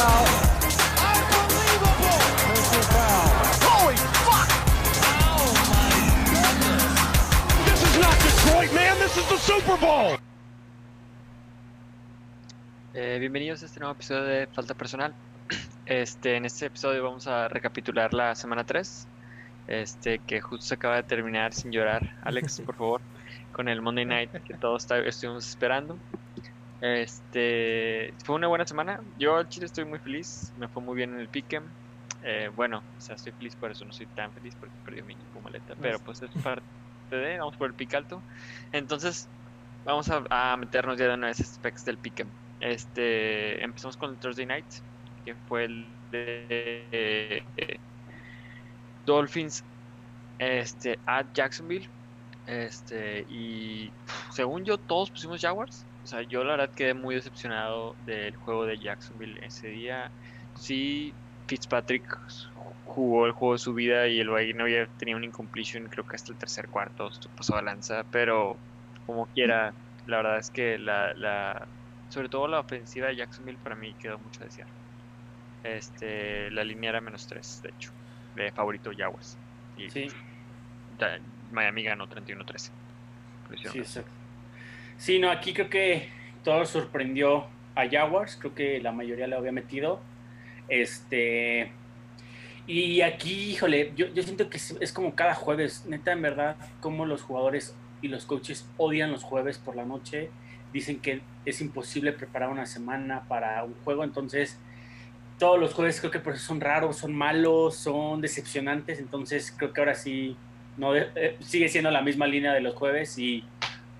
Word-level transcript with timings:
foul. 0.00 0.26
Unbelievable. 1.12 2.20
Personal 2.48 2.84
foul. 2.94 3.28
Holy 3.68 3.96
fuck! 4.24 4.48
Oh 5.28 5.44
my 5.72 5.92
goodness. 6.32 6.84
This 7.68 7.80
is 7.88 7.94
not 8.04 8.16
Detroit, 8.26 8.72
man. 8.72 8.94
This 8.98 9.14
is 9.20 9.26
the 9.28 9.38
Super 9.38 9.76
Bowl. 9.76 10.16
Eh, 12.94 13.18
bienvenidos 13.20 13.62
a 13.62 13.66
este 13.66 13.78
nuevo 13.80 13.92
episodio 13.94 14.22
de 14.24 14.46
Falta 14.48 14.74
Personal. 14.74 15.12
Este, 15.86 16.36
en 16.36 16.44
este 16.44 16.66
episodio 16.66 17.02
vamos 17.02 17.26
a 17.26 17.48
recapitular 17.48 18.14
la 18.14 18.36
semana 18.36 18.62
3, 18.62 19.08
este, 19.66 20.20
que 20.20 20.40
justo 20.40 20.64
se 20.64 20.74
acaba 20.74 20.94
de 20.96 21.02
terminar 21.02 21.52
sin 21.52 21.72
llorar. 21.72 22.14
Alex, 22.22 22.60
por 22.66 22.76
favor, 22.76 23.00
con 23.52 23.68
el 23.68 23.82
Monday 23.82 24.04
Night 24.04 24.30
que 24.44 24.54
todos 24.54 24.84
está- 24.84 25.00
estuvimos 25.00 25.48
esperando. 25.48 25.98
Este, 26.80 28.14
fue 28.24 28.36
una 28.36 28.48
buena 28.48 28.66
semana. 28.66 29.00
Yo 29.18 29.36
al 29.36 29.48
Chile 29.48 29.66
estoy 29.66 29.84
muy 29.84 29.98
feliz. 29.98 30.52
Me 30.56 30.68
fue 30.68 30.82
muy 30.82 30.96
bien 30.96 31.12
en 31.14 31.20
el 31.20 31.28
Pick'em. 31.28 31.64
Eh, 32.22 32.50
bueno, 32.54 32.82
o 32.98 33.00
sea, 33.00 33.16
estoy 33.16 33.32
feliz 33.32 33.54
por 33.56 33.70
eso. 33.70 33.84
No 33.84 33.92
soy 33.92 34.06
tan 34.06 34.32
feliz 34.32 34.54
porque 34.58 34.74
perdió 34.84 35.04
mi 35.04 35.16
maleta. 35.42 35.74
Pero 35.80 35.98
pues 36.00 36.22
es 36.22 36.30
parte 36.42 36.62
de. 37.10 37.38
Vamos 37.38 37.56
por 37.56 37.68
el 37.68 37.74
pick 37.74 37.94
alto. 37.94 38.22
Entonces, 38.72 39.28
vamos 39.84 40.08
a, 40.10 40.24
a 40.30 40.56
meternos 40.56 40.98
ya 40.98 41.08
de 41.08 41.14
una 41.14 41.28
vez 41.28 41.40
a 41.40 41.44
specs 41.44 41.84
del 41.84 41.98
Pick'em. 41.98 42.28
Este, 42.60 43.62
empezamos 43.62 43.96
con 43.96 44.10
el 44.10 44.18
Thursday 44.18 44.46
Night, 44.46 44.66
que 45.24 45.34
fue 45.34 45.64
el 45.64 45.86
de 46.10 47.42
eh, 47.56 47.78
Dolphins 49.06 49.64
este, 50.38 50.98
a 51.06 51.24
Jacksonville. 51.32 51.88
Este, 52.46 53.24
y 53.28 53.90
según 54.30 54.64
yo, 54.64 54.78
todos 54.78 55.10
pusimos 55.10 55.40
Jaguars. 55.40 55.86
O 56.10 56.12
sea, 56.12 56.22
yo 56.22 56.42
la 56.42 56.56
verdad 56.56 56.74
quedé 56.74 56.92
muy 56.92 57.14
decepcionado 57.14 57.94
del 58.04 58.34
juego 58.34 58.66
de 58.66 58.76
Jacksonville 58.80 59.38
ese 59.46 59.68
día. 59.68 60.10
Sí, 60.56 61.14
Fitzpatrick 61.46 62.18
jugó 62.84 63.26
el 63.26 63.32
juego 63.32 63.52
de 63.52 63.58
su 63.60 63.74
vida 63.74 64.08
y 64.08 64.18
el 64.18 64.26
no 64.26 64.64
había 64.64 64.88
tenido 64.98 65.18
un 65.18 65.22
incompletion, 65.22 65.86
creo 65.86 66.04
que 66.04 66.16
hasta 66.16 66.32
el 66.32 66.38
tercer 66.38 66.66
cuarto, 66.66 67.12
pasó 67.36 67.54
a 67.54 67.62
lanza, 67.62 68.04
pero 68.10 68.56
como 69.06 69.26
quiera, 69.26 69.72
la 70.08 70.16
verdad 70.16 70.38
es 70.38 70.50
que 70.50 70.78
la, 70.78 71.14
la 71.14 71.68
sobre 72.08 72.28
todo 72.28 72.48
la 72.48 72.58
ofensiva 72.58 73.06
de 73.06 73.14
Jacksonville 73.14 73.58
para 73.62 73.76
mí 73.76 73.94
quedó 73.94 74.18
mucho 74.18 74.42
a 74.42 74.46
desear. 74.46 74.66
Este, 75.62 76.50
la 76.50 76.64
línea 76.64 76.90
era 76.90 77.00
menos 77.00 77.28
3, 77.28 77.62
de 77.62 77.68
hecho, 77.68 77.92
de 78.34 78.50
favorito 78.50 78.90
Jaguars. 78.98 79.38
Y 79.76 79.88
Sí, 79.90 80.08
Miami 81.52 81.84
ganó 81.84 82.08
31-13. 82.08 82.70
Lo 83.48 83.54
hicieron 83.54 83.72
sí, 83.74 83.78
exacto. 83.78 84.19
Sí, 85.00 85.18
no, 85.18 85.30
aquí 85.30 85.54
creo 85.54 85.70
que 85.70 86.10
todo 86.44 86.66
sorprendió 86.66 87.46
a 87.74 87.88
Jaguars, 87.88 88.36
creo 88.36 88.54
que 88.54 88.80
la 88.82 88.92
mayoría 88.92 89.26
lo 89.26 89.38
había 89.38 89.50
metido. 89.50 89.98
Este. 90.68 91.72
Y 92.66 93.00
aquí, 93.00 93.52
híjole, 93.52 93.92
yo, 93.96 94.08
yo 94.08 94.22
siento 94.22 94.50
que 94.50 94.58
es, 94.58 94.92
como 94.92 95.14
cada 95.14 95.34
jueves, 95.34 95.86
neta, 95.88 96.12
en 96.12 96.20
verdad, 96.20 96.56
como 96.82 97.06
los 97.06 97.22
jugadores 97.22 97.74
y 98.02 98.08
los 98.08 98.26
coaches 98.26 98.68
odian 98.76 99.10
los 99.10 99.24
jueves 99.24 99.56
por 99.56 99.74
la 99.74 99.86
noche. 99.86 100.28
Dicen 100.70 101.00
que 101.00 101.22
es 101.46 101.62
imposible 101.62 102.12
preparar 102.12 102.50
una 102.50 102.66
semana 102.66 103.22
para 103.26 103.64
un 103.64 103.74
juego, 103.84 104.04
entonces 104.04 104.58
todos 105.38 105.58
los 105.58 105.72
jueves 105.72 105.98
creo 106.00 106.12
que 106.12 106.20
por 106.20 106.34
eso 106.34 106.44
son 106.44 106.60
raros, 106.60 106.98
son 106.98 107.14
malos, 107.14 107.74
son 107.74 108.20
decepcionantes, 108.20 108.98
entonces 108.98 109.50
creo 109.56 109.72
que 109.72 109.80
ahora 109.80 109.94
sí 109.94 110.36
no 110.76 110.94
eh, 110.94 111.36
sigue 111.40 111.70
siendo 111.70 111.90
la 111.90 112.02
misma 112.02 112.26
línea 112.26 112.52
de 112.52 112.60
los 112.60 112.74
jueves 112.74 113.18
y 113.18 113.42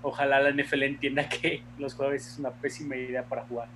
ojalá 0.01 0.39
la 0.41 0.51
NFL 0.51 0.83
entienda 0.83 1.27
que 1.29 1.61
los 1.79 1.93
jueves 1.93 2.27
es 2.27 2.39
una 2.39 2.51
pésima 2.51 2.95
idea 2.95 3.23
para 3.23 3.43
jugar. 3.43 3.67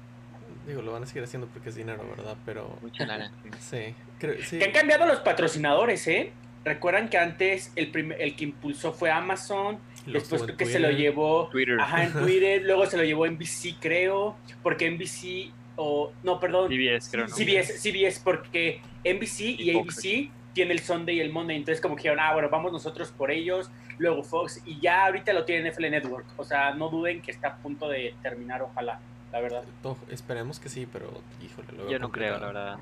Digo, 0.67 0.81
lo 0.81 0.91
van 0.93 1.03
a 1.03 1.05
seguir 1.05 1.23
haciendo 1.23 1.47
porque 1.47 1.69
es 1.69 1.75
dinero, 1.75 2.03
¿verdad? 2.09 2.35
Pero 2.45 2.77
Mucha 2.81 3.05
lana. 3.05 3.31
sí, 3.59 3.93
creo, 4.19 4.35
sí. 4.43 4.57
Que 4.57 4.65
han 4.65 4.71
cambiado 4.71 5.05
los 5.05 5.19
patrocinadores, 5.19 6.07
¿eh? 6.07 6.31
Recuerdan 6.63 7.09
que 7.09 7.19
antes 7.19 7.71
el, 7.75 7.91
prim- 7.91 8.13
el 8.17 8.35
que 8.35 8.45
impulsó 8.45 8.91
fue 8.91 9.11
Amazon, 9.11 9.77
lo 10.07 10.13
después 10.13 10.41
creo 10.41 10.57
que 10.57 10.65
se 10.65 10.79
lo 10.79 10.89
llevó 10.89 11.47
Twitter. 11.49 11.79
ajá, 11.79 12.05
en 12.05 12.13
Twitter, 12.13 12.61
luego 12.65 12.87
se 12.87 12.97
lo 12.97 13.03
llevó 13.03 13.27
NBC, 13.27 13.75
creo, 13.79 14.35
porque 14.63 14.89
NBC, 14.89 15.53
o 15.75 16.11
no, 16.23 16.39
perdón, 16.39 16.69
CBS, 16.69 17.11
creo, 17.11 17.27
¿no? 17.27 17.35
CBS, 17.35 17.77
CBS, 17.77 18.19
porque 18.23 18.81
NBC 19.03 19.41
y 19.59 19.77
ABC 19.77 20.31
tiene 20.55 20.71
el 20.73 20.79
Sunday 20.79 21.17
y 21.17 21.19
el 21.19 21.31
Monday, 21.31 21.57
entonces 21.57 21.81
como 21.81 21.95
que 21.95 22.03
dijeron, 22.03 22.19
ah, 22.21 22.33
bueno, 22.33 22.49
vamos 22.49 22.71
nosotros 22.71 23.11
por 23.11 23.29
ellos, 23.29 23.69
luego 23.99 24.23
Fox, 24.23 24.61
y 24.65 24.79
ya 24.79 25.05
ahorita 25.05 25.33
lo 25.33 25.45
tiene 25.45 25.69
NFL 25.69 25.91
Network, 25.91 26.25
o 26.37 26.43
sea, 26.43 26.73
no 26.73 26.89
duden 26.89 27.21
que 27.21 27.29
está 27.31 27.49
a 27.49 27.55
punto 27.57 27.89
de 27.89 28.15
terminar, 28.23 28.61
ojalá, 28.63 28.99
la 29.31 29.39
verdad. 29.41 29.63
Esperemos 30.09 30.59
que 30.59 30.69
sí, 30.69 30.87
pero 30.91 31.11
híjole, 31.43 31.77
lo 31.77 31.89
Yo 31.91 31.99
no 31.99 32.09
creo, 32.09 32.39
la 32.39 32.47
verdad. 32.47 32.77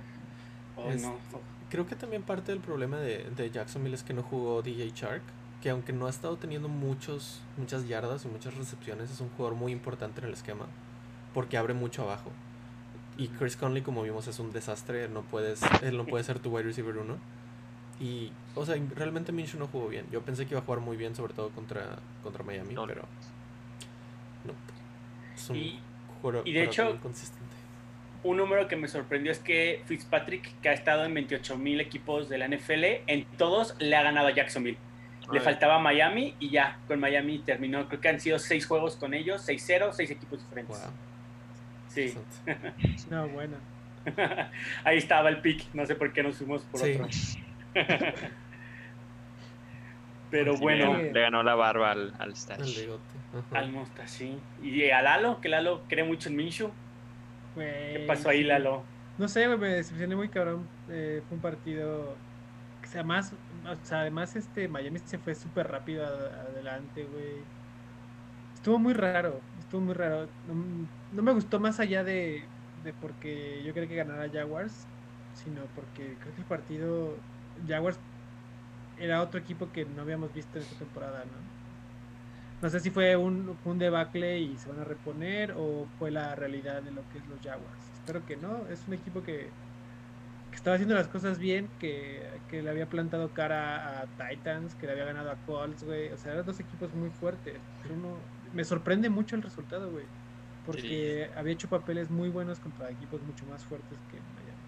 Oh, 0.78 0.90
Es- 0.90 1.02
no. 1.02 1.18
Creo 1.70 1.88
que 1.88 1.96
también 1.96 2.22
parte 2.22 2.52
del 2.52 2.62
problema 2.62 3.00
de, 3.00 3.28
de 3.36 3.50
Jacksonville 3.50 3.96
es 3.96 4.04
que 4.04 4.14
no 4.14 4.22
jugó 4.22 4.62
DJ 4.62 4.92
Shark, 4.94 5.24
que 5.64 5.72
aunque 5.72 5.92
no 5.92 6.06
ha 6.06 6.12
estado 6.12 6.38
teniendo 6.38 6.68
muchos, 6.70 7.42
muchas 7.58 7.88
yardas 7.88 8.26
y 8.26 8.28
muchas 8.28 8.54
recepciones, 8.56 9.10
es 9.10 9.20
un 9.20 9.30
jugador 9.30 9.58
muy 9.58 9.72
importante 9.72 10.22
en 10.22 10.28
el 10.28 10.34
esquema, 10.34 10.68
porque 11.34 11.58
abre 11.58 11.74
mucho 11.74 12.04
abajo. 12.04 12.32
Y 13.18 13.30
Chris 13.30 13.56
Conley, 13.56 13.82
como 13.82 14.04
vimos, 14.04 14.28
es 14.28 14.38
un 14.40 14.52
desastre, 14.52 15.08
no 15.10 15.22
puedes, 15.24 15.62
él 15.82 15.98
no 15.98 16.06
puede 16.06 16.24
ser 16.24 16.38
tu 16.38 16.52
wide 16.56 16.66
receiver 16.66 16.98
uno. 16.98 17.18
Y, 18.00 18.32
o 18.56 18.66
sea, 18.66 18.76
realmente 18.96 19.32
Minshew 19.32 19.60
no 19.60 19.68
jugó 19.68 19.88
bien. 19.88 20.06
Yo 20.12 20.22
pensé 20.22 20.46
que 20.46 20.52
iba 20.54 20.62
a 20.62 20.64
jugar 20.64 20.82
muy 20.82 20.98
bien, 20.98 21.16
sobre 21.16 21.34
todo 21.34 21.50
contra, 21.50 21.98
contra 22.24 22.44
Miami, 22.44 22.74
No. 22.74 22.86
pero 22.88 23.04
no. 24.46 24.54
Es 25.36 25.50
un 25.50 25.56
Y- 25.58 25.80
jugador, 26.22 26.48
y 26.48 26.54
de 26.54 26.64
hecho- 26.64 26.86
muy 26.86 26.94
inconsistente. 26.94 27.44
Un 28.24 28.38
número 28.38 28.68
que 28.70 28.76
me 28.78 28.88
sorprendió 28.88 29.32
es 29.34 29.40
que 29.40 29.84
Fitzpatrick, 29.86 30.60
que 30.62 30.70
ha 30.70 30.74
estado 30.74 31.04
en 31.04 31.14
28 31.14 31.58
mil 31.58 31.82
equipos 31.82 32.30
de 32.30 32.38
la 32.38 32.46
NFL, 32.46 33.04
en 33.08 33.26
todos 33.38 33.76
le 33.80 33.96
ha 33.98 34.02
ganado 34.04 34.28
a 34.28 34.32
Jacksonville. 34.32 34.78
Le 35.32 35.40
Ay. 35.40 35.44
faltaba 35.46 35.78
Miami 35.80 36.34
y 36.40 36.50
ya, 36.50 36.80
con 36.88 37.00
Miami 37.00 37.40
terminó. 37.40 37.88
Creo 37.90 38.00
que 38.00 38.10
han 38.10 38.20
sido 38.22 38.40
seis 38.40 38.66
juegos 38.66 38.96
con 38.96 39.14
ellos, 39.14 39.42
6-0, 39.42 39.92
seis 39.94 40.10
equipos 40.12 40.40
diferentes. 40.42 40.78
Wow, 40.80 40.92
Sí. 41.90 42.14
No, 43.10 43.28
bueno. 43.28 43.58
ahí 44.86 44.98
estaba 44.98 45.30
el 45.30 45.42
pick. 45.42 45.66
No 45.74 45.86
sé 45.86 45.96
por 45.96 46.12
qué 46.14 46.24
nos 46.24 46.38
fuimos 46.38 46.62
por 46.64 46.80
Sí. 46.82 46.94
otro. 46.94 47.08
Pero 50.32 50.58
Sí, 50.58 50.64
bueno, 50.64 50.98
Le, 50.98 51.14
le 51.14 51.22
ganó 51.22 51.44
la 51.44 51.54
barba 51.56 51.92
al, 51.92 52.14
al 52.18 52.36
Stash. 52.36 52.88
Al 53.52 53.72
sí. 54.06 54.40
Y 54.64 54.90
a 54.90 55.02
Lalo, 55.02 55.40
que 55.42 55.50
Lalo 55.50 55.84
cree 55.88 56.04
mucho 56.04 56.30
en 56.30 56.36
Minshew. 56.36 56.72
Güey, 57.56 57.94
¿Qué 57.94 58.06
pasó 58.08 58.30
ahí, 58.30 58.40
sí. 58.40 58.44
Lalo? 58.46 58.84
No 59.18 59.28
sé, 59.28 59.46
güey, 59.46 59.60
me 59.60 59.68
decepcioné 59.68 60.16
muy 60.16 60.30
cabrón. 60.30 60.68
Eh, 60.90 61.22
fue 61.28 61.36
un 61.36 61.42
partido 61.42 62.18
que 62.82 62.88
sea 62.88 63.04
más, 63.04 63.34
o 63.34 63.86
sea, 63.86 64.02
además 64.02 64.36
este 64.36 64.68
Miami 64.68 65.00
se 65.00 65.20
fue 65.20 65.36
súper 65.36 65.68
rápido 65.70 66.06
adelante, 66.06 67.04
güey. 67.06 67.46
Estuvo 68.56 68.80
muy 68.80 68.94
raro, 68.94 69.40
estuvo 69.60 69.82
muy 69.82 69.94
raro. 69.94 70.28
No, 70.48 70.88
no 71.12 71.22
me 71.22 71.32
gustó 71.34 71.60
más 71.60 71.80
allá 71.80 72.04
de, 72.04 72.50
de 72.84 72.94
porque 72.94 73.62
yo 73.64 73.74
quería 73.74 73.90
que 73.90 73.96
ganara 73.96 74.30
Jaguars, 74.32 74.88
sino 75.34 75.62
porque 75.76 76.18
creo 76.20 76.34
que 76.34 76.42
el 76.42 76.48
partido 76.48 77.24
Jaguars 77.66 78.02
era 78.96 79.22
otro 79.24 79.40
equipo 79.40 79.72
que 79.72 79.86
no 79.86 80.02
habíamos 80.04 80.34
visto 80.34 80.58
en 80.60 80.64
esta 80.64 80.76
temporada, 80.78 81.26
¿no? 81.26 81.52
No 82.62 82.70
sé 82.70 82.80
si 82.80 82.92
fue 82.92 83.16
un, 83.18 83.60
un 83.64 83.78
debacle 83.78 84.40
y 84.40 84.58
se 84.58 84.70
van 84.70 84.80
a 84.80 84.86
reponer 84.86 85.54
o 85.58 85.88
fue 85.98 86.12
la 86.12 86.34
realidad 86.36 86.82
de 86.84 86.92
lo 86.92 87.06
que 87.08 87.18
es 87.20 87.26
los 87.28 87.42
Jaguars. 87.42 87.92
Espero 87.94 88.26
que 88.26 88.38
no. 88.38 88.68
Es 88.68 88.88
un 88.88 88.94
equipo 88.94 89.22
que, 89.22 89.56
que 90.52 90.58
estaba 90.58 90.76
haciendo 90.76 90.96
las 90.96 91.10
cosas 91.10 91.40
bien, 91.40 91.74
que, 91.80 92.44
que 92.48 92.64
le 92.64 92.70
había 92.70 92.90
plantado 92.90 93.34
cara 93.34 94.02
a 94.04 94.08
Titans, 94.10 94.76
que 94.76 94.88
le 94.88 94.94
había 94.94 95.06
ganado 95.06 95.32
a 95.32 95.38
Colts, 95.40 95.84
güey. 95.84 96.12
O 96.12 96.18
sea, 96.18 96.34
eran 96.34 96.46
dos 96.46 96.60
equipos 96.60 96.94
muy 96.94 97.12
fuertes. 97.12 97.74
Pero 97.82 97.96
uno- 97.96 98.32
me 98.52 98.64
sorprende 98.66 99.10
mucho 99.10 99.36
el 99.36 99.44
resultado, 99.44 99.92
güey. 99.92 100.12
Porque 100.64 101.32
había 101.36 101.54
hecho 101.54 101.70
papeles 101.70 102.10
muy 102.12 102.30
buenos 102.30 102.60
contra 102.60 102.92
equipos 102.92 103.24
mucho 103.24 103.46
más 103.48 103.66
fuertes 103.66 104.04
que 104.08 104.24
Miami. 104.24 104.66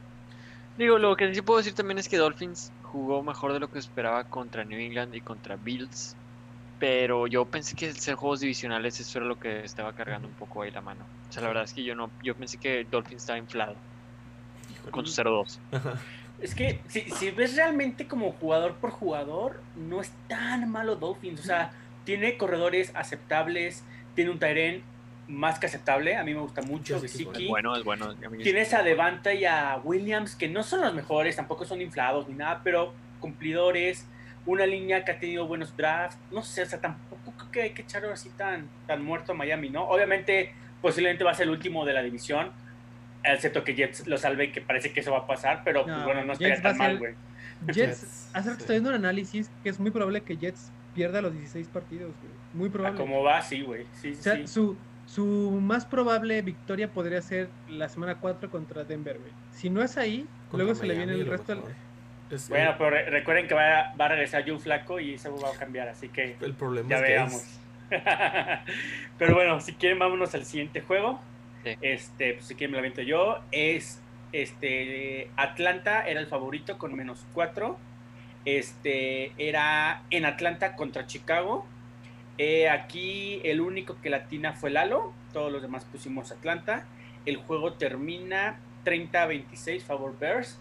Digo, 0.75 0.97
lo 0.99 1.15
que 1.15 1.33
sí 1.33 1.41
puedo 1.41 1.59
decir 1.59 1.73
también 1.73 1.97
es 1.99 2.09
que 2.09 2.17
Dolphins 2.17 2.73
jugó 2.95 3.21
mejor 3.23 3.51
de 3.51 3.59
lo 3.59 3.69
que 3.69 3.77
esperaba 3.77 4.23
contra 4.23 4.63
New 4.63 4.79
England 4.79 5.13
y 5.15 5.19
contra 5.19 5.57
Bills. 5.57 6.15
Pero 6.79 7.27
yo 7.27 7.43
pensé 7.43 7.75
que 7.75 7.87
el 7.87 7.97
ser 7.97 8.15
juegos 8.15 8.39
divisionales 8.39 8.99
eso 9.01 9.19
era 9.19 9.27
lo 9.27 9.37
que 9.37 9.65
estaba 9.65 9.91
cargando 9.91 10.29
un 10.29 10.33
poco 10.33 10.61
ahí 10.61 10.71
la 10.71 10.79
mano. 10.79 11.05
O 11.29 11.31
sea, 11.31 11.41
la 11.41 11.49
verdad 11.49 11.65
es 11.65 11.73
que 11.73 11.83
yo 11.83 11.93
no, 11.93 12.09
yo 12.23 12.35
pensé 12.35 12.57
que 12.57 12.85
Dolphins 12.89 13.23
estaba 13.23 13.37
inflado 13.37 13.75
con 14.91 15.05
su 15.05 15.21
0-2. 15.21 15.59
Ajá. 15.73 15.93
Es 16.41 16.55
que 16.55 16.79
si, 16.87 17.01
si 17.11 17.31
ves 17.31 17.55
realmente 17.55 18.07
como 18.07 18.31
jugador 18.33 18.75
por 18.75 18.91
jugador, 18.91 19.61
no 19.75 19.99
es 19.99 20.11
tan 20.29 20.69
malo 20.71 20.95
Dolphins. 20.95 21.41
O 21.41 21.43
sea, 21.43 21.73
tiene 22.05 22.37
corredores 22.37 22.91
aceptables, 22.95 23.83
tiene 24.15 24.31
un 24.31 24.39
Tyren 24.39 24.83
más 25.27 25.59
que 25.59 25.65
aceptable. 25.65 26.15
A 26.15 26.23
mí 26.23 26.33
me 26.33 26.41
gusta 26.41 26.61
mucho. 26.61 26.99
Gesicki. 27.01 27.43
Es 27.43 27.49
bueno, 27.49 27.75
es 27.75 27.83
bueno. 27.83 28.13
Tienes 28.43 28.73
a 28.73 28.83
Devanta 28.83 29.33
y 29.33 29.45
a 29.45 29.79
Williams, 29.83 30.35
que 30.35 30.47
no 30.47 30.63
son 30.63 30.81
los 30.81 30.93
mejores, 30.93 31.35
tampoco 31.35 31.65
son 31.65 31.81
inflados 31.81 32.27
ni 32.27 32.35
nada, 32.35 32.61
pero 32.63 32.93
cumplidores. 33.19 34.05
Una 34.45 34.65
línea 34.67 35.03
que 35.03 35.11
ha 35.11 35.19
tenido 35.19 35.47
buenos 35.47 35.75
drafts. 35.75 36.17
No 36.31 36.43
sé, 36.43 36.61
o 36.61 36.65
sea, 36.67 36.79
tampoco 36.79 37.33
creo 37.35 37.51
que 37.51 37.61
hay 37.63 37.69
que 37.71 37.81
echarlo 37.81 38.11
así 38.11 38.29
tan, 38.37 38.69
tan 38.85 39.03
muerto 39.03 39.31
a 39.31 39.35
Miami, 39.35 39.69
¿no? 39.71 39.87
Obviamente, 39.87 40.53
posiblemente 40.81 41.23
va 41.23 41.31
a 41.31 41.33
ser 41.33 41.45
el 41.45 41.49
último 41.51 41.83
de 41.85 41.93
la 41.93 42.03
división. 42.03 42.51
excepto 43.23 43.63
que 43.63 43.73
Jets 43.73 44.05
lo 44.05 44.17
salve, 44.19 44.51
que 44.51 44.61
parece 44.61 44.93
que 44.93 44.99
eso 44.99 45.11
va 45.11 45.19
a 45.19 45.27
pasar, 45.27 45.61
pero 45.65 45.83
pues, 45.83 45.97
No, 45.97 46.03
bueno, 46.05 46.23
no 46.25 46.33
estaría 46.33 46.61
tan 46.61 46.77
mal, 46.77 46.99
güey. 46.99 47.15
Jets, 47.65 47.75
Jets, 47.77 48.29
hace 48.33 48.49
rato 48.49 48.59
sí. 48.59 48.63
estoy 48.63 48.75
viendo 48.75 48.89
un 48.89 48.95
análisis 48.97 49.49
que 49.63 49.69
es 49.69 49.79
muy 49.79 49.89
probable 49.89 50.21
que 50.21 50.37
Jets 50.37 50.71
pierda 50.93 51.21
los 51.23 51.33
16 51.33 51.67
partidos, 51.69 52.11
güey. 52.21 52.33
Muy 52.53 52.69
probable. 52.69 52.99
cómo 52.99 53.23
va, 53.23 53.41
sí, 53.41 53.61
güey. 53.63 53.85
Sí, 53.99 54.11
O 54.11 54.15
sí, 54.15 54.21
sea, 54.21 54.35
sí. 54.35 54.45
su, 54.47 54.77
su 55.05 55.59
más 55.61 55.85
probable 55.85 56.41
victoria 56.41 56.89
podría 56.91 57.21
ser 57.21 57.49
la 57.69 57.89
semana 57.89 58.15
4 58.15 58.49
contra 58.49 58.83
Denver, 58.83 59.17
güey. 59.19 59.31
Si 59.51 59.69
no 59.69 59.81
es 59.83 59.97
ahí, 59.97 60.25
Contra 60.49 60.65
luego 60.65 60.75
se 60.79 60.85
le 60.87 60.95
viene 60.95 61.13
el 61.13 61.25
resto. 61.27 61.63
Es- 62.31 62.49
Bueno, 62.49 62.71
el, 62.71 62.77
pero 62.77 62.89
re- 62.89 63.09
recuerden 63.09 63.47
que 63.47 63.53
va, 63.53 63.93
va 63.99 64.05
a 64.05 64.09
regresar 64.09 64.43
Joe 64.47 64.57
Flaco 64.59 64.99
y 64.99 65.13
eso 65.13 65.35
va 65.39 65.49
a 65.49 65.53
cambiar, 65.59 65.87
así 65.89 66.09
que 66.09 66.35
el 66.41 66.53
problema 66.55 66.89
ya 66.89 66.95
es 66.97 67.01
que 67.03 67.07
veamos. 67.11 67.33
es- 67.33 67.59
pero 69.19 69.35
bueno, 69.35 69.61
si 69.61 69.73
quieren, 69.73 69.99
vámonos 69.99 70.33
al 70.33 70.43
siguiente 70.45 70.81
juego. 70.81 71.19
Sí. 71.63 71.75
Este, 71.81 72.33
pues 72.33 72.45
si 72.45 72.55
quieren 72.55 72.71
me 72.71 72.77
lo 72.77 72.79
aviento 72.79 73.01
yo. 73.03 73.39
Es 73.51 74.01
este 74.31 75.29
Atlanta 75.37 76.07
era 76.07 76.19
el 76.19 76.27
favorito 76.27 76.77
con 76.79 76.95
menos 76.95 77.25
4. 77.33 77.77
Este 78.45 79.31
era 79.37 80.03
en 80.09 80.25
Atlanta 80.25 80.75
contra 80.75 81.07
Chicago. 81.07 81.65
Eh, 82.37 82.69
aquí 82.69 83.39
el 83.43 83.61
único 83.61 83.99
que 84.01 84.09
latina 84.09 84.53
fue 84.53 84.69
Lalo. 84.69 85.13
Todos 85.33 85.51
los 85.51 85.61
demás 85.61 85.85
pusimos 85.85 86.31
Atlanta. 86.31 86.85
El 87.25 87.37
juego 87.37 87.73
termina 87.73 88.59
30-26 88.85 89.81
favor 89.81 90.17
Bears. 90.19 90.59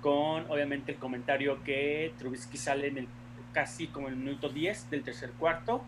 Con 0.00 0.50
obviamente 0.50 0.92
el 0.92 0.98
comentario 0.98 1.62
que 1.64 2.12
Trubisky 2.18 2.58
sale 2.58 2.88
en 2.88 2.98
el 2.98 3.08
casi 3.52 3.86
como 3.86 4.08
el 4.08 4.16
minuto 4.16 4.48
10 4.48 4.90
del 4.90 5.02
tercer 5.02 5.30
cuarto. 5.32 5.82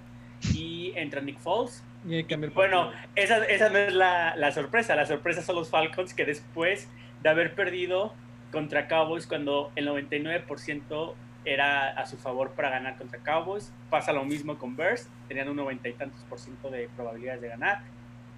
Y 0.54 0.92
entra 0.96 1.20
Nick 1.20 1.38
Foles. 1.38 1.82
Y 2.08 2.22
Bueno, 2.54 2.92
esa, 3.14 3.44
esa 3.44 3.68
no 3.68 3.78
es 3.78 3.92
la, 3.92 4.36
la 4.36 4.52
sorpresa. 4.52 4.94
La 4.94 5.06
sorpresa 5.06 5.42
son 5.42 5.56
los 5.56 5.68
Falcons 5.68 6.14
que 6.14 6.24
después 6.24 6.88
de 7.22 7.28
haber 7.28 7.54
perdido 7.54 8.14
contra 8.52 8.86
Cowboys 8.88 9.26
cuando 9.26 9.72
el 9.76 9.88
99% 9.88 11.14
era 11.46 11.90
a 11.92 12.04
su 12.06 12.16
favor 12.18 12.50
para 12.50 12.68
ganar 12.70 12.96
contra 12.98 13.18
Cowboys, 13.20 13.72
pasa 13.88 14.12
lo 14.12 14.24
mismo 14.24 14.58
con 14.58 14.76
Bears. 14.76 15.08
Tenían 15.28 15.48
un 15.48 15.56
noventa 15.56 15.88
y 15.88 15.92
tantos 15.94 16.20
por 16.28 16.38
ciento 16.38 16.68
de 16.70 16.88
probabilidades 16.96 17.40
de 17.40 17.48
ganar 17.48 17.80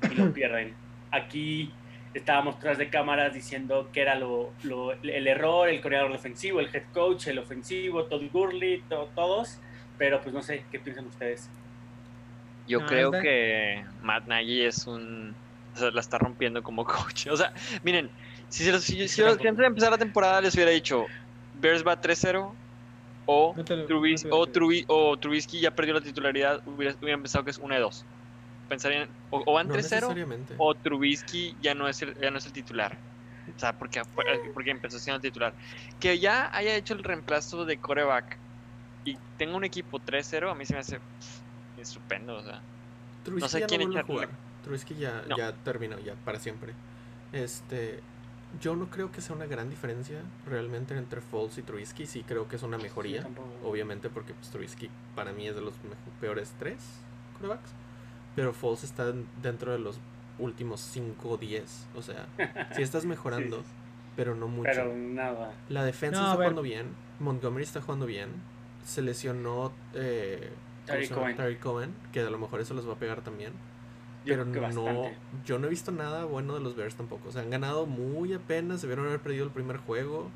y 0.08 0.14
lo 0.14 0.32
pierden. 0.34 0.74
Aquí 1.10 1.72
estábamos 2.14 2.58
tras 2.58 2.76
de 2.78 2.90
cámaras 2.90 3.32
diciendo 3.34 3.88
que 3.92 4.02
era 4.02 4.14
lo, 4.14 4.52
lo- 4.62 4.92
el 4.92 5.26
error, 5.26 5.68
el 5.68 5.80
coordinador 5.80 6.12
defensivo, 6.12 6.60
el 6.60 6.68
head 6.74 6.84
coach, 6.92 7.26
el 7.28 7.38
ofensivo, 7.38 8.04
Todd 8.04 8.22
Gurley, 8.32 8.82
to- 8.88 9.08
todos. 9.14 9.58
Pero 9.96 10.20
pues 10.20 10.34
no 10.34 10.42
sé, 10.42 10.64
¿qué 10.70 10.78
piensan 10.78 11.06
ustedes? 11.06 11.48
Yo 12.68 12.80
No, 12.80 12.86
creo 12.86 13.10
que 13.10 13.82
Matt 14.02 14.26
Nagy 14.26 14.62
es 14.66 14.86
un. 14.86 15.34
O 15.74 15.78
sea, 15.78 15.90
la 15.90 16.00
está 16.00 16.18
rompiendo 16.18 16.62
como 16.62 16.84
coach. 16.86 17.26
O 17.28 17.36
sea, 17.36 17.52
miren, 17.82 18.10
si, 18.50 18.64
se 18.64 18.72
los- 18.72 18.84
si, 18.84 19.08
si- 19.08 19.08
si 19.08 19.22
antes 19.22 19.56
de 19.56 19.66
empezar 19.66 19.90
la 19.90 19.98
temporada 19.98 20.40
les 20.42 20.54
hubiera 20.54 20.70
dicho 20.70 21.06
Bears 21.60 21.86
va 21.86 22.00
3-0 22.00 22.52
o, 23.30 23.54
No 23.54 23.62
lo- 23.62 23.76
no 25.10 25.16
Trubisky 25.18 25.60
ya 25.60 25.70
perdió 25.70 25.92
la 25.92 26.00
titularidad, 26.00 26.62
hubiera, 26.66 26.94
hubieran 27.02 27.20
pensado 27.20 27.44
que 27.44 27.50
es 27.50 27.58
1 27.58 27.74
de 27.74 27.80
2. 27.80 28.04
Pensarían, 28.70 29.08
o, 29.30 29.42
o 29.46 29.52
van 29.52 29.68
no 29.68 29.74
3-0 29.74 29.76
necesariamente. 29.76 30.54
o 30.56 30.74
Trubisky 30.74 31.54
ya 31.60 31.74
no 31.74 31.88
es 31.88 32.00
el, 32.02 32.18
ya 32.18 32.30
no 32.30 32.38
es 32.38 32.46
el 32.46 32.52
titular. 32.52 32.96
O 33.54 33.58
sea, 33.58 33.72
porque, 33.78 34.02
porque 34.54 34.70
empezó 34.70 34.98
siendo 34.98 35.20
titular. 35.20 35.52
Que 36.00 36.18
ya 36.18 36.54
haya 36.56 36.74
hecho 36.74 36.94
el 36.94 37.04
reemplazo 37.04 37.64
de 37.66 37.76
coreback 37.78 38.38
y 39.04 39.16
tenga 39.36 39.56
un 39.56 39.64
equipo 39.64 39.98
3-0, 40.00 40.50
a 40.50 40.54
mí 40.54 40.64
se 40.66 40.72
me 40.74 40.80
hace 40.80 40.96
pff, 40.98 41.78
estupendo. 41.80 42.36
O 42.36 42.42
sea, 42.42 42.60
Trubisky 43.24 43.44
no 43.44 43.48
sé 43.48 43.60
ya 43.60 43.66
quién 43.66 43.80
no 43.82 43.90
echarle. 43.90 44.12
jugar. 44.14 44.28
Trubisky 44.64 44.94
ya, 44.96 45.22
No. 45.28 45.36
ya 45.36 45.52
terminó, 45.52 45.98
ya 45.98 46.14
para 46.24 46.38
siempre. 46.40 46.72
Este, 47.32 48.00
yo 48.60 48.74
no 48.76 48.88
creo 48.90 49.12
que 49.12 49.20
sea 49.20 49.36
una 49.36 49.46
gran 49.46 49.68
diferencia 49.70 50.20
realmente 50.46 50.96
entre 50.96 51.20
Foles 51.20 51.58
y 51.58 51.62
Trubisky. 51.62 52.06
Sí 52.06 52.24
creo 52.26 52.48
que 52.48 52.56
es 52.56 52.62
una 52.62 52.78
mejoría, 52.78 53.26
obviamente 53.64 54.08
porque 54.10 54.34
pues, 54.34 54.50
Trubisky 54.50 54.90
para 55.14 55.32
mí 55.32 55.46
es 55.48 55.54
de 55.54 55.60
los 55.60 55.74
peores 56.20 56.52
tres 56.58 56.78
quarterbacks. 57.32 57.70
Pero 58.34 58.52
Foles 58.52 58.84
está 58.84 59.08
en- 59.10 59.26
dentro 59.42 59.72
de 59.72 59.78
los 59.78 59.98
últimos 60.38 60.80
5 60.80 61.30
o 61.30 61.36
10. 61.36 61.86
O 61.96 62.02
sea, 62.02 62.26
sí 62.74 62.82
estás 62.82 63.04
mejorando, 63.04 63.56
Sí, 63.58 63.62
sí, 63.64 63.68
sí. 63.68 64.12
pero 64.16 64.34
no 64.34 64.48
mucho. 64.48 64.70
Pero 64.72 64.94
nada. 64.94 65.52
La 65.68 65.84
defensa 65.84 66.20
No, 66.20 66.26
está 66.26 66.36
jugando 66.36 66.62
bien. 66.62 66.86
Montgomery 67.20 67.64
está 67.64 67.80
jugando 67.82 68.06
bien. 68.06 68.30
Se 68.84 69.02
lesionó 69.02 69.72
eh, 69.94 70.50
¿cómo 70.50 70.86
Tariq 70.86 71.08
se 71.08 71.14
llama? 71.14 71.36
Cohen. 71.36 71.56
Cohen, 71.58 71.94
que 72.12 72.20
a 72.20 72.30
lo 72.30 72.38
mejor 72.38 72.60
eso 72.60 72.74
les 72.74 72.88
va 72.88 72.92
a 72.94 72.96
pegar 72.96 73.20
también. 73.22 73.52
Yo 74.28 74.34
Pero 74.34 74.50
creo 74.50 74.68
que 74.68 74.74
no, 74.74 75.10
yo 75.46 75.58
no 75.58 75.66
he 75.66 75.70
visto 75.70 75.90
nada 75.90 76.24
bueno 76.26 76.52
de 76.54 76.60
los 76.60 76.76
Bears 76.76 76.94
tampoco. 76.96 77.28
O 77.30 77.32
sea, 77.32 77.40
han 77.42 77.50
ganado 77.50 77.86
muy 77.86 78.34
apenas, 78.34 78.82
debieron 78.82 79.06
haber 79.06 79.20
perdido 79.20 79.44
el 79.44 79.50
primer 79.50 79.78
juego. 79.78 80.28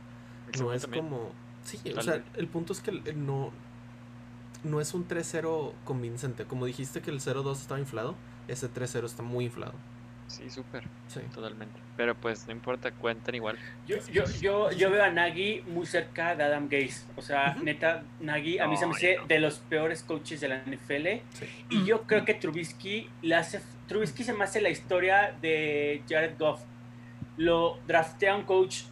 No 0.58 0.72
es 0.72 0.86
como... 0.86 1.30
Sí, 1.64 1.76
o 1.78 1.82
sea, 1.82 1.94
Totalmente. 2.14 2.40
el 2.40 2.48
punto 2.48 2.72
es 2.72 2.80
que 2.80 2.90
el- 2.90 3.26
no, 3.26 3.50
no 4.64 4.80
es 4.80 4.94
un 4.94 5.06
3-0 5.06 5.72
convincente. 5.84 6.44
Como 6.44 6.64
dijiste 6.66 7.02
que 7.02 7.10
el 7.10 7.20
0-2 7.20 7.52
estaba 7.60 7.78
inflado, 7.80 8.14
ese 8.48 8.68
3-0 8.72 9.04
está 9.04 9.22
muy 9.22 9.44
inflado. 9.44 9.74
Sí, 10.28 10.48
súper, 10.48 10.84
Sí. 11.08 11.20
totalmente. 11.34 11.78
Pero 11.96 12.14
pues 12.14 12.46
no 12.46 12.52
importa, 12.52 12.90
cuentan 12.90 13.34
igual. 13.34 13.58
Yo, 13.86 13.96
yo, 14.10 14.24
yo, 14.40 14.70
yo 14.72 14.90
veo 14.90 15.04
a 15.04 15.10
Nagy 15.10 15.62
muy 15.66 15.84
cerca 15.84 16.34
de 16.34 16.44
Adam 16.44 16.68
Gaze. 16.70 17.04
O 17.16 17.22
sea, 17.22 17.54
neta, 17.62 18.02
Nagy 18.20 18.58
a 18.58 18.66
mí 18.66 18.76
se 18.78 18.86
me 18.86 18.92
hace 18.92 19.16
no. 19.18 19.26
de 19.26 19.38
los 19.40 19.58
peores 19.58 20.02
coaches 20.02 20.40
de 20.40 20.48
la 20.48 20.62
NFL. 20.64 21.20
Sí. 21.34 21.46
Y 21.68 21.84
yo 21.84 22.02
creo 22.04 22.24
que 22.24 22.34
Trubisky 22.34 23.10
le 23.20 23.34
hace. 23.34 23.60
Trubisky 23.88 24.24
se 24.24 24.32
me 24.32 24.44
hace 24.44 24.62
la 24.62 24.70
historia 24.70 25.34
de 25.42 26.02
Jared 26.08 26.38
Goff. 26.38 26.62
Lo 27.36 27.78
draftea 27.86 28.34
un 28.36 28.44
coach 28.44 28.84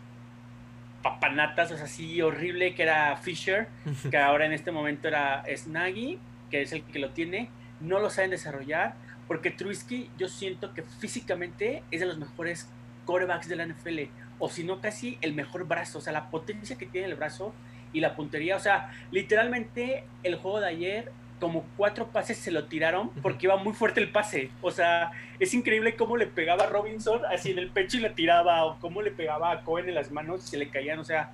papanatas, 1.03 1.73
o 1.73 1.77
sea, 1.77 1.85
así 1.87 2.21
horrible 2.21 2.75
que 2.75 2.83
era 2.83 3.17
Fisher, 3.17 3.69
que 4.11 4.17
ahora 4.19 4.45
en 4.47 4.53
este 4.53 4.71
momento 4.71 5.09
era 5.09 5.43
es 5.47 5.67
Nagy, 5.67 6.19
que 6.51 6.63
es 6.63 6.73
el 6.73 6.83
que 6.83 6.99
lo 6.99 7.11
tiene. 7.11 7.49
No 7.81 7.99
lo 7.99 8.11
saben 8.11 8.31
desarrollar. 8.31 8.95
Porque 9.31 9.53
Trubisky, 9.53 10.11
yo 10.19 10.27
siento 10.27 10.75
que 10.75 10.83
físicamente 10.83 11.85
es 11.93 12.01
de 12.01 12.07
los 12.07 12.19
mejores 12.19 12.69
corebacks 13.05 13.49
de 13.49 13.55
la 13.55 13.65
NFL. 13.65 14.01
O 14.41 14.49
si 14.49 14.65
no, 14.65 14.81
casi 14.81 15.19
el 15.21 15.35
mejor 15.35 15.69
brazo. 15.69 15.99
O 15.99 16.01
sea, 16.01 16.13
la 16.13 16.31
potencia 16.31 16.77
que 16.77 16.85
tiene 16.85 17.07
el 17.07 17.15
brazo 17.15 17.55
y 17.93 18.01
la 18.01 18.17
puntería. 18.17 18.57
O 18.57 18.59
sea, 18.59 18.91
literalmente 19.13 20.03
el 20.25 20.35
juego 20.35 20.59
de 20.59 20.67
ayer, 20.67 21.13
como 21.39 21.65
cuatro 21.77 22.09
pases 22.09 22.39
se 22.39 22.51
lo 22.51 22.65
tiraron 22.65 23.11
porque 23.23 23.47
iba 23.47 23.57
muy 23.57 23.73
fuerte 23.73 24.01
el 24.01 24.11
pase. 24.11 24.51
O 24.63 24.73
sea, 24.73 25.13
es 25.39 25.55
increíble 25.55 25.95
cómo 25.95 26.17
le 26.17 26.27
pegaba 26.27 26.65
a 26.65 26.67
Robinson 26.67 27.25
así 27.27 27.53
en 27.53 27.61
el 27.61 27.71
pecho 27.71 27.99
y 27.99 28.01
le 28.01 28.11
tiraba. 28.11 28.65
O 28.65 28.81
cómo 28.81 29.01
le 29.01 29.13
pegaba 29.13 29.53
a 29.53 29.61
Cohen 29.63 29.89
en 29.89 29.95
las 29.95 30.11
manos 30.11 30.45
y 30.45 30.49
se 30.49 30.59
le 30.59 30.71
caían. 30.71 30.99
O 30.99 31.05
sea, 31.05 31.31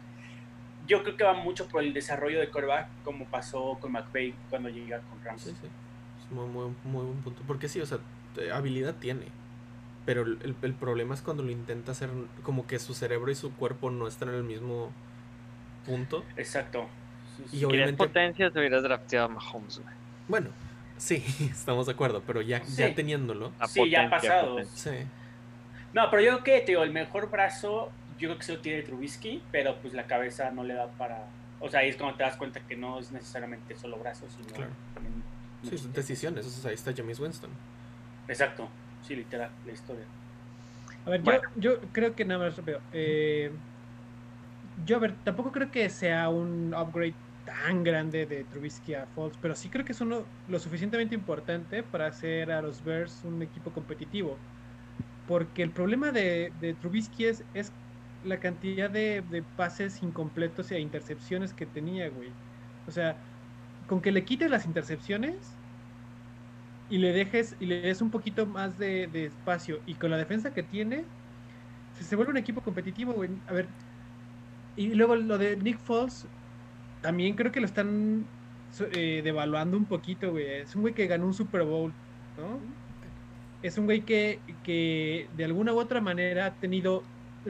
yo 0.86 1.02
creo 1.02 1.16
que 1.16 1.24
va 1.24 1.32
mucho 1.32 1.66
por 1.66 1.82
el 1.82 1.94
desarrollo 1.94 2.40
de 2.40 2.50
coreback, 2.50 2.88
como 3.04 3.24
pasó 3.24 3.78
con 3.80 3.92
McVay 3.92 4.34
cuando 4.50 4.68
llega 4.68 5.00
con 5.00 5.24
Rams. 5.24 5.40
Sí, 5.40 5.56
sí. 5.62 5.68
Es 6.26 6.32
muy, 6.32 6.46
muy, 6.46 6.72
muy 6.84 7.04
buen 7.04 7.18
punto. 7.18 7.42
Porque 7.46 7.68
sí, 7.68 7.80
o 7.80 7.86
sea, 7.86 7.98
habilidad 8.52 8.94
tiene. 8.96 9.26
Pero 10.04 10.22
el, 10.22 10.54
el- 10.62 10.74
problema 10.74 11.14
es 11.14 11.22
cuando 11.22 11.42
lo 11.42 11.50
intenta 11.50 11.92
hacer 11.92 12.10
como 12.42 12.66
que 12.66 12.78
su 12.78 12.94
cerebro 12.94 13.30
y 13.30 13.34
su 13.34 13.52
cuerpo 13.54 13.90
no 13.90 14.06
están 14.06 14.28
en 14.28 14.36
el 14.36 14.44
mismo 14.44 14.92
punto. 15.84 16.24
Exacto. 16.36 16.88
Y 17.52 17.58
Si 17.58 17.64
obviamente, 17.64 17.96
potencia, 17.98 18.50
te 18.50 18.58
hubieras 18.58 18.82
drafteado 18.82 19.26
a 19.26 19.28
Mahomes, 19.28 19.80
güey. 19.80 19.94
bueno, 20.28 20.48
sí, 20.96 21.24
estamos 21.50 21.86
de 21.86 21.92
acuerdo, 21.92 22.22
pero 22.26 22.40
ya, 22.40 22.62
ya 22.64 22.94
teniéndolo. 22.94 23.52
A 23.58 23.66
Sí, 23.66 23.90
ya 23.90 24.02
ha 24.02 24.04
potencia, 24.04 24.30
pasado. 24.30 24.50
potencia. 24.56 24.92
Sí. 24.92 25.06
No, 25.92 26.08
pero 26.10 26.22
yo 26.22 26.30
creo 26.30 26.44
que, 26.44 26.60
te 26.60 26.72
digo, 26.72 26.82
el 26.84 26.92
mejor 26.92 27.30
brazo, 27.30 27.90
yo 28.18 28.28
creo 28.28 28.38
que 28.38 28.44
se 28.44 28.54
lo 28.54 28.60
tiene 28.60 28.82
Trubisky, 28.82 29.42
pero 29.50 29.76
pues 29.82 29.92
la 29.94 30.04
cabeza 30.06 30.50
no 30.50 30.62
le 30.64 30.74
da 30.74 30.86
para... 30.92 31.26
O 31.58 31.68
sea, 31.70 31.80
ahí 31.80 31.88
es 31.88 31.96
cuando 31.96 32.16
te 32.16 32.22
das 32.22 32.36
cuenta 32.36 32.60
que 32.60 32.76
no 32.76 32.98
es 32.98 33.10
necesariamente 33.12 33.74
solo 33.76 33.96
brazos, 33.98 34.30
sino 34.36 34.48
Claro. 34.54 34.70
también... 34.94 35.14
Sí, 35.62 35.76
son 35.78 35.92
decisiones. 35.92 36.46
O 36.46 36.50
sea, 36.50 36.70
ahí 36.70 36.74
está 36.74 36.92
James 36.96 37.18
Winston. 37.20 37.60
Exacto, 38.28 38.78
sí, 39.00 39.16
literal, 39.16 39.58
la 39.64 39.72
historia. 39.72 40.12
A 41.04 41.10
ver, 41.10 41.22
Bueno. 41.22 41.40
yo, 41.40 41.42
yo 41.54 41.92
creo 41.92 42.14
que 42.14 42.24
nada 42.24 42.40
más 42.44 42.56
rápido. 42.56 42.80
eh, 42.90 43.62
yo, 44.74 44.96
a 44.96 44.98
ver, 45.00 45.22
tampoco 45.24 45.52
creo 45.52 45.70
que 45.70 45.88
sea 45.90 46.28
un 46.28 46.74
upgrade 46.74 47.22
tan 47.44 47.82
grande 47.84 48.26
de 48.26 48.44
Trubisky 48.44 48.94
a 48.94 49.06
Foles, 49.06 49.38
pero 49.38 49.54
sí 49.54 49.70
creo 49.70 49.84
que 49.84 49.92
es 49.92 50.00
uno 50.00 50.32
lo 50.46 50.58
suficientemente 50.58 51.14
importante 51.14 51.82
para 51.82 52.06
hacer 52.08 52.50
a 52.50 52.60
los 52.62 52.82
Bears 52.82 53.24
un 53.24 53.40
equipo 53.42 53.72
competitivo. 53.72 54.44
Porque 55.26 55.62
el 55.62 55.72
problema 55.72 56.12
de, 56.12 56.52
de 56.56 56.74
Trubisky 56.74 57.26
es, 57.26 57.46
es 57.54 57.76
la 58.22 58.40
cantidad 58.40 58.90
de, 58.90 59.22
de 59.22 59.42
pases 59.44 60.02
incompletos 60.02 60.70
e 60.72 60.80
intercepciones 60.80 61.54
que 61.54 61.66
tenía, 61.66 62.10
güey. 62.10 62.38
O 62.86 62.90
sea, 62.92 63.24
con 63.86 64.00
que 64.00 64.12
le 64.12 64.24
quites 64.24 64.50
las 64.50 64.66
intercepciones 64.66 65.36
y 66.88 66.98
le 66.98 67.12
dejes 67.12 67.56
y 67.60 67.66
le 67.66 67.80
des 67.80 68.00
un 68.00 68.10
poquito 68.10 68.46
más 68.46 68.78
de, 68.78 69.08
espacio 69.26 69.80
y 69.86 69.94
con 69.94 70.10
la 70.10 70.16
defensa 70.16 70.52
que 70.52 70.62
tiene 70.62 71.04
se, 72.00 72.14
vuelve 72.16 72.32
un 72.32 72.36
equipo 72.36 72.60
competitivo 72.60 73.12
güey. 73.12 73.30
a 73.48 73.52
ver 73.52 73.66
y 74.76 74.94
luego 74.94 75.16
lo 75.16 75.38
de 75.38 75.56
Nick 75.56 75.78
Foles 75.78 76.26
también 77.00 77.34
creo 77.34 77.50
que 77.50 77.60
lo 77.60 77.66
están 77.66 78.24
eh, 78.92 79.22
devaluando 79.24 79.76
un 79.76 79.86
poquito 79.86 80.30
güey 80.30 80.46
es 80.46 80.74
un 80.76 80.82
güey 80.82 80.94
que 80.94 81.06
ganó 81.06 81.26
un 81.26 81.34
Super 81.34 81.62
Bowl 81.62 81.92
¿no? 82.36 82.60
es 83.62 83.78
un 83.78 83.86
güey 83.86 84.02
que, 84.02 84.38
que 84.62 85.28
de 85.36 85.44
alguna 85.44 85.72
u 85.72 85.78
otra 85.78 86.00
manera 86.00 86.46
ha 86.46 86.54
tenido 86.54 87.02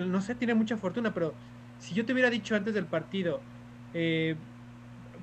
no 0.05 0.21
sé, 0.21 0.35
tiene 0.35 0.55
mucha 0.55 0.77
fortuna, 0.77 1.15
pero 1.15 1.35
si 1.79 1.95
yo 1.95 2.05
te 2.05 2.13
hubiera 2.13 2.31
dicho 2.31 2.55
antes 2.55 2.75
del 2.75 2.87
partido, 2.87 3.41
eh, 3.95 4.37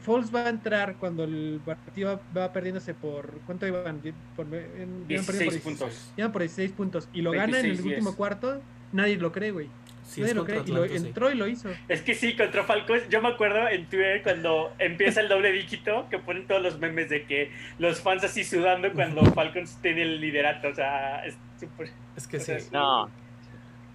Foles 0.03 0.33
va 0.33 0.45
a 0.45 0.49
entrar 0.49 0.95
cuando 0.97 1.23
el 1.23 1.59
partido 1.65 2.21
va, 2.35 2.41
va 2.41 2.53
perdiéndose 2.53 2.93
por. 2.93 3.29
¿Cuánto 3.45 3.65
iban? 3.65 4.01
Por, 4.35 4.45
en- 4.53 5.05
iban 5.09 5.25
perdiendo 5.25 5.51
16 5.51 5.53
por 5.53 5.61
puntos. 5.63 6.11
Iban 6.17 6.31
por 6.31 6.41
16 6.41 6.71
puntos. 6.73 7.09
Y 7.13 7.21
lo 7.21 7.31
gana 7.31 7.59
en 7.59 7.65
el 7.65 7.77
26-10. 7.79 7.85
último 7.85 8.15
cuarto, 8.15 8.61
nadie 8.91 9.17
lo 9.17 9.31
cree, 9.31 9.51
güey. 9.51 9.69
Nadie 10.17 10.33
lo 10.33 10.43
cree. 10.45 10.61
Y 10.65 10.71
lo 10.71 10.85
sí. 10.85 10.95
entró 10.97 11.31
y 11.31 11.35
lo 11.35 11.47
hizo. 11.47 11.69
Es 11.87 12.01
que 12.01 12.13
sí, 12.13 12.35
contra 12.35 12.65
Falcons, 12.65 13.07
yo 13.09 13.21
me 13.21 13.29
acuerdo 13.29 13.67
en 13.69 13.85
Twitter 13.85 14.21
cuando 14.21 14.73
empieza 14.77 15.21
el 15.21 15.29
doble 15.29 15.51
dígito, 15.53 16.07
que 16.09 16.19
ponen 16.19 16.45
todos 16.45 16.61
los 16.61 16.77
memes 16.77 17.09
de 17.09 17.23
que 17.25 17.51
los 17.79 18.01
fans 18.01 18.23
así 18.25 18.43
sudando 18.43 18.91
cuando 18.91 19.23
Falcons 19.33 19.77
tiene 19.81 20.01
el 20.01 20.19
liderato, 20.19 20.67
o 20.67 20.75
sea, 20.75 21.25
es 21.25 21.35
súper... 21.59 21.89
Es 22.17 22.27
que 22.27 22.37
o 22.37 22.39
sí. 22.41 22.45
sea, 22.47 22.57
es- 22.57 22.71
No. 22.73 23.09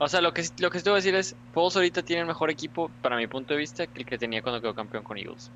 O 0.00 0.08
sea, 0.08 0.20
lo 0.22 0.32
que, 0.32 0.42
lo 0.60 0.70
que 0.70 0.78
te 0.80 0.88
voy 0.90 0.96
a 0.96 1.02
decir 1.02 1.14
es, 1.14 1.36
Foles 1.52 1.76
ahorita 1.76 2.02
tiene 2.02 2.22
el 2.22 2.28
mejor 2.28 2.50
equipo, 2.50 2.90
para 3.02 3.16
mi 3.16 3.26
punto 3.26 3.52
de 3.54 3.60
vista, 3.60 3.86
que 3.86 3.98
el 4.00 4.06
que 4.06 4.16
tenía 4.16 4.40
cuando 4.42 4.60
quedó 4.62 4.74
campeón 4.74 5.02
con 5.04 5.18
Eagles. 5.18 5.50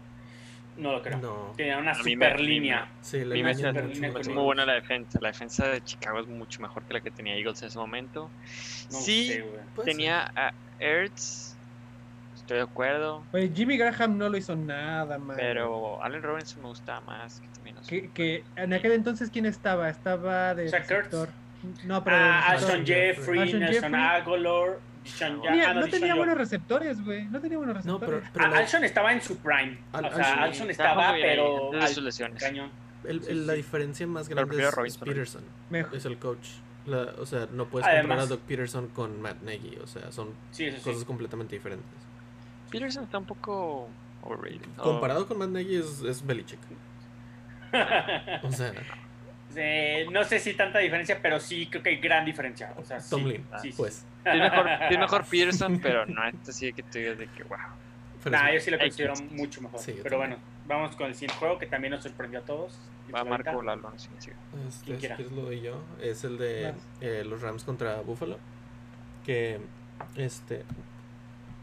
No 0.76 0.92
lo 0.92 1.02
creo. 1.02 1.18
No. 1.18 1.52
Tenía 1.56 1.78
una 1.78 1.92
A 1.92 2.02
mí 2.02 2.12
super 2.14 2.36
me- 2.36 2.42
línea. 2.42 2.88
Sí, 3.02 3.24
la 3.24 3.34
línea 3.34 3.54
super 3.54 3.84
mucho 3.84 3.94
línea 3.94 4.20
Es 4.20 4.28
muy 4.28 4.42
buena 4.42 4.64
la 4.64 4.72
defensa. 4.74 5.18
La 5.20 5.28
defensa 5.28 5.68
de 5.68 5.84
Chicago 5.84 6.20
es 6.20 6.26
mucho 6.26 6.60
mejor 6.62 6.82
que 6.84 6.94
la 6.94 7.00
que 7.00 7.10
tenía 7.10 7.36
Eagles 7.36 7.60
en 7.62 7.68
ese 7.68 7.78
momento. 7.78 8.30
No 8.90 8.98
sí, 8.98 9.28
sé, 9.28 9.44
tenía 9.84 10.32
a 10.34 10.52
Ertz, 10.80 11.54
estoy 12.34 12.56
de 12.56 12.62
acuerdo, 12.62 13.22
Oye, 13.32 13.50
Jimmy 13.54 13.76
Graham 13.76 14.18
no 14.18 14.28
lo 14.28 14.36
hizo 14.36 14.56
nada 14.56 15.18
mal. 15.18 15.36
pero 15.36 16.02
Allen 16.02 16.22
Robinson 16.22 16.62
me 16.62 16.68
gustaba 16.68 17.00
más. 17.02 17.40
Que 17.40 17.48
también. 17.48 17.76
Que, 17.86 18.10
que 18.10 18.44
en 18.56 18.72
aquel 18.72 18.92
entonces, 18.92 19.30
¿quién 19.30 19.46
estaba? 19.46 19.88
Estaba 19.88 20.54
de. 20.54 20.64
No, 21.84 22.02
pero. 22.02 22.16
Ah. 22.16 22.48
Alshon 22.50 22.84
Jeffrey, 22.84 23.52
Nelson 23.52 23.60
Jeffrey. 23.68 23.90
No, 25.20 25.42
ah, 25.48 25.74
no 25.74 25.88
tenía 25.88 26.14
buenos 26.14 26.36
receptores, 26.38 27.04
güey. 27.04 27.24
No 27.26 27.40
tenía 27.40 27.58
buenos 27.58 27.84
No, 27.84 27.98
receptores. 27.98 28.20
pero, 28.30 28.32
pero 28.34 28.48
la- 28.50 28.58
Alshon 28.58 28.84
estaba 28.84 29.12
en 29.12 29.20
su 29.20 29.36
prime. 29.38 29.78
Al- 29.92 30.04
o 30.06 30.14
sea, 30.14 30.46
Alshon- 30.46 30.70
estaba, 30.70 31.12
pero 31.14 31.72
antes 31.72 31.80
de 31.80 31.88
sus 31.88 31.98
al 31.98 32.04
lesiones. 32.04 32.42
cañón. 32.42 32.70
el- 33.04 33.20
sí, 33.22 33.30
el- 33.32 33.46
la 33.48 33.52
diferencia 33.54 34.06
más 34.06 34.28
Pero 34.28 34.46
grande 34.46 34.62
es, 34.64 34.74
Robinson. 34.74 35.04
Peterson. 35.08 35.42
Mejor. 35.70 35.96
Es 35.96 36.04
el 36.04 36.18
coach. 36.18 36.46
La- 36.86 37.14
o 37.18 37.26
sea, 37.26 37.48
no 37.52 37.66
puedes 37.66 37.86
Además- 37.86 38.02
comparar 38.02 38.24
a 38.24 38.26
Doug 38.26 38.40
Peterson 38.40 38.88
con 38.88 39.20
Matt 39.20 39.42
Nagy. 39.42 39.76
O 39.82 39.86
sea, 39.88 40.12
son 40.12 40.30
Sí, 40.52 40.70
cosas 40.84 41.04
completamente 41.04 41.56
diferentes. 41.56 41.88
Peterson 42.70 43.04
está 43.04 43.18
un 43.18 43.24
poco 43.26 43.88
overrated. 44.22 44.68
Comparado 44.76 45.26
con 45.26 45.38
Matt 45.38 45.50
Nagy 45.50 45.76
es, 45.76 46.02
es 46.02 46.24
Belichick. 46.24 46.60
O 48.42 48.52
sea, 48.52 48.72
Eh, 49.56 50.06
no 50.10 50.24
sé 50.24 50.38
si 50.38 50.54
tanta 50.54 50.78
diferencia, 50.78 51.18
pero 51.20 51.38
sí 51.40 51.66
creo 51.70 51.82
que 51.82 51.90
hay 51.90 51.96
gran 51.96 52.24
diferencia. 52.24 52.72
O 52.76 52.84
sea, 52.84 53.00
sí, 53.00 53.10
Tomlin, 53.10 53.44
sí, 53.60 53.70
sí. 53.70 53.74
pues. 53.76 53.94
Sí 54.24 54.28
es 54.30 54.38
mejor, 54.38 54.66
sí 54.88 54.94
es 54.94 54.98
mejor 54.98 55.24
Peterson, 55.26 55.80
pero 55.80 56.06
no 56.06 56.26
es 56.28 56.48
así 56.48 56.66
de 56.66 56.72
que 56.72 56.82
tú 56.82 56.98
digas 56.98 57.18
de 57.18 57.26
que 57.28 57.42
wow. 57.44 57.58
pero 58.22 58.36
Nah, 58.36 58.48
sí. 58.48 58.54
yo 58.54 58.60
sí 58.60 58.70
lo 58.70 58.76
X. 58.76 58.86
considero 58.88 59.14
mucho 59.30 59.60
mejor. 59.62 59.80
Sí, 59.80 59.92
pero 60.02 60.18
también. 60.18 60.40
bueno, 60.40 60.42
vamos 60.66 60.96
con 60.96 61.06
el 61.08 61.14
siguiente 61.14 61.36
juego 61.38 61.58
que 61.58 61.66
también 61.66 61.92
nos 61.92 62.02
sorprendió 62.02 62.38
a 62.40 62.42
todos. 62.42 62.78
Va 63.14 63.24
Marco 63.24 63.60
Lalo, 63.62 63.90
quién 63.90 64.20
sigue. 64.22 64.36
Este, 64.68 64.96
quiera. 64.96 65.16
quieres 65.16 65.32
lo 65.34 65.42
doy 65.42 65.60
yo. 65.60 65.82
Es 66.00 66.24
el 66.24 66.38
de 66.38 66.72
eh, 67.00 67.24
los 67.26 67.42
Rams 67.42 67.64
contra 67.64 68.00
Buffalo. 68.00 68.38
Que 69.26 69.60
este 70.16 70.64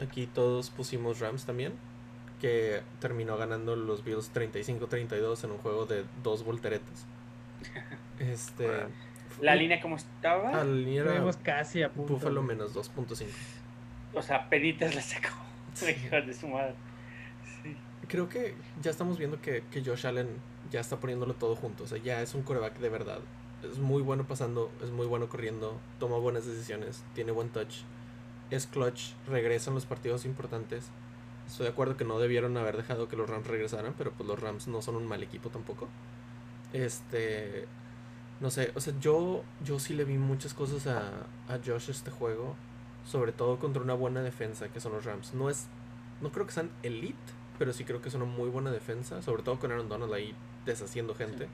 aquí 0.00 0.26
todos 0.26 0.70
pusimos 0.70 1.18
Rams 1.20 1.46
también. 1.46 1.72
Que 2.40 2.82
terminó 3.00 3.36
ganando 3.36 3.74
los 3.76 4.04
Bills 4.04 4.32
35-32 4.32 5.44
en 5.44 5.50
un 5.52 5.58
juego 5.58 5.86
de 5.86 6.04
dos 6.22 6.44
volteretas. 6.44 7.06
Este. 8.20 8.68
La 9.40 9.54
línea 9.54 9.80
como 9.80 9.96
estaba, 9.96 10.50
Ah, 10.50 10.64
la 10.64 10.64
línea 10.64 11.02
era 11.02 11.32
casi 11.42 11.82
a 11.82 11.90
punto. 11.90 12.18
Güey. 12.18 12.42
menos 12.44 12.74
2.5. 12.74 13.26
o 14.14 14.22
sea, 14.22 14.48
penitas 14.48 14.94
la 14.94 15.02
sacó. 15.02 15.28
Sí. 15.74 15.94
De 16.10 16.34
su 16.34 16.48
madre. 16.48 16.74
Sí. 17.62 17.76
Creo 18.08 18.28
que 18.28 18.54
ya 18.82 18.90
estamos 18.90 19.18
viendo 19.18 19.40
que, 19.40 19.62
que 19.70 19.82
Josh 19.84 20.06
Allen 20.06 20.28
ya 20.70 20.80
está 20.80 20.98
poniéndolo 20.98 21.34
todo 21.34 21.54
junto. 21.56 21.84
O 21.84 21.86
sea, 21.86 21.98
ya 21.98 22.20
es 22.20 22.34
un 22.34 22.42
coreback 22.42 22.78
de 22.78 22.88
verdad. 22.88 23.20
Es 23.62 23.78
muy 23.78 24.02
bueno 24.02 24.24
pasando, 24.26 24.70
es 24.82 24.90
muy 24.90 25.06
bueno 25.06 25.28
corriendo, 25.28 25.78
toma 25.98 26.16
buenas 26.18 26.44
decisiones, 26.46 27.04
tiene 27.14 27.30
buen 27.30 27.50
touch. 27.50 27.82
Es 28.50 28.66
clutch, 28.66 29.12
regresa 29.28 29.70
en 29.70 29.74
los 29.74 29.86
partidos 29.86 30.24
importantes. 30.24 30.90
Estoy 31.46 31.64
de 31.66 31.72
acuerdo 31.72 31.96
que 31.96 32.04
no 32.04 32.18
debieron 32.18 32.56
haber 32.56 32.76
dejado 32.76 33.06
que 33.08 33.16
los 33.16 33.28
Rams 33.30 33.46
regresaran, 33.46 33.94
pero 33.96 34.12
pues 34.12 34.28
los 34.28 34.40
Rams 34.40 34.66
no 34.66 34.82
son 34.82 34.96
un 34.96 35.06
mal 35.06 35.22
equipo 35.22 35.50
tampoco. 35.50 35.88
Este. 36.72 37.66
No 38.40 38.50
sé, 38.50 38.72
o 38.74 38.80
sea, 38.80 38.94
yo, 39.00 39.42
yo 39.64 39.78
sí 39.78 39.94
le 39.94 40.04
vi 40.04 40.16
muchas 40.16 40.54
cosas 40.54 40.86
a, 40.86 41.10
a 41.48 41.58
Josh 41.64 41.90
este 41.90 42.10
juego. 42.10 42.56
Sobre 43.06 43.32
todo 43.32 43.58
contra 43.58 43.82
una 43.82 43.94
buena 43.94 44.22
defensa 44.22 44.68
que 44.68 44.80
son 44.80 44.92
los 44.92 45.04
Rams. 45.04 45.34
No 45.34 45.50
es. 45.50 45.66
No 46.20 46.30
creo 46.30 46.46
que 46.46 46.52
sean 46.52 46.70
elite, 46.82 47.16
pero 47.58 47.72
sí 47.72 47.84
creo 47.84 48.00
que 48.02 48.08
es 48.08 48.14
una 48.14 48.24
muy 48.24 48.48
buena 48.50 48.70
defensa. 48.70 49.22
Sobre 49.22 49.42
todo 49.42 49.58
con 49.58 49.72
Aaron 49.72 49.88
Donald 49.88 50.12
ahí 50.12 50.34
deshaciendo 50.66 51.14
gente. 51.14 51.48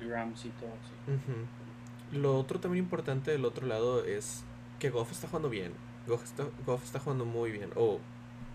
Rams 0.00 0.44
y 0.46 0.48
todo. 0.50 0.70
sí. 1.06 2.16
Lo 2.16 2.36
otro 2.38 2.58
también 2.58 2.84
importante 2.84 3.30
del 3.30 3.44
otro 3.44 3.66
lado 3.66 4.04
es 4.04 4.42
que 4.78 4.90
Goff 4.90 5.12
está 5.12 5.28
jugando 5.28 5.48
bien. 5.48 5.72
Goff 6.06 6.24
está, 6.24 6.44
Goff 6.66 6.84
está 6.84 6.98
jugando 6.98 7.24
muy 7.24 7.52
bien. 7.52 7.70
O 7.76 8.00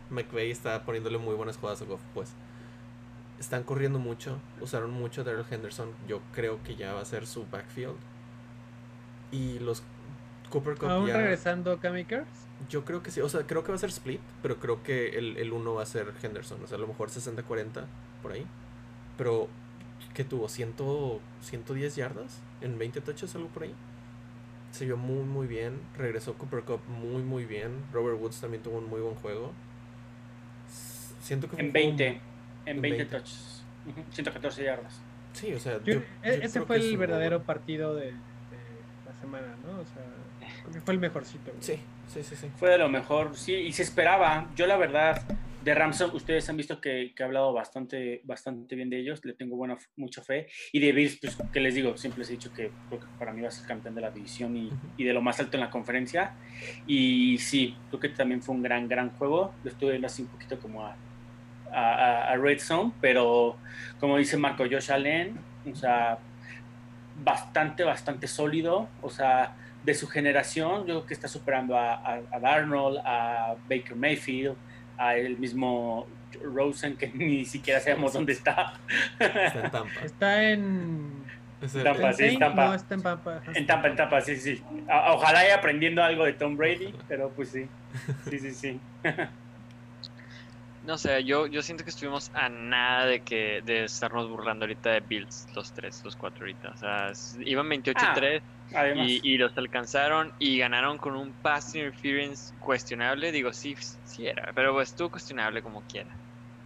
McVay 0.10 0.52
está 0.52 0.84
poniéndole 0.84 1.18
muy 1.18 1.36
buenas 1.36 1.58
jugadas 1.58 1.82
a 1.82 1.86
Goff, 1.86 2.02
pues. 2.14 2.34
Están 3.40 3.64
corriendo 3.64 4.00
mucho. 4.00 4.38
Usaron 4.62 4.92
mucho 4.92 5.22
a 5.22 5.24
Daryl 5.24 5.46
Henderson. 5.50 5.90
Yo 6.08 6.22
creo 6.34 6.62
que 6.64 6.76
ya 6.76 6.94
va 6.94 7.02
a 7.02 7.06
ser 7.06 7.28
su 7.28 7.46
backfield. 7.52 7.96
Y 9.32 9.60
los 9.60 9.84
Cooper 10.50 10.76
Cup 10.78 10.90
Aún 10.90 11.08
ya. 11.08 11.18
regresando 11.18 11.80
Kamikers. 11.80 12.28
Yo 12.70 12.86
creo 12.86 13.04
que 13.04 13.12
sí. 13.12 13.20
O 13.22 13.28
sea, 13.28 13.46
creo 13.46 13.64
que 13.64 13.72
va 13.72 13.76
a 13.76 13.80
ser 13.80 13.90
split. 13.90 14.22
Pero 14.42 14.58
creo 14.58 14.82
que 14.84 15.18
el, 15.18 15.38
el 15.38 15.52
uno 15.52 15.74
va 15.74 15.84
a 15.84 15.86
ser 15.86 16.14
Henderson. 16.22 16.64
O 16.64 16.68
sea, 16.68 16.78
a 16.78 16.82
lo 16.82 16.88
mejor 16.88 17.10
60-40 17.10 17.84
por 18.22 18.32
ahí. 18.32 18.46
Pero 19.18 19.50
que 20.14 20.24
tuvo 20.24 20.48
100, 20.48 20.76
110 21.42 21.96
yardas 21.98 22.40
en 22.62 22.78
20 22.78 23.02
touches, 23.02 23.36
algo 23.36 23.50
por 23.50 23.64
ahí. 23.64 23.74
Se 24.72 24.86
vio 24.86 24.96
muy, 24.96 25.24
muy 25.26 25.48
bien. 25.48 25.80
Regresó 25.98 26.36
Cooper 26.36 26.64
Cup 26.64 26.80
muy, 26.88 27.22
muy 27.22 27.44
bien. 27.46 27.72
Robert 27.92 28.18
Woods 28.20 28.40
también 28.40 28.64
tuvo 28.64 28.78
un 28.78 28.90
muy 28.90 29.02
buen 29.02 29.16
juego. 29.16 29.52
Siento 31.22 31.50
que 31.50 31.56
fue 31.58 31.62
En 31.62 31.68
un 31.68 31.72
juego- 31.74 31.88
20. 31.98 32.08
En 32.08 32.22
en 32.66 32.82
20 32.82 32.98
20. 33.04 33.06
touches. 33.18 33.64
Ujú, 33.88 34.02
114 34.12 34.64
yardas. 34.64 35.02
Sí, 35.34 35.54
o 35.54 35.60
sea, 35.60 35.80
Yo- 35.84 35.94
yo- 35.96 36.00
e- 36.24 36.38
yo 36.38 36.44
ese 36.44 36.50
creo 36.54 36.66
fue 36.66 36.78
el 36.78 36.98
verdadero 36.98 37.38
buen- 37.40 37.46
partido 37.46 37.94
de, 37.96 38.06
de 38.08 38.18
la 39.06 39.14
semana, 39.20 39.56
¿no? 39.66 39.80
O 39.80 39.86
sea, 39.86 40.04
creo 40.64 40.74
que 40.74 40.82
fue 40.82 40.94
el 40.94 41.00
mejorcito. 41.00 41.52
güey. 41.52 41.62
Sí, 41.64 41.80
sí, 42.08 42.24
sí, 42.24 42.36
sí. 42.36 42.48
Fue 42.58 42.70
de 42.70 42.78
lo 42.78 42.90
mejor, 42.90 43.36
sí, 43.36 43.54
y 43.54 43.72
se 43.74 43.84
esperaba. 43.84 44.50
Yo, 44.56 44.66
la 44.66 44.78
verdad, 44.78 45.22
de 45.64 45.74
Rams, 45.76 46.00
ustedes 46.14 46.48
han 46.50 46.58
visto 46.58 46.80
que, 46.80 47.12
que 47.16 47.24
he 47.24 47.26
hablado 47.26 47.52
bastante, 47.52 48.22
bastante 48.24 48.76
bien 48.76 48.90
de 48.90 49.00
ellos, 49.00 49.26
le 49.26 49.34
tengo 49.34 49.56
buena, 49.58 49.76
mucha 49.98 50.22
fe. 50.24 50.48
Y 50.72 50.80
de 50.80 50.92
Bills, 50.92 51.18
pues, 51.20 51.38
que 51.52 51.60
les 51.60 51.74
digo, 51.76 51.98
siempre 51.98 52.20
les 52.20 52.30
he 52.30 52.34
dicho 52.34 52.54
que, 52.54 52.72
creo 52.88 53.00
que 53.02 53.08
para 53.20 53.34
mí 53.34 53.42
va 53.42 53.48
a 53.48 53.52
ser 53.52 53.68
campeón 53.68 53.96
de 53.96 54.02
la 54.02 54.12
división 54.12 54.56
y, 54.56 54.68
Ujú. 54.68 54.76
y 54.98 55.04
de 55.04 55.12
lo 55.14 55.22
más 55.22 55.40
alto 55.40 55.58
en 55.58 55.62
la 55.62 55.70
conferencia. 55.72 56.34
Y 56.88 57.38
sí, 57.40 57.76
creo 57.90 58.00
que 58.00 58.10
también 58.10 58.42
fue 58.42 58.56
un 58.56 58.62
gran, 58.62 58.88
gran 58.88 59.10
juego. 59.18 59.54
Lo 59.64 59.72
estuve 59.72 59.92
viendo 59.92 60.06
así 60.08 60.22
un 60.22 60.28
poquito 60.30 60.60
como 60.60 60.86
a, 60.86 60.96
a, 61.74 61.94
a- 61.94 62.32
a 62.32 62.36
Red 62.38 62.60
Zone, 62.60 62.92
pero 63.02 63.58
como 64.00 64.18
dice 64.18 64.38
Marco, 64.38 64.64
Josh 64.70 64.92
Allen, 64.92 65.38
o 65.72 65.76
sea, 65.76 66.18
bastante, 67.24 67.84
bastante 67.84 68.28
sólido. 68.28 68.88
O 69.02 69.10
sea, 69.10 69.56
de 69.84 69.94
su 69.94 70.08
generación, 70.08 70.82
yo 70.82 70.86
creo 70.96 71.06
que 71.06 71.14
está 71.14 71.28
superando 71.28 71.78
a, 71.78 71.94
a, 71.96 72.20
a 72.32 72.40
Darnold, 72.40 72.98
a 73.06 73.56
Baker 73.70 73.96
Mayfield, 73.96 74.56
a 74.98 75.16
el 75.16 75.38
mismo 75.38 76.08
Rosen, 76.44 76.98
que 76.98 77.08
ni 77.14 77.46
siquiera 77.46 77.80
sabemos 77.80 78.14
dónde 78.14 78.34
está. 78.34 78.74
Está 79.20 79.60
en 79.66 79.72
Tampa. 79.72 80.02
Está 80.04 80.44
en. 80.52 81.26
Es 81.62 81.74
el- 81.76 81.84
Tampa, 81.84 82.14
sí, 82.14 82.38
Tampa. 82.38 82.66
No, 82.68 82.74
está 82.74 82.96
en 82.96 83.02
Pampa. 83.02 83.38
ajá. 83.38 83.52
En 83.56 83.66
Tampa, 83.66 83.88
en 83.88 83.96
Tampa, 83.96 84.22
sí, 84.22 84.36
sí. 84.36 84.62
Ojalá 84.90 85.40
haya 85.40 85.56
aprendiendo 85.56 86.04
algo 86.04 86.26
de 86.26 86.34
Tom 86.34 86.58
Brady, 86.58 86.94
pero 87.08 87.30
pues 87.30 87.50
sí. 87.50 87.68
Sí, 88.30 88.40
sí, 88.40 88.52
sí. 88.52 88.80
No 90.86 90.98
sé, 91.00 91.24
yo, 91.24 91.48
yo 91.48 91.62
siento 91.64 91.84
que 91.84 91.90
estuvimos 91.90 92.30
a 92.34 92.48
nada 92.48 93.08
de 93.08 93.24
que 93.24 93.62
de 93.64 93.86
estarnos 93.86 94.30
burlando 94.30 94.66
ahorita 94.66 94.92
de 94.92 95.00
Bills, 95.00 95.48
los 95.56 95.74
tres, 95.74 96.00
los 96.04 96.16
cuatro 96.16 96.44
ahorita. 96.46 96.70
O 96.70 96.78
sea, 96.78 97.12
iban 97.40 97.68
28-3 97.70 98.44
Además, 98.74 99.08
y, 99.10 99.34
y 99.34 99.38
los 99.38 99.58
alcanzaron 99.58 100.32
y 100.40 100.60
ganaron 100.60 100.98
con 100.98 101.16
un 101.16 101.34
pass 101.36 101.74
interference 101.74 102.56
cuestionable. 102.60 103.32
Digo, 103.32 103.52
sí, 103.52 103.76
sí 104.04 104.28
era, 104.28 104.52
pero 104.54 104.74
pues, 104.74 104.90
estuvo 104.90 105.10
cuestionable 105.10 105.62
como 105.64 105.84
quiera. 105.84 106.20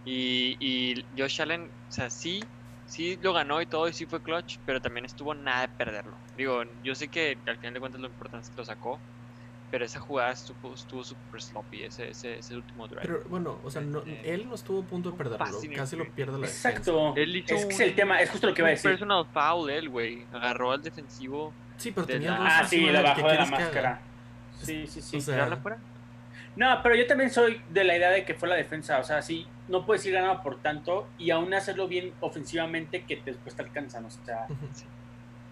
Y, 0.04 0.56
y 0.60 0.94
Josh 1.16 1.40
Allen, 1.40 1.70
o 1.70 1.90
sea, 1.90 2.10
sí, 2.10 2.40
sí 2.84 3.16
lo 3.22 3.32
ganó 3.32 3.62
y 3.62 3.66
todo 3.66 3.88
y 3.88 3.92
sí 3.92 4.06
fue 4.06 4.22
clutch, 4.22 4.58
pero 4.64 4.80
también 4.80 5.04
estuvo 5.06 5.34
nada 5.34 5.62
de 5.62 5.68
perderlo. 5.78 6.20
Digo, 6.34 6.62
yo 6.82 6.94
sé 6.94 7.08
que 7.08 7.42
al 7.46 7.58
final 7.58 7.74
de 7.74 7.80
cuentas 7.80 8.00
lo 8.00 8.08
importante 8.08 8.44
es 8.44 8.50
que 8.50 8.60
lo 8.60 8.64
sacó, 8.64 9.02
pero 9.70 9.84
esa 9.84 10.00
jugada 10.00 10.32
estuvo 10.32 10.74
estuvo 10.74 11.04
súper 11.04 11.40
sloppy, 11.40 11.84
ese, 11.84 12.10
ese, 12.10 12.38
ese 12.38 12.56
último 12.56 12.88
drive. 12.88 13.02
Pero 13.02 13.22
bueno, 13.28 13.58
o 13.64 13.70
sea, 13.70 13.80
no, 13.82 14.00
Eh, 14.06 14.22
él 14.24 14.48
no 14.48 14.54
estuvo 14.56 14.80
a 14.80 14.84
punto 14.84 15.12
de 15.12 15.16
perderlo. 15.16 15.46
Casi 15.76 15.96
lo 15.96 16.08
pierde 16.10 16.32
la 16.32 16.46
defensa. 16.46 16.68
exacto. 16.70 17.14
Él 17.16 17.36
hizo 17.36 17.54
Es 17.54 17.64
que 17.66 17.74
es 17.74 17.80
el 17.80 17.94
tema, 17.94 18.20
es 18.20 18.30
justo 18.30 18.46
lo 18.48 18.54
que 18.54 18.62
iba 18.62 18.68
a 18.68 18.72
decir. 18.72 18.90
personal 18.90 19.24
foul 19.32 19.70
él, 19.70 19.88
güey. 19.88 20.26
Agarró 20.32 20.72
al 20.72 20.82
defensivo. 20.82 21.52
Sí, 21.76 21.92
pero 21.92 22.06
De 22.06 22.14
tenía 22.14 22.32
la- 22.32 22.36
dos 22.38 22.46
Ah, 22.50 22.64
sí, 22.64 22.76
encima 22.76 22.92
lo 22.92 22.98
de 22.98 22.98
él, 23.08 23.14
¿qué 23.14 23.22
bajó 23.22 23.28
de 23.30 23.34
la 23.36 23.42
haga? 23.42 23.50
máscara. 23.50 24.00
Sí, 24.60 24.86
sí, 24.86 25.00
sí. 25.00 25.16
O 25.16 25.20
sea, 25.20 25.34
¿Tirarla 25.34 25.56
fuera? 25.58 25.78
No, 26.56 26.80
pero 26.82 26.94
yo 26.96 27.06
también 27.06 27.30
soy 27.30 27.62
de 27.70 27.84
la 27.84 27.96
idea 27.96 28.10
de 28.10 28.24
que 28.24 28.34
fue 28.34 28.48
la 28.48 28.56
defensa. 28.56 28.98
O 28.98 29.04
sea, 29.04 29.22
sí, 29.22 29.46
no 29.68 29.86
puedes 29.86 30.04
ir 30.04 30.12
ganando 30.14 30.42
por 30.42 30.60
tanto 30.60 31.06
y 31.16 31.30
aún 31.30 31.54
hacerlo 31.54 31.86
bien 31.86 32.12
ofensivamente 32.20 33.04
que 33.04 33.22
después 33.24 33.54
te 33.54 33.62
alcanzan. 33.62 34.04
O 34.04 34.10
sea, 34.10 34.46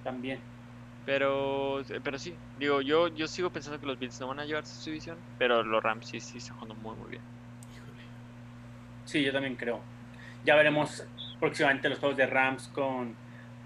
también. 0.05 0.41
Pero, 1.09 1.83
pero 2.05 2.19
sí, 2.19 2.35
digo, 2.59 2.83
yo, 2.83 3.09
yo 3.09 3.27
sigo 3.27 3.49
pensando 3.49 3.81
que 3.81 3.87
los 3.87 3.99
Bills 3.99 4.21
no 4.21 4.29
van 4.29 4.41
a 4.41 4.45
llevarse 4.45 4.75
su 4.75 4.91
división, 4.91 5.17
pero 5.39 5.63
los 5.63 5.83
Rams 5.83 6.07
sí, 6.07 6.21
sí 6.21 6.37
están 6.37 6.57
jugando 6.59 6.75
muy, 6.83 6.95
muy 6.97 7.09
bien. 7.13 7.23
Sí, 9.07 9.25
yo 9.25 9.33
también 9.33 9.57
creo. 9.57 9.81
Ya 10.45 10.55
veremos 10.55 11.03
próximamente 11.41 11.89
los 11.89 11.99
juegos 11.99 12.19
de 12.19 12.27
Rams 12.27 12.69
con, 12.75 13.15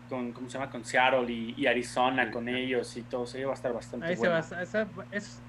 con 0.09 0.31
¿cómo 0.31 0.49
se 0.49 0.57
llama? 0.57 0.71
Con 0.71 0.85
Seattle 0.85 1.33
y, 1.33 1.55
y 1.59 1.67
Arizona 1.67 2.31
con 2.31 2.49
ellos 2.49 2.97
y 2.97 3.03
todo. 3.03 3.25
eso 3.25 3.39
va 3.45 3.51
a 3.51 3.55
estar 3.55 3.73
bastante 3.73 4.07
Ahí 4.07 4.15
se 4.15 4.21
bueno. 4.29 4.35
va, 4.35 4.63
esa- 4.63 4.87
es- 5.11 5.41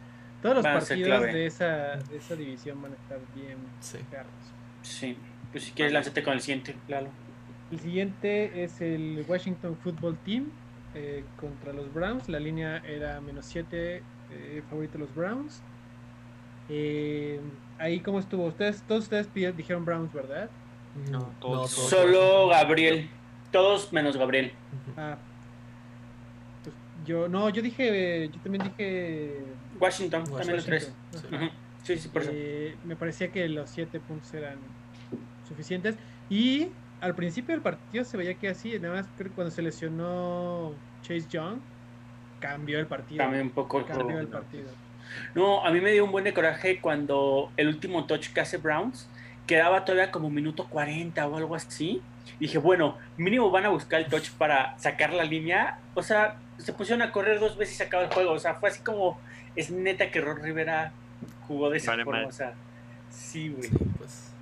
todos 0.42 0.56
los 0.56 0.66
partidos 0.66 1.22
de 1.22 1.46
esa, 1.46 1.66
de 1.98 2.18
esa 2.18 2.36
división 2.36 2.82
van 2.82 2.94
a 2.94 2.96
estar 2.96 3.20
bien 3.36 3.58
Sí. 3.82 4.00
perros. 4.10 4.32
Sí, 4.82 5.16
pues 5.52 5.66
si 5.66 5.72
quieres 5.74 5.94
lánzate 5.94 6.24
con 6.24 6.34
el 6.34 6.42
siguiente, 6.42 6.76
claro. 6.88 7.08
El 7.72 7.80
siguiente 7.80 8.64
es 8.64 8.82
el 8.82 9.24
Washington 9.28 9.78
Football 9.84 10.18
Team 10.26 10.50
eh, 10.96 11.24
contra 11.40 11.74
los 11.74 11.94
Browns. 11.94 12.30
La 12.30 12.40
línea 12.40 12.78
era 12.86 13.20
menos 13.22 13.46
7, 13.46 14.02
favorito 14.70 14.98
los 14.98 15.14
Browns. 15.14 15.62
Eh, 16.70 17.40
ahí 17.78 18.00
cómo 18.00 18.20
estuvo. 18.20 18.46
Ustedes, 18.46 18.82
todos 18.88 19.04
ustedes 19.04 19.28
pidieron- 19.28 19.58
dijeron 19.58 19.86
Browns, 19.86 20.14
¿verdad? 20.14 20.50
No, 21.12 21.20
No, 21.20 21.32
todos- 21.40 21.72
Solo 21.72 22.48
Washington. 22.48 22.50
Gabriel, 22.68 23.10
todos 23.52 23.92
menos 23.94 24.16
Gabriel. 24.18 24.52
Ah, 24.96 25.18
pues 26.64 26.76
yo 27.06 27.28
no, 27.28 27.50
yo 27.50 27.62
dije, 27.62 28.30
yo 28.32 28.40
también 28.42 28.64
dije 28.64 29.40
Washington, 29.80 30.24
también 30.26 30.56
los 30.56 30.66
tres. 30.66 30.94
Washington. 31.14 31.40
Sí. 31.84 31.96
Sí, 31.96 31.98
sí, 32.00 32.08
por 32.08 32.22
eso. 32.22 32.32
Eh, 32.34 32.78
me 32.86 32.96
parecía 32.96 33.30
que 33.30 33.48
los 33.50 33.70
7 33.70 34.00
puntos 34.00 34.34
eran 34.34 34.56
suficientes. 35.48 35.96
Y 36.30 36.70
al 37.04 37.16
principio 37.16 37.54
del 37.54 37.62
partido 37.62 38.06
se 38.06 38.16
veía 38.16 38.34
que 38.36 38.48
así, 38.48 38.80
nada 38.80 38.96
más 38.96 39.06
creo 39.18 39.30
que 39.30 39.36
cuando 39.36 39.52
se 39.52 39.62
lesionó 39.62 40.74
Chase 41.02 41.26
Young, 41.30 41.60
cambió 42.40 42.80
el 42.80 42.88
partido. 42.88 43.22
Cambió 43.22 43.42
un 43.42 43.50
poco 43.50 43.80
el 43.80 43.86
Cambió 43.86 44.20
el 44.20 44.28
partido. 44.28 44.70
No, 45.36 45.66
a 45.66 45.72
mí 45.72 45.82
me 45.82 45.92
dio 45.92 46.06
un 46.06 46.14
buen 46.14 46.24
de 46.24 46.34
coraje 46.34 46.80
cuando 46.80 47.52
el 47.58 47.68
último 47.68 48.06
touch 48.06 48.30
que 48.30 48.40
hace 48.40 48.56
Browns 48.56 49.10
quedaba 49.46 49.84
todavía 49.84 50.12
como 50.12 50.30
minuto 50.30 50.68
40 50.70 51.28
o 51.28 51.36
algo 51.36 51.56
así. 51.56 52.02
Dije, 52.40 52.58
bueno, 52.58 52.98
mínimo 53.18 53.52
van 53.52 53.66
a 53.66 53.70
buscar 53.70 54.00
el 54.00 54.08
touch 54.08 54.32
para 54.32 54.80
sacar 54.80 55.12
la 55.12 55.26
línea. 55.26 55.80
O 55.96 56.04
sea, 56.04 56.38
se 56.58 56.72
pusieron 56.72 57.02
a 57.02 57.12
correr 57.12 57.38
dos 57.42 57.58
veces 57.58 57.76
y 57.76 57.78
se 57.80 57.84
acaba 57.84 58.04
el 58.04 58.14
juego. 58.14 58.32
O 58.32 58.40
sea, 58.40 58.56
fue 58.56 58.70
así 58.70 58.82
como, 58.82 59.20
es 59.58 59.72
neta 59.72 60.10
que 60.10 60.22
Ron 60.22 60.42
Rivera 60.42 60.94
jugó 61.48 61.70
de 61.70 61.80
esa 61.80 61.92
Vale, 61.92 62.06
forma. 62.06 62.20
mal. 62.22 62.30
O 62.30 62.32
sea, 62.32 62.54
sí, 63.10 63.50
güey. 63.50 63.68
Sí, 63.68 63.76
pues. 63.98 64.33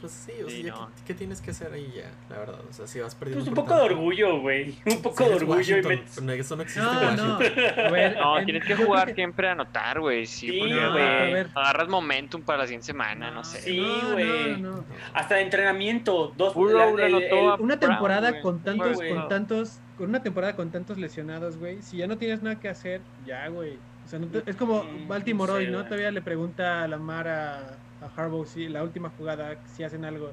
Pues 0.00 0.12
sí, 0.12 0.30
o 0.44 0.48
sea, 0.48 0.56
Sí, 0.56 0.62
ya 0.62 0.70
no. 0.72 0.86
¿qué, 0.96 1.02
qué 1.08 1.14
tienes 1.14 1.40
que 1.40 1.50
hacer 1.50 1.72
ahí 1.72 1.92
ya? 1.96 2.08
La 2.30 2.38
verdad, 2.38 2.60
o 2.70 2.72
sea, 2.72 2.86
si 2.86 3.00
vas 3.00 3.16
perdiendo. 3.16 3.44
Pues 3.44 3.48
un 3.48 3.54
poco 3.54 3.74
de 3.74 3.82
orgullo, 3.82 4.40
güey. 4.40 4.76
Un 4.86 5.02
poco 5.02 5.24
de 5.24 5.34
orgullo 5.34 5.76
y 5.76 6.38
eso 6.38 6.54
no 6.56 6.62
existe 6.62 6.80
No, 6.82 7.16
no. 7.16 7.38
Washington. 7.38 7.86
A 7.86 7.90
ver, 7.90 8.16
No, 8.20 8.38
en- 8.38 8.44
tienes 8.44 8.64
que 8.64 8.76
jugar 8.76 9.12
siempre 9.14 9.48
a 9.48 9.52
anotar, 9.52 9.98
güey. 9.98 10.24
Sí, 10.26 10.50
Sí, 10.50 10.58
porque 10.60 10.74
No, 10.74 10.92
güey. 10.92 11.46
agarras 11.54 11.88
momentum 11.88 12.42
para 12.42 12.58
la 12.58 12.64
siguiente 12.66 12.86
semana, 12.86 13.30
no, 13.32 13.42
sé. 13.42 13.60
Sí, 13.60 13.84
güey. 14.12 14.56
no, 14.60 14.76
no. 14.76 14.84
Hasta 15.14 15.34
de 15.34 15.42
entrenamiento. 15.42 16.32
Dos 16.36 16.54
la- 16.54 17.56
Una 17.58 17.78
temporada 17.80 18.40
con 18.40 18.62
tantos, 18.62 18.98
con 18.98 19.28
tantos, 19.28 19.80
con 19.96 20.08
una 20.10 20.22
temporada 20.22 20.54
con 20.54 20.70
tantos 20.70 20.96
lesionados, 20.96 21.56
güey. 21.56 21.82
Si 21.82 21.96
ya 21.96 22.06
no 22.06 22.18
tienes 22.18 22.40
nada 22.42 22.60
que 22.60 22.68
hacer, 22.68 23.00
ya, 23.26 23.48
güey. 23.48 23.78
O 24.04 24.08
sea, 24.08 24.18
no 24.20 24.28
te- 24.28 24.48
es 24.48 24.56
como 24.56 24.84
Mm, 24.84 25.08
Baltimore 25.08 25.52
hoy, 25.52 25.66
¿no? 25.66 25.84
Todavía 25.84 26.10
le 26.12 26.22
pregunta 26.22 26.84
a 26.84 26.88
Lamar 26.88 27.28
a, 27.28 27.78
a 28.00 28.20
Harbaugh 28.20 28.46
si 28.46 28.68
la 28.68 28.82
última 28.82 29.10
jugada, 29.10 29.56
si 29.66 29.82
hacen 29.84 30.04
algo. 30.04 30.32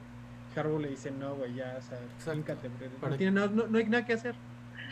Harbaugh 0.56 0.80
le 0.80 0.90
dice, 0.90 1.12
no, 1.12 1.36
güey, 1.36 1.54
ya, 1.56 1.76
o 1.78 1.82
sea, 1.82 2.00
no, 2.34 2.44
¿Para 3.02 3.18
tiene- 3.18 3.32
no, 3.32 3.48
no- 3.48 3.68
no 3.68 3.78
hay 3.78 3.86
nada 3.86 4.06
que 4.06 4.14
hacer. 4.14 4.36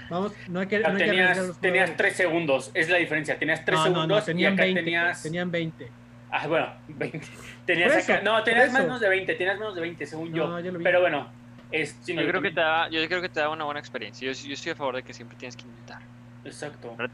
Vamos, 0.10 0.34
no 0.50 0.60
hay 0.60 0.68
que, 0.68 0.80
no 0.80 0.90
hay 0.90 0.98
que 0.98 1.06
tenías, 1.06 1.38
los 1.38 1.60
tenías 1.60 1.96
tres 1.96 2.16
segundos, 2.18 2.72
es 2.74 2.90
la 2.90 2.98
diferencia. 2.98 3.40
Tenías 3.40 3.64
tres 3.64 3.80
No, 3.80 3.86
no, 3.86 3.90
no, 3.90 3.96
segundos 4.02 4.24
y 4.24 4.26
tenían 4.26 4.54
acá 4.54 4.64
20, 4.64 4.82
tenías. 4.82 5.24
tenían 5.24 5.52
20. 5.52 5.92
Ah, 6.32 6.48
bueno, 6.48 6.68
20. 6.90 7.22
Tenías 7.66 7.96
eso, 7.96 8.12
acá- 8.14 8.22
no, 8.24 8.44
tenías 8.44 8.74
menos 8.74 9.00
de 9.00 9.08
20, 9.08 9.36
tenías 9.36 9.58
menos 9.60 9.76
de 9.76 9.82
20, 9.82 10.06
según 10.06 10.32
No, 10.32 10.60
yo. 10.60 10.74
vi. 10.78 10.84
Pero 10.84 11.00
bueno, 11.00 11.30
es, 11.72 11.98
sí, 12.02 12.14
no, 12.14 12.22
Yo 12.24 12.28
creo 12.28 12.42
que 12.42 12.52
te 12.52 12.60
da, 12.60 12.90
yo 12.90 13.08
creo 13.08 13.22
que 13.22 13.30
te 13.30 13.40
da 13.40 13.50
una 13.50 13.64
buena 13.66 13.80
experiencia. 13.80 14.30
Yo, 14.32 14.48
yo 14.48 14.54
estoy 14.54 14.72
a 14.72 14.76
favor 14.76 14.96
de 14.96 15.04
que 15.04 15.14
siempre 15.14 15.38
tienes 15.38 15.56
que 15.56 15.64
intentar. 15.64 16.02
Exacto. 16.46 16.96
El 17.00 17.10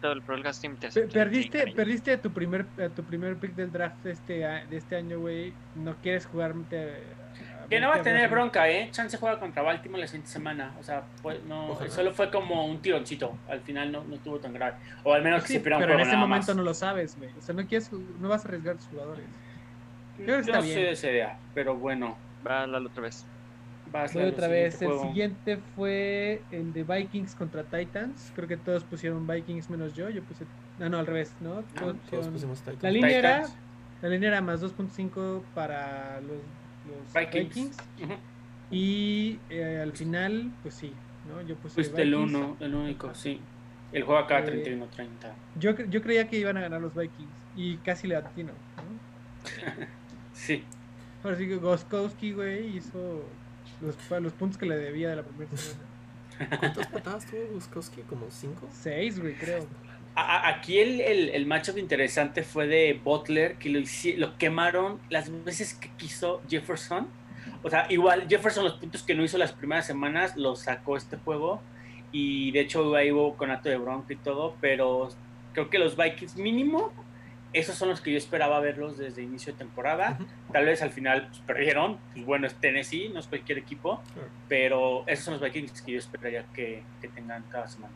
te 0.79 0.87
hace- 0.87 1.01
Perdiste, 1.07 1.63
te- 1.65 1.71
perdiste 1.71 2.17
tu 2.17 2.31
primer, 2.31 2.65
a 2.83 2.89
tu 2.89 3.03
primer 3.03 3.35
pick 3.37 3.53
del 3.55 3.71
draft 3.71 4.03
de 4.03 4.11
este, 4.11 4.45
a- 4.45 4.65
de 4.65 4.77
este 4.77 4.95
año, 4.95 5.19
güey. 5.19 5.53
No 5.75 5.95
quieres 6.01 6.25
jugar. 6.25 6.53
Que 7.69 7.79
no 7.79 7.89
va 7.89 7.97
a 7.97 8.01
tener 8.01 8.27
bronca, 8.31 8.67
¿eh? 8.67 8.89
Chance 8.91 9.17
juega 9.17 9.39
contra 9.39 9.61
Baltimore 9.61 10.01
la 10.01 10.07
siguiente 10.07 10.29
semana. 10.31 10.73
O 10.79 10.83
sea, 10.83 11.03
pues, 11.21 11.43
no, 11.43 11.69
Ojalá. 11.69 11.91
solo 11.91 12.11
fue 12.13 12.31
como 12.31 12.65
un 12.65 12.81
tironcito. 12.81 13.37
Al 13.47 13.61
final 13.61 13.91
no, 13.91 14.03
no 14.03 14.15
estuvo 14.15 14.39
tan 14.39 14.53
grave. 14.53 14.77
O 15.03 15.13
al 15.13 15.21
menos 15.21 15.43
que 15.43 15.49
Sí, 15.49 15.53
se 15.55 15.59
pierda 15.59 15.77
un 15.77 15.83
pero 15.83 15.93
en 15.93 15.99
ese 15.99 16.11
nada 16.13 16.21
momento 16.25 16.47
más. 16.47 16.55
no 16.57 16.63
lo 16.63 16.73
sabes, 16.73 17.15
güey. 17.17 17.29
O 17.37 17.41
sea, 17.41 17.53
no 17.53 17.67
quieres, 17.67 17.91
no 17.93 18.27
vas 18.27 18.43
a 18.43 18.47
arriesgar 18.47 18.73
a 18.73 18.77
tus 18.79 18.87
jugadores. 18.87 19.25
Yo 20.17 20.25
creo 20.25 20.35
que 20.37 20.41
está 20.41 20.57
no 20.57 20.63
bien. 20.63 20.73
soy 20.73 20.83
de 20.83 20.91
esa 20.91 21.11
idea, 21.11 21.37
pero 21.53 21.75
bueno. 21.75 22.17
Va 22.45 22.63
a 22.63 22.67
la 22.67 22.79
otra 22.79 23.03
vez. 23.03 23.23
Vas 23.91 24.13
Voy 24.13 24.23
otra 24.23 24.47
vez. 24.47 24.81
El 24.81 24.87
juego. 24.89 25.03
siguiente 25.07 25.57
fue 25.75 26.41
el 26.51 26.73
de 26.73 26.83
Vikings 26.83 27.35
contra 27.35 27.63
Titans. 27.63 28.31
Creo 28.35 28.47
que 28.47 28.57
todos 28.57 28.83
pusieron 28.83 29.25
Vikings 29.27 29.69
menos 29.69 29.93
yo. 29.93 30.09
Yo 30.09 30.21
puse. 30.23 30.45
No, 30.79 30.89
no, 30.89 30.99
al 30.99 31.07
revés, 31.07 31.33
¿no? 31.41 31.55
Todos 31.55 31.63
Todos 31.75 31.95
pusieron- 31.97 32.33
pusimos 32.33 32.59
Titans. 32.59 32.83
La 32.83 32.91
línea 32.91 33.17
era. 33.17 33.35
Titans. 33.41 33.57
La 34.01 34.09
línea 34.09 34.29
era 34.29 34.41
más 34.41 34.61
2.5 34.61 35.41
para 35.53 36.21
los, 36.21 36.37
los 36.87 37.13
Vikings. 37.31 37.77
Y 38.71 39.39
eh, 39.49 39.79
al 39.81 39.91
final, 39.93 40.51
pues 40.61 40.75
sí, 40.75 40.93
¿no? 41.27 41.41
Yo 41.41 41.55
puse 41.55 41.75
Fuiste 41.75 42.03
el 42.03 42.13
uno, 42.15 42.55
el 42.59 42.75
único, 42.75 43.13
sí. 43.15 43.39
El 43.91 44.03
juego 44.03 44.19
acá 44.21 44.39
Eh, 44.39 44.63
31-30. 44.63 45.07
Yo, 45.59 45.75
yo 45.89 46.01
creía 46.03 46.27
que 46.29 46.37
iban 46.37 46.55
a 46.57 46.61
ganar 46.61 46.79
los 46.79 46.93
Vikings 46.93 47.31
y 47.55 47.77
casi 47.77 48.07
le 48.07 48.15
atino, 48.15 48.51
¿no? 48.77 49.85
Sí. 50.33 50.63
Ahora 51.23 51.35
sí 51.35 51.47
que 51.47 51.57
Goskowski, 51.57 52.31
güey, 52.33 52.77
hizo 52.77 53.23
los, 53.81 53.95
los 54.21 54.33
puntos 54.33 54.57
que 54.57 54.65
le 54.65 54.77
debía 54.77 55.09
de 55.09 55.15
la 55.17 55.23
primera 55.23 55.51
semana. 55.57 56.57
¿Cuántas 56.59 56.87
patadas 56.87 57.25
tuvo 57.25 57.41
Guskowski? 57.53 58.01
¿Como 58.03 58.25
cinco? 58.29 58.67
Seis, 58.71 59.19
güey, 59.19 59.33
creo. 59.35 59.65
A- 60.15 60.47
aquí 60.47 60.79
el, 60.79 61.01
el, 61.01 61.29
el 61.29 61.45
matchup 61.45 61.77
interesante 61.77 62.43
fue 62.43 62.67
de 62.67 62.99
Butler, 63.03 63.55
que 63.55 63.69
lo, 63.69 63.79
lo 64.17 64.37
quemaron 64.37 64.99
las 65.09 65.29
veces 65.43 65.73
que 65.73 65.89
quiso 65.97 66.41
Jefferson. 66.49 67.07
O 67.61 67.69
sea, 67.69 67.87
igual 67.89 68.27
Jefferson 68.29 68.63
los 68.63 68.73
puntos 68.75 69.03
que 69.03 69.15
no 69.15 69.23
hizo 69.23 69.37
las 69.37 69.51
primeras 69.51 69.85
semanas 69.85 70.37
los 70.37 70.61
sacó 70.61 70.95
este 70.95 71.17
juego. 71.17 71.61
Y 72.11 72.51
de 72.51 72.61
hecho 72.61 72.95
ahí 72.95 73.11
hubo 73.11 73.35
conato 73.35 73.69
de 73.69 73.77
bronca 73.77 74.13
y 74.13 74.15
todo, 74.15 74.55
pero 74.61 75.09
creo 75.53 75.69
que 75.69 75.77
los 75.77 75.95
Vikings 75.97 76.37
mínimo, 76.37 76.91
esos 77.53 77.75
son 77.75 77.89
los 77.89 78.01
que 78.01 78.11
yo 78.11 78.17
esperaba 78.17 78.59
verlos 78.59 78.97
desde 78.97 79.21
inicio 79.23 79.53
de 79.53 79.59
temporada. 79.59 80.17
Tal 80.51 80.65
vez 80.65 80.81
al 80.81 80.91
final 80.91 81.27
pues, 81.29 81.39
perdieron, 81.41 81.97
pues 82.13 82.25
bueno, 82.25 82.45
es 82.47 82.53
Tennessee, 82.55 83.09
no 83.13 83.19
es 83.19 83.27
cualquier 83.27 83.57
equipo, 83.57 84.01
Claro. 84.13 84.27
pero 84.47 85.03
esos 85.07 85.25
son 85.25 85.33
los 85.35 85.41
Vikings 85.43 85.81
que 85.81 85.93
yo 85.93 85.99
esperaría 85.99 86.45
que, 86.53 86.83
que 87.01 87.07
tengan 87.07 87.43
cada 87.51 87.67
semana. 87.67 87.93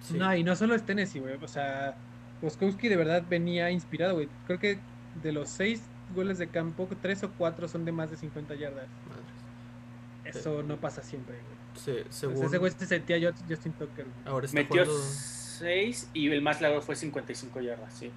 Sí. 0.00 0.14
No, 0.14 0.34
y 0.34 0.42
no 0.42 0.54
solo 0.56 0.74
es 0.74 0.82
Tennessee, 0.84 1.20
güey. 1.20 1.34
O 1.42 1.48
sea, 1.48 1.94
Goskowski 2.42 2.88
de 2.88 2.96
verdad 2.96 3.22
venía 3.28 3.70
inspirado, 3.70 4.14
güey. 4.14 4.28
Creo 4.46 4.58
que 4.58 4.78
de 5.22 5.32
los 5.32 5.48
seis 5.48 5.82
goles 6.14 6.38
de 6.38 6.48
campo, 6.48 6.88
tres 7.02 7.22
o 7.24 7.30
cuatro 7.36 7.68
son 7.68 7.84
de 7.84 7.92
más 7.92 8.10
de 8.10 8.16
50 8.16 8.54
yardas. 8.54 8.86
Madres. 9.08 10.36
Eso 10.36 10.62
no 10.62 10.76
pasa 10.76 11.02
siempre, 11.02 11.34
güey. 11.34 11.58
Se- 11.84 12.00
O 12.00 12.04
sea, 12.04 12.12
según 12.30 12.44
ese 12.46 12.58
güey 12.58 12.72
se 12.72 12.86
sentía 12.86 13.18
yo 13.18 13.30
Justin 13.48 13.72
Tucker, 13.72 14.06
ahora 14.26 14.46
está 14.46 14.58
Metió 14.58 14.84
jugando, 14.84 15.02
6 15.04 16.10
y 16.12 16.30
el 16.30 16.42
más 16.42 16.60
largo 16.60 16.80
fue 16.82 16.96
55 16.96 17.60
yardas, 17.60 17.92
sí. 17.94 18.10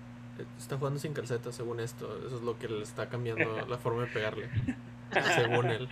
Está 0.57 0.77
jugando 0.77 0.99
sin 0.99 1.13
calceta, 1.13 1.51
según 1.51 1.79
esto. 1.79 2.17
Eso 2.25 2.37
es 2.37 2.41
lo 2.43 2.57
que 2.59 2.67
le 2.67 2.81
está 2.83 3.09
cambiando 3.09 3.65
la 3.67 3.77
forma 3.77 4.01
de 4.03 4.07
pegarle. 4.07 4.49
según 5.35 5.67
él. 5.67 5.89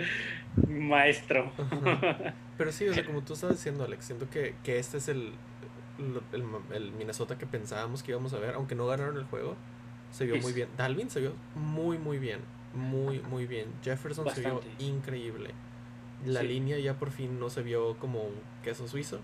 Maestro. 0.67 1.51
Ajá. 1.57 2.33
Pero 2.57 2.71
sí, 2.71 2.87
o 2.87 2.93
sea, 2.93 3.05
como 3.05 3.21
tú 3.21 3.33
estás 3.33 3.51
diciendo, 3.51 3.83
Alex, 3.83 4.05
siento 4.05 4.29
que, 4.29 4.55
que 4.63 4.79
este 4.79 4.97
es 4.97 5.07
el, 5.09 5.33
el, 6.33 6.43
el 6.73 6.91
Minnesota 6.91 7.37
que 7.37 7.45
pensábamos 7.45 8.03
que 8.03 8.11
íbamos 8.11 8.33
a 8.33 8.39
ver, 8.39 8.55
aunque 8.55 8.75
no 8.75 8.85
ganaron 8.87 9.17
el 9.17 9.25
juego, 9.25 9.55
se 10.11 10.25
vio 10.25 10.37
muy 10.37 10.53
bien. 10.53 10.69
Dalvin 10.77 11.09
se 11.09 11.19
vio 11.21 11.33
muy, 11.55 11.97
muy 11.97 12.17
bien. 12.19 12.39
Muy, 12.73 13.19
muy 13.21 13.45
bien. 13.47 13.67
Jefferson 13.83 14.29
se 14.29 14.41
vio 14.41 14.61
increíble. 14.79 15.51
La 16.25 16.41
Sí. 16.41 16.47
línea 16.47 16.77
ya 16.79 16.95
por 16.95 17.11
fin 17.11 17.39
no 17.39 17.49
se 17.49 17.61
vio 17.63 17.95
como 17.97 18.21
un 18.23 18.35
queso 18.63 18.87
suizo. 18.87 19.19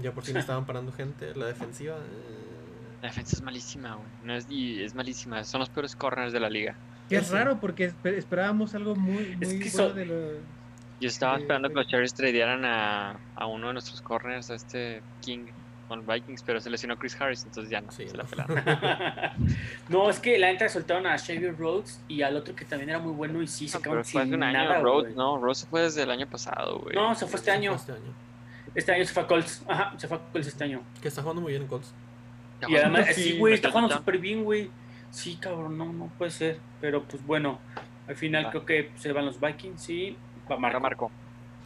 Ya 0.00 0.12
por 0.12 0.24
fin 0.24 0.36
estaban 0.38 0.66
parando 0.66 0.92
gente. 0.92 1.34
La 1.34 1.46
defensiva. 1.46 1.96
eh, 1.96 2.37
La 3.02 3.08
defensa 3.08 3.36
es 3.36 3.42
malísima, 3.42 3.94
güey. 3.94 4.08
No 4.24 4.34
es, 4.34 4.46
y 4.50 4.82
es 4.82 4.94
malísima. 4.94 5.44
Son 5.44 5.60
los 5.60 5.68
peores 5.68 5.94
corners 5.94 6.32
de 6.32 6.40
la 6.40 6.50
liga. 6.50 6.74
Que 7.08 7.16
es 7.16 7.30
raro 7.30 7.58
porque 7.60 7.90
esper- 7.92 8.14
esperábamos 8.14 8.74
algo 8.74 8.94
muy, 8.96 9.36
muy 9.36 9.38
Es 9.40 9.48
que 9.50 9.70
bueno 9.70 9.88
so- 9.88 9.92
de 9.94 10.04
los... 10.06 10.32
Yo 11.00 11.06
estaba 11.08 11.38
esperando 11.38 11.68
que 11.68 11.74
los 11.76 11.86
Cherries 11.86 12.12
tradearan 12.12 12.64
a, 12.64 13.16
a 13.36 13.46
uno 13.46 13.68
de 13.68 13.72
nuestros 13.74 14.02
corners, 14.02 14.50
a 14.50 14.56
este 14.56 15.00
King. 15.20 15.46
con 15.86 16.04
Vikings, 16.06 16.42
pero 16.42 16.60
se 16.60 16.68
lesionó 16.68 16.98
Chris 16.98 17.16
Harris, 17.18 17.44
entonces 17.44 17.70
ya 17.70 17.80
no 17.80 17.90
Sí, 17.92 18.06
se 18.08 18.16
la 18.16 18.24
no. 18.24 18.28
pelaron. 18.28 18.62
no, 19.88 20.10
es 20.10 20.18
que 20.20 20.36
la 20.38 20.48
neta 20.52 20.68
soltaron 20.68 21.06
a 21.06 21.16
Xavier 21.18 21.56
Rhodes 21.56 22.00
y 22.08 22.20
al 22.22 22.36
otro 22.36 22.54
que 22.54 22.64
también 22.66 22.90
era 22.90 22.98
muy 22.98 23.12
bueno 23.12 23.40
y 23.40 23.46
sí 23.46 23.68
se 23.68 23.78
No, 23.78 23.84
fue 23.84 24.00
hace 24.00 24.10
sin 24.24 24.34
un 24.34 24.42
año, 24.42 24.58
nada, 24.58 24.80
Rhodes, 24.80 25.14
no, 25.16 25.38
Rhodes 25.38 25.58
se 25.58 25.66
fue 25.66 25.82
desde 25.82 26.02
el 26.02 26.10
año 26.10 26.26
pasado, 26.26 26.80
güey. 26.80 26.94
No, 26.94 27.14
se 27.14 27.26
fue 27.26 27.38
este 27.38 27.52
año. 27.52 27.74
Este 27.74 27.92
año. 27.92 28.12
Este 28.74 28.92
año 28.92 29.04
se 29.06 29.14
fue 29.14 29.22
a 29.22 29.26
Colts. 29.26 29.62
Ajá, 29.66 29.94
se 29.96 30.08
fue 30.08 30.16
a 30.18 30.20
Colts 30.32 30.48
este 30.48 30.64
año. 30.64 30.82
Que 31.00 31.08
está 31.08 31.22
jugando 31.22 31.40
muy 31.40 31.52
bien 31.52 31.62
en 31.62 31.68
Colts. 31.68 31.94
Y 32.66 32.76
además, 32.76 33.06
sí, 33.14 33.22
sí, 33.22 33.38
güey, 33.38 33.54
está 33.54 33.70
jugando 33.70 33.94
súper 33.94 34.18
bien, 34.18 34.44
güey. 34.44 34.70
Sí, 35.10 35.36
cabrón, 35.36 35.78
no, 35.78 35.92
no 35.92 36.06
puede 36.18 36.30
ser. 36.30 36.58
Pero 36.80 37.04
pues 37.04 37.24
bueno, 37.24 37.58
al 38.06 38.16
final 38.16 38.50
creo 38.50 38.64
que 38.64 38.90
se 38.96 39.12
van 39.12 39.26
los 39.26 39.40
Vikings 39.40 39.90
y 39.90 40.16
va 40.50 40.58
Marco. 40.58 40.80
Marco. 40.80 41.10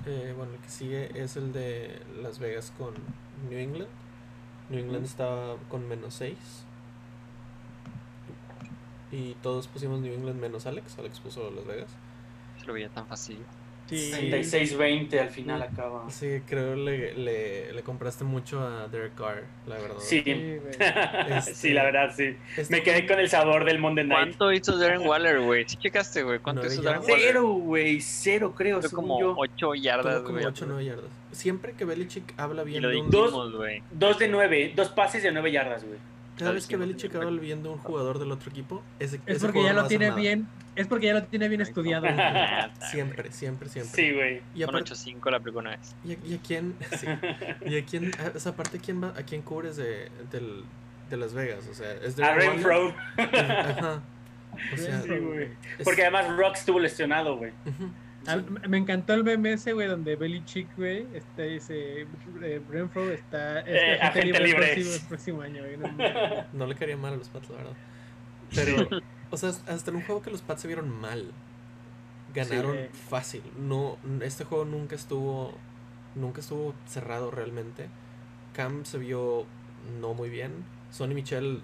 Eh, 0.06 0.34
bueno, 0.36 0.52
el 0.54 0.58
que 0.58 0.68
sigue 0.68 1.10
es 1.14 1.36
el 1.36 1.52
de 1.52 2.00
Las 2.20 2.38
Vegas 2.38 2.72
con 2.76 2.94
New 3.48 3.58
England. 3.58 3.88
New 4.68 4.80
England 4.80 5.04
está 5.04 5.54
con 5.68 5.88
menos 5.88 6.14
6. 6.14 6.36
Y 9.12 9.34
todos 9.34 9.68
pusimos 9.68 10.00
New 10.00 10.12
England 10.12 10.40
menos 10.40 10.66
Alex. 10.66 10.98
Alex 10.98 11.20
puso 11.20 11.50
Las 11.50 11.66
Vegas. 11.66 11.90
Se 12.58 12.66
lo 12.66 12.72
veía 12.72 12.88
tan 12.88 13.06
fácil. 13.06 13.38
Sí. 13.98 14.30
36-20 14.30 15.20
al 15.20 15.28
final 15.30 15.62
acaba. 15.62 16.10
Sí, 16.10 16.40
creo 16.46 16.74
le, 16.76 17.14
le, 17.14 17.72
le 17.72 17.82
compraste 17.82 18.24
mucho 18.24 18.60
a 18.66 18.88
Derek 18.88 19.14
Carr, 19.14 19.44
la 19.66 19.76
verdad. 19.76 19.96
Sí. 20.00 20.22
Sí. 20.24 20.32
Este- 21.28 21.54
sí, 21.54 21.70
la 21.70 21.84
verdad, 21.84 22.12
sí. 22.16 22.36
Este 22.56 22.74
Me 22.74 22.82
quedé 22.82 23.06
con 23.06 23.18
el 23.18 23.28
sabor 23.28 23.64
del 23.64 23.78
Monday 23.78 24.04
Night. 24.06 24.36
¿Cuánto 24.36 24.52
hizo 24.52 24.76
Darren 24.78 25.06
Waller, 25.06 25.40
güey? 25.40 25.64
¿Sí 25.68 25.76
checaste, 25.76 26.22
güey? 26.22 26.38
¿Cuánto 26.38 26.66
hizo 26.66 26.82
Darren. 26.82 27.02
Waller? 27.02 27.18
Cero, 27.20 27.46
güey, 27.46 28.00
cero 28.00 28.54
creo, 28.56 28.80
Fue 28.80 28.88
según 28.88 29.04
como 29.08 29.20
yo. 29.20 29.34
8 29.36 29.74
yardas, 29.74 30.20
como 30.22 30.32
güey. 30.34 30.44
8 30.46 30.64
o 30.64 30.68
9 30.68 30.84
yardas. 30.84 31.10
Siempre 31.32 31.72
que 31.72 31.84
Belichick 31.84 32.34
habla 32.36 32.62
bien 32.62 32.82
lo 32.82 32.88
de 32.90 33.00
un... 33.00 33.10
Dos-. 33.10 33.32
Dos 33.90 34.18
de 34.18 34.28
nueve, 34.28 34.72
dos 34.76 34.88
pases 34.90 35.22
de 35.22 35.32
nueve 35.32 35.50
yardas, 35.50 35.84
güey. 35.84 35.98
Cada 36.42 36.54
vez 36.54 36.66
que 36.66 36.76
Belichick 36.76 37.12
bien 37.40 37.62
de 37.62 37.68
un 37.70 37.78
jugador 37.78 38.18
del 38.18 38.30
otro 38.32 38.50
equipo, 38.50 38.82
ese, 38.98 39.20
Es 39.26 39.40
porque 39.42 39.62
ya 39.62 39.72
lo 39.72 39.86
tiene 39.86 40.08
nada. 40.08 40.18
bien. 40.20 40.48
Es 40.74 40.86
porque 40.86 41.06
ya 41.06 41.14
lo 41.14 41.22
tiene 41.24 41.48
bien 41.48 41.60
estudiado. 41.60 42.06
Siempre, 42.90 43.30
siempre, 43.32 43.68
siempre. 43.68 43.94
Sí, 43.94 44.12
güey. 44.14 44.40
Y 44.54 44.64
Con 44.64 44.74
aparte, 44.76 44.92
8-5 44.94 45.30
la 45.30 45.36
aplicó 45.36 45.58
una 45.58 45.70
vez. 45.70 45.94
¿Y 46.04 46.12
a, 46.12 46.16
y 46.24 46.34
a 46.34 46.38
quién? 46.38 46.74
sí. 46.98 47.06
¿Y 47.66 47.76
a 47.78 47.84
quién? 47.84 48.10
a- 48.18 48.36
esa 48.36 48.56
parte, 48.56 48.78
¿quién 48.78 49.02
va, 49.02 49.08
¿a 49.08 49.22
quién 49.22 49.42
cubres 49.42 49.76
de, 49.76 50.10
del, 50.30 50.64
de 51.10 51.16
Las 51.18 51.34
Vegas? 51.34 51.68
O 51.70 51.74
sea, 51.74 51.92
es 51.92 52.16
de 52.16 52.24
A 52.24 52.34
Renfro. 52.34 52.94
Ajá. 53.18 54.00
O 54.72 54.76
sea, 54.76 55.02
Sí, 55.02 55.08
güey. 55.08 55.48
es- 55.78 55.84
Porque 55.84 56.02
además 56.02 56.28
Rock 56.36 56.56
estuvo 56.56 56.78
lesionado, 56.80 57.36
güey. 57.36 57.50
A- 57.50 57.54
Me 58.68 58.78
encantó 58.78 59.14
el 59.14 59.24
meme 59.24 59.52
ese, 59.54 59.72
güey, 59.72 59.88
donde 59.88 60.16
Belichick, 60.16 60.76
güey, 60.76 61.06
está 61.14 61.44
ese 61.44 62.02
eh, 62.42 62.60
Renfro 62.70 63.10
está, 63.10 63.60
Eh, 63.60 63.98
agente 64.00 64.36
el 64.36 64.44
libre. 64.44 64.56
próximo, 64.74 64.92
el 64.94 65.00
próximo 65.08 65.42
año, 65.42 65.62
güey. 65.62 65.76
no 66.52 66.66
le 66.66 66.74
quería 66.74 66.96
mal 66.96 67.14
a 67.14 67.16
los 67.16 67.28
Pats, 67.28 67.50
la 67.50 67.56
verdad. 67.56 67.72
Pero, 68.54 68.88
o 69.30 69.36
sea, 69.36 69.50
hasta 69.66 69.90
en 69.90 69.96
un 69.96 70.02
juego 70.04 70.22
que 70.22 70.30
los 70.30 70.42
Pats 70.42 70.62
se 70.62 70.68
vieron 70.68 70.88
mal, 70.88 71.32
ganaron 72.34 72.76
Sí. 72.76 72.98
fácil. 73.08 73.42
No, 73.58 73.98
este 74.20 74.44
juego 74.44 74.64
nunca 74.64 74.94
estuvo, 74.94 75.56
nunca 76.14 76.40
estuvo 76.40 76.74
cerrado 76.86 77.30
realmente. 77.30 77.88
Cam 78.54 78.84
se 78.84 78.98
vio 78.98 79.46
no 80.00 80.14
muy 80.14 80.28
bien. 80.28 80.52
Sonny 80.90 81.14
Michel 81.14 81.60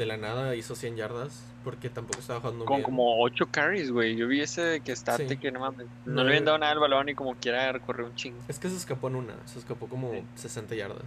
de 0.00 0.06
la 0.06 0.16
nada 0.16 0.56
hizo 0.56 0.74
100 0.74 0.96
yardas 0.96 1.44
porque 1.62 1.90
tampoco 1.90 2.18
estaba 2.20 2.40
jugando 2.40 2.64
Con 2.64 2.78
bien. 2.78 2.84
como 2.84 3.20
8 3.22 3.48
carries, 3.50 3.92
güey. 3.92 4.16
Yo 4.16 4.26
vi 4.26 4.40
ese 4.40 4.62
de 4.62 4.80
que 4.80 4.92
está 4.92 5.16
Sí. 5.18 5.36
que 5.36 5.52
no 5.52 5.60
mames. 5.60 5.86
No 6.06 6.24
le 6.24 6.30
habían 6.30 6.46
dado 6.46 6.56
nada 6.58 6.72
al 6.72 6.78
balón 6.78 7.08
y 7.10 7.14
como 7.14 7.34
quiera 7.34 7.70
recorrer 7.70 8.06
un 8.06 8.14
chingo. 8.14 8.38
Es 8.48 8.58
que 8.58 8.68
se 8.70 8.76
escapó 8.76 9.08
en 9.08 9.16
una, 9.16 9.34
se 9.46 9.58
escapó 9.58 9.86
como 9.88 10.10
Sí. 10.12 10.22
60 10.36 10.74
yardas. 10.74 11.04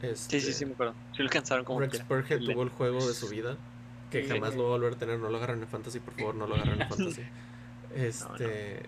Sí, 0.00 0.06
Este, 0.06 0.40
sí, 0.40 0.52
sí, 0.52 0.64
me 0.66 0.72
acuerdo. 0.74 0.94
Sí 1.12 1.18
lo 1.18 1.24
alcanzaron 1.24 1.64
como 1.64 1.80
Rex 1.80 1.94
Le- 1.98 2.52
tuvo 2.52 2.62
el 2.62 2.68
juego 2.68 3.04
de 3.06 3.14
su 3.14 3.28
vida. 3.28 3.56
Que 4.10 4.22
Sí, 4.22 4.28
jamás 4.28 4.54
lo 4.54 4.62
va 4.62 4.68
a 4.68 4.72
volver 4.78 4.92
a 4.92 4.96
tener. 4.96 5.18
No 5.18 5.28
lo 5.28 5.36
agarran 5.38 5.60
en 5.60 5.66
fantasy, 5.66 5.98
por 5.98 6.14
favor, 6.14 6.34
no 6.36 6.46
lo 6.46 6.54
agarran 6.54 6.80
en 6.82 6.88
fantasy. 6.88 7.22
Este. 7.96 8.82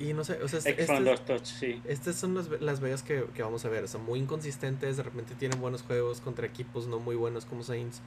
Y 0.00 0.12
no 0.12 0.24
sé, 0.24 0.42
o 0.42 0.48
sea, 0.48 0.58
este, 0.58 0.72
Ex 0.72 0.86
fueron 0.86 1.06
este- 1.06 1.38
sí. 1.44 1.80
estas 1.84 2.16
son 2.16 2.34
las, 2.34 2.48
las 2.60 2.80
Vegas 2.80 3.04
que, 3.04 3.24
que 3.34 3.42
vamos 3.44 3.64
a 3.64 3.68
ver. 3.68 3.86
Son 3.86 4.04
muy 4.04 4.18
inconsistentes. 4.18 4.96
De 4.96 5.02
repente 5.04 5.34
tienen 5.36 5.60
buenos 5.60 5.82
juegos 5.82 6.20
contra 6.20 6.46
equipos 6.46 6.88
no 6.88 6.98
muy 6.98 7.14
buenos 7.14 7.44
como 7.44 7.62
Saints. 7.62 8.00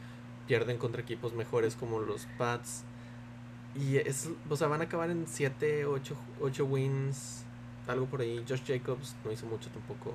Pierden 0.48 0.78
contra 0.78 1.02
equipos 1.02 1.34
mejores 1.34 1.76
como 1.76 2.00
los 2.00 2.26
Pats. 2.38 2.84
Y 3.76 3.98
es, 3.98 4.30
o 4.50 4.56
sea, 4.56 4.68
van 4.68 4.82
a 4.82 4.86
acabar 4.86 5.10
en 5.12 5.26
7, 5.28 5.86
8, 5.86 6.18
8 6.42 6.66
wins. 6.66 7.44
Algo 7.88 8.06
por 8.06 8.22
ahí. 8.22 8.44
Josh 8.48 8.62
Jacobs 8.66 9.16
no 9.24 9.32
hizo 9.32 9.46
mucho 9.46 9.70
tampoco. 9.70 10.14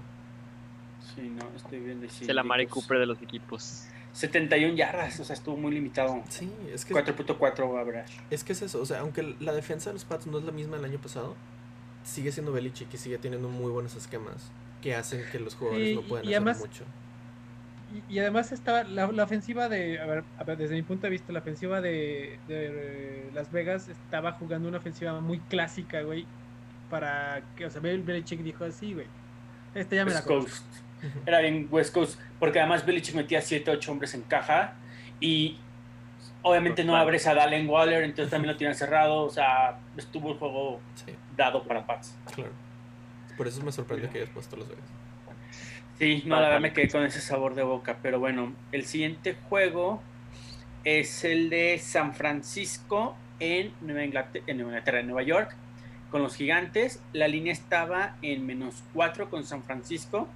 Sí, 1.14 1.22
no, 1.28 1.44
estoy 1.56 1.80
viendo. 1.80 2.08
Sí, 2.08 2.24
Es 2.24 2.28
el 2.30 2.38
Amari. 2.38 2.66
Cooper 2.66 2.98
de 2.98 3.06
los 3.06 3.20
equipos. 3.22 3.84
71 4.14 4.74
yardas, 4.76 5.18
o 5.20 5.24
sea, 5.24 5.34
estuvo 5.34 5.56
muy 5.56 5.72
limitado. 5.72 6.22
Sí, 6.28 6.50
es 6.72 6.84
que 6.84 6.92
4.4 6.94 7.78
average. 7.80 8.20
Es 8.30 8.44
que 8.44 8.52
es 8.52 8.60
eso, 8.60 8.80
o 8.82 8.84
sea, 8.86 9.00
aunque 9.00 9.34
la 9.40 9.52
defensa 9.52 9.88
de 9.90 9.94
los 9.94 10.04
Pats 10.04 10.26
no 10.26 10.38
es 10.38 10.44
la 10.44 10.52
misma 10.52 10.76
del 10.76 10.84
año 10.84 10.98
pasado, 10.98 11.34
sigue 12.04 12.30
siendo 12.30 12.52
Belichick 12.52 12.92
y 12.92 12.98
sigue 12.98 13.16
teniendo 13.16 13.48
muy 13.48 13.70
buenos 13.70 13.94
esquemas 13.96 14.50
que 14.82 14.94
hacen 14.94 15.24
que 15.32 15.38
los 15.38 15.54
jugadores 15.54 15.88
Sí, 15.88 15.94
no 15.94 16.02
puedan 16.02 16.24
y 16.26 16.28
hacer 16.28 16.36
además- 16.36 16.58
mucho. 16.58 16.84
Y, 18.08 18.14
y 18.14 18.18
además 18.20 18.52
estaba 18.52 18.84
la, 18.84 19.08
la 19.12 19.24
ofensiva 19.24 19.68
de, 19.68 20.00
a 20.00 20.06
ver, 20.06 20.24
a 20.38 20.44
ver, 20.44 20.56
desde 20.56 20.74
mi 20.74 20.82
punto 20.82 21.06
de 21.06 21.10
vista, 21.10 21.32
la 21.32 21.40
ofensiva 21.40 21.80
de, 21.80 22.38
de, 22.48 23.30
Las 23.34 23.50
Vegas 23.52 23.88
estaba 23.88 24.32
jugando 24.32 24.68
una 24.68 24.78
ofensiva 24.78 25.20
muy 25.20 25.38
clásica, 25.40 26.02
güey, 26.02 26.26
para 26.90 27.42
que, 27.56 27.66
o 27.66 27.70
sea, 27.70 27.82
Bel- 27.82 28.04
Belichick 28.04 28.40
dijo 28.40 28.64
así, 28.64 28.94
güey, 28.94 29.06
este 29.74 29.96
ya 29.96 30.04
me 30.04 30.10
la 30.12 30.16
West 30.18 30.26
conozco. 30.28 30.50
Coast. 30.50 30.66
Era 31.26 31.40
bien 31.40 31.68
West 31.70 31.92
Coast, 31.92 32.20
porque 32.38 32.60
además 32.60 32.86
Belichick 32.86 33.14
metía 33.14 33.40
7, 33.42 33.70
8 33.72 33.92
hombres 33.92 34.14
en 34.14 34.22
caja 34.22 34.74
y 35.20 35.58
obviamente 36.42 36.84
no 36.84 36.96
abres 36.96 37.26
a 37.26 37.34
Dalen 37.34 37.68
Waller, 37.68 38.04
entonces 38.04 38.30
también 38.30 38.52
lo 38.52 38.56
tienen 38.56 38.76
cerrado, 38.76 39.24
o 39.24 39.30
sea, 39.30 39.78
estuvo 39.96 40.32
el 40.32 40.38
juego 40.38 40.80
Sí, 40.94 41.12
dado 41.36 41.62
para 41.64 41.84
Pats. 41.86 42.16
claro. 42.34 42.52
Por 43.36 43.48
eso 43.48 43.62
me 43.64 43.72
sorprende 43.72 44.08
que 44.10 44.18
hayas 44.18 44.30
puesto 44.30 44.56
los 44.56 44.68
Vegas. 44.68 44.84
Sí, 45.98 46.22
no, 46.26 46.36
la 46.36 46.42
verdad 46.48 46.60
me 46.60 46.72
quedé 46.72 46.88
con 46.88 47.04
ese 47.04 47.20
sabor 47.20 47.54
de 47.54 47.62
boca, 47.62 47.98
pero 48.02 48.18
bueno, 48.18 48.52
el 48.72 48.84
siguiente 48.84 49.36
juego 49.48 50.02
es 50.84 51.24
el 51.24 51.48
de 51.50 51.78
San 51.78 52.14
Francisco 52.14 53.16
en 53.38 53.72
Nueva 53.80 54.04
Inglaterra, 54.04 54.44
en 54.48 54.56
Nueva, 54.56 54.72
Inglaterra, 54.72 55.00
en 55.00 55.06
Nueva 55.06 55.22
York, 55.22 55.54
con 56.10 56.22
los 56.22 56.34
gigantes. 56.34 57.00
La 57.12 57.28
línea 57.28 57.52
estaba 57.52 58.16
en 58.22 58.44
menos 58.46 58.82
4 58.94 59.30
con 59.30 59.44
San 59.44 59.62
Francisco. 59.62 60.28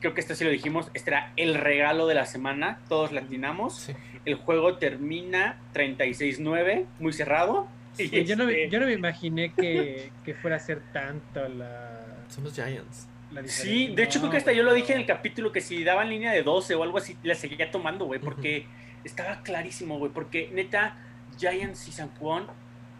Creo 0.00 0.14
que 0.14 0.20
esto 0.20 0.34
sí 0.34 0.44
lo 0.44 0.50
dijimos, 0.50 0.90
este 0.94 1.10
era 1.10 1.32
el 1.36 1.54
regalo 1.54 2.06
de 2.06 2.14
la 2.14 2.24
semana, 2.26 2.78
todos 2.88 3.12
latinamos. 3.12 3.76
Sí. 3.76 3.92
El 4.24 4.36
juego 4.36 4.76
termina 4.78 5.58
36-9, 5.74 6.86
muy 6.98 7.12
cerrado. 7.12 7.68
Y 7.98 8.08
Güey, 8.08 8.24
yo, 8.24 8.36
no, 8.36 8.46
me- 8.46 8.68
yo 8.70 8.80
no 8.80 8.86
me 8.86 8.92
imaginé 8.92 9.52
que, 9.52 10.10
que 10.24 10.34
fuera 10.34 10.56
a 10.56 10.60
ser 10.60 10.80
tanto 10.92 11.46
la, 11.48 12.00
Son 12.28 12.42
los 12.44 12.54
Giants. 12.54 13.06
La 13.34 13.42
diferencia. 13.42 13.64
Sí, 13.64 13.94
de 13.94 14.02
hecho 14.02 14.18
creo 14.20 14.30
que 14.30 14.36
hasta 14.38 14.50
No, 14.52 14.56
yo 14.58 14.62
lo 14.62 14.70
no. 14.70 14.76
dije 14.76 14.92
en 14.94 15.00
el 15.00 15.06
capítulo 15.06 15.52
que 15.52 15.60
si 15.60 15.82
daban 15.84 16.08
línea 16.08 16.32
de 16.32 16.42
12 16.42 16.74
o 16.74 16.82
algo 16.82 16.98
así, 16.98 17.16
la 17.22 17.34
seguía 17.34 17.70
tomando, 17.70 18.04
güey, 18.06 18.20
porque 18.20 18.66
estaba 19.04 19.42
clarísimo, 19.42 19.98
güey, 19.98 20.10
porque 20.12 20.50
neta, 20.52 20.96
Giants 21.38 21.88
y 21.88 21.92
San 21.92 22.08
Juan 22.16 22.46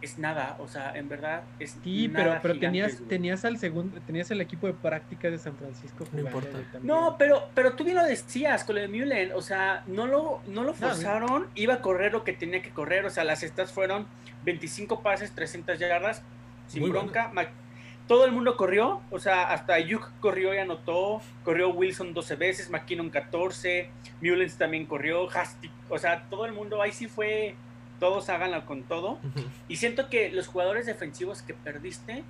es 0.01 0.19
nada, 0.19 0.57
o 0.59 0.67
sea, 0.67 0.91
en 0.95 1.09
verdad 1.09 1.43
es 1.57 1.77
Sí, 1.83 2.09
nada 2.09 2.25
pero, 2.25 2.41
pero 2.41 2.53
gigantes, 2.55 2.59
tenías, 2.81 2.97
güey. 2.99 3.09
tenías 3.09 3.45
al 3.45 3.57
segundo, 3.57 3.99
tenías 4.01 4.29
el 4.29 4.41
equipo 4.41 4.67
de 4.67 4.73
prácticas 4.73 5.31
de 5.31 5.39
San 5.39 5.55
Francisco 5.55 6.05
importa. 6.15 6.49
también. 6.51 6.85
No, 6.85 7.15
pero, 7.17 7.49
pero 7.55 7.73
tú 7.73 7.83
bien 7.85 7.95
lo 7.95 8.03
decías 8.03 8.63
con 8.65 8.75
lo 8.75 8.81
de 8.81 8.87
Mullen, 8.87 9.31
o 9.33 9.41
sea, 9.41 9.83
no 9.87 10.05
lo, 10.05 10.41
no 10.47 10.61
lo 10.63 10.71
No, 10.71 10.73
forzaron, 10.73 11.47
iba 11.55 11.75
a 11.75 11.81
correr 11.81 12.11
lo 12.11 12.23
que 12.23 12.33
tenía 12.33 12.61
que 12.61 12.69
correr, 12.69 13.05
o 13.05 13.09
sea, 13.09 13.23
las 13.23 13.41
estas 13.41 13.71
fueron 13.71 14.05
25 14.43 15.01
pases, 15.01 15.31
300 15.33 15.79
yardas, 15.79 16.21
sin 16.67 16.81
Muy 16.81 16.91
bronca. 16.91 17.31
Ma- 17.33 17.47
Todo 18.07 18.25
el 18.25 18.31
mundo 18.31 18.55
corrió, 18.55 19.01
o 19.09 19.19
sea, 19.19 19.51
hasta 19.51 19.73
Ayuk 19.73 20.11
corrió 20.19 20.53
y 20.53 20.59
anotó, 20.59 21.21
corrió 21.43 21.69
Wilson 21.69 22.13
12 22.13 22.35
veces, 22.35 22.69
McKinnon 22.69 23.09
14, 23.09 23.89
Mullens 24.21 24.57
también 24.57 24.85
corrió, 24.85 25.27
Hasty, 25.29 25.71
o 25.89 25.97
sea, 25.97 26.25
todo 26.29 26.45
el 26.45 26.53
mundo, 26.53 26.81
ahí 26.81 26.91
sí 26.91 27.07
fue, 27.07 27.55
todos 27.99 28.29
háganlo 28.29 28.63
con 28.65 28.83
todo. 28.83 29.17
Y 29.67 29.77
siento 29.77 30.09
que 30.09 30.29
los 30.29 30.47
jugadores 30.47 30.85
defensivos 30.85 31.41
que 31.41 31.55
perdiste, 31.55 32.23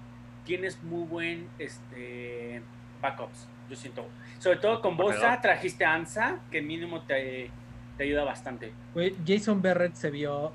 tienes 0.46 0.82
muy 0.84 1.06
buen 1.06 1.50
este, 1.60 2.62
backups, 3.02 3.48
yo 3.70 3.76
siento. 3.76 4.08
Sobre 4.40 4.58
todo 4.58 4.82
con 4.82 4.96
Bosa, 4.96 5.42
trajiste 5.42 5.84
a 5.84 5.94
Ansa, 5.94 6.40
que 6.52 6.62
mínimo 6.62 7.02
te, 7.02 7.50
te 7.98 8.04
ayuda 8.04 8.24
bastante. 8.24 8.72
Jason 9.26 9.62
Barrett 9.62 9.96
se 9.96 10.12
vio 10.12 10.54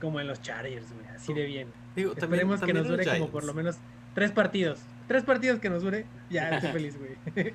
como 0.00 0.20
en 0.20 0.26
los 0.26 0.40
Chargers, 0.40 0.92
güey, 0.92 1.06
así 1.14 1.34
de 1.34 1.46
bien. 1.46 1.68
Digo, 1.94 2.14
también, 2.14 2.42
Esperemos 2.42 2.60
que 2.60 2.66
también 2.66 2.76
nos 2.76 2.86
los 2.88 3.06
dure 3.06 3.18
como 3.18 3.30
por 3.30 3.44
lo 3.44 3.54
menos 3.54 3.76
tres 4.14 4.32
partidos. 4.32 4.80
Tres 5.08 5.24
partidos 5.24 5.58
que 5.60 5.68
nos 5.70 5.82
dure, 5.82 6.06
ya 6.30 6.50
estoy 6.50 6.72
feliz, 6.72 6.96
güey. 6.98 7.52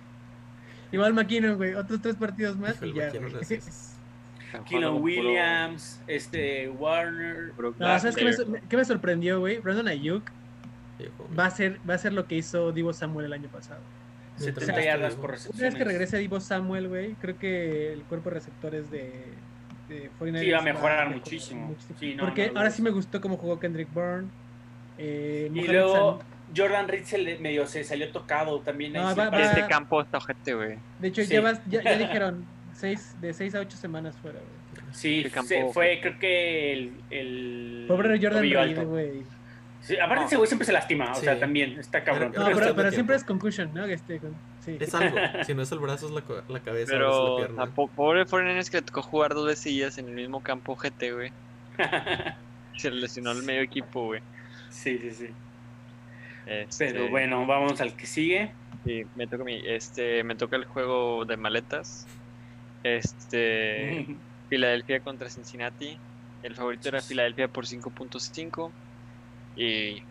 Igual 0.92 1.14
McKinnon, 1.14 1.58
güey, 1.58 1.74
otros 1.74 2.02
tres 2.02 2.16
partidos 2.16 2.58
más 2.58 2.76
Híjole, 2.76 2.92
y 2.92 2.96
ya. 2.96 3.12
Puro 4.70 4.96
Williams, 4.96 6.00
este, 6.08 6.70
Warner. 6.70 7.52
Brock 7.58 7.76
No, 7.78 8.00
¿sabes 8.00 8.16
qué 8.16 8.24
me, 8.48 8.62
qué 8.70 8.86
sorprendió, 8.86 9.40
güey? 9.40 9.58
Brandon 9.58 9.88
Ayuk 9.90 10.24
va 11.38 11.48
a 11.48 11.52
ser 11.52 11.80
va 11.90 11.96
a 11.96 11.98
ser 11.98 12.14
lo 12.14 12.26
que 12.26 12.36
hizo 12.36 12.72
Divo 12.72 12.94
Samuel 12.94 13.26
el 13.26 13.34
año 13.34 13.50
pasado. 13.50 13.82
70 14.38 14.62
Mientras- 14.62 14.86
yardas 14.86 15.16
por 15.16 15.26
Una 15.26 15.32
vez 15.34 15.46
recepción. 15.48 15.74
que 15.76 15.84
regrese 15.84 16.18
Divo 16.20 16.40
Samuel, 16.40 16.88
güey, 16.88 17.14
creo 17.16 17.38
que 17.38 17.92
el 17.94 18.04
cuerpo 18.04 18.30
de 18.30 18.36
receptores 18.36 18.90
de, 18.92 19.26
de 19.90 20.10
49ers 20.20 20.40
Sí, 20.40 20.52
va 20.52 20.60
a 20.60 20.62
mejorar 20.62 21.06
mejor- 21.08 21.16
muchísimo. 21.22 21.76
Sí, 22.00 22.16
no, 22.16 22.24
Porque 22.26 22.48
no, 22.48 22.54
no, 22.54 22.60
ahora 22.60 22.72
sí 22.72 22.82
me 22.82 22.92
gustó 22.92 23.20
cómo 23.20 23.36
jugó 23.38 23.60
Kendrick 23.60 23.92
Bourne. 23.94 24.28
Eh, 24.98 25.48
Y 25.52 25.56
Mohamed 25.56 25.72
luego 25.74 26.20
Jordan 26.56 26.88
Reed 26.88 27.04
se 27.04 27.18
le- 27.18 27.38
medio 27.40 27.66
se 27.68 27.84
salió 27.84 28.10
tocado 28.12 28.60
también. 28.62 28.94
No, 28.94 29.00
ahí 29.00 29.06
va- 29.06 29.12
sí 29.14 29.20
va- 29.20 29.32
parece- 29.32 29.60
Este 29.60 29.68
campo 29.68 30.02
está 30.02 30.18
ojete, 30.18 30.54
güey. 30.54 30.78
De 31.00 31.08
hecho, 31.10 31.22
Sí. 31.24 31.34
ya, 31.34 31.42
vas- 31.42 31.62
ya, 31.68 31.82
ya 31.84 31.98
dijeron 31.98 32.46
seis, 32.74 33.16
de 33.22 33.34
6 33.34 33.56
a 33.56 33.60
8 33.60 33.78
semanas 33.78 34.16
fuera, 34.22 34.40
güey. 34.40 34.86
Sí, 34.94 35.24
Qué 35.24 35.32
campo- 35.32 35.48
se- 35.50 35.72
fue 35.74 36.00
creo 36.02 36.20
que 36.20 36.74
el... 36.74 36.92
el 37.12 37.86
Pobre 37.88 38.20
Jordan 38.22 38.42
Reed, 38.42 38.56
alto. 38.58 38.86
güey. 38.88 39.24
Sí, 39.82 39.98
aparte 40.00 40.22
No. 40.22 40.28
ese 40.28 40.36
güey 40.38 40.48
siempre 40.48 40.66
se 40.66 40.72
lastima, 40.74 41.12
o 41.12 41.16
Sí. 41.16 41.22
sea, 41.26 41.40
también 41.40 41.78
está 41.80 42.04
cabrón. 42.04 42.32
Pero- 42.34 42.50
No, 42.50 42.76
pero, 42.76 42.92
siempre 42.92 43.16
es 43.16 43.24
concussion, 43.24 43.72
¿no? 43.74 43.86
Este, 43.86 44.20
con- 44.20 44.36
sí. 44.62 44.78
Es 44.80 44.96
algo. 44.96 45.16
Si 45.46 45.54
no 45.54 45.62
es 45.62 45.72
el 45.72 45.80
brazo, 45.80 46.08
es 46.08 46.12
la, 46.14 46.24
la 46.50 46.60
cabeza, 46.60 46.92
Pero, 46.92 47.10
la 47.10 47.32
o 47.32 47.38
pierna. 47.38 47.66
po- 47.68 47.88
pobre 47.88 48.26
Foreigners 48.26 48.70
que 48.70 48.78
le 48.78 48.82
tocó 48.84 49.02
jugar 49.04 49.34
dos 49.36 49.46
veces 49.46 49.98
en 50.00 50.08
el 50.10 50.16
mismo 50.16 50.42
campo 50.42 50.76
GT, 50.76 51.12
güey. 51.14 51.32
Se 52.78 52.90
le 52.92 53.02
lesionó 53.02 53.32
el 53.32 53.44
medio 53.44 53.62
equipo, 53.62 54.06
güey. 54.06 54.22
sí, 54.70 54.98
sí, 54.98 55.12
sí. 55.12 55.28
Este, 56.46 56.92
Pero 56.92 57.10
bueno, 57.10 57.46
vamos 57.46 57.82
al 57.82 57.96
que 57.96 58.06
sigue. 58.06 58.52
Sí, 58.84 59.06
me 59.16 59.28
toca 59.28 59.44
mi, 59.44 59.62
este, 59.66 60.24
me 60.24 60.36
toca 60.36 60.56
el 60.56 60.66
juego 60.66 61.26
de 61.26 61.38
maletas. 61.38 62.08
Este, 62.84 64.06
Filadelfia 64.50 65.00
contra 65.00 65.30
Cincinnati. 65.30 65.98
El 66.44 66.56
favorito 66.56 66.90
era 66.90 67.02
Filadelfia 67.02 67.48
por 67.48 67.66
5.5. 67.66 68.72
Y 69.56 70.04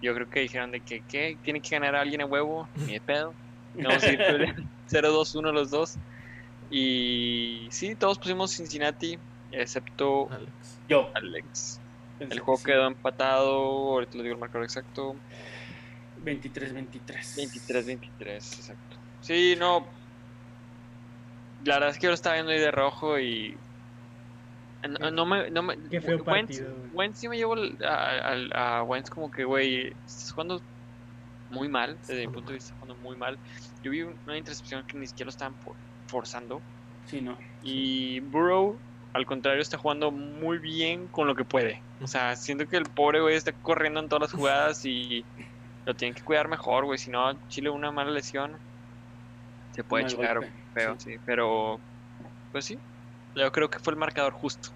yo 0.00 0.14
creo 0.14 0.30
que 0.30 0.40
dijeron 0.40 0.70
de 0.70 0.80
que, 0.80 1.02
¿qué? 1.08 1.36
Tiene 1.42 1.60
que 1.60 1.70
ganar 1.70 1.96
a 1.96 2.00
alguien 2.00 2.22
a 2.22 2.26
huevo. 2.26 2.68
Ni 2.86 2.94
de 2.94 3.00
pedo. 3.00 3.34
Vamos 3.74 4.02
a 4.02 4.12
ir 4.12 4.18
por 4.18 4.40
el 4.40 4.54
0-2-1 4.90 5.52
los 5.52 5.70
dos. 5.70 5.96
Y 6.70 7.66
sí, 7.70 7.94
todos 7.94 8.18
pusimos 8.18 8.52
Cincinnati, 8.52 9.18
excepto 9.52 10.28
Alex. 10.30 10.78
Yo. 10.88 11.10
Alex. 11.14 11.80
El 12.20 12.40
juego 12.40 12.62
quedó 12.62 12.86
empatado. 12.86 13.52
Ahorita 13.92 14.14
les 14.14 14.22
digo 14.22 14.34
el 14.34 14.40
marcador 14.40 14.64
exacto. 14.64 15.16
23-23. 16.24 17.36
23-23, 17.36 18.30
exacto. 18.30 18.96
Sí, 19.20 19.54
no. 19.58 19.86
La 21.64 21.74
verdad 21.74 21.90
es 21.90 21.98
que 21.98 22.04
yo 22.04 22.10
lo 22.10 22.14
estaba 22.14 22.34
viendo 22.34 22.52
ahí 22.52 22.58
de 22.58 22.70
rojo 22.70 23.18
y. 23.18 23.56
No, 25.00 25.10
no 25.10 25.24
me, 25.24 25.50
no 25.50 25.62
me- 25.62 25.76
Qué 25.88 26.00
feo 26.00 26.22
Wentz, 26.22 26.58
partido. 26.58 26.76
Wentz 26.92 27.18
sí 27.18 27.28
me 27.28 27.36
llevo 27.38 27.54
a, 27.84 27.88
a, 27.88 28.78
a 28.78 28.82
Wentz 28.82 29.08
como 29.08 29.30
que, 29.30 29.44
güey, 29.44 29.86
estás 30.06 30.30
jugando 30.32 30.62
muy 31.48 31.68
mal, 31.68 31.98
desde 32.06 32.26
mi 32.26 32.32
punto 32.32 32.48
de 32.50 32.56
vista, 32.58 32.74
jugando 32.78 33.00
muy 33.02 33.16
mal. 33.16 33.38
Yo 33.82 33.90
vi 33.90 34.02
una 34.02 34.36
intercepción 34.36 34.84
que 34.86 34.98
ni 34.98 35.06
siquiera 35.06 35.26
lo 35.26 35.30
estaban 35.30 35.56
for- 35.58 35.76
forzando. 36.06 36.62
Sí, 37.06 37.22
no. 37.22 37.38
Y 37.62 38.20
Burrow, 38.20 38.82
al 39.14 39.24
contrario, 39.24 39.62
está 39.62 39.78
jugando 39.78 40.10
muy 40.10 40.58
bien 40.58 41.08
con 41.08 41.26
lo 41.26 41.34
que 41.34 41.44
puede. 41.46 41.82
O 42.00 42.06
sea, 42.06 42.36
siento 42.36 42.66
que 42.66 42.76
el 42.76 42.84
pobre 42.84 43.20
güey 43.22 43.36
está 43.36 43.52
corriendo 43.52 44.00
en 44.00 44.08
todas 44.08 44.22
las 44.30 44.32
jugadas 44.38 44.84
y 44.84 45.26
lo 45.86 45.94
tienen 45.94 46.14
que 46.14 46.22
cuidar 46.22 46.48
mejor, 46.48 46.84
güey. 46.84 46.98
Si 46.98 47.10
no, 47.10 47.34
Chile 47.48 47.70
una 47.70 47.90
mala 47.92 48.10
lesión 48.10 48.52
se 49.72 49.84
puede 49.84 50.04
Mal 50.04 50.12
chingar 50.12 50.40
feo, 50.72 50.94
sí. 50.98 51.16
Pero, 51.26 51.78
pues 52.52 52.64
sí, 52.64 52.78
yo 53.34 53.50
creo 53.52 53.68
que 53.70 53.78
fue 53.78 53.92
el 53.92 53.98
marcador 53.98 54.32
justo. 54.32 54.70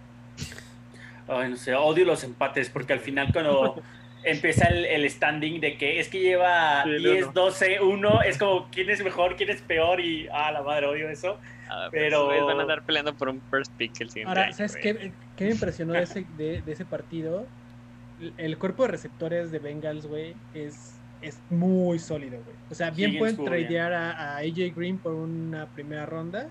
Ay, 1.29 1.51
no 1.51 1.57
sé, 1.57 1.75
odio 1.75 2.05
los 2.05 2.25
empates 2.25 2.71
porque 2.71 2.92
al 2.94 3.01
final 3.01 3.31
cuando 3.33 3.83
empieza 4.25 4.66
el, 4.68 4.85
el 4.87 5.09
standing 5.11 5.61
de 5.61 5.77
que 5.77 6.01
es 6.01 6.09
que 6.09 6.21
lleva 6.21 6.83
Sí, 6.85 6.90
el 6.90 7.03
10, 7.03 7.23
uno. 7.25 7.33
12, 7.33 7.81
1, 7.81 8.23
es 8.23 8.38
como 8.38 8.68
quién 8.71 8.90
es 8.90 9.03
mejor, 9.05 9.37
quién 9.37 9.51
es 9.51 9.61
peor 9.62 10.01
y 10.01 10.27
ah, 10.33 10.51
la 10.53 10.62
madre, 10.62 10.87
odio 10.87 11.09
eso. 11.09 11.38
Ah, 11.71 11.88
Pero- 11.90 12.29
pero 12.29 12.47
van 12.47 12.59
a 12.59 12.62
andar 12.62 12.83
peleando 12.83 13.14
por 13.14 13.29
un 13.29 13.42
first 13.51 13.71
pick 13.77 14.01
el 14.01 14.09
siguiente 14.09 14.29
Ahora, 14.31 14.44
año, 14.47 14.55
¿sabes 14.55 14.77
qué, 14.77 15.12
qué 15.37 15.44
me 15.44 15.51
impresionó 15.51 15.92
de 15.92 16.03
ese, 16.05 16.25
de, 16.37 16.62
de 16.62 16.73
ese 16.73 16.85
partido? 16.87 17.47
El- 18.21 18.33
El 18.38 18.59
cuerpo 18.59 18.85
de 18.85 18.88
receptores 18.88 19.51
de 19.53 19.59
Bengals, 19.59 20.07
güey, 20.07 20.35
es, 20.55 20.94
es 21.23 21.39
muy 21.51 21.99
sólido, 21.99 22.39
güey. 22.45 22.57
O 22.71 22.75
sea, 22.75 22.91
bien 22.91 23.11
Higgins 23.11 23.19
pueden 23.21 23.37
bien. 23.37 23.49
tradear 23.69 23.93
a, 23.93 24.11
a 24.13 24.37
AJ 24.39 24.75
Green 24.77 24.99
por 24.99 25.13
una 25.15 25.67
primera 25.67 26.07
ronda 26.07 26.49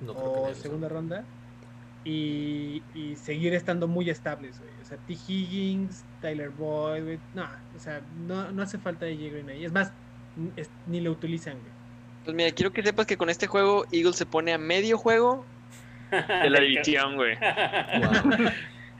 No 0.00 0.14
creo 0.14 0.32
que 0.46 0.50
o 0.50 0.54
segunda 0.54 0.88
ronda 0.88 1.24
y, 2.04 2.82
y 2.94 3.14
seguir 3.16 3.54
estando 3.54 3.86
muy 3.86 4.10
estables, 4.10 4.58
güey. 4.58 4.70
O 4.82 4.84
sea, 4.84 4.96
T. 5.06 5.12
Higgins, 5.12 6.04
Tyler 6.20 6.50
Boyd, 6.50 7.04
güey. 7.04 7.18
No, 7.34 7.44
o 7.76 7.78
sea, 7.78 8.00
no, 8.26 8.50
no 8.50 8.62
hace 8.62 8.78
falta 8.78 9.06
AJ 9.06 9.18
Green 9.30 9.48
ahí. 9.50 9.64
Es 9.64 9.72
más, 9.72 9.92
es- 10.56 10.70
ni 10.86 11.00
lo 11.00 11.12
utilizan, 11.12 11.54
güey. 11.54 11.70
Pues 12.24 12.36
mira, 12.36 12.50
quiero 12.52 12.72
que 12.72 12.82
sepas 12.82 13.06
que 13.06 13.16
con 13.16 13.30
este 13.30 13.46
juego 13.46 13.84
Eagles 13.92 14.16
se 14.16 14.26
pone 14.26 14.52
a 14.52 14.58
medio 14.58 14.98
juego 14.98 15.44
de 16.10 16.50
la 16.50 16.60
división, 16.60 17.14
güey. 17.16 17.36
Wow. 17.36 18.50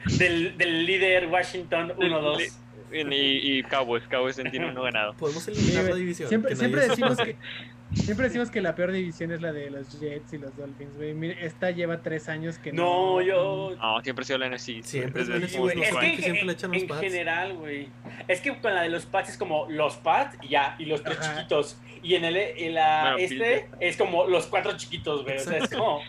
del, 0.18 0.56
del 0.58 0.86
líder 0.86 1.26
Washington 1.28 1.92
1-2. 1.96 2.52
Y, 2.92 3.58
y 3.58 3.62
Cowboys, 3.64 4.04
Cowboys 4.04 4.36
tiene 4.36 4.70
uno 4.70 4.82
ganado. 4.82 5.14
Podemos 5.18 5.46
eliminar 5.48 5.84
la 5.84 5.96
división. 5.96 6.28
Siempre, 6.28 6.50
que 6.50 6.56
siempre 6.56 6.80
nadie 6.80 6.90
decimos 6.90 7.16
que 7.18 7.36
siempre 7.94 8.26
decimos 8.26 8.50
que 8.50 8.60
la 8.60 8.74
peor 8.74 8.92
división 8.92 9.32
es 9.32 9.42
la 9.42 9.52
de 9.52 9.70
los 9.70 10.00
Jets 10.00 10.32
y 10.32 10.38
los 10.38 10.56
Dolphins, 10.56 10.96
güey. 10.96 11.14
Mire, 11.14 11.44
esta 11.44 11.70
lleva 11.70 12.02
tres 12.02 12.28
años 12.28 12.58
que 12.58 12.72
no. 12.72 12.82
No, 13.18 13.22
yo. 13.22 13.76
No, 13.76 14.00
siempre 14.02 14.22
ha 14.22 14.26
sido 14.26 14.38
la 14.38 14.48
NFC. 14.48 14.82
Siempre 14.82 15.22
es 15.22 15.28
la 15.28 15.36
el 15.36 15.44
NFC, 15.44 15.58
güey. 15.58 15.82
Es 15.82 15.90
que, 15.90 15.98
años. 15.98 16.16
que 16.16 16.22
siempre 16.22 16.44
le 16.44 16.52
echan 16.52 16.72
los 16.72 16.82
en 16.82 16.88
pads. 16.88 17.00
general, 17.00 17.54
güey. 17.54 17.88
Es 18.28 18.40
que 18.40 18.56
con 18.58 18.74
la 18.74 18.82
de 18.82 18.88
los 18.88 19.06
pads 19.06 19.30
es 19.30 19.36
como 19.36 19.66
los 19.68 19.96
pads 19.96 20.36
y 20.42 20.48
ya, 20.48 20.76
y 20.78 20.86
los 20.86 21.02
tres 21.02 21.18
Ajá. 21.20 21.36
chiquitos. 21.36 21.78
Y 22.02 22.14
en 22.14 22.24
el 22.24 22.36
en 22.36 22.74
la 22.74 23.02
Bueno, 23.02 23.18
este 23.18 23.68
es 23.80 23.96
como 23.96 24.26
los 24.26 24.46
cuatro 24.46 24.76
chiquitos, 24.76 25.24
güey. 25.24 25.36
O 25.36 25.40
sea, 25.40 25.58
es 25.58 25.70
como. 25.70 26.00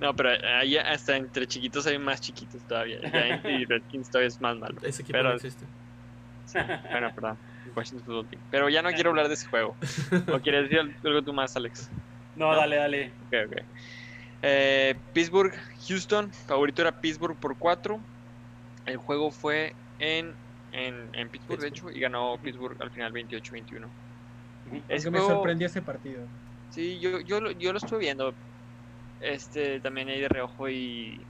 No, 0.00 0.16
pero 0.16 0.30
ahí 0.58 0.76
hasta 0.78 1.16
entre 1.16 1.46
chiquitos 1.46 1.86
hay 1.86 1.98
más 1.98 2.20
chiquitos 2.20 2.62
todavía. 2.66 2.98
Y 3.44 3.64
Redskins 3.66 4.08
todavía 4.10 4.28
es 4.28 4.40
más 4.40 4.56
malo. 4.56 4.76
Ese 4.82 5.02
equipo 5.02 5.18
Pero- 5.18 5.28
no 5.30 5.34
existe. 5.36 5.66
Sí, 6.46 6.58
bueno, 6.90 7.14
perdón. 7.14 7.38
Washington 7.76 8.04
Football 8.06 8.26
Team. 8.28 8.42
Pero 8.50 8.68
ya 8.70 8.82
no 8.82 8.90
quiero 8.90 9.10
hablar 9.10 9.28
de 9.28 9.34
ese 9.34 9.46
juego. 9.46 9.76
¿O 10.32 10.40
quieres 10.40 10.68
decir 10.70 10.96
algo 11.04 11.22
tú 11.22 11.32
más, 11.32 11.54
Alex? 11.56 11.90
No, 12.34 12.50
¿No? 12.52 12.56
dale, 12.56 12.76
dale. 12.76 13.12
Ok, 13.26 13.34
ok. 13.52 13.62
Eh, 14.42 14.94
Pittsburgh, 15.12 15.52
Houston. 15.86 16.32
Favorito 16.32 16.80
era 16.82 16.92
Pittsburgh 17.00 17.36
por 17.36 17.56
4. 17.58 18.00
El 18.86 18.96
juego 18.96 19.30
fue 19.30 19.74
en, 19.98 20.34
en, 20.72 21.10
en 21.12 21.28
Pittsburgh, 21.28 21.60
de 21.60 21.68
hecho, 21.68 21.90
y 21.90 22.00
ganó 22.00 22.38
Pittsburgh 22.42 22.80
al 22.80 22.90
final 22.90 23.12
28-21. 23.12 23.86
Ese 24.88 25.08
Aunque 25.08 25.10
me 25.10 25.18
sorprendió 25.26 25.66
ese 25.66 25.82
partido. 25.82 26.22
Sí, 26.70 26.98
yo, 27.00 27.20
yo, 27.20 27.40
lo- 27.40 27.50
yo 27.50 27.72
lo 27.72 27.78
estuve 27.78 27.98
viendo 28.00 28.32
este 29.20 29.80
también 29.80 30.08
ahí 30.08 30.20
de 30.20 30.28
reojo 30.28 30.68
y 30.68 31.20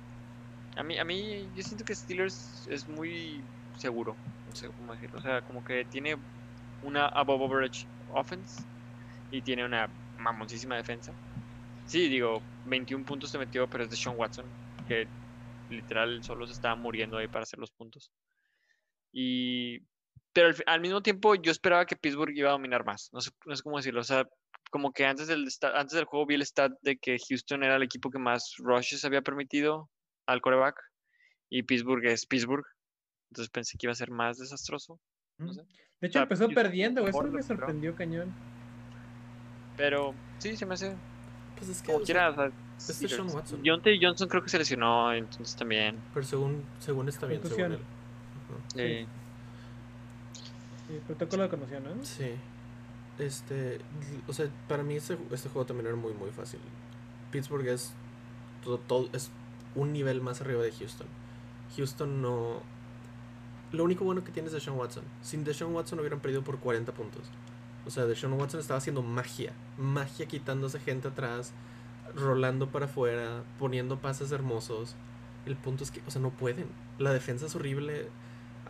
a 0.77 0.83
mí, 0.83 0.99
a 0.99 1.05
mí 1.05 1.49
yo 1.55 1.63
siento 1.63 1.85
que 1.85 1.95
Steelers 1.95 2.67
es 2.69 2.89
muy 2.89 3.45
seguro, 3.77 4.17
no 4.47 4.55
sé 4.55 4.69
cómo 4.69 4.93
decirlo, 4.93 5.19
o 5.19 5.23
sea, 5.23 5.43
como 5.43 5.65
que 5.65 5.85
tiene 5.85 6.17
una 6.83 7.07
above 7.07 7.45
average 7.45 7.87
offense 8.15 8.63
y 9.31 9.43
tiene 9.43 9.65
una 9.65 9.89
mamoncísima 10.17 10.77
defensa. 10.77 11.13
Sí, 11.85 12.09
digo, 12.09 12.41
21 12.67 13.05
puntos 13.05 13.31
se 13.31 13.39
metió, 13.39 13.69
pero 13.69 13.85
es 13.85 13.91
de 13.91 13.97
Sean 13.97 14.17
Watson, 14.17 14.47
que 14.87 15.09
literal 15.69 16.23
solo 16.23 16.47
se 16.47 16.53
estaba 16.53 16.77
muriendo 16.77 17.19
ahí 17.19 17.27
para 17.27 17.43
hacer 17.43 17.59
los 17.59 17.71
puntos. 17.73 18.11
Y 19.13 19.81
pero 20.33 20.49
al, 20.49 20.57
al 20.67 20.81
mismo 20.81 21.03
tiempo 21.03 21.35
yo 21.35 21.51
esperaba 21.51 21.87
que 21.87 21.97
Pittsburgh 21.97 22.37
iba 22.37 22.51
a 22.51 22.53
dominar 22.53 22.85
más. 22.85 23.11
No 23.13 23.21
sé, 23.21 23.31
no 23.45 23.57
sé 23.57 23.63
cómo 23.63 23.77
decirlo. 23.77 24.01
O 24.01 24.05
sea, 24.05 24.25
como 24.71 24.93
que 24.93 25.05
antes 25.05 25.27
del, 25.27 25.49
antes 25.75 25.95
del 25.95 26.05
juego 26.05 26.27
vi 26.27 26.37
el 26.37 26.43
stat 26.43 26.73
de 26.83 26.97
que 26.97 27.19
Houston 27.29 27.63
era 27.63 27.77
el 27.77 27.83
equipo 27.83 28.11
que 28.11 28.19
más 28.19 28.55
rushes 28.59 29.05
había 29.05 29.23
permitido 29.23 29.91
al 30.27 30.41
coreback 30.41 30.81
y 31.49 31.63
Pittsburgh 31.65 32.05
es 32.07 32.27
Pittsburgh. 32.27 32.65
Entonces 33.31 33.51
pensé 33.51 33.77
que 33.77 33.87
iba 33.87 33.93
a 33.93 33.97
ser 33.97 34.11
más 34.11 34.39
desastroso. 34.39 34.99
No 35.39 35.53
sé. 35.53 35.63
De 36.01 36.07
hecho, 36.07 36.15
sea, 36.15 36.23
empezó 36.23 36.45
Houston 36.45 36.55
perdiendo, 36.55 37.03
güey. 37.03 37.11
Eso 37.11 37.23
me 37.25 37.43
sorprendió 37.43 37.95
cañón. 37.95 38.33
Pero 39.77 40.15
sí, 40.39 40.57
se 40.57 40.67
me 40.67 40.75
hace 40.75 40.97
Pues 41.57 41.69
es 41.71 41.83
que. 41.83 41.93
como 41.93 41.99
o 41.99 42.07
sea, 42.07 42.07
quiera. 42.07 42.31
o 42.31 42.35
sea, 42.35 42.53
este 42.79 42.93
Steelers. 42.95 43.17
Sean 43.17 43.37
Watson. 43.37 43.63
Deontay 43.63 43.99
Johnson 44.03 44.29
creo 44.29 44.43
que 44.43 44.49
se 44.49 44.59
lesionó, 44.59 45.13
entonces 45.13 45.55
también. 45.57 45.99
Pero 46.15 46.27
según, 46.27 46.65
según 46.79 47.09
está 47.09 47.27
bien, 47.27 47.43
según 47.43 47.73
él. 47.73 47.75
Ajá. 47.75 48.83
eh, 48.83 49.07
Sí, 50.87 51.01
protocolo 51.07 51.45
de 51.45 51.49
conmoción, 51.49 51.85
¿no? 51.85 52.05
Sí. 52.05 52.35
Este. 53.23 53.81
O 54.29 54.33
sea, 54.33 54.49
para 54.69 54.83
mí 54.83 54.95
este, 54.97 55.19
este 55.33 55.49
juego 55.49 55.67
también 55.67 55.87
era 55.87 55.97
muy, 55.97 56.13
muy 56.15 56.31
fácil. 56.31 56.61
Pittsburgh 57.31 57.67
es. 57.69 57.93
Todo, 58.65 58.79
todo- 58.79 59.09
es 59.13 59.31
un 59.75 59.93
nivel 59.93 60.21
más 60.21 60.41
arriba 60.41 60.63
de 60.63 60.73
Houston. 60.73 61.07
Houston 61.77 62.23
no. 62.23 62.61
Lo 63.73 63.85
único 63.85 64.05
bueno 64.05 64.25
que 64.25 64.33
tiene 64.33 64.49
es 64.49 64.53
Deshaun 64.53 64.79
Watson. 64.79 65.05
Sin 65.23 65.45
Deshaun 65.45 65.75
Watson 65.75 66.01
hubieran 66.01 66.21
perdido 66.21 66.43
por 66.43 66.59
40 66.59 66.93
puntos. 66.93 67.23
O 67.87 67.91
sea, 67.91 68.05
Deshaun 68.07 68.33
Watson 68.35 68.61
estaba 68.61 68.79
haciendo 68.79 69.03
magia. 69.03 69.53
Magia 69.79 70.27
quitándose 70.27 70.81
gente 70.81 71.09
atrás, 71.09 71.53
rolando 72.15 72.69
para 72.69 72.87
afuera, 72.87 73.45
poniendo 73.59 73.99
pases 74.01 74.33
hermosos. 74.33 74.97
El 75.47 75.57
punto 75.57 75.85
es 75.85 75.91
que, 75.91 76.03
o 76.07 76.11
sea, 76.11 76.21
no 76.21 76.31
pueden. 76.31 76.67
La 76.99 77.13
defensa 77.13 77.47
es 77.47 77.55
horrible. 77.55 78.09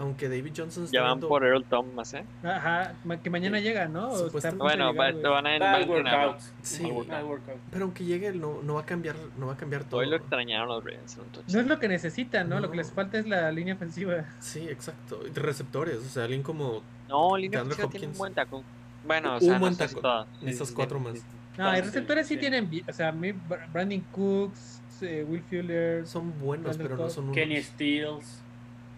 Aunque 0.01 0.31
David 0.31 0.53
Johnson 0.57 0.85
está 0.85 0.95
Ya 0.97 1.03
van 1.03 1.11
dando- 1.11 1.29
por 1.29 1.45
Earl 1.45 1.63
Thomas, 1.65 2.15
¿eh? 2.15 2.25
Ajá, 2.43 2.95
que 3.23 3.29
mañana 3.29 3.59
Sí. 3.59 3.65
llega, 3.65 3.87
¿no? 3.87 4.17
De 4.17 4.51
Bueno, 4.57 4.95
va, 4.95 5.13
te 5.13 5.29
van 5.29 5.47
a 5.47 5.53
entrenar. 5.57 5.87
workout. 5.89 6.41
Sí. 6.63 6.85
Workout. 6.85 7.09
Mal 7.09 7.25
workout. 7.25 7.57
Pero 7.71 7.85
aunque 7.85 8.05
llegue, 8.05 8.33
no, 8.33 8.63
no 8.63 8.75
va 8.75 8.81
a 8.81 8.87
cambiar, 8.87 9.15
no 9.37 9.49
va 9.49 9.53
a 9.53 9.57
cambiar 9.59 9.85
todo. 9.85 10.01
Hoy 10.01 10.07
lo 10.09 10.17
extrañaron 10.17 10.69
los 10.69 10.83
Ravens. 10.83 11.19
entonces. 11.23 11.53
No 11.55 11.61
es 11.61 11.67
lo 11.67 11.79
que 11.79 11.89
necesitan, 11.89 12.49
¿no? 12.49 12.61
Lo 12.61 12.71
que 12.71 12.77
No. 12.77 12.83
les 12.83 12.93
falta 12.93 13.19
es 13.19 13.27
la 13.29 13.53
línea 13.53 13.75
ofensiva. 13.75 14.25
Sí, 14.39 14.67
exacto. 14.71 15.21
Y 15.27 15.31
de 15.31 15.41
receptores, 15.43 15.99
o 15.99 16.09
sea, 16.09 16.25
alguien 16.25 16.43
como 16.43 16.81
No, 17.09 17.37
línea 17.37 17.61
ofensiva 17.61 17.91
tiene 17.91 18.07
un 18.07 18.17
buen 18.17 18.33
taco. 18.33 18.65
Bueno, 19.07 19.33
o 19.33 19.35
Un 19.35 19.41
sea, 19.41 19.59
buen 19.59 19.73
no 19.73 19.77
sé 19.79 19.89
si 19.89 19.95
tackle. 19.97 20.01
todas. 20.03 20.27
Necesitas 20.41 20.73
cuatro 20.73 20.99
más. 21.01 21.15
No, 21.59 21.75
Sí, 21.75 21.81
receptores 21.83 22.27
sí, 22.27 22.35
sí. 22.35 22.41
tienen, 22.41 22.71
o 22.89 22.93
sea, 22.95 23.09
a 23.09 23.13
mí 23.13 23.33
Br- 23.33 23.71
Brandon 23.73 24.01
Cooks, 24.13 24.81
eh, 25.03 25.27
Will 25.29 25.43
Fuller, 25.43 26.07
son 26.07 26.33
buenos, 26.41 26.69
Randall 26.69 26.87
pero 26.87 26.97
no 26.97 27.03
Cobb. 27.03 27.11
son 27.13 27.25
unos. 27.25 27.35
Kenny 27.37 27.63
Stills. 27.63 28.43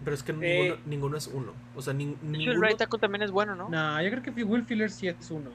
Pero 0.05 0.15
es 0.15 0.23
que 0.23 0.33
Eh, 0.33 0.35
ninguno, 0.35 0.77
ninguno 0.87 1.17
es 1.17 1.27
uno. 1.29 1.53
O 1.77 1.83
sea, 1.83 1.93
hecho, 1.95 2.17
ninguno. 2.23 2.53
el 2.53 2.61
right 2.62 2.77
tackle 2.77 2.99
también 2.99 3.23
es 3.23 3.31
bueno, 3.31 3.55
¿no? 3.55 3.69
No, 3.69 4.03
yo 4.03 4.11
creo 4.11 4.23
que 4.23 4.31
Will 4.45 4.65
Fuller 4.65 4.91
sí 4.91 5.09
es 5.09 5.31
uno. 5.31 5.51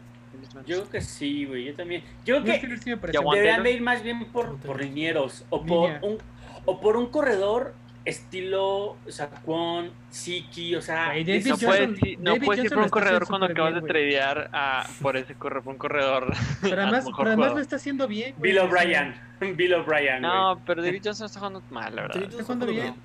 Yo 0.65 0.77
creo 0.77 0.89
que 0.89 1.01
sí, 1.01 1.45
güey. 1.45 1.65
Yo 1.65 1.75
también. 1.75 2.03
Yo 2.25 2.41
creo 2.41 2.53
Will 2.53 2.61
que 2.61 2.77
sí 2.77 2.89
deberían 2.91 3.63
de 3.63 3.71
ir 3.71 3.81
más 3.81 4.01
bien 4.03 4.25
por, 4.31 4.57
por 4.57 4.79
linieros 4.81 5.45
o 5.49 5.63
por 5.65 5.83
Línea. 5.89 5.99
un 6.03 6.17
o 6.65 6.79
por 6.81 6.95
un 6.97 7.07
corredor 7.07 7.73
estilo 8.05 8.95
Saquon, 9.07 9.91
Siki, 10.09 10.75
o 10.75 10.81
sea, 10.81 11.07
Güey, 11.07 11.23
David 11.25 11.47
No 11.47 11.57
puedes, 11.57 11.87
Johnson- 11.87 12.07
ir- 12.07 12.17
no 12.19 12.31
David 12.31 12.45
puedes 12.45 12.63
ir 12.65 12.69
por 12.69 12.83
un 12.83 12.89
corredor 12.89 13.27
cuando 13.27 13.45
acabas 13.47 13.73
bien, 13.73 13.83
de 13.83 13.87
tradear 13.89 14.49
a, 14.53 14.87
por 15.01 15.17
ese 15.17 15.35
corredor, 15.35 15.63
por 15.63 15.73
un 15.73 15.77
corredor. 15.79 16.33
Pero 16.61 16.81
además, 16.83 17.05
mejor 17.05 17.17
pero 17.25 17.27
además 17.29 17.53
lo 17.53 17.59
está 17.59 17.75
haciendo 17.75 18.07
bien. 18.07 18.33
güey, 18.37 18.51
Bill 18.53 18.59
O'Brien. 18.59 19.15
Bill 19.57 19.73
O'Brien. 19.73 20.21
No, 20.21 20.59
pero 20.65 20.81
David 20.81 21.01
Johnson 21.03 21.25
está 21.25 21.39
jugando 21.39 21.61
mal, 21.69 21.95
la 21.95 22.03
verdad. 22.03 22.15
David 22.15 22.25
Johnson 22.33 22.39
Está 22.41 22.53
jugando 22.53 22.65
bien. 22.67 22.95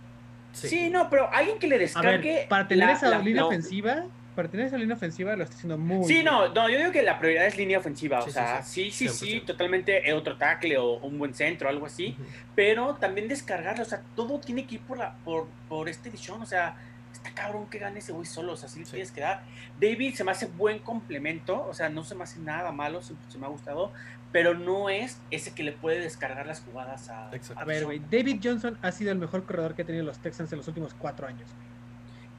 Sí. 0.52 0.90
no, 0.90 1.08
pero 1.10 1.32
alguien 1.32 1.58
que 1.58 1.66
le 1.66 1.76
A 1.76 1.78
descargue. 1.78 2.32
ver, 2.34 2.48
para 2.48 2.68
tener 2.68 2.86
la- 2.86 2.92
esa 2.92 3.08
la- 3.08 3.18
línea 3.18 3.42
no. 3.42 3.48
ofensiva, 3.48 4.04
para 4.36 4.48
tener 4.48 4.66
esa 4.66 4.78
línea 4.78 4.96
ofensiva 4.96 5.36
lo 5.36 5.44
está 5.44 5.56
haciendo 5.56 5.76
muy 5.76 6.06
Sí, 6.06 6.14
bien. 6.14 6.24
no, 6.26 6.48
no, 6.48 6.68
yo 6.70 6.78
digo 6.78 6.90
que 6.90 7.02
la 7.02 7.18
prioridad 7.18 7.46
es 7.46 7.56
línea 7.58 7.78
ofensiva. 7.78 8.20
Sí, 8.22 8.24
o 8.24 8.26
sí, 8.26 8.32
sea, 8.32 8.62
sí. 8.62 8.90
sí, 8.90 9.08
sí, 9.08 9.14
sí, 9.14 9.26
100%. 9.40 9.44
totalmente 9.46 10.08
eh, 10.08 10.12
otro 10.14 10.36
tackle 10.38 10.78
o 10.78 10.94
un 10.98 11.18
buen 11.18 11.34
centro, 11.34 11.68
algo 11.68 11.86
así. 11.86 12.16
Ujú. 12.18 12.28
Pero 12.54 12.94
también 12.94 13.28
descargarlo, 13.28 13.82
o 13.82 13.86
sea, 13.86 14.02
todo 14.16 14.38
tiene 14.40 14.66
que 14.66 14.76
ir 14.76 14.80
por, 14.82 14.98
la, 14.98 15.14
por, 15.24 15.46
por 15.68 15.88
este 15.88 16.08
edición. 16.08 16.40
O 16.40 16.46
sea, 16.46 16.76
está 17.12 17.30
cabrón 17.34 17.66
que 17.68 17.78
gane 17.78 17.98
ese 17.98 18.12
güey 18.12 18.24
solo, 18.26 18.52
o 18.54 18.56
sea, 18.56 18.68
sí 18.70 18.78
le 18.80 18.84
Sí. 18.86 18.92
tienes 18.92 19.10
que 19.10 19.20
dar. 19.20 19.42
David 19.78 20.14
se 20.14 20.24
me 20.24 20.30
hace 20.32 20.46
buen 20.46 20.78
complemento, 20.78 21.66
o 21.68 21.74
sea, 21.74 21.88
no 21.90 22.02
se 22.04 22.14
me 22.14 22.24
hace 22.24 22.40
nada 22.40 22.72
malo, 22.72 23.02
siempre 23.02 23.30
se 23.30 23.36
me 23.38 23.44
ha 23.46 23.50
gustado, 23.50 23.92
pero 24.32 24.54
no 24.54 24.88
es 24.90 25.20
ese 25.30 25.54
que 25.54 25.62
le 25.62 25.72
puede 25.72 26.00
descargar 26.00 26.46
las 26.46 26.60
jugadas 26.60 27.08
a. 27.10 27.30
A 27.56 27.64
ver, 27.64 27.84
güey, 27.84 28.00
David 28.10 28.40
Johnson 28.42 28.78
ha 28.82 28.90
sido 28.90 29.12
el 29.12 29.18
mejor 29.18 29.44
corredor 29.44 29.74
que 29.74 29.82
ha 29.82 29.84
tenido 29.84 30.04
los 30.04 30.18
Texans 30.18 30.50
en 30.52 30.58
los 30.58 30.68
últimos 30.68 30.94
cuatro 30.94 31.26
años. 31.26 31.48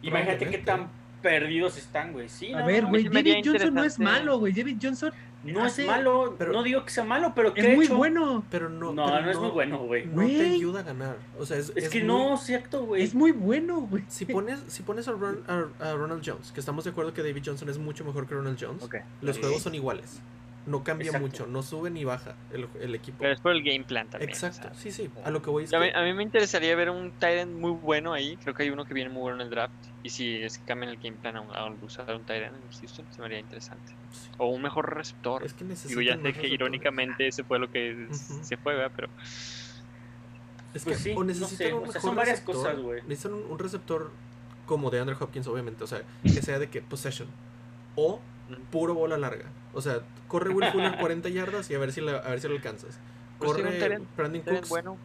Imagínate 0.02 0.50
qué 0.50 0.58
tan 0.58 0.88
perdidos 1.22 1.78
están, 1.78 2.12
güey. 2.12 2.28
Sí, 2.28 2.52
A 2.52 2.60
no, 2.60 2.66
ver, 2.66 2.86
güey, 2.86 3.06
David 3.08 3.38
Johnson 3.46 3.74
no 3.74 3.84
es 3.84 3.98
malo, 4.00 4.40
güey. 4.40 4.52
David 4.52 4.78
Johnson 4.82 5.12
No 5.46 5.64
hace- 5.64 5.84
es 5.84 5.88
malo, 5.88 6.36
pero- 6.38 6.52
no 6.52 6.64
digo 6.64 6.84
que 6.84 6.90
sea 6.92 7.04
malo, 7.06 7.32
pero 7.36 7.54
¿qué 7.54 7.62
es 7.72 7.76
muy 7.76 7.86
hecho? 7.86 7.96
bueno. 7.98 8.44
Pero 8.50 8.70
no. 8.70 8.92
No, 8.94 9.06
pero 9.06 9.22
no, 9.22 9.32
es 9.32 9.38
muy 9.38 9.50
bueno, 9.52 9.78
güey. 9.80 10.06
No 10.06 10.26
te 10.26 10.50
ayuda 10.52 10.82
a 10.82 10.84
ganar. 10.84 11.18
O 11.40 11.46
sea, 11.46 11.58
es, 11.58 11.72
Es, 11.76 11.88
que 11.90 12.00
muy- 12.00 12.08
no, 12.08 12.38
cierto, 12.38 12.86
güey. 12.86 13.04
Es 13.04 13.14
muy 13.16 13.32
bueno, 13.32 13.82
güey. 13.82 14.04
Si 14.10 14.26
pones, 14.26 14.62
si 14.68 14.84
pones 14.84 15.08
a, 15.08 15.12
Ron- 15.12 15.44
a- 15.48 15.90
a 15.92 15.94
Ronald 15.96 16.24
Jones, 16.26 16.52
que 16.52 16.60
estamos 16.60 16.84
de 16.84 16.90
acuerdo 16.92 17.14
que 17.14 17.22
David 17.24 17.44
Johnson 17.46 17.70
es 17.70 17.78
mucho 17.78 18.04
mejor 18.04 18.28
que 18.28 18.36
Ronald 18.36 18.58
Jones, 18.60 18.84
los 19.22 19.36
Sí. 19.38 19.42
juegos 19.42 19.62
son 19.62 19.76
iguales. 19.76 20.20
No 20.65 20.82
cambia 20.84 21.08
Exacto. 21.08 21.28
mucho, 21.28 21.45
no 21.47 21.62
sube 21.62 21.89
ni 21.89 22.06
baja 22.06 22.36
el, 22.54 22.69
el 22.80 22.95
equipo. 22.95 23.17
Pero 23.19 23.34
es 23.34 23.41
por 23.41 23.52
el 23.52 23.62
game 23.63 23.84
plan 23.84 24.08
también. 24.08 24.30
Exacto, 24.30 24.69
o 24.71 24.73
sea. 24.73 24.80
sí, 24.82 24.91
sí. 24.91 25.10
A 25.26 25.30
lo 25.30 25.41
que 25.41 25.49
voy 25.49 25.65
es 25.65 25.73
A 25.73 25.80
que 25.80 25.91
a 25.93 26.02
mí 26.04 26.13
me 26.13 26.23
interesaría 26.23 26.73
ver 26.78 26.89
un 26.89 27.12
Tyrant 27.19 27.52
muy 27.52 27.71
bueno 27.71 28.13
ahí. 28.13 28.38
Creo 28.38 28.54
que 28.56 28.63
hay 28.63 28.69
uno 28.69 28.86
que 28.86 28.93
viene 28.93 29.10
muy 29.10 29.21
bueno 29.23 29.36
en 29.41 29.41
el 29.41 29.49
draft. 29.49 29.73
Y 30.04 30.10
si 30.10 30.41
es 30.41 30.58
que 30.60 30.63
cambian 30.65 30.89
el 30.91 30.97
game 30.97 31.17
plan 31.17 31.36
a, 31.36 31.41
un- 31.41 31.54
a 31.54 31.65
usar 31.86 32.15
un 32.15 32.23
Tyrant 32.23 32.56
en 32.56 32.62
Houston, 32.80 33.06
se 33.12 33.19
me 33.19 33.26
haría 33.26 33.39
interesante. 33.39 33.91
sí, 34.12 34.30
O 34.38 34.47
un 34.47 34.62
mejor 34.62 34.95
receptor. 34.95 35.43
es 35.45 35.54
que 35.54 35.65
Digo, 35.65 35.99
ya 36.02 36.17
sé 36.17 36.32
que 36.34 36.47
irónicamente 36.47 37.28
ese 37.28 37.43
fue 37.43 37.60
lo 37.60 37.69
que 37.69 38.08
se 38.12 38.56
fue, 38.56 38.73
¿verdad? 38.76 38.91
Pero 38.95 39.10
Es 40.73 40.84
Pues 40.86 40.97
que 40.97 41.04
sí, 41.04 41.12
o 41.12 41.19
no 41.19 41.26
necesitan 41.26 41.67
sé, 41.67 41.73
un 41.73 41.88
o 41.88 41.91
sea, 41.91 42.02
son 42.02 42.15
varias 42.15 42.39
receptor, 42.39 42.56
cosas, 42.56 42.80
güey. 42.80 43.02
Necesitan 43.04 43.34
un, 43.34 43.52
un 43.52 43.60
receptor 43.60 44.12
como 44.65 44.89
de 44.89 44.99
Andrew 45.02 45.17
Hopkins, 45.19 45.45
obviamente. 45.47 45.84
O 45.84 45.88
sea, 45.88 46.02
que 46.23 46.41
sea 46.41 46.58
de 46.58 46.69
que 46.69 46.82
possession. 46.82 47.28
O 47.95 48.21
puro 48.71 48.93
bola 48.93 49.17
larga. 49.17 49.45
O 49.74 49.82
sea, 49.82 50.00
corre 50.28 50.52
Will 50.52 50.72
Fuller 50.72 50.98
40 50.98 51.30
yardas 51.30 51.70
y 51.70 51.76
a 51.76 51.80
ver 51.80 51.92
si, 51.92 52.02
la- 52.02 52.18
a 52.18 52.30
ver 52.30 52.40
si 52.40 52.48
lo 52.48 52.56
alcanzas. 52.56 53.00
Pues 53.40 53.52
sí, 53.54 53.58
un 53.62 53.66
Corre 53.68 53.80
Tyrant- 53.80 54.06
Brandon 54.16 54.42
Cooks. 54.42 54.70
bueno. 54.70 54.98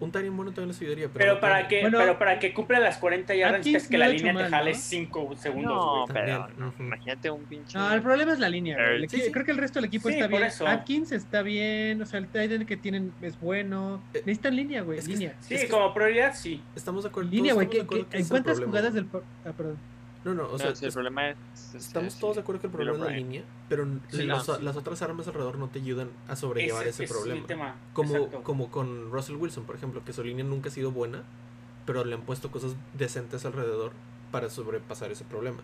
Un 0.00 0.10
Tyrant 0.10 0.34
bueno 0.34 0.50
también 0.50 0.68
les 0.68 0.80
ayudaría. 0.80 1.06
Pero, 1.06 1.18
Pero 1.18 1.34
no 1.34 1.40
para 1.40 1.68
que, 1.68 1.80
Bueno, 1.82 1.98
pero 1.98 2.18
para 2.18 2.38
que 2.40 2.52
cumpla 2.52 2.80
las 2.80 2.98
40 2.98 3.32
yardas 3.36 3.58
necesitas 3.60 3.86
que 3.86 3.96
no 3.96 4.04
la 4.04 4.08
línea 4.08 4.36
te 4.36 4.50
jale 4.50 4.72
¿no? 4.72 4.76
5 4.78 5.36
segundos, 5.36 5.72
No, 5.72 5.92
güey. 6.02 6.12
pero 6.12 6.48
no, 6.58 6.74
imagínate 6.80 7.30
un 7.30 7.44
pinche. 7.44 7.78
No, 7.78 7.92
el 7.94 8.02
problema 8.02 8.32
es 8.32 8.40
la 8.40 8.48
línea, 8.48 8.74
güey. 8.76 8.96
El 9.04 9.08
Sí, 9.08 9.16
equi- 9.16 9.24
sí. 9.26 9.32
Creo 9.32 9.44
que 9.46 9.52
el 9.52 9.58
resto 9.58 9.78
del 9.78 9.84
equipo 9.86 10.08
Sí, 10.08 10.14
está 10.16 10.26
bien. 10.26 10.42
eso. 10.42 10.66
Atkins 10.66 11.12
está 11.12 11.42
bien. 11.42 12.02
O 12.02 12.06
sea, 12.06 12.18
el 12.18 12.26
tight 12.26 12.50
end 12.50 12.66
que 12.66 12.76
tienen 12.76 13.12
es 13.22 13.40
bueno. 13.40 14.02
Eh, 14.12 14.18
Necesitan 14.26 14.56
línea, 14.56 14.82
güey. 14.82 14.98
que- 14.98 15.06
línea. 15.06 15.36
Sí, 15.40 15.54
Es 15.54 15.62
que- 15.62 15.68
como 15.68 15.94
prioridad, 15.94 16.34
sí. 16.34 16.60
Estamos 16.74 17.04
de 17.04 17.10
acuerdo. 17.10 17.30
Línea, 17.30 17.54
güey. 17.54 17.68
que- 17.70 17.86
que- 17.86 18.00
ese 18.00 18.06
¿En 18.10 18.20
es 18.20 18.26
el 18.26 18.28
cuántas 18.30 18.54
problema, 18.56 18.66
jugadas 18.72 18.94
del... 18.94 19.06
por- 19.06 19.22
Ah, 19.46 19.52
perdón. 19.56 19.78
No, 20.24 20.32
no, 20.34 20.48
o 20.50 20.58
sea, 20.58 20.68
el 20.68 20.72
es- 20.72 20.94
problema 20.94 21.28
es. 21.30 21.36
es- 21.74 21.86
estamos 21.86 22.14
es- 22.14 22.20
todos 22.20 22.36
de 22.36 22.40
acuerdo 22.42 22.60
que 22.62 22.66
el 22.68 22.72
problema 22.72 22.96
es 22.98 23.04
la 23.04 23.10
línea, 23.16 23.42
pero 23.68 23.84
Sí, 24.10 24.22
los- 24.22 24.48
no, 24.48 24.54
sí. 24.56 24.62
las 24.62 24.76
otras 24.76 25.02
armas 25.02 25.26
alrededor 25.28 25.58
no 25.58 25.68
te 25.68 25.80
ayudan 25.80 26.08
a 26.28 26.36
sobrellevar 26.36 26.86
ese, 26.86 27.04
es 27.04 27.10
problema. 27.12 27.40
el 27.40 27.46
tema. 27.46 27.74
Como, 27.92 28.16
Exacto. 28.16 28.42
como 28.42 28.70
con 28.70 29.10
Russell 29.10 29.36
Wilson, 29.36 29.64
por 29.64 29.76
ejemplo, 29.76 30.02
que 30.04 30.12
su 30.14 30.24
línea 30.24 30.44
nunca 30.44 30.68
ha 30.70 30.72
sido 30.72 30.90
buena, 30.92 31.22
pero 31.84 32.04
le 32.04 32.14
han 32.14 32.22
puesto 32.22 32.50
cosas 32.50 32.74
decentes 32.94 33.44
alrededor 33.44 33.92
para 34.30 34.48
sobrepasar 34.48 35.12
ese 35.12 35.24
problema. 35.24 35.60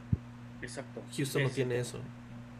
Exacto. 0.60 1.00
Houston 1.16 1.42
no 1.44 1.48
tiene 1.50 1.78
eso. 1.78 1.98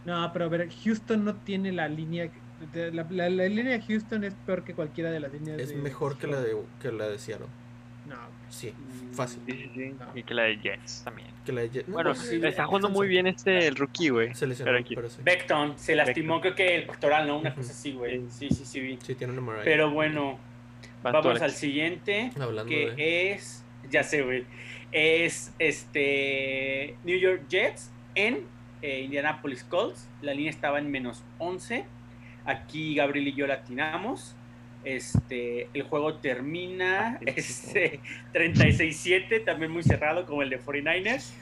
No, 0.06 0.32
pero 0.32 0.46
a 0.46 0.48
ver, 0.48 0.70
Houston 0.84 1.24
no 1.24 1.34
tiene 1.36 1.70
la 1.72 1.88
línea... 1.88 2.30
de- 2.72 2.92
La, 2.92 3.06
la- 3.10 3.28
la 3.30 3.44
línea 3.48 3.72
de 3.72 3.82
Houston 3.82 4.24
es 4.24 4.34
peor 4.46 4.64
que 4.64 4.74
cualquiera 4.74 5.10
de 5.10 5.20
las 5.20 5.32
líneas 5.32 5.58
Es 5.60 5.68
de- 5.70 5.76
mejor 5.76 6.16
que 6.18 6.26
la 6.26 6.40
de, 6.40 6.56
que 6.80 6.92
la 6.92 7.08
de 7.08 7.18
Seattle. 7.18 7.46
No. 8.06 8.16
Sí, 8.50 8.72
fácil. 9.12 9.40
Sí, 9.46 9.52
sí, 9.52 9.70
sí. 9.74 9.94
No. 9.98 10.06
Y 10.18 10.22
que 10.24 10.34
la 10.34 10.42
de 10.42 10.58
Jets 10.58 11.02
también. 11.04 11.28
Que 11.46 11.52
la 11.52 11.60
de 11.62 11.70
Jet- 11.70 11.86
no, 11.86 11.94
Bueno, 11.94 12.10
pues, 12.14 12.26
sí, 12.28 12.40
está 12.44 12.66
jugando 12.66 12.88
muy 12.90 13.08
bien 13.08 13.26
este, 13.26 13.66
el 13.66 13.76
rookie, 13.76 14.08
güey. 14.10 14.34
Se 14.34 14.46
lesionó, 14.46 14.70
pero 14.72 14.78
aquí- 14.80 14.94
pero 14.94 15.08
sí. 15.08 15.20
Beckton 15.22 15.78
se 15.78 15.94
lastimó, 15.94 16.40
creo 16.40 16.54
que 16.54 16.74
el 16.76 16.86
pectoral, 16.86 17.26
¿no? 17.26 17.38
Una 17.38 17.54
cosa 17.54 17.70
así, 17.72 17.92
güey. 17.92 18.22
Sí, 18.30 18.48
sí, 18.50 18.64
sí, 18.64 18.80
vi. 18.80 18.98
Sí, 19.02 19.14
tiene 19.14 19.38
una. 19.38 19.62
Pero 19.62 19.90
bueno, 19.90 20.38
vamos 21.02 21.40
al 21.40 21.52
siguiente, 21.52 22.30
Hablando 22.38 22.66
que 22.68 22.90
de... 22.90 23.32
es, 23.32 23.64
ya 23.90 24.02
sé, 24.02 24.22
güey, 24.22 24.44
es 24.92 25.52
este 25.58 26.96
New 27.04 27.18
York 27.18 27.42
Jets 27.48 27.90
en 28.14 28.44
eh, 28.82 29.02
Indianapolis 29.02 29.64
Colts. 29.64 30.08
La 30.22 30.34
línea 30.34 30.50
estaba 30.50 30.78
en 30.78 30.90
menos 30.90 31.22
11. 31.38 31.84
Aquí 32.44 32.94
Gabriel 32.96 33.28
y 33.28 33.34
yo 33.34 33.46
latinamos. 33.46 34.34
Este, 34.84 35.68
el 35.74 35.82
juego 35.82 36.14
termina 36.14 37.18
este, 37.26 38.00
36-7, 38.32 39.44
también 39.44 39.70
muy 39.70 39.82
cerrado 39.82 40.26
como 40.26 40.42
el 40.42 40.50
de 40.50 40.60
49ers. 40.60 41.32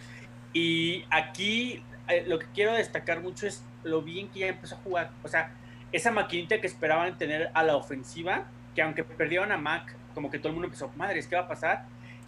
Y 0.52 1.04
aquí 1.10 1.82
eh, 2.08 2.24
lo 2.26 2.38
que 2.38 2.46
quiero 2.54 2.72
destacar 2.72 3.20
mucho 3.20 3.46
es 3.46 3.62
lo 3.84 4.02
bien 4.02 4.28
que 4.28 4.40
ya 4.40 4.48
empezó 4.48 4.74
a 4.74 4.78
jugar. 4.78 5.10
O 5.22 5.28
sea, 5.28 5.52
esa 5.92 6.10
maquinita 6.10 6.60
que 6.60 6.66
esperaban 6.66 7.16
tener 7.18 7.50
a 7.54 7.62
la 7.62 7.76
ofensiva, 7.76 8.46
que 8.74 8.82
aunque 8.82 9.04
perdieron 9.04 9.52
a 9.52 9.56
Mac, 9.56 9.94
como 10.14 10.30
que 10.30 10.38
todo 10.38 10.48
el 10.48 10.54
mundo 10.54 10.66
empezó, 10.66 10.90
madres, 10.96 11.26
¿qué 11.26 11.36
va 11.36 11.42
a 11.42 11.48
pasar? 11.48 11.84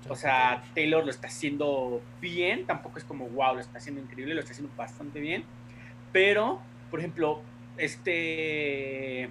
O 0.08 0.16
sea, 0.16 0.62
Taylor 0.74 1.04
lo 1.04 1.10
está 1.10 1.26
haciendo 1.26 2.00
bien, 2.20 2.64
tampoco 2.66 2.98
es 2.98 3.04
como 3.04 3.28
wow, 3.28 3.54
lo 3.54 3.60
está 3.60 3.78
haciendo 3.78 4.00
increíble, 4.00 4.34
lo 4.34 4.40
está 4.40 4.52
haciendo 4.52 4.74
bastante 4.76 5.20
bien. 5.20 5.44
Pero, 6.12 6.60
por 6.90 7.00
ejemplo, 7.00 7.42
este 7.76 9.28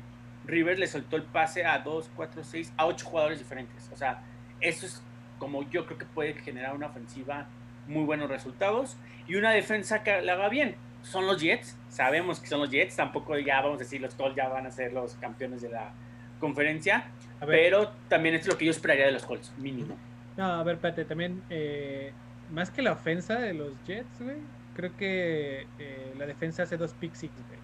Rivers 0.50 0.80
le 0.80 0.88
soltó 0.88 1.16
el 1.16 1.24
pase 1.24 1.66
a 1.66 1.80
2, 1.80 2.12
4, 2.16 2.44
6, 2.44 2.74
a 2.78 2.86
8 2.86 3.06
jugadores 3.06 3.40
diferentes. 3.40 3.90
O 3.94 3.96
sea, 3.96 4.22
eso 4.60 4.86
es 4.86 5.02
como 5.38 5.68
yo 5.70 5.86
creo 5.86 5.98
que 5.98 6.06
puede 6.06 6.34
generar 6.34 6.76
una 6.76 6.88
ofensiva 6.88 7.48
muy 7.88 8.04
buenos 8.04 8.30
resultados 8.30 8.98
y 9.28 9.36
una 9.36 9.52
defensa 9.52 10.04
que 10.04 10.22
la 10.22 10.34
haga 10.34 10.50
bien. 10.50 10.76
Son 11.02 11.26
los 11.26 11.42
Jets, 11.42 11.78
sabemos 11.90 12.40
que 12.40 12.48
son 12.48 12.60
los 12.60 12.70
Jets, 12.70 12.96
tampoco 12.96 13.38
ya 13.38 13.62
vamos 13.62 13.78
a 13.78 13.84
decir 13.84 14.02
los 14.02 14.14
Colts 14.16 14.36
ya 14.36 14.50
van 14.50 14.68
a 14.68 14.72
ser 14.72 14.92
los 14.92 15.16
campeones 15.16 15.62
de 15.62 15.70
la 15.70 15.92
conferencia, 16.40 17.06
pero 17.46 17.90
también 18.10 18.36
es 18.36 18.46
lo 18.48 18.58
que 18.58 18.66
yo 18.66 18.72
esperaría 18.72 19.06
de 19.06 19.14
los 19.14 19.26
Colts, 19.26 19.54
mínimo. 19.58 19.96
no, 20.36 20.46
a 20.46 20.64
ver, 20.64 20.76
espérate, 20.76 21.06
también, 21.06 21.42
eh, 21.50 22.12
más 22.52 22.70
que 22.70 22.82
la 22.82 22.92
ofensa 22.92 23.40
de 23.40 23.54
los 23.54 23.72
Jets, 23.86 24.22
güey, 24.22 24.38
creo 24.76 24.96
que 24.98 25.68
eh, 25.80 26.14
la 26.18 26.26
defensa 26.26 26.64
hace 26.64 26.76
dos 26.76 26.94
pick 26.94 27.14
six, 27.14 27.34
güey. 27.48 27.60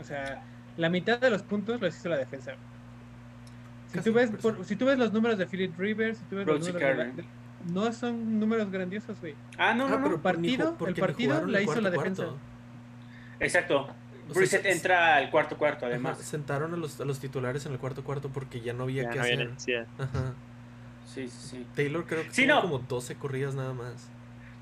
O 0.00 0.04
sea, 0.04 0.42
la 0.76 0.88
mitad 0.88 1.18
de 1.18 1.30
los 1.30 1.42
puntos 1.42 1.80
los 1.80 1.96
hizo 1.96 2.08
la 2.08 2.16
defensa. 2.18 2.52
Si 3.88 3.98
Casi 3.98 4.10
tú, 4.10 4.14
ves, 4.16 4.30
por 4.30 4.64
si 4.64 4.76
tú 4.76 4.86
ves 4.86 4.98
los 4.98 5.12
números 5.12 5.36
de 5.38 5.46
Philip 5.46 5.78
Rivers, 5.78 6.18
si 6.18 6.24
tú 6.24 6.36
ves 6.36 6.46
los 6.46 6.60
números 6.66 7.16
de- 7.16 7.24
no 7.72 7.92
son 7.92 8.40
números 8.40 8.70
grandiosos, 8.70 9.20
güey. 9.20 9.34
Ah, 9.58 9.74
no, 9.74 9.88
no, 9.88 9.94
Ah, 9.94 9.98
no. 9.98 10.04
pero 10.04 10.22
partido- 10.22 10.76
el 10.86 10.94
partido 10.94 11.46
la 11.46 11.60
hizo 11.60 11.66
cuarto 11.66 11.82
la 11.82 11.90
defensa. 11.90 12.22
cuarto. 12.24 12.38
Exacto. 13.40 13.88
O 14.30 14.34
Brissett 14.34 14.62
se- 14.62 14.70
entra 14.72 15.16
al 15.16 15.30
cuarto 15.30 15.56
cuarto, 15.58 15.84
Ajá, 15.84 15.94
además. 15.94 16.18
sentaron 16.18 16.72
a 16.72 16.76
los, 16.76 17.00
a 17.00 17.04
los 17.04 17.18
titulares 17.18 17.66
en 17.66 17.72
el 17.72 17.78
cuarto 17.78 18.02
cuarto 18.02 18.28
porque 18.30 18.60
ya 18.60 18.72
no 18.72 18.84
había 18.84 19.02
Ya 19.04 19.10
que 19.10 19.16
no 19.16 19.52
hacer. 19.52 19.86
Ajá. 19.98 20.32
Sí, 21.06 21.28
sí, 21.28 21.48
sí. 21.50 21.66
Taylor 21.74 22.04
creo 22.06 22.22
que 22.22 22.30
Sí, 22.32 22.46
tuvo 22.46 22.54
no. 22.54 22.62
como 22.62 22.78
12 22.78 23.16
corridas 23.16 23.54
nada 23.54 23.74
más. 23.74 24.08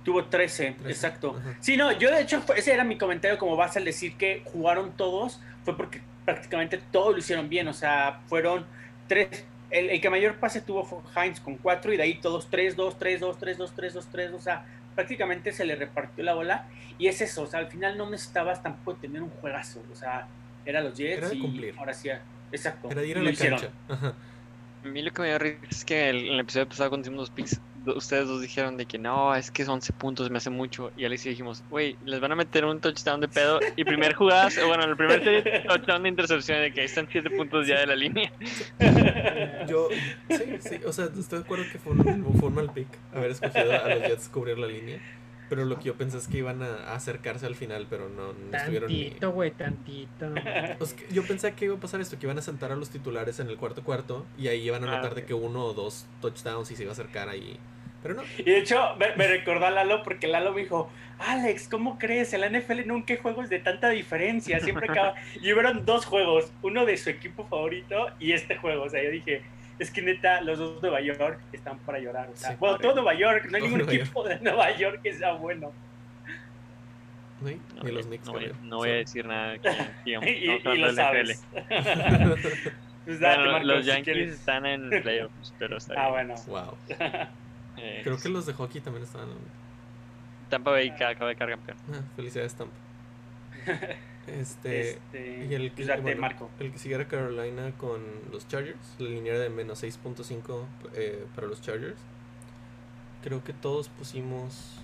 Tuvo 0.02 0.24
13, 0.24 0.72
13, 0.72 0.90
exacto. 0.90 1.36
ajá. 1.38 1.56
Sí, 1.60 1.76
no, 1.76 1.92
yo 1.92 2.10
de 2.10 2.22
hecho, 2.22 2.42
ese 2.56 2.72
era 2.72 2.84
mi 2.84 2.96
comentario 2.98 3.38
como 3.38 3.54
base 3.54 3.78
al 3.78 3.84
decir 3.84 4.16
que 4.16 4.42
jugaron 4.46 4.92
todos, 4.96 5.40
fue 5.64 5.76
porque 5.76 6.00
prácticamente 6.24 6.78
todos 6.92 7.12
lo 7.12 7.18
hicieron 7.18 7.48
bien, 7.48 7.68
o 7.68 7.72
sea, 7.72 8.20
fueron 8.26 8.64
tres, 9.08 9.44
el, 9.70 9.90
el 9.90 10.00
que 10.00 10.10
mayor 10.10 10.36
pase 10.36 10.60
tuvo 10.60 10.84
fue 10.84 10.98
Heinz 11.16 11.40
con 11.40 11.56
4 11.56 11.92
y 11.92 11.96
de 11.96 12.02
ahí 12.02 12.14
todos 12.14 12.48
3, 12.50 12.76
2, 12.76 12.98
3, 12.98 13.20
2, 13.20 13.38
3, 13.38 13.58
2, 13.58 13.72
3, 13.74 13.94
2, 13.94 14.06
3, 14.10 14.32
o 14.32 14.38
sea, 14.40 14.64
prácticamente 14.94 15.52
se 15.52 15.64
le 15.64 15.76
repartió 15.76 16.22
la 16.24 16.34
bola 16.34 16.66
y 16.98 17.06
es 17.08 17.20
eso, 17.20 17.42
o 17.42 17.46
sea, 17.46 17.60
al 17.60 17.68
final 17.68 17.96
no 17.96 18.08
necesitabas 18.10 18.62
tampoco 18.62 18.96
tener 18.98 19.22
un 19.22 19.30
juegazo, 19.30 19.82
o 19.92 19.96
sea, 19.96 20.26
era 20.64 20.80
los 20.82 20.96
Jets 20.96 21.18
Era 21.26 21.34
y 21.34 21.38
cumplir. 21.40 21.74
ahora 21.78 21.94
sí, 21.94 22.10
exacto. 22.52 22.90
Era 22.90 23.00
de 23.00 23.08
ir 23.08 23.16
a 23.16 23.20
lo 23.20 23.24
la 23.26 23.30
hicieron. 23.32 23.58
cancha. 23.60 23.74
Ajá. 23.88 24.14
A 24.84 24.88
mí 24.88 25.02
lo 25.02 25.10
que 25.12 25.22
me 25.22 25.28
dio 25.28 25.38
risa 25.38 25.58
es 25.70 25.84
que 25.84 26.08
el- 26.10 26.26
en 26.26 26.32
el 26.34 26.40
episodio 26.40 26.68
pasado 26.68 26.90
cuando 26.90 27.06
hicimos 27.06 27.20
los 27.20 27.30
picks, 27.30 27.60
ustedes 27.86 28.28
dos 28.28 28.40
dijeron 28.40 28.76
de 28.76 28.86
que 28.86 28.98
no, 28.98 29.34
es 29.34 29.50
que 29.50 29.64
11 29.64 29.92
puntos 29.94 30.30
me 30.30 30.38
hace 30.38 30.50
mucho. 30.50 30.90
Y 30.96 31.04
Alex 31.04 31.26
y 31.26 31.30
dijimos, 31.30 31.62
güey, 31.70 31.96
les 32.04 32.20
van 32.20 32.32
a 32.32 32.36
meter 32.36 32.64
un 32.64 32.80
touchdown 32.80 33.20
de 33.20 33.28
pedo. 33.28 33.60
Y 33.76 33.84
primer 33.84 34.14
jugada, 34.14 34.48
o 34.62 34.68
bueno, 34.68 34.84
el 34.84 34.96
primer 34.96 35.22
serie, 35.24 35.60
touchdown 35.66 36.02
de 36.02 36.08
intercepción 36.08 36.60
de 36.60 36.72
que 36.72 36.80
ahí 36.80 36.86
están 36.86 37.08
7 37.10 37.30
puntos 37.30 37.66
ya 37.66 37.80
de 37.80 37.86
la 37.86 37.96
línea. 37.96 38.32
Yo, 39.68 39.88
sí, 40.28 40.58
sí, 40.60 40.80
o 40.86 40.92
sea, 40.92 41.06
estoy 41.06 41.38
de 41.38 41.44
acuerdo 41.44 41.64
que 41.70 41.78
fue 41.78 41.92
un, 41.92 42.38
fue 42.38 42.48
un 42.48 42.54
mal 42.54 42.70
pick 42.72 42.88
haber 43.14 43.30
escogido 43.30 43.72
a 43.72 43.88
los 43.88 44.02
Jets 44.02 44.28
cubrir 44.28 44.58
la 44.58 44.66
línea. 44.66 45.00
Pero 45.50 45.66
lo 45.66 45.78
que 45.78 45.84
yo 45.84 45.94
pensé 45.96 46.16
es 46.16 46.28
que 46.28 46.38
iban 46.38 46.62
a, 46.62 46.94
acercarse 46.94 47.44
al 47.44 47.56
final, 47.56 47.86
pero 47.90 48.08
no, 48.08 48.32
no 48.32 48.56
estuvieron 48.56 48.90
ni. 48.90 49.04
Tantito, 49.06 49.32
güey, 49.32 49.50
tantito. 49.50 50.32
Pues 50.78 50.96
yo 51.12 51.22
pensé 51.24 51.52
que 51.52 51.66
iba 51.66 51.74
a 51.76 51.80
pasar 51.80 52.00
esto, 52.00 52.18
que 52.18 52.24
iban 52.26 52.38
a 52.38 52.42
sentar 52.42 52.72
a 52.72 52.76
los 52.76 52.88
titulares 52.88 53.38
en 53.40 53.48
el 53.48 53.56
cuarto 53.58 53.82
cuarto 53.84 54.24
y 54.38 54.48
ahí 54.48 54.62
iban 54.66 54.84
a 54.84 54.92
Ah, 54.92 54.96
notar 54.96 55.14
de 55.14 55.22
ok. 55.22 55.26
que 55.26 55.34
uno 55.34 55.64
o 55.66 55.74
dos 55.74 56.06
touchdowns 56.22 56.70
y 56.70 56.76
se 56.76 56.84
iba 56.84 56.92
a 56.92 56.94
acercar 56.94 57.28
ahí. 57.28 57.58
Pero 58.02 58.14
no, 58.14 58.22
Y 58.38 58.44
de 58.44 58.58
hecho, 58.58 58.80
me, 58.98 59.14
me 59.16 59.26
recordó 59.26 59.66
a 59.66 59.70
Lalo 59.70 60.02
porque 60.02 60.26
Lalo 60.26 60.52
me 60.54 60.62
dijo, 60.62 60.88
Alex, 61.18 61.68
¿cómo 61.68 61.98
crees? 61.98 62.32
En 62.32 62.40
la 62.40 62.48
NFL 62.48 62.86
nunca 62.86 63.12
hay 63.12 63.18
juegos 63.20 63.50
de 63.50 63.58
tanta 63.58 63.90
diferencia, 63.90 64.58
siempre 64.60 64.86
acaba... 64.90 65.14
Y 65.42 65.52
hubieron 65.52 65.84
dos 65.84 66.06
juegos, 66.06 66.50
uno 66.62 66.86
de 66.86 66.96
su 66.96 67.10
equipo 67.10 67.44
favorito 67.46 68.08
y 68.18 68.32
este 68.32 68.56
juego. 68.56 68.84
O 68.84 68.88
sea, 68.88 69.02
yo 69.02 69.10
dije, 69.10 69.42
es 69.80 69.90
que 69.90 70.02
neta, 70.02 70.40
los 70.42 70.58
dos 70.58 70.80
de 70.80 70.88
Nueva 70.88 71.00
York 71.00 71.40
están 71.52 71.78
para 71.80 71.98
llorar. 71.98 72.28
O 72.32 72.36
sea, 72.36 72.50
Sí. 72.50 72.56
bueno, 72.60 72.78
todo 72.78 72.94
Nueva 72.94 73.14
York, 73.14 73.46
no 73.50 73.56
hay 73.56 73.62
ningún 73.64 73.78
Nueva 73.80 73.92
equipo 73.94 74.22
de 74.28 74.38
Nueva 74.40 74.76
York 74.76 75.00
que 75.02 75.12
sea 75.14 75.32
bueno. 75.32 75.72
¿no? 77.40 77.48
No, 77.48 77.48
ni 77.48 77.58
voy- 77.80 77.92
los 77.92 78.06
Knicks. 78.06 78.26
no, 78.26 78.32
voy, 78.32 78.52
no 78.62 78.76
voy 78.76 78.90
a 78.90 78.94
decir 78.96 79.26
nada. 79.26 79.58
Que, 79.58 79.70
digamos, 80.04 80.28
Y, 80.28 80.68
y 80.68 80.78
lo 80.78 80.92
sabes. 80.92 81.42
Pues 83.06 83.18
date, 83.18 83.36
Bueno, 83.38 83.52
Marcos, 83.52 83.66
los 83.68 83.86
Yankees 83.86 84.30
están 84.32 84.66
en 84.66 84.90
playoffs, 85.02 85.54
pero 85.58 85.78
está 85.78 85.94
Ah, 85.96 86.10
bien. 86.14 86.28
bueno. 86.28 86.34
Wow. 86.46 86.76
Eh, 87.78 88.00
Creo 88.04 88.18
que 88.18 88.28
los 88.28 88.44
de 88.44 88.52
hockey 88.52 88.82
también 88.82 89.04
estaban. 89.04 89.28
Tampa 90.50 90.70
Bay 90.72 90.90
ca- 90.90 91.08
acaba 91.08 91.30
de 91.30 91.34
quedar 91.36 91.48
campeón. 91.50 91.78
Ah, 91.94 92.02
felicidades, 92.14 92.54
Tampa. 92.54 92.74
Este. 94.26 94.90
Este, 94.90 95.46
Y 95.50 95.54
el 95.54 95.70
que, 95.70 95.76
pues 95.76 95.86
date, 95.88 96.02
bueno, 96.02 96.20
Marco. 96.20 96.50
el 96.60 96.70
que 96.70 96.78
siguiera 96.78 97.08
Carolina 97.08 97.72
con 97.76 98.00
los 98.30 98.46
Chargers, 98.48 98.96
la 98.98 99.08
línea 99.08 99.32
era 99.34 99.42
de 99.42 99.50
menos 99.50 99.82
6.5 99.82 100.64
eh, 100.94 101.24
para 101.34 101.46
los 101.46 101.60
Chargers. 101.62 102.00
Creo 103.22 103.42
que 103.42 103.52
todos 103.52 103.88
pusimos. 103.88 104.80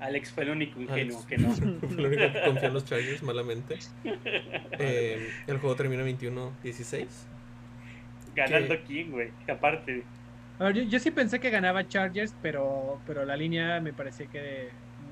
Alex 0.00 0.30
fue 0.32 0.44
el 0.44 0.50
único 0.50 0.80
ingenuo 0.80 1.18
Alex. 1.18 1.26
que 1.26 1.38
no. 1.38 1.52
Fue 1.52 1.66
el 1.66 2.06
único 2.06 2.32
que 2.32 2.42
confió 2.44 2.68
en 2.68 2.74
los 2.74 2.84
Chargers 2.84 3.22
malamente. 3.22 3.78
Eh, 4.80 5.32
el 5.48 5.58
juego 5.58 5.74
termina 5.74 6.04
21-16. 6.04 7.06
Ganando 8.36 8.76
quién, 8.86 9.10
güey. 9.10 9.30
Aparte. 9.48 10.04
A 10.60 10.64
ver, 10.66 10.74
yo, 10.74 10.82
yo 10.84 10.98
sí 11.00 11.10
pensé 11.10 11.40
que 11.40 11.50
ganaba 11.50 11.88
Chargers, 11.88 12.32
pero, 12.40 13.00
pero 13.04 13.24
la 13.24 13.36
línea 13.36 13.80
me 13.80 13.92
parecía 13.92 14.26
que, 14.26 14.68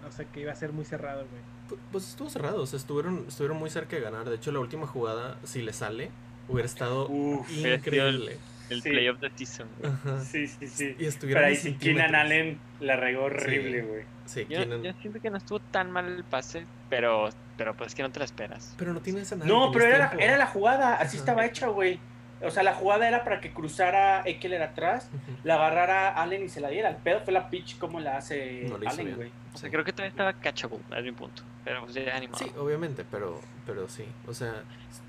no 0.06 0.12
sé, 0.12 0.26
que 0.32 0.40
iba 0.40 0.52
a 0.52 0.56
ser 0.56 0.72
muy 0.72 0.84
cerrado, 0.84 1.26
güey. 1.30 1.42
Pu- 1.68 1.82
Pues 1.92 2.08
estuvo 2.08 2.30
cerrado, 2.30 2.62
o 2.62 2.66
sea, 2.66 2.78
estuvieron, 2.78 3.24
estuvieron 3.28 3.58
muy 3.58 3.70
cerca 3.70 3.96
de 3.96 4.02
ganar. 4.02 4.28
De 4.28 4.36
hecho, 4.36 4.52
la 4.52 4.60
última 4.60 4.86
jugada, 4.86 5.36
si 5.44 5.62
le 5.62 5.72
sale, 5.72 6.10
hubiera 6.48 6.66
estado 6.66 7.08
Uf, 7.08 7.48
sido 7.48 7.66
el- 7.68 7.74
increíble. 7.78 8.38
El 8.68 8.82
Sí. 8.82 8.88
playoff 8.90 9.20
de 9.20 9.30
season. 9.36 9.68
güey. 9.78 9.92
Ajá. 9.92 10.20
Sí, 10.24 10.46
sí, 10.48 10.66
sí. 10.66 10.96
Y 10.98 11.04
estuvieron 11.04 11.42
Pero 11.44 11.54
ahí 11.54 11.56
sí, 11.56 11.74
Keenan. 11.74 12.16
Allen 12.16 12.58
la 12.80 12.96
regó 12.96 13.24
horrible, 13.24 13.80
Sí. 13.82 13.86
güey. 13.86 14.02
Sí, 14.26 14.46
Yo, 14.50 14.58
Keenan- 14.58 14.82
yo 14.82 14.92
siento 15.00 15.20
que 15.20 15.30
no 15.30 15.36
estuvo 15.36 15.60
tan 15.60 15.92
mal 15.92 16.06
el 16.06 16.24
pase, 16.24 16.66
pero, 16.90 17.28
pero 17.56 17.76
pues 17.76 17.94
que 17.94 18.02
no 18.02 18.10
te 18.10 18.18
la 18.18 18.24
esperas. 18.24 18.74
Pero 18.76 18.92
no 18.92 19.00
tienes 19.00 19.30
a 19.32 19.36
nadie. 19.36 19.52
No, 19.52 19.70
pero 19.70 19.84
era 19.86 20.08
tiempo. 20.10 20.24
era 20.24 20.36
la 20.36 20.46
jugada, 20.46 20.94
así 20.94 21.16
Ajá. 21.16 21.18
estaba 21.18 21.46
hecha, 21.46 21.68
güey. 21.68 22.00
O 22.42 22.50
sea, 22.50 22.62
la 22.62 22.74
jugada 22.74 23.08
era 23.08 23.24
para 23.24 23.40
que 23.40 23.52
cruzara 23.52 24.22
Eckler 24.26 24.62
atrás, 24.62 25.08
la 25.42 25.54
agarrara 25.54 26.10
Allen 26.20 26.44
y 26.44 26.48
se 26.48 26.60
la 26.60 26.68
diera. 26.68 26.90
El 26.90 26.96
pedo 26.96 27.20
fue 27.20 27.32
la 27.32 27.48
pitch 27.48 27.78
como 27.78 27.98
la 27.98 28.18
hace 28.18 28.66
No 28.68 28.76
Allen, 28.88 29.14
güey. 29.16 29.30
O 29.54 29.58
sea, 29.58 29.70
creo 29.70 29.84
que 29.84 29.92
todavía 29.92 30.10
estaba 30.10 30.32
catchable, 30.34 30.78
a 30.94 31.00
mi 31.00 31.12
punto. 31.12 31.42
Pero 31.64 31.80
pues 31.82 31.94
ya 31.94 32.14
animado. 32.14 32.38
Sí, 32.44 32.52
obviamente, 32.58 33.04
pero, 33.10 33.40
pero 33.64 33.88
sí. 33.88 34.04
O 34.28 34.34
sea, 34.34 34.62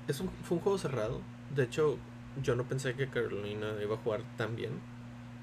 es 0.08 0.20
un, 0.20 0.30
fue 0.42 0.56
un 0.56 0.62
juego 0.62 0.78
cerrado. 0.78 1.20
De 1.54 1.64
hecho, 1.64 1.98
yo 2.42 2.54
no 2.56 2.64
pensé 2.64 2.94
que 2.94 3.08
Carolina 3.08 3.74
iba 3.82 3.94
a 3.96 3.98
jugar 3.98 4.22
tan 4.38 4.56
bien. 4.56 4.80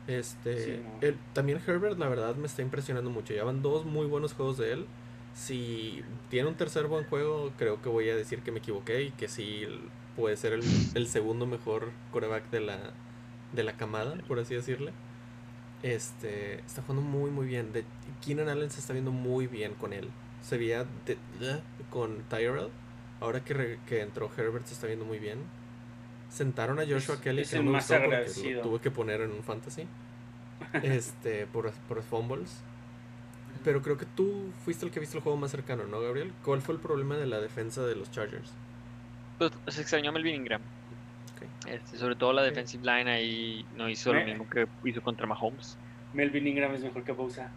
Este, 0.08 0.64
Sí, 0.64 0.82
no. 0.84 1.08
el- 1.08 1.18
también 1.34 1.62
Herbert, 1.66 1.98
la 2.00 2.08
verdad, 2.10 2.36
me 2.36 2.48
está 2.48 2.62
impresionando 2.64 3.10
mucho. 3.12 3.34
Ya 3.34 3.44
van 3.44 3.62
dos 3.62 3.86
muy 3.86 4.08
buenos 4.08 4.34
juegos 4.34 4.58
de 4.58 4.74
él. 4.74 4.86
Si 5.34 6.04
tiene 6.30 6.48
un 6.50 6.56
tercer 6.56 6.88
buen 6.88 7.06
juego, 7.06 7.52
creo 7.58 7.82
que 7.82 7.90
voy 7.90 8.10
a 8.10 8.16
decir 8.16 8.42
que 8.42 8.52
me 8.52 8.60
equivoqué 8.60 9.04
y 9.04 9.12
que 9.12 9.28
sí 9.28 9.68
puede 10.16 10.38
ser 10.38 10.54
el, 10.54 10.64
el 10.96 11.08
segundo 11.08 11.46
mejor 11.46 11.92
coreback 12.12 12.50
de 12.50 12.60
la, 12.62 12.80
de 13.54 13.64
la 13.64 13.74
camada, 13.78 14.16
por 14.28 14.40
así 14.40 14.56
decirle. 14.56 14.92
Este, 15.84 16.56
está 16.62 16.82
jugando 16.82 17.02
muy, 17.08 17.30
muy 17.32 17.46
bien. 17.46 17.72
De, 17.72 17.84
Keenan 18.24 18.50
Allen 18.50 18.72
se 18.72 18.80
está 18.80 18.94
viendo 18.94 19.12
muy 19.12 19.48
bien 19.48 19.74
con 19.76 19.94
él. 19.94 20.10
Se 20.42 20.58
veía 20.58 20.86
de- 21.06 21.18
de- 21.40 21.62
con 21.90 22.24
Tyrell. 22.30 22.70
Ahora 23.20 23.44
que, 23.44 23.54
re- 23.54 23.80
que 23.88 24.02
entró 24.02 24.30
Herbert 24.36 24.66
se 24.66 24.74
está 24.74 24.88
viendo 24.88 25.06
muy 25.06 25.20
bien. 25.20 25.40
Sentaron 26.30 26.80
a 26.80 26.84
Joshua 26.84 27.16
Es- 27.16 27.22
Kelly, 27.22 27.42
es 27.44 27.50
que 27.52 27.58
el 27.58 27.66
no 27.66 27.72
me 27.72 27.78
gustó 27.78 27.94
porque 27.96 28.54
lo 28.56 28.62
tuve 28.62 28.80
que 28.80 28.92
poner 28.92 29.22
en 29.22 29.32
un 29.32 29.44
fantasy. 29.44 29.88
Este, 30.84 31.46
por, 31.48 31.72
por 31.88 32.02
fumbles. 32.02 32.58
Pero 33.64 33.82
creo 33.82 33.98
que 33.98 34.06
tú 34.06 34.52
fuiste 34.64 34.86
el 34.86 34.92
que 34.92 35.00
viste 35.00 35.18
el 35.18 35.24
juego 35.24 35.38
más 35.38 35.52
cercano, 35.52 35.86
¿no, 35.86 36.00
Gabriel? 36.02 36.32
¿Cuál 36.44 36.62
fue 36.62 36.76
el 36.76 36.82
problema 36.82 37.16
de 37.18 37.26
la 37.26 37.40
defensa 37.40 37.84
de 37.86 37.96
los 37.96 38.12
Chargers? 38.12 38.52
Pues, 39.38 39.52
se 39.68 39.82
extrañó 39.82 40.10
a 40.10 40.14
Melvin 40.14 40.36
Ingram. 40.36 40.62
Este, 41.68 41.98
sobre 41.98 42.16
todo 42.16 42.32
la 42.32 42.44
defensive 42.44 42.84
line 42.86 43.10
ahí 43.10 43.66
no 43.76 43.90
hizo 43.90 44.14
Me- 44.14 44.20
lo 44.22 44.26
mismo 44.28 44.50
que 44.50 44.68
hizo 44.84 45.02
contra 45.02 45.26
Mahomes. 45.26 45.78
Melvin 46.14 46.48
Ingram 46.48 46.74
es 46.76 46.82
mejor 46.84 47.04
que 47.04 47.12
Bosa. 47.12 47.50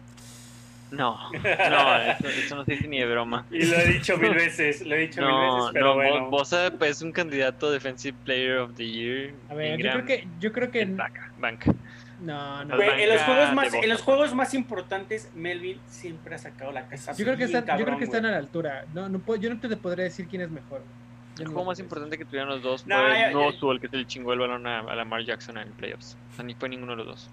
No, 0.91 1.31
no, 1.31 2.01
eso, 2.01 2.27
eso 2.27 2.55
no 2.55 2.65
se 2.65 2.71
dice 2.71 2.87
ni 2.87 2.99
de 2.99 3.05
broma. 3.05 3.45
Y 3.51 3.63
lo 3.67 3.75
he 3.77 3.85
dicho 3.93 4.17
mil 4.17 4.33
veces, 4.33 4.81
lo 4.85 4.95
he 4.95 5.01
dicho 5.01 5.21
mil 5.21 5.29
veces, 5.29 5.69
pero 5.71 5.85
no, 5.85 5.93
bueno. 5.93 6.19
Bo- 6.25 6.29
Bosa 6.31 6.71
pues, 6.77 6.91
es 6.97 7.01
un 7.03 7.11
candidato 7.11 7.67
a 7.67 7.71
Defensive 7.71 8.17
Player 8.25 8.57
of 8.57 8.73
the 8.75 8.85
Year. 8.89 9.33
A 9.49 9.53
ver, 9.53 9.79
Ingram, 9.79 9.99
yo 9.99 10.03
creo 10.05 10.05
que, 10.19 10.27
yo 10.39 10.51
creo 10.51 10.71
que, 10.71 10.85
banca, 10.85 11.31
banca. 11.39 11.73
no, 12.21 12.65
no. 12.65 12.81
En 12.81 13.09
los 13.09 13.21
juegos 13.21 13.53
más, 13.53 13.73
en 13.75 13.89
los 13.89 14.01
juegos 14.01 14.33
más 14.33 14.53
importantes, 14.55 15.29
Melvin 15.35 15.79
siempre 15.87 16.33
ha 16.33 16.39
sacado 16.39 16.71
la 16.71 16.87
casa. 16.87 17.13
Yo 17.13 17.23
creo 17.23 17.37
que 17.37 17.43
están, 17.43 17.77
yo 17.77 17.85
creo 17.85 17.97
que 17.99 18.05
están 18.05 18.25
a 18.25 18.31
la 18.31 18.37
altura. 18.37 18.85
No, 18.95 19.07
no 19.07 19.19
puedo, 19.19 19.39
yo 19.39 19.53
no 19.53 19.59
te 19.59 19.77
podría 19.77 20.05
decir 20.05 20.27
quién 20.27 20.41
es 20.41 20.49
mejor. 20.49 20.81
El 21.39 21.45
no 21.49 21.51
juego 21.53 21.65
más 21.69 21.79
importante 21.79 22.17
que 22.17 22.25
tuvieron 22.25 22.49
los 22.49 22.61
dos 22.61 22.85
No, 22.87 22.95
fue 22.95 23.09
ya- 23.13 23.27
el 23.27 23.33
no 23.33 23.51
ya- 23.51 23.67
el 23.71 23.79
que 23.79 23.87
se 23.87 23.97
le 23.97 24.05
chingó 24.07 24.33
el 24.33 24.39
balón 24.39 24.65
a, 24.67 24.79
a 24.79 24.95
Lamar 24.95 25.23
Jackson 25.23 25.57
en 25.57 25.71
playoffs. 25.73 26.17
O 26.31 26.35
sea, 26.35 26.43
ni 26.45 26.53
fue 26.53 26.69
ninguno 26.69 26.93
de 26.93 26.97
los 26.97 27.07
dos. 27.07 27.29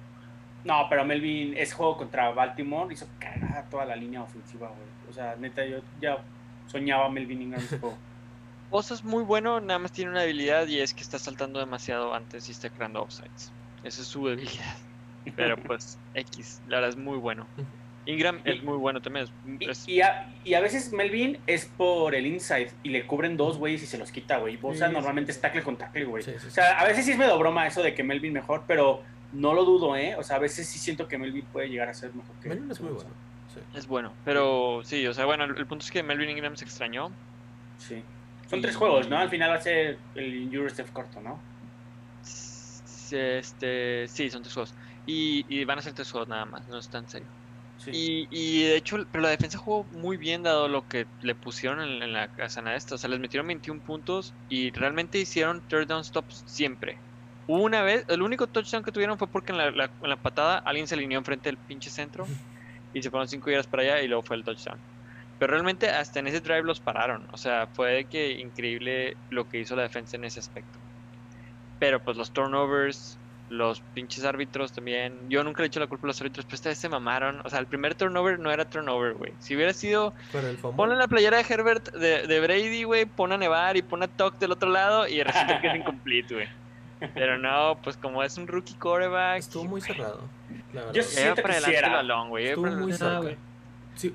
No, 0.65 0.87
pero 0.91 1.05
Melvin, 1.05 1.55
ese 1.57 1.75
juego 1.75 1.97
contra 1.97 2.31
Baltimore 2.31 2.93
hizo 2.93 3.07
cagada 3.21 3.63
toda 3.71 3.85
la 3.85 3.95
línea 3.97 4.23
ofensiva, 4.23 4.69
güey. 4.69 4.89
O 5.09 5.13
sea, 5.13 5.37
neta, 5.37 5.65
yo 5.65 5.79
ya 6.01 6.19
soñaba 6.67 7.09
Melvin 7.09 7.43
Ingram 7.43 7.61
ese 7.63 7.79
juego. 7.79 7.97
Bosa 8.71 8.95
es 8.95 9.05
muy 9.05 9.23
bueno, 9.23 9.61
nada 9.61 9.79
más 9.79 9.93
tiene 9.93 10.11
una 10.11 10.23
debilidad 10.23 10.67
y 10.67 10.81
es 10.81 10.93
que 10.93 11.03
está 11.03 11.21
saltando 11.21 11.61
demasiado 11.61 12.13
antes 12.15 12.49
y 12.49 12.53
está 12.53 12.69
creando 12.69 13.01
offsides. 13.03 13.53
Esa 13.85 14.03
es 14.03 14.09
su 14.09 14.27
debilidad. 14.27 14.77
Pero 15.37 15.57
pues, 15.57 15.99
X, 16.15 16.61
la 16.67 16.77
verdad 16.79 16.91
es 16.91 16.97
muy 16.97 17.19
bueno. 17.19 17.47
Ingram 18.07 18.41
es 18.45 18.63
muy 18.63 18.77
bueno 18.79 19.03
también. 19.03 19.27
Y, 19.59 19.65
Es, 19.69 19.81
es- 19.81 19.89
y 19.89 20.01
a, 20.01 20.33
y 20.45 20.55
a 20.55 20.61
veces 20.61 20.93
Melvin 20.93 21.39
es 21.47 21.67
por 21.67 22.15
el 22.15 22.27
inside 22.27 22.71
y 22.83 22.91
le 22.91 23.07
cubren 23.07 23.37
dos 23.37 23.59
güeyes 23.59 23.83
y 23.83 23.87
se 23.87 23.99
los 23.99 24.11
quita, 24.13 24.39
güey. 24.39 24.57
Bosa 24.57 24.87
Sí, 24.89 24.93
normalmente 24.93 25.33
sí, 25.33 25.37
es 25.37 25.43
tackle 25.43 25.63
con 25.63 25.77
tackle, 25.77 26.05
güey. 26.05 26.23
Sí, 26.23 26.33
sí, 26.35 26.39
sí. 26.41 26.47
O 26.47 26.51
sea, 26.51 26.79
a 26.79 26.85
veces 26.85 27.05
sí 27.05 27.13
es 27.13 27.19
medio 27.19 27.37
broma 27.39 27.67
eso 27.67 27.83
de 27.83 27.95
que 27.95 28.03
Melvin 28.05 28.33
mejor, 28.33 28.63
pero 28.67 29.03
no 29.33 29.53
lo 29.55 29.65
dudo, 29.65 29.97
¿eh? 29.97 30.15
O 30.17 30.23
sea, 30.23 30.37
a 30.37 30.39
veces 30.39 30.67
sí 30.69 30.79
siento 30.79 31.09
que 31.09 31.19
Melvin 31.19 31.45
puede 31.53 31.69
llegar 31.69 31.89
a 31.89 31.95
ser 31.95 32.15
mejor 32.15 32.35
que 32.43 32.49
Melvin 32.49 32.71
es 32.71 32.81
muy 32.81 32.93
Bosa. 32.93 33.07
bueno. 33.07 33.21
Sí. 33.73 33.79
es 33.79 33.87
bueno. 33.87 34.13
Pero 34.25 34.83
sí, 34.85 35.07
o 35.07 35.13
sea, 35.15 35.25
bueno, 35.25 35.45
el, 35.45 35.57
el 35.57 35.67
punto 35.67 35.85
es 35.85 35.91
que 35.91 36.03
Melvin 36.03 36.31
Ingram 36.31 36.57
se 36.57 36.65
extrañó. 36.65 37.11
Sí. 37.79 38.03
Son 38.49 38.61
Y- 38.61 38.63
tres 38.63 38.77
juegos, 38.77 39.09
¿no? 39.09 39.19
Al 39.19 39.29
final 39.31 39.51
va 39.51 39.55
a 39.57 39.61
ser 39.61 39.99
el 40.15 40.35
Injury 40.43 40.71
Steph 40.71 40.91
corto, 40.93 41.21
¿no? 41.21 41.41
Este, 43.11 44.07
sí, 44.09 44.31
son 44.31 44.43
tres 44.43 44.55
juegos. 44.55 44.75
Y, 45.07 45.45
y 45.49 45.65
van 45.65 45.79
a 45.79 45.83
ser 45.83 45.93
tres 45.93 46.11
juegos 46.11 46.29
nada 46.29 46.45
más, 46.45 46.67
no 46.69 46.79
es 46.79 46.89
tan 46.89 47.09
serio. 47.09 47.29
Sí. 47.77 47.93
Y, 47.93 48.29
y 48.31 48.65
de 48.65 48.77
hecho, 48.77 48.97
pero 49.13 49.23
la 49.23 49.31
defensa 49.31 49.59
jugó 49.59 49.85
muy 49.91 50.17
bien 50.17 50.43
dado 50.43 50.69
lo 50.69 50.87
que 50.87 51.09
le 51.21 51.35
pusieron 51.37 51.81
en, 51.81 52.03
en 52.03 52.13
la 52.13 52.29
casana 52.29 52.75
esta. 52.77 52.97
O 52.97 52.99
sea, 52.99 53.09
les 53.11 53.21
metieron 53.21 53.47
21 53.47 53.81
puntos 53.81 54.37
y 54.49 54.73
realmente 54.73 55.19
hicieron 55.19 55.63
third 55.69 55.87
down 55.89 56.05
stops 56.05 56.43
siempre. 56.47 57.03
Una 57.47 57.83
vez, 57.83 58.05
el 58.09 58.23
único 58.23 58.49
touchdown 58.49 58.83
que 58.83 58.93
tuvieron 58.93 59.19
fue 59.19 59.31
porque 59.31 59.53
en 59.53 59.59
la, 59.59 59.71
la- 59.71 59.95
en 60.01 60.11
la 60.11 60.17
patada 60.21 60.59
alguien 60.59 60.89
se 60.89 60.95
alineó 60.97 61.19
enfrente 61.19 61.49
del 61.49 61.59
pinche 61.61 61.91
centro 61.91 62.27
y 62.93 63.03
se 63.03 63.11
fueron 63.11 63.29
5 63.29 63.51
yardas 63.51 63.69
para 63.69 63.83
allá 63.85 64.03
y 64.03 64.09
luego 64.09 64.23
fue 64.25 64.37
el 64.37 64.45
touchdown. 64.45 64.83
Pero 65.39 65.53
realmente 65.53 65.89
hasta 65.91 66.21
en 66.21 66.29
ese 66.29 66.41
drive 66.41 66.63
los 66.65 66.81
pararon. 66.81 67.27
O 67.33 67.37
sea, 67.39 67.69
fue 67.75 68.09
que 68.09 68.33
increíble 68.33 69.19
lo 69.29 69.49
que 69.49 69.61
hizo 69.61 69.77
la 69.77 69.83
defensa 69.85 70.17
en 70.17 70.25
ese 70.25 70.41
aspecto. 70.41 70.81
Pero 71.79 72.03
pues 72.03 72.17
los 72.17 72.33
turnovers, 72.33 73.21
los 73.49 73.81
pinches 73.95 74.25
árbitros 74.25 74.73
también. 74.73 75.19
Yo 75.29 75.45
nunca 75.45 75.63
le 75.63 75.67
he 75.67 75.69
hecho 75.69 75.81
la 75.81 75.87
culpa 75.87 76.07
a 76.07 76.09
los 76.09 76.21
árbitros, 76.21 76.45
pero 76.47 76.55
esta 76.57 76.69
vez 76.69 76.79
se 76.79 76.89
mamaron. 76.89 77.41
O 77.45 77.51
sea, 77.51 77.59
el 77.59 77.67
primer 77.67 77.95
turnover 77.95 78.39
no 78.39 78.51
era 78.51 78.69
turnover, 78.69 79.15
güey. 79.15 79.33
Si 79.39 79.55
hubiera 79.55 79.73
sido. 79.73 80.13
Ponle 80.77 80.97
la 80.97 81.09
playera 81.09 81.37
de 81.39 81.45
Herbert 81.55 81.93
de, 81.93 82.27
de 82.27 82.41
Brady, 82.41 82.85
güey. 82.85 83.05
Pon 83.07 83.33
a 83.33 83.39
nevar 83.39 83.77
y 83.77 83.83
pon 83.83 84.03
a 84.03 84.09
Tuck 84.09 84.39
del 84.39 84.53
otro 84.53 84.69
lado 84.71 85.07
y 85.07 85.23
resulta 85.23 85.61
que 85.61 85.69
es 85.69 85.77
incomplete, 85.77 86.35
güey. 86.35 86.49
Pero 87.15 87.39
no, 87.39 87.79
pues 87.83 87.97
como 87.97 88.23
es 88.23 88.37
un 88.39 88.47
rookie 88.47 88.75
quarterback. 88.75 89.39
Estuvo 89.39 89.65
muy 89.65 89.81
cerrado. 89.81 90.23
La. 90.73 90.93
Yo 90.93 91.03
siento 91.03 91.43
para 91.43 91.59
que 91.61 91.67
el 91.67 91.75
era. 91.75 91.89
balón, 91.91 92.31
güey. 92.31 92.49
Estuvo 92.49 92.67
muy 92.71 92.93
güey. 92.93 93.37
Sí, 93.97 94.15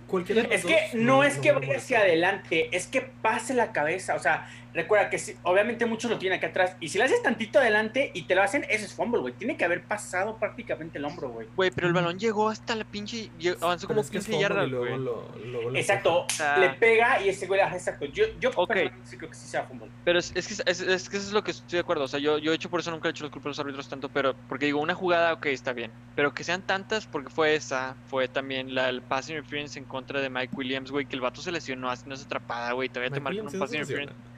Es 0.51 0.63
que 0.63 0.89
dos, 0.93 0.93
no 0.93 1.23
es 1.23 1.37
que 1.39 1.51
vaya 1.53 1.77
hacia 1.77 1.99
adelante, 2.01 2.69
es 2.75 2.85
que 2.85 3.01
pase 3.01 3.55
la 3.55 3.71
cabeza. 3.71 4.15
O 4.15 4.19
sea, 4.19 4.47
recuerda 4.73 5.09
que 5.09 5.17
si- 5.19 5.35
obviamente 5.43 5.85
muchos 5.85 6.09
lo 6.11 6.17
tienen 6.17 6.37
acá 6.39 6.47
atrás. 6.47 6.75
Y 6.79 6.89
si 6.89 6.97
le 6.97 7.03
haces 7.05 7.21
tantito 7.21 7.59
adelante 7.59 8.11
y 8.13 8.23
te 8.23 8.35
lo 8.35 8.43
hacen, 8.43 8.63
ese 8.69 8.85
es 8.85 8.93
fumble, 8.93 9.21
güey. 9.21 9.33
Tiene 9.33 9.57
que 9.57 9.65
haber 9.65 9.83
pasado 9.83 10.37
prácticamente 10.37 10.97
el 10.97 11.05
hombro, 11.05 11.29
güey. 11.29 11.47
Güey, 11.55 11.71
pero 11.71 11.87
el 11.87 11.93
balón 11.93 12.17
llegó 12.19 12.49
hasta 12.49 12.75
la 12.75 12.83
pinche. 12.83 13.29
lle- 13.39 13.57
Avanzó 13.61 13.87
como 13.87 14.01
es 14.01 14.09
que 14.09 14.17
es 14.19 14.25
15 14.25 14.31
fumble 14.45 14.55
yardas, 14.55 14.67
y 14.67 14.73
güey. 14.75 14.97
lo- 14.97 15.69
lo 15.71 15.75
Exacto, 15.75 16.25
sea- 16.29 16.57
le 16.57 16.69
pega 16.71 17.21
y 17.21 17.29
ese 17.29 17.47
güey, 17.47 17.59
exacto. 17.61 18.05
Yo, 18.05 18.25
yo 18.39 18.49
Ok. 18.55 18.67
personalmente 18.69 19.09
sí 19.09 19.17
creo 19.17 19.29
que 19.29 19.35
sí 19.35 19.47
sea 19.47 19.63
fumble. 19.63 19.89
Pero 20.05 20.19
es, 20.19 20.31
es 20.35 20.47
que, 20.47 20.53
es, 20.71 20.81
es 20.81 21.09
que 21.09 21.17
eso 21.17 21.27
es 21.27 21.33
lo 21.33 21.43
que 21.43 21.51
estoy 21.51 21.77
de 21.77 21.79
acuerdo. 21.81 22.03
O 22.03 22.07
sea, 22.07 22.19
yo, 22.19 22.37
yo 22.37 22.51
he 22.51 22.55
hecho 22.55 22.69
por 22.69 22.79
eso 22.79 22.91
nunca 22.91 23.07
he 23.07 23.11
hecho 23.11 23.23
los 23.23 23.31
culpas 23.31 23.47
a 23.47 23.49
los 23.49 23.59
árbitros 23.59 23.89
tanto, 23.89 24.09
pero 24.09 24.35
porque 24.49 24.65
digo, 24.65 24.79
una 24.79 24.93
jugada, 24.95 25.33
ok, 25.33 25.47
está 25.47 25.73
bien. 25.73 25.91
Pero 26.15 26.33
que 26.33 26.43
sean 26.43 26.61
tantas, 26.61 27.05
porque 27.07 27.29
fue 27.29 27.55
esa, 27.55 27.95
fue 28.07 28.27
también 28.27 28.73
la, 28.75 28.89
el 28.89 29.01
pass 29.01 29.29
interference 29.29 29.77
en 29.79 29.85
contra 29.85 30.21
de 30.21 30.29
Mike 30.29 30.55
Williams, 30.55 30.91
güey, 30.91 31.05
que 31.05 31.15
el 31.15 31.21
vato 31.21 31.41
se 31.41 31.51
lesionó 31.51 31.89
haciendo 31.89 32.15
esa 32.15 32.25
atrapada, 32.25 32.71
güey. 32.73 32.89
Todavía 32.89 33.09
te 33.09 33.19
Mike 33.19 33.23
marcan 33.41 33.53
un 33.53 33.59
pass 33.59 33.73
interference 33.73 34.13
lesiona. 34.13 34.30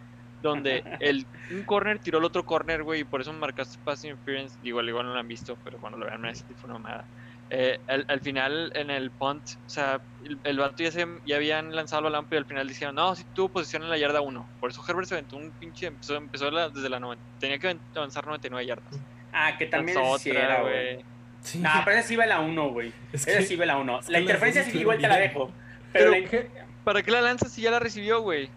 Donde 0.43 0.83
el, 0.99 1.25
un 1.49 1.63
corner 1.63 1.97
tiró 1.97 2.19
el 2.19 2.25
otro 2.25 2.45
corner, 2.45 2.83
güey, 2.83 3.01
y 3.01 3.03
por 3.03 3.21
eso 3.21 3.33
marcaste 3.33 3.79
pass 3.83 4.03
interference. 4.03 4.55
Igual, 4.61 4.87
igual 4.89 5.07
no 5.07 5.13
lo 5.13 5.19
han 5.19 5.27
visto, 5.27 5.57
pero 5.63 5.77
cuando 5.79 5.97
lo 5.97 6.05
vean, 6.05 6.21
me 6.21 6.31
que 6.33 6.53
fue 6.55 6.69
una 6.69 6.77
mamada. 6.79 7.05
Eh, 7.49 7.79
al, 7.87 8.05
al 8.07 8.19
final, 8.21 8.71
en 8.75 8.89
el 8.89 9.11
punt, 9.11 9.43
o 9.65 9.69
sea, 9.69 9.99
el, 10.25 10.37
el 10.43 10.57
vato 10.57 10.81
ya, 10.83 10.91
se, 10.91 11.05
ya 11.25 11.35
habían 11.35 11.75
lanzado 11.75 11.99
el 12.07 12.11
balón, 12.11 12.25
pero 12.29 12.39
al 12.39 12.45
final 12.45 12.67
dijeron, 12.67 12.95
no, 12.95 13.15
si 13.15 13.23
tuvo 13.25 13.49
posición 13.49 13.83
en 13.83 13.89
la 13.89 13.97
yarda 13.97 14.21
1. 14.21 14.49
Por 14.59 14.69
eso 14.71 14.83
Herbert 14.87 15.07
se 15.07 15.15
aventó 15.15 15.37
un 15.37 15.51
pinche, 15.51 15.87
empezó, 15.87 16.15
empezó 16.15 16.49
la- 16.51 16.69
desde 16.69 16.89
la 16.89 16.99
90, 16.99 17.23
tenía 17.39 17.59
que 17.59 17.77
avanzar 17.95 18.25
99 18.25 18.65
yardas. 18.65 18.99
Ah, 19.31 19.55
que 19.57 19.65
también 19.65 19.97
Lanzó 19.97 20.17
sí 20.19 20.29
era, 20.31 20.61
güey. 20.61 21.03
Sí. 21.41 21.59
No, 21.59 21.69
pero 21.83 21.97
esa 21.97 22.07
sí 22.07 22.15
va 22.15 22.25
la 22.25 22.39
1, 22.39 22.69
güey. 22.69 22.93
Es 23.11 23.27
Esa 23.27 23.41
sí 23.41 23.55
va 23.55 23.65
la 23.65 23.77
1. 23.77 23.99
es 23.99 24.05
que 24.07 24.11
La 24.13 24.19
interferencia 24.21 24.63
sí 24.63 24.79
igual 24.79 24.97
te 24.99 25.07
la 25.07 25.17
dejo. 25.17 25.51
Pero, 25.91 26.11
Pero- 26.11 26.23
la- 26.23 26.29
¿Qué? 26.29 26.47
¿Para 26.83 27.01
qué 27.03 27.11
la 27.11 27.21
lanza 27.21 27.49
si 27.49 27.61
ya 27.61 27.71
la 27.71 27.79
recibió, 27.79 28.21
güey? 28.21 28.49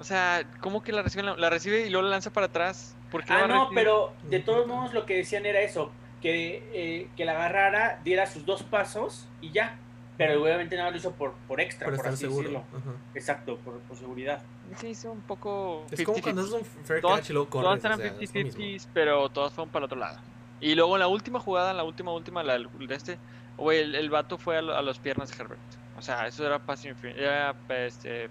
O 0.00 0.04
sea, 0.04 0.44
¿cómo 0.60 0.82
que 0.82 0.92
la 0.92 1.02
recibe? 1.02 1.22
La, 1.22 1.36
la 1.36 1.50
recibe 1.50 1.86
y 1.86 1.90
luego 1.90 2.04
la 2.04 2.10
lanza 2.12 2.32
para 2.32 2.46
atrás. 2.46 2.96
¿Por 3.10 3.22
qué 3.24 3.32
Ah, 3.34 3.46
no, 3.46 3.64
recibir? 3.64 3.74
pero 3.74 4.12
de 4.24 4.40
todos 4.40 4.66
modos 4.66 4.94
lo 4.94 5.04
que 5.06 5.14
decían 5.16 5.44
era 5.46 5.60
eso, 5.60 5.92
que, 6.22 6.62
eh, 6.72 7.08
que 7.16 7.24
la 7.24 7.32
agarrara, 7.32 8.00
diera 8.02 8.26
sus 8.26 8.46
dos 8.46 8.62
pasos 8.62 9.28
y 9.40 9.50
ya. 9.52 9.76
Pero 10.16 10.42
obviamente 10.42 10.76
nada 10.76 10.90
lo 10.90 10.96
hizo 10.98 11.12
por, 11.12 11.32
por 11.48 11.60
extra, 11.62 11.86
Para 11.86 11.96
por 11.96 12.06
estar 12.06 12.12
así 12.14 12.24
seguro. 12.24 12.42
decirlo. 12.48 12.64
Ajá. 12.78 12.90
Exacto, 13.14 13.56
por, 13.58 13.78
por 13.80 13.96
seguridad. 13.96 14.42
Se 14.76 14.88
hizo 14.90 15.10
un 15.12 15.22
poco. 15.22 15.84
Es 15.90 16.02
como 16.04 16.18
50-50. 16.18 16.22
cuando 16.22 16.42
es 16.44 16.50
un 16.52 16.64
fair 16.64 17.00
Todas- 17.00 17.20
catch 17.20 17.30
y 17.30 17.32
luego 17.32 17.48
Todas 17.48 17.64
corres. 17.80 17.84
o 17.84 17.86
eran 17.88 17.98
sea, 17.98 18.06
es 18.06 18.34
lo 18.34 18.40
mismo. 18.44 18.60
50-50, 18.60 18.88
pero 18.94 19.28
todas 19.30 19.52
fueron 19.52 19.70
para 19.72 19.80
el 19.80 19.84
otro 19.86 19.98
lado. 19.98 20.18
Y 20.60 20.74
luego 20.74 20.94
en 20.96 21.00
la 21.00 21.08
última 21.08 21.40
jugada, 21.40 21.70
en 21.70 21.78
la 21.78 21.84
última, 21.84 22.12
última, 22.12 22.42
la 22.42 22.58
de 22.58 22.94
este, 22.94 23.18
güey, 23.56 23.80
el, 23.80 23.94
el 23.94 24.10
vato 24.10 24.36
fue 24.36 24.58
a, 24.58 24.62
lo- 24.62 24.76
a 24.76 24.82
las 24.82 24.98
piernas 24.98 25.30
de 25.30 25.42
Herbert. 25.42 25.60
O 25.98 26.02
sea, 26.02 26.26
eso 26.26 26.46
era 26.46 26.58
interference, 26.66 27.14
era 27.16 27.54
este, 27.86 28.28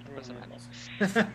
Personal. 0.00 0.48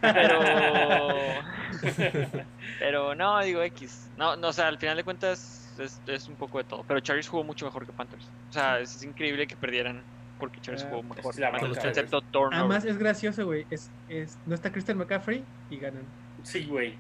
Pero, 0.02 0.40
pero 2.80 3.16
no, 3.16 3.42
digo 3.44 3.62
X. 3.64 4.10
No, 4.18 4.36
no, 4.36 4.50
o 4.50 4.54
sea, 4.54 4.68
al 4.68 4.78
final 4.78 4.98
de 4.98 5.04
cuentas 5.04 5.74
es, 5.80 6.02
es 6.08 6.28
un 6.28 6.36
poco 6.36 6.58
de 6.58 6.64
todo. 6.64 6.84
Pero 6.88 7.00
Chargers 7.00 7.28
jugó 7.28 7.44
mucho 7.44 7.66
mejor 7.66 7.86
que 7.86 7.92
Panthers. 7.92 8.26
O 8.50 8.54
sea, 8.54 8.80
es, 8.80 8.96
es 8.96 9.04
increíble 9.04 9.48
que 9.48 9.56
perdieran 9.56 10.02
porque 10.40 10.60
Chargers 10.62 10.84
Ah, 10.86 10.90
jugó 10.90 11.02
es 11.16 11.40
mejor. 11.40 11.88
excepto 11.88 12.22
turnover. 12.22 12.60
Además 12.60 12.86
es 12.86 12.98
gracioso, 12.98 13.46
güey. 13.46 13.66
Es, 13.70 13.90
es, 14.10 14.38
no 14.46 14.56
está 14.56 14.72
Christian 14.72 14.98
McCaffrey 14.98 15.44
y 15.70 15.78
ganan. 15.78 16.04
Sí, 16.44 16.66
güey. 16.66 16.96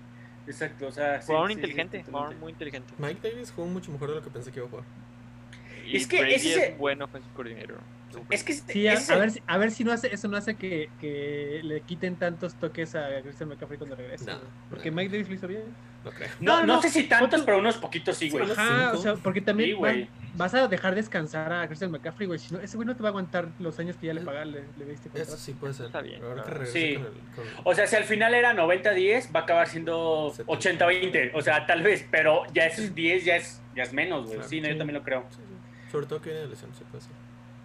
Exacto, 0.47 0.88
o 0.88 0.91
sea, 0.91 1.22
sí, 1.22 1.28
Jugaron 1.28 1.49
sí, 1.49 1.53
sí, 1.55 1.60
inteligente, 1.60 2.03
jugaron 2.10 2.39
muy 2.39 2.51
inteligente. 2.53 2.93
Mike 2.97 3.30
Davis 3.32 3.51
jugó 3.51 3.68
mucho 3.68 3.91
mejor 3.91 4.10
de 4.10 4.16
lo 4.16 4.24
que 4.24 4.30
pensé 4.30 4.49
que 4.51 4.60
iba 4.60 4.68
a 4.68 4.70
jugar. 4.70 4.86
Y 5.86 5.97
Es 5.97 6.08
que 6.08 6.22
Brady 6.22 6.36
ese 6.36 6.68
es 6.70 6.78
buen 6.78 7.01
offensive 7.01 7.34
coordinator. 7.36 7.80
Es 8.30 8.43
que 8.43 8.53
Sí, 8.53 8.88
a, 8.88 8.93
ese- 8.93 9.14
a 9.14 9.18
ver, 9.18 9.32
si- 9.32 9.43
a 9.45 9.58
ver 9.58 9.72
si 9.72 9.84
no 9.84 9.91
hace, 9.91 10.14
eso 10.14 10.28
no 10.28 10.38
hace 10.38 10.55
que, 10.55 10.89
que 10.99 11.62
le 11.64 11.82
quiten 11.82 12.16
tantos 12.16 12.55
toques 12.55 12.95
a 12.95 13.22
Christian 13.22 13.49
McCaffrey 13.49 13.78
cuando 13.78 13.95
regrese. 13.95 14.26
No. 14.32 14.39
Porque 14.70 14.89
no. 14.91 14.97
Mike 14.97 15.12
Davis 15.12 15.30
lo 15.30 15.36
hizo 15.36 15.47
bien. 15.47 15.64
No 16.05 16.12
creo. 16.12 16.30
no, 16.39 16.60
no, 16.62 16.66
no, 16.66 16.76
no, 16.76 16.82
sé 16.82 16.89
si 16.89 17.03
tantos, 17.03 17.41
pero 17.41 17.58
unos 17.58 17.78
poquitos 17.78 18.16
sí, 18.18 18.30
güey. 18.30 18.45
Sí, 18.45 18.51
Ajá, 18.55 18.93
o 18.93 18.97
sea, 18.97 19.16
porque 19.16 19.41
también 19.41 19.78
Sí, 19.78 20.08
vas 20.36 20.53
a 20.53 20.68
dejar 20.68 20.95
descansar 20.95 21.51
a 21.51 21.68
Christian 21.68 21.91
McCaffrey, 21.91 22.28
güey. 22.28 22.39
Si 22.39 22.53
no, 22.53 22.60
ese 22.62 22.78
güey 22.78 22.86
no 22.88 22.95
te 22.95 23.03
va 23.03 23.10
a 23.10 23.12
aguantar 23.12 23.49
los 23.60 23.78
años 23.80 23.97
que 23.97 24.08
ya 24.08 24.14
le 24.14 24.22
pagaste, 24.22 24.51
le, 24.51 24.86
le 24.86 24.91
diste 24.91 25.10
Eso 25.14 25.36
sí 25.38 25.53
puede 25.53 25.74
ser. 25.74 25.88
Está 25.88 26.01
bien, 26.01 26.22
Sí. 26.72 26.95
con 26.95 27.05
el. 27.05 27.12
con- 27.36 27.45
O 27.66 27.74
sea, 27.76 27.88
si 27.88 27.95
al 27.97 28.05
final 28.05 28.34
era 28.36 28.53
90-10, 28.53 29.36
va 29.36 29.41
a 29.41 29.43
acabar 29.43 29.68
siendo 29.68 30.34
80-20. 30.45 31.32
O 31.34 31.41
sea, 31.41 31.66
tal 31.66 31.84
vez, 31.84 32.05
pero 32.10 32.43
ya 32.53 32.68
esos 32.68 32.95
10 32.95 33.26
ya 33.26 33.36
es, 33.36 33.62
ya 33.76 33.84
es 33.84 33.91
menos, 33.91 34.24
güey. 34.26 34.36
Claro. 34.36 34.49
Sí, 34.49 34.62
no, 34.62 34.68
yo 34.68 34.74
Sí. 34.74 34.78
también 34.78 34.97
lo 34.99 35.03
creo. 35.03 35.26
sí, 35.30 35.38
sí. 35.38 35.91
Sobre 35.91 36.05
todo 36.05 36.22
que 36.22 36.30
viene 36.30 36.43
de 36.45 36.49
lesión, 36.49 36.72
sí 36.78 36.84
puede 36.89 37.01
ser. 37.03 37.12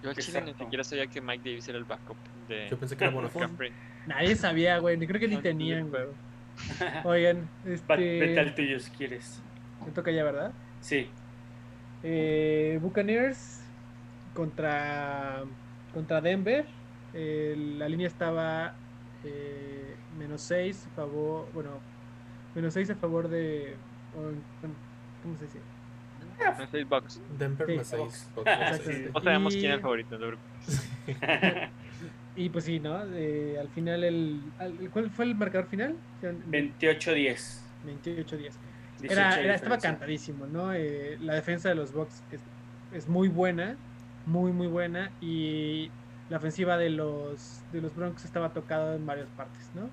Yo 0.02 0.10
al 0.10 0.16
chile 0.16 0.40
ni 0.42 0.54
siquiera 0.54 0.82
sabía 0.84 1.06
que 1.06 1.20
Mike 1.20 1.48
Davis 1.48 1.68
era 1.68 1.78
el 1.78 1.84
backup 1.84 2.16
de 2.48 2.68
Yo 2.68 2.76
pensé 2.78 2.96
que 2.96 3.04
era. 3.04 3.12
McCaffrey. 3.12 3.72
Nadie 4.06 4.34
sabía, 4.36 4.78
güey. 4.78 4.96
ni 4.96 5.06
Creo 5.06 5.20
que 5.20 5.28
ni 5.28 5.36
No, 5.36 5.42
tenían, 5.42 5.88
güey. 5.90 6.04
Oigan, 7.04 7.48
Va- 7.90 7.96
Vete 7.96 8.38
al 8.40 8.48
este. 8.48 8.62
tuyo 8.62 8.80
si 8.80 8.90
quieres. 8.90 9.40
Me 9.86 9.92
toca 9.92 10.10
ya, 10.10 10.24
¿verdad? 10.24 10.52
Sí. 10.80 11.08
Eh, 12.02 12.78
Buccaneers 12.82 13.60
contra, 14.34 15.42
contra 15.94 16.20
Denver. 16.20 16.66
Eh, 17.14 17.54
la 17.78 17.88
línea 17.88 18.06
estaba 18.08 18.74
eh, 19.24 19.94
menos 20.18 20.42
6 20.42 20.88
a 20.92 20.96
favor. 20.96 21.48
Bueno, 21.54 21.70
menos 22.54 22.74
6 22.74 22.90
a 22.90 22.96
favor 22.96 23.28
de. 23.28 23.76
o- 24.16 24.20
bueno, 24.60 24.74
¿Cómo 25.22 25.36
se 25.38 25.44
dice? 25.44 25.58
No 26.58 26.66
sé, 26.70 26.84
Bucks. 26.84 27.20
Denver 27.38 27.66
Sí, 27.66 27.76
más 27.76 27.86
6. 27.88 28.00
Fox. 28.34 28.46
Exactamente. 28.46 29.10
No 29.14 29.20
sabemos 29.22 29.54
Y- 29.54 29.58
quién 29.60 29.70
es 29.72 29.76
el 29.76 29.82
favorito. 29.82 30.18
no 30.18 30.26
te 30.26 30.36
preocupes. 31.06 31.70
Y 32.34 32.48
pues 32.48 32.64
sí, 32.64 32.80
¿no? 32.80 33.02
Eh, 33.12 33.58
al 33.60 33.68
final, 33.68 34.04
el, 34.04 34.40
al- 34.58 34.90
¿cuál 34.90 35.10
fue 35.10 35.26
el 35.26 35.34
marcador 35.34 35.66
final? 35.68 35.96
28-10. 36.22 37.60
28-10. 37.84 38.52
18 39.00 39.12
Era, 39.12 39.40
era- 39.40 39.54
estaba 39.54 39.78
cantadísimo, 39.78 40.46
¿no? 40.46 40.72
Eh, 40.72 41.18
la 41.20 41.34
defensa 41.34 41.68
de 41.68 41.74
los 41.74 41.92
Bucks 41.92 42.22
es, 42.30 42.40
es 42.94 43.08
muy 43.08 43.28
buena, 43.28 43.76
muy, 44.26 44.50
muy 44.52 44.66
buena. 44.66 45.10
Y 45.20 45.90
la 46.30 46.38
ofensiva 46.38 46.78
de 46.78 46.88
los, 46.90 47.60
de 47.72 47.82
los 47.82 47.94
Broncos 47.94 48.24
estaba 48.24 48.52
tocada 48.54 48.94
en 48.96 49.04
varias 49.04 49.28
partes, 49.36 49.68
¿no? 49.74 49.90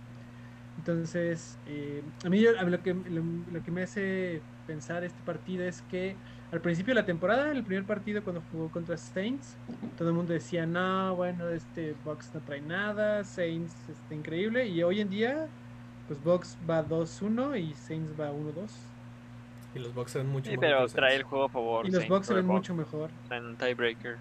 Entonces, 0.78 1.58
eh, 1.68 2.02
a 2.24 2.30
mí 2.30 2.40
yo- 2.40 2.58
a 2.58 2.64
mí 2.64 2.72
lo, 2.72 2.82
que, 2.82 2.94
lo, 2.94 3.22
lo 3.52 3.64
que 3.64 3.72
me 3.72 3.84
hace 3.84 4.42
pensar 4.66 5.04
este 5.04 5.20
partido 5.26 5.66
es 5.66 5.82
que 5.92 6.16
al 6.52 6.62
principio 6.62 6.96
de 6.96 7.02
la 7.02 7.06
temporada, 7.06 7.52
el 7.52 7.64
primer 7.64 7.86
partido 7.86 8.24
cuando 8.24 8.42
jugó 8.52 8.70
contra 8.70 8.98
Saints, 8.98 9.56
todo 9.98 10.10
el 10.10 10.16
mundo 10.16 10.34
decía, 10.34 10.66
no, 10.66 11.16
bueno, 11.16 11.48
este 11.50 11.96
Bucks 12.04 12.32
no 12.34 12.40
trae 12.42 12.62
nada, 12.62 13.24
Saints 13.24 13.76
está 13.88 14.16
increíble. 14.16 14.66
Y 14.68 14.82
hoy 14.82 15.02
en 15.02 15.10
día, 15.10 15.48
pues 16.08 16.24
Bucks 16.24 16.58
va 16.68 16.84
2-1 16.84 17.60
y 17.60 17.74
Saints 17.76 18.20
va 18.20 18.32
1-2. 18.32 18.70
Y 19.76 19.80
los 19.80 19.94
Bucks 19.94 20.16
ven 20.16 20.28
mucho 20.30 20.50
Sí, 20.50 20.58
mejor 20.58 20.78
pero 20.78 20.88
trae 20.88 21.16
el 21.16 21.24
juego 21.24 21.46
a 21.46 21.50
favor. 21.50 21.86
Y 21.86 21.92
los 21.92 22.00
Saints 22.00 22.10
Bucks 22.10 22.26
se 22.26 22.30
sobre 22.30 22.42
ven 22.42 22.48
Bucks. 22.48 22.70
mucho 22.70 22.74
mejor. 22.76 23.12
En 23.30 23.46
un 23.46 23.56
tiebreaker. 23.56 24.18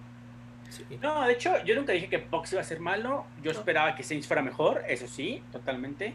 Sí. 0.69 0.85
No, 1.01 1.25
de 1.25 1.33
hecho, 1.33 1.65
yo 1.65 1.75
nunca 1.75 1.95
dije 1.95 2.11
que 2.11 2.19
Bucks 2.19 2.53
iba 2.53 2.61
a 2.61 2.65
ser 2.65 2.81
malo. 2.81 3.25
Yo 3.43 3.53
esperaba 3.53 3.95
que 3.95 4.03
Saints 4.03 4.27
fuera 4.27 4.43
mejor, 4.43 4.83
eso 4.87 5.07
sí, 5.07 5.43
totalmente. 5.51 6.15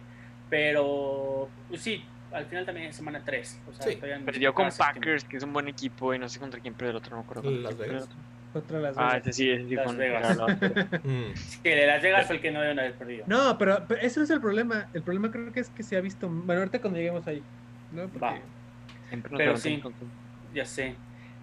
Pero, 0.52 1.50
pues 1.70 1.82
sí, 1.82 2.06
al 2.34 2.46
final 2.46 2.66
también 2.66 2.88
es 2.88 2.96
semana 2.96 3.22
3. 3.24 3.62
O 3.70 3.74
sea, 3.74 3.88
Sí, 3.92 4.00
Perdió 4.26 4.54
con. 4.54 4.70
Packers, 4.78 5.24
que 5.24 5.38
es 5.38 5.44
un 5.44 5.54
buen 5.54 5.68
equipo, 5.68 6.14
y 6.14 6.20
no 6.20 6.28
sé 6.30 6.40
contra 6.40 6.60
quién 6.60 6.74
perdió 6.74 6.92
el 6.92 6.98
otro, 6.98 7.12
no 7.12 7.18
me 7.18 7.24
acuerdo. 7.24 7.44
contra 7.44 7.62
Las 7.70 7.78
Vegas. 7.78 8.10
Contra 8.54 8.80
las 8.80 8.98
Ah, 8.98 9.08
Vegas. 9.14 9.22
ese 9.28 9.34
sí, 9.34 9.50
ese 9.50 9.68
sí. 9.70 9.76
Las 9.76 9.86
con- 9.86 9.98
Vegas. 9.98 10.38
Mm. 11.04 11.34
Sí, 11.36 11.60
el 11.64 11.80
de 11.80 11.88
Las 11.88 12.02
Vegas 12.04 12.28
fue 12.28 12.36
el 12.36 12.42
que 12.42 12.52
no 12.52 12.62
deben 12.62 12.80
haber 12.80 12.94
perdido. 12.94 13.26
No, 13.28 13.58
pero, 13.58 13.84
pero 13.88 14.02
eso 14.02 14.22
es 14.22 14.30
el 14.30 14.40
problema. 14.42 14.88
El 14.94 15.02
problema 15.02 15.32
creo 15.32 15.52
que 15.52 15.60
es 15.62 15.70
que 15.70 15.84
se 15.84 15.98
ha 15.98 16.02
visto. 16.02 16.28
Bueno, 16.30 16.62
ahorita 16.62 16.80
cuando 16.82 16.98
lleguemos 17.00 17.26
ahí. 17.28 17.42
¿no? 17.92 18.04
Porque- 18.04 18.20
Va. 18.20 18.36
Pero 19.38 19.58
sí. 19.58 19.82
Ya 20.54 20.66
sé. 20.66 20.96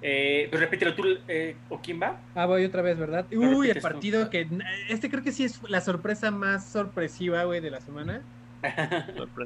Eh, 0.03 0.47
pues 0.51 0.61
repítelo 0.61 0.95
tú, 0.95 1.05
eh, 1.29 1.57
¿o 1.69 1.79
quién 1.81 2.01
va? 2.01 2.19
Ah, 2.35 2.47
voy 2.47 2.65
otra 2.65 2.81
vez, 2.81 2.97
¿verdad? 2.99 3.27
Uy, 3.33 3.69
el 3.69 3.77
tú. 3.77 3.83
partido 3.83 4.31
que. 4.31 4.49
Este 4.89 5.11
creo 5.11 5.23
que 5.23 5.31
sí 5.31 5.45
es 5.45 5.61
la 5.69 5.81
sorpresa 5.83 6.31
más 6.31 6.65
sorpresiva, 6.67 7.45
güey, 7.45 7.61
de 7.61 7.71
la 7.71 7.81
semana. 7.81 8.23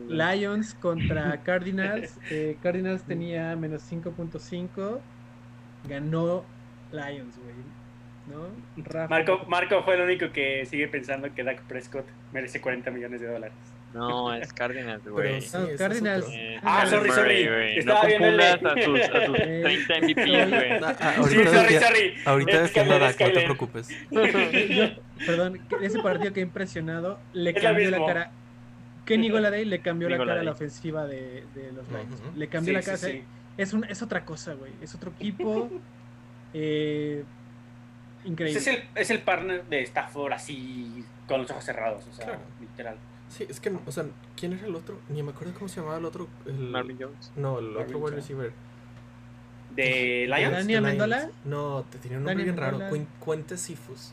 Lions 0.08 0.74
contra 0.74 1.40
Cardinals. 1.44 2.18
Eh, 2.30 2.56
Cardinals 2.62 3.02
tenía 3.04 3.54
menos 3.56 3.82
5.5. 3.90 4.98
Ganó 5.88 6.44
Lions, 6.92 7.38
güey. 7.38 7.54
¿No? 8.26 8.48
Rafa. 8.84 9.08
Marco, 9.08 9.44
Marco 9.48 9.82
fue 9.82 9.96
el 9.96 10.00
único 10.02 10.30
que 10.32 10.64
sigue 10.64 10.88
pensando 10.88 11.32
que 11.34 11.44
Dak 11.44 11.60
Prescott 11.64 12.06
merece 12.32 12.60
40 12.60 12.90
millones 12.90 13.20
de 13.20 13.26
dólares. 13.26 13.54
No, 13.92 14.34
es 14.34 14.52
Cardinals, 14.52 15.06
güey. 15.06 15.40
sí, 15.42 15.56
No, 15.56 15.68
Cardinals. 15.78 16.26
Eh, 16.30 16.58
Ah, 16.64 16.84
sorry, 16.86 17.10
sorry. 17.10 17.42
Estaba 17.78 18.02
no 18.02 18.08
confundas 18.08 18.54
a 18.64 18.74
tus, 18.74 19.00
a 19.02 19.24
tus 19.26 19.38
Eh, 19.38 19.60
30 19.62 19.94
MVPs, 20.00 20.50
güey. 20.50 20.72
Ah, 20.72 20.96
ah, 20.98 21.12
Sí, 21.14 21.20
ahorita 21.20 21.50
sorry, 21.52 21.74
sorry. 21.78 22.14
ahorita 22.24 22.52
Es 22.52 22.62
defiendo 22.62 22.94
a 22.94 23.12
Skyler, 23.12 23.16
Dak, 23.16 23.20
no 23.20 23.32
te 23.40 23.44
preocupes. 23.44 23.88
Yo- 24.10 25.26
perdón, 25.26 25.60
que 25.68 25.86
ese 25.86 26.02
partido 26.02 26.32
que 26.32 26.40
impresionado 26.40 27.20
le 27.34 27.54
cambió 27.54 27.88
la 27.90 28.04
cara. 28.04 28.32
Kenny 29.04 29.28
Goladay 29.30 29.64
le 29.64 29.80
cambió 29.80 30.08
la 30.08 30.16
cara 30.18 30.40
a 30.40 30.44
la 30.44 30.52
ofensiva 30.52 31.06
de, 31.06 31.44
de 31.54 31.72
los 31.72 31.86
Lions. 31.88 32.22
Le 32.36 32.48
cambió 32.48 32.70
Sí, 32.70 32.74
la 32.74 32.82
cara. 32.82 32.96
sí. 32.98 33.22
Es, 33.56 33.72
un, 33.72 33.84
es 33.84 34.02
otra 34.02 34.24
cosa, 34.24 34.54
güey. 34.54 34.72
Es 34.82 34.94
otro 34.94 35.10
equipo. 35.12 35.68
eh, 36.54 37.24
increíble. 38.24 38.58
Es 38.58 38.66
el, 38.66 38.82
es 38.94 39.10
el 39.10 39.20
partner 39.22 39.64
de 39.66 39.82
Stafford 39.82 40.32
así 40.32 41.04
con 41.28 41.42
los 41.42 41.50
ojos 41.50 41.64
cerrados, 41.64 42.04
o 42.06 42.12
sea, 42.12 42.24
Claro. 42.26 42.40
literal. 42.60 42.96
Sí, 43.28 43.46
es 43.48 43.58
que, 43.60 43.70
o 43.86 43.92
sea, 43.92 44.04
¿quién 44.36 44.52
era 44.52 44.66
el 44.66 44.74
otro? 44.74 44.98
Ni 45.08 45.22
me 45.22 45.30
acuerdo 45.32 45.54
cómo 45.54 45.68
se 45.68 45.80
llamaba 45.80 45.98
el 45.98 46.04
otro. 46.04 46.28
El, 46.46 46.54
Marvin 46.54 46.98
Jones. 47.00 47.32
No, 47.36 47.58
el 47.58 47.76
otro 47.76 47.98
wide 47.98 48.16
receiver. 48.16 48.52
¿De 49.74 50.26
Lions? 50.28 50.52
Dani 50.52 50.72
de 50.72 50.76
Amendola? 50.78 51.30
No, 51.44 51.84
te 51.90 51.98
tenía 51.98 52.18
un 52.18 52.24
nombre 52.24 52.44
bien 52.44 52.56
raro. 52.56 52.76
Amendola. 52.76 52.90
Cuen- 52.90 53.08
Cuente 53.18 53.56
Sifus. 53.56 54.12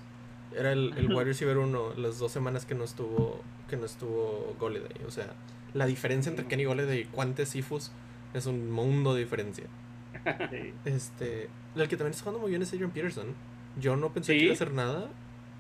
Era 0.56 0.72
el, 0.72 0.94
el 0.98 1.08
wide 1.14 1.26
receiver 1.26 1.58
uno 1.58 1.94
las 1.96 2.18
dos 2.20 2.32
semanas 2.32 2.66
que 2.66 2.74
no 2.74 2.84
estuvo 2.84 3.42
que 3.72 3.78
no 3.78 3.86
estuvo 3.88 4.56
Golladay. 4.60 5.04
O 5.08 5.12
sea, 5.12 5.34
la 5.74 5.88
diferencia 5.88 6.30
entre 6.30 6.46
Kenny 6.46 6.66
Golladay 6.66 7.00
y 7.00 7.06
Cuente 7.06 7.46
Sifus 7.48 7.92
es 8.36 8.46
un 8.46 8.70
mundo 8.72 9.14
de 9.16 9.22
diferencia. 9.22 9.66
Sí. 10.52 10.74
Este, 10.86 11.50
el 11.76 11.88
que 11.88 11.98
también 11.98 12.12
está 12.12 12.24
jugando 12.26 12.42
muy 12.42 12.50
bien 12.52 12.62
es 12.62 12.72
Adrian 12.74 12.92
Peterson. 12.92 13.28
Yo 13.80 13.96
no 13.96 14.10
pensé 14.14 14.34
que 14.38 14.44
iba 14.44 14.52
a 14.52 14.54
hacer 14.56 14.72
nada 14.74 15.10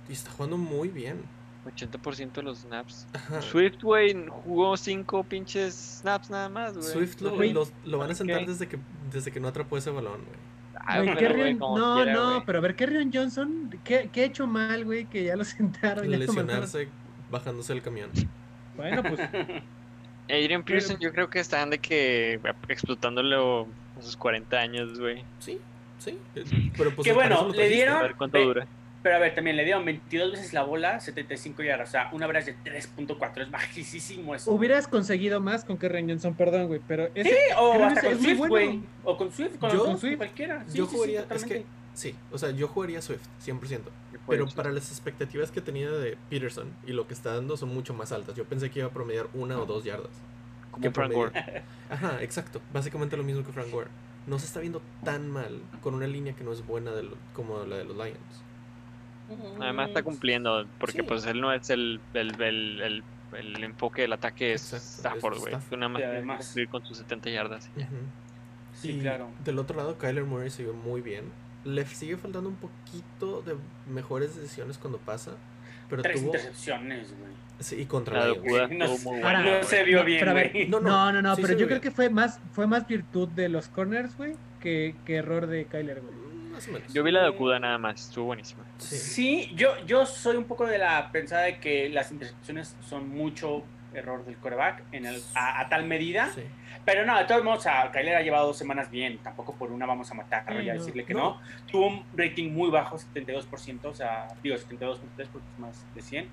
y 0.08 0.14
está 0.14 0.30
jugando 0.30 0.58
muy 0.58 0.90
bien. 0.90 1.22
80% 1.66 2.32
de 2.34 2.44
los 2.44 2.60
snaps. 2.60 3.08
Ajá. 3.14 3.42
Swift, 3.42 3.82
güey, 3.82 4.14
jugó 4.28 4.76
5 4.78 5.24
pinches 5.24 5.74
snaps 6.02 6.30
nada 6.30 6.50
más, 6.50 6.74
güey. 6.78 6.84
Swift 6.92 7.22
lo, 7.22 7.36
Güey. 7.36 7.54
lo- 7.54 7.68
lo 7.86 7.98
van 7.98 8.12
a 8.12 8.16
sentar 8.16 8.46
desde 8.46 8.68
que 8.68 8.78
desde 9.12 9.32
que 9.32 9.40
no 9.40 9.48
atrapó 9.48 9.78
ese 9.78 9.90
balón, 9.90 10.22
güey. 10.26 10.52
Como 11.58 11.78
no, 11.78 11.96
quiera, 11.96 12.14
no, 12.14 12.44
pero 12.46 12.58
a 12.58 12.62
ver, 12.62 12.76
Kerryon 12.76 13.12
Johnson, 13.14 13.70
¿qué, 13.84 14.10
qué 14.12 14.22
ha 14.22 14.26
hecho 14.26 14.48
mal, 14.48 14.84
güey? 14.86 15.06
Que 15.06 15.24
ya 15.24 15.36
lo 15.36 15.44
sentaron. 15.46 16.10
ya? 16.10 16.18
Lesionarse 16.18 16.88
bajándose 17.32 17.74
del 17.74 17.82
camión. 17.82 18.10
Bueno, 18.76 19.02
pues 19.04 19.20
Adrian 20.30 20.64
Pearson, 20.64 20.98
yo 21.00 21.12
creo 21.12 21.30
que 21.30 21.40
están 21.40 21.70
de 21.70 21.80
que 21.80 22.40
explotándolo 22.70 23.68
a 23.98 24.02
sus 24.02 24.16
40 24.16 24.58
años, 24.58 25.00
güey. 25.00 25.24
Sí, 25.40 25.60
sí. 26.00 26.18
eh, 26.36 26.44
Pero 26.78 26.92
pues 26.96 27.06
Que 27.06 27.14
bueno, 27.14 27.50
le 27.50 27.68
dieron- 27.70 27.98
A 27.98 28.02
ver 28.04 28.16
cuánto 28.16 28.38
ve- 28.38 28.44
dura. 28.46 28.68
Pero 29.04 29.16
a 29.16 29.20
ver, 29.20 29.34
también 29.34 29.58
le 29.58 29.64
dieron 29.66 29.84
22 29.84 30.34
veces 30.34 30.54
la 30.54 30.62
bola, 30.62 31.00
75 31.00 31.64
yardas, 31.64 31.90
o 31.90 31.92
sea, 31.92 32.10
una 32.12 32.26
average 32.26 32.54
de 32.54 32.72
3.4, 32.72 33.42
es 33.42 33.50
bajísimo 33.50 34.36
eso. 34.36 34.52
hubieras 34.52 34.88
conseguido 34.88 35.42
más 35.42 35.66
con 35.66 35.76
Kerryon 35.80 36.08
Johnson, 36.08 36.36
perdón, 36.36 36.68
güey. 36.68 36.80
Pero 36.88 37.10
ese, 37.16 37.30
Sí, 37.32 37.36
o 37.58 37.84
hasta 37.84 38.00
es- 38.02 38.06
con 38.06 38.20
Swift, 38.24 38.38
bueno. 38.38 38.50
güey. 38.50 38.80
O 39.04 39.18
con 39.18 39.32
Swift, 39.32 39.58
con, 39.58 39.72
Yo- 39.72 39.86
con 39.86 39.98
Swift, 39.98 40.18
cualquiera. 40.18 40.64
Sí, 40.68 40.78
yo 40.78 40.86
sí, 40.86 40.92
sí, 40.92 40.96
jugaría, 40.98 41.26
es 41.34 41.44
que 41.46 41.66
sí, 41.94 42.16
o 42.32 42.38
sea, 42.38 42.52
yo 42.52 42.68
jugaría 42.68 43.02
Swift 43.02 43.22
100%, 43.46 43.70
Yo 44.14 44.20
pero 44.28 44.46
para 44.48 44.72
las 44.72 44.90
expectativas 44.92 45.52
que 45.52 45.62
tenía 45.62 45.90
de 45.92 46.18
Peterson 46.30 46.70
y 46.88 46.94
lo 46.94 47.08
que 47.08 47.14
está 47.14 47.34
dando 47.36 47.58
son 47.58 47.70
mucho 47.74 47.94
más 47.94 48.12
altas. 48.12 48.36
Yo 48.36 48.46
pensé 48.46 48.70
que 48.72 48.80
iba 48.80 48.88
a 48.88 48.92
promediar 48.92 49.28
una 49.34 49.58
o 49.60 49.66
dos 49.66 49.84
yardas. 49.84 50.12
Como 50.72 50.84
que 50.84 50.92
Frank 50.92 51.12
promedio- 51.12 51.32
Gore. 51.34 51.64
Ajá, 51.90 52.22
exacto. 52.24 52.62
Básicamente 52.74 53.18
lo 53.18 53.24
mismo 53.24 53.44
que 53.46 53.52
Frank 53.52 53.70
Gore. 53.72 53.88
No 54.28 54.38
se 54.40 54.46
está 54.46 54.60
viendo 54.60 54.82
tan 55.04 55.30
mal 55.30 55.60
con 55.82 55.96
una 55.96 56.08
línea 56.08 56.34
que 56.34 56.44
no 56.44 56.54
es 56.54 56.66
buena 56.66 56.92
de 56.92 57.04
lo- 57.04 57.18
como 57.34 57.64
la 57.66 57.78
de 57.78 57.84
los 57.86 57.98
Lions. 57.98 58.44
Además 59.62 59.90
está 59.90 60.04
cumpliendo, 60.04 60.66
porque 60.80 61.00
Sí. 61.00 61.04
pues 61.04 61.26
él 61.26 61.40
no 61.40 61.54
es 61.54 61.70
el, 61.70 62.02
el, 62.14 62.42
el, 62.42 62.82
el, 62.82 63.04
el 63.34 63.64
enfoque 63.64 64.02
del 64.02 64.12
ataque 64.14 64.54
es 64.54 64.74
Stafford, 64.74 65.36
es 65.36 65.40
güey. 65.42 65.54
Nada 65.72 65.88
más 65.90 66.02
además- 66.04 66.46
cumplir 66.46 66.68
con 66.70 66.86
sus 66.86 66.98
70 66.98 67.30
yardas. 67.30 67.70
y 67.76 67.80
ya. 67.80 67.86
Ujú. 67.88 67.96
Sí, 68.74 68.92
y 68.92 69.00
claro. 69.00 69.28
del 69.44 69.60
otro 69.60 69.78
lado, 69.78 69.98
Kyler 69.98 70.24
Murray 70.26 70.50
se 70.50 70.66
ve 70.66 70.72
muy 70.74 71.02
bien. 71.02 71.26
Le 71.64 71.86
sigue 71.86 72.18
faltando 72.18 72.50
un 72.50 72.56
poquito 72.56 73.42
de 73.44 73.56
mejores 73.92 74.36
decisiones 74.36 74.78
cuando 74.78 74.98
pasa. 74.98 75.32
Pero 75.90 76.02
Tres 76.04 76.16
tuvo. 76.18 76.28
intercepciones, 76.28 77.10
güey. 77.20 77.32
Sí, 77.60 77.82
y 77.82 77.86
contra 77.86 78.20
La 78.20 78.26
Lions. 78.28 78.38
locura 78.44 78.68
No, 78.68 78.86
Ahora, 79.28 79.44
no 79.60 79.64
se 79.64 79.84
vio 79.84 80.00
No, 80.00 80.06
bien, 80.06 80.32
güey. 80.32 80.68
No, 80.68 80.80
no, 80.80 80.90
No, 80.90 81.12
no, 81.14 81.22
no, 81.22 81.36
sí 81.36 81.42
pero 81.44 81.58
yo 81.58 81.68
creo 81.68 81.82
que 81.82 81.92
fue 81.92 82.10
más, 82.10 82.40
fue 82.54 82.66
más 82.66 82.88
virtud 82.88 83.28
de 83.30 83.50
los 83.50 83.68
corners, 83.68 84.16
güey, 84.18 84.36
que, 84.60 84.96
que 85.06 85.16
error 85.18 85.46
de 85.48 85.66
Kyler, 85.66 86.02
güey. 86.02 86.14
Más 86.52 86.68
o 86.68 86.72
menos. 86.72 86.92
Yo 86.94 87.04
vi 87.04 87.12
la 87.12 87.24
de 87.24 87.30
Okuda 87.30 87.60
nada 87.60 87.78
más, 87.78 88.02
estuvo 88.08 88.26
buenísima. 88.26 88.64
Sí. 88.78 88.98
Sí, 88.98 89.52
yo, 89.56 89.70
yo 89.86 90.06
soy 90.06 90.38
un 90.38 90.46
poco 90.46 90.66
de 90.66 90.78
la 90.80 91.12
pensada 91.12 91.44
de 91.44 91.60
que 91.60 91.90
las 91.90 92.12
intercepciones 92.12 92.76
son 92.88 93.08
mucho 93.10 93.64
error 93.94 94.26
del 94.26 94.38
coreback 94.38 94.84
en 94.92 95.06
el, 95.06 95.22
a, 95.36 95.60
a 95.62 95.70
tal 95.70 95.86
medida. 95.86 96.30
Sí. 96.34 96.44
Pero 96.86 97.06
no, 97.06 97.18
de 97.18 97.26
todos 97.26 97.44
modos, 97.44 97.68
a 97.68 97.92
Kyler 97.92 98.16
ha 98.16 98.22
llevado 98.22 98.48
dos 98.48 98.58
semanas 98.58 98.90
bien. 98.90 99.20
Tampoco 99.20 99.54
por 99.56 99.72
una 99.72 99.86
vamos 99.86 100.10
a 100.10 100.14
matarlo 100.16 100.60
Sí, 100.60 100.66
y 100.66 100.70
a 100.70 100.74
no. 100.74 100.80
decirle 100.80 101.06
que 101.06 101.14
No. 101.14 101.20
no. 101.36 101.42
Tuvo 101.72 101.88
un 101.88 102.06
rating 102.16 102.52
muy 102.52 102.70
bajo, 102.72 102.98
72%, 102.98 103.86
o 103.86 103.94
sea, 103.94 104.28
digo 104.42 104.56
72.3 104.56 105.00
porque 105.32 105.48
es 105.54 105.60
más 105.60 105.86
de 105.94 106.02
100. 106.02 106.28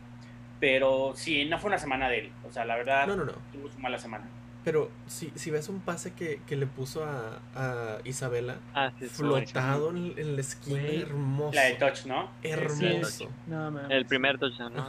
Pero 0.60 1.12
sí, 1.14 1.44
no 1.44 1.58
fue 1.58 1.68
una 1.68 1.78
semana 1.78 2.08
de 2.08 2.18
él. 2.20 2.32
O 2.48 2.50
sea, 2.50 2.64
la 2.64 2.76
verdad, 2.76 3.06
No, 3.06 3.14
no, 3.16 3.24
no. 3.24 3.32
tuvo 3.52 3.68
su 3.70 3.78
mala 3.78 3.98
semana. 3.98 4.24
Pero 4.64 4.90
si, 5.06 5.32
si 5.36 5.50
ves 5.50 5.68
un 5.68 5.80
pase 5.80 6.12
que, 6.14 6.40
que 6.46 6.56
le 6.56 6.66
puso 6.66 7.04
a, 7.04 7.38
a 7.54 7.98
Isabela, 8.04 8.56
Ah, 8.74 8.90
sí, 8.98 9.06
flotado 9.06 9.90
en, 9.90 10.14
en 10.16 10.34
la 10.34 10.40
esquina, 10.40 10.80
Güey. 10.80 11.02
hermoso. 11.02 11.54
La 11.54 11.64
de 11.64 11.74
touch, 11.74 12.06
¿no? 12.06 12.30
Hermoso. 12.42 13.30
No. 13.46 13.88
El 13.88 14.04
primer 14.06 14.38
touchdown, 14.38 14.74
¿no? 14.74 14.88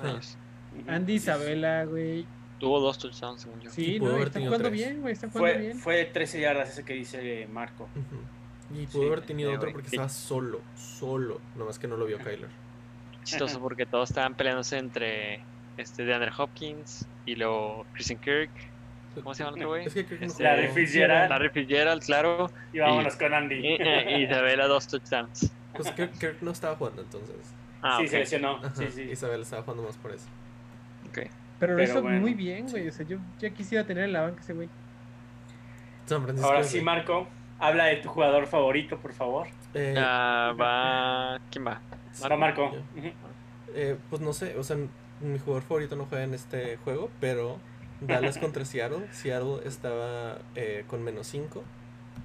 Andy 0.88 1.14
Isabela, 1.14 1.84
güey. 1.86 2.26
Tuvo 2.60 2.80
dos 2.80 2.98
touchdowns, 2.98 3.42
según 3.42 3.60
yo. 3.62 3.70
Sí, 3.72 3.98
pudo 4.00 4.10
no, 4.10 4.16
haber 4.16 4.28
está 4.28 4.34
tenido 4.34 4.52
jugando 4.52 4.70
tres. 4.70 4.82
bien, 4.88 5.02
güey, 5.02 5.14
está 5.14 5.30
jugando 5.30 5.54
Fue, 5.54 5.62
bien. 5.62 5.78
fue 5.80 5.96
de 5.96 6.06
13 6.06 6.40
yardas 6.42 6.70
ese 6.70 6.84
que 6.84 6.94
dice 6.94 7.48
Marco. 7.52 7.88
Y 8.72 8.86
pudo 8.88 9.02
Sí, 9.04 9.08
haber 9.08 9.22
tenido 9.22 9.54
otro 9.54 9.72
porque 9.72 9.90
Sí. 9.90 9.96
estaba 9.96 10.10
solo, 10.10 10.62
solo. 10.76 11.40
Nomás 11.56 11.80
que 11.80 11.88
no 11.88 11.96
lo 11.98 12.06
vio 12.06 12.18
Kyler. 12.20 12.50
Chistoso 13.24 13.60
porque 13.60 13.86
todos 13.86 14.10
estaban 14.10 14.36
peleándose 14.36 14.78
entre 14.78 15.42
este 15.78 16.04
de 16.04 16.14
Andrew 16.14 16.34
Hopkins 16.38 17.06
y 17.26 17.36
luego 17.36 17.86
Christian 17.94 18.20
Kirk. 18.20 18.50
¿Cómo 19.16 19.34
se 19.34 19.44
llama 19.44 19.56
el 19.58 19.62
otro 19.64 19.70
güey? 19.70 19.86
Es 19.88 19.94
que 19.94 20.04
no 20.04 20.26
Este. 20.26 20.44
Larry 20.44 20.68
Fitzgerald. 20.70 21.30
Larry 21.30 21.50
Fitzgerald, 21.50 22.04
claro. 22.04 22.52
Y 22.74 22.80
vámonos 22.80 23.16
con 23.16 23.34
Andy. 23.34 23.56
y 23.56 24.24
Isabela 24.24 24.68
dos 24.68 24.88
touchdowns. 24.88 25.52
Pues 25.74 25.92
Kirk, 25.92 26.18
Kirk 26.20 26.38
no 26.42 26.52
estaba 26.52 26.76
jugando 26.76 27.02
entonces. 27.02 27.36
Ah, 27.82 27.98
sí, 28.02 28.08
se 28.08 28.20
lesionó. 28.20 28.58
Ajá, 28.58 28.74
Sí, 28.76 28.86
sí. 28.94 29.02
Isabel 29.04 29.42
estaba 29.42 29.64
jugando 29.64 29.84
más 29.84 29.98
por 29.98 30.12
eso. 30.12 30.28
Pero 31.60 31.76
lo 31.76 31.84
hizo 31.84 32.02
bueno. 32.02 32.22
muy 32.22 32.34
bien, 32.34 32.68
güey. 32.70 32.88
O 32.88 32.92
sea, 32.92 33.06
yo 33.06 33.18
ya 33.40 33.50
quisiera 33.52 33.86
tener 33.86 34.06
en 34.06 34.14
la 34.14 34.22
banca 34.22 34.42
ese 34.42 34.54
güey. 34.54 34.70
Ahora 36.42 36.64
sí, 36.64 36.82
Marco, 36.82 37.28
habla 37.60 37.86
de 37.86 37.98
tu 37.98 38.10
jugador 38.10 38.48
favorito, 38.48 38.98
por 38.98 39.14
favor. 39.14 39.48
eh, 39.74 39.94
Ah, 39.98 40.54
va. 40.60 41.40
¿Quién 41.52 41.68
va? 41.68 41.82
Marco. 42.38 42.66
Ujú. 42.68 43.12
Eh, 43.76 43.98
pues 44.10 44.22
no 44.22 44.34
sé, 44.34 44.58
o 44.58 44.64
sea, 44.64 44.78
mi 45.22 45.38
jugador 45.38 45.62
favorito 45.64 45.96
no 45.96 46.06
juega 46.06 46.24
en 46.24 46.34
este 46.34 46.78
juego, 46.78 47.12
pero 47.20 47.58
Dallas 48.02 48.38
contra 48.40 48.66
Seattle. 48.66 49.08
Seattle 49.12 49.60
estaba 49.66 50.40
eh, 50.56 50.84
con 50.88 51.04
menos 51.04 51.28
5. 51.28 51.64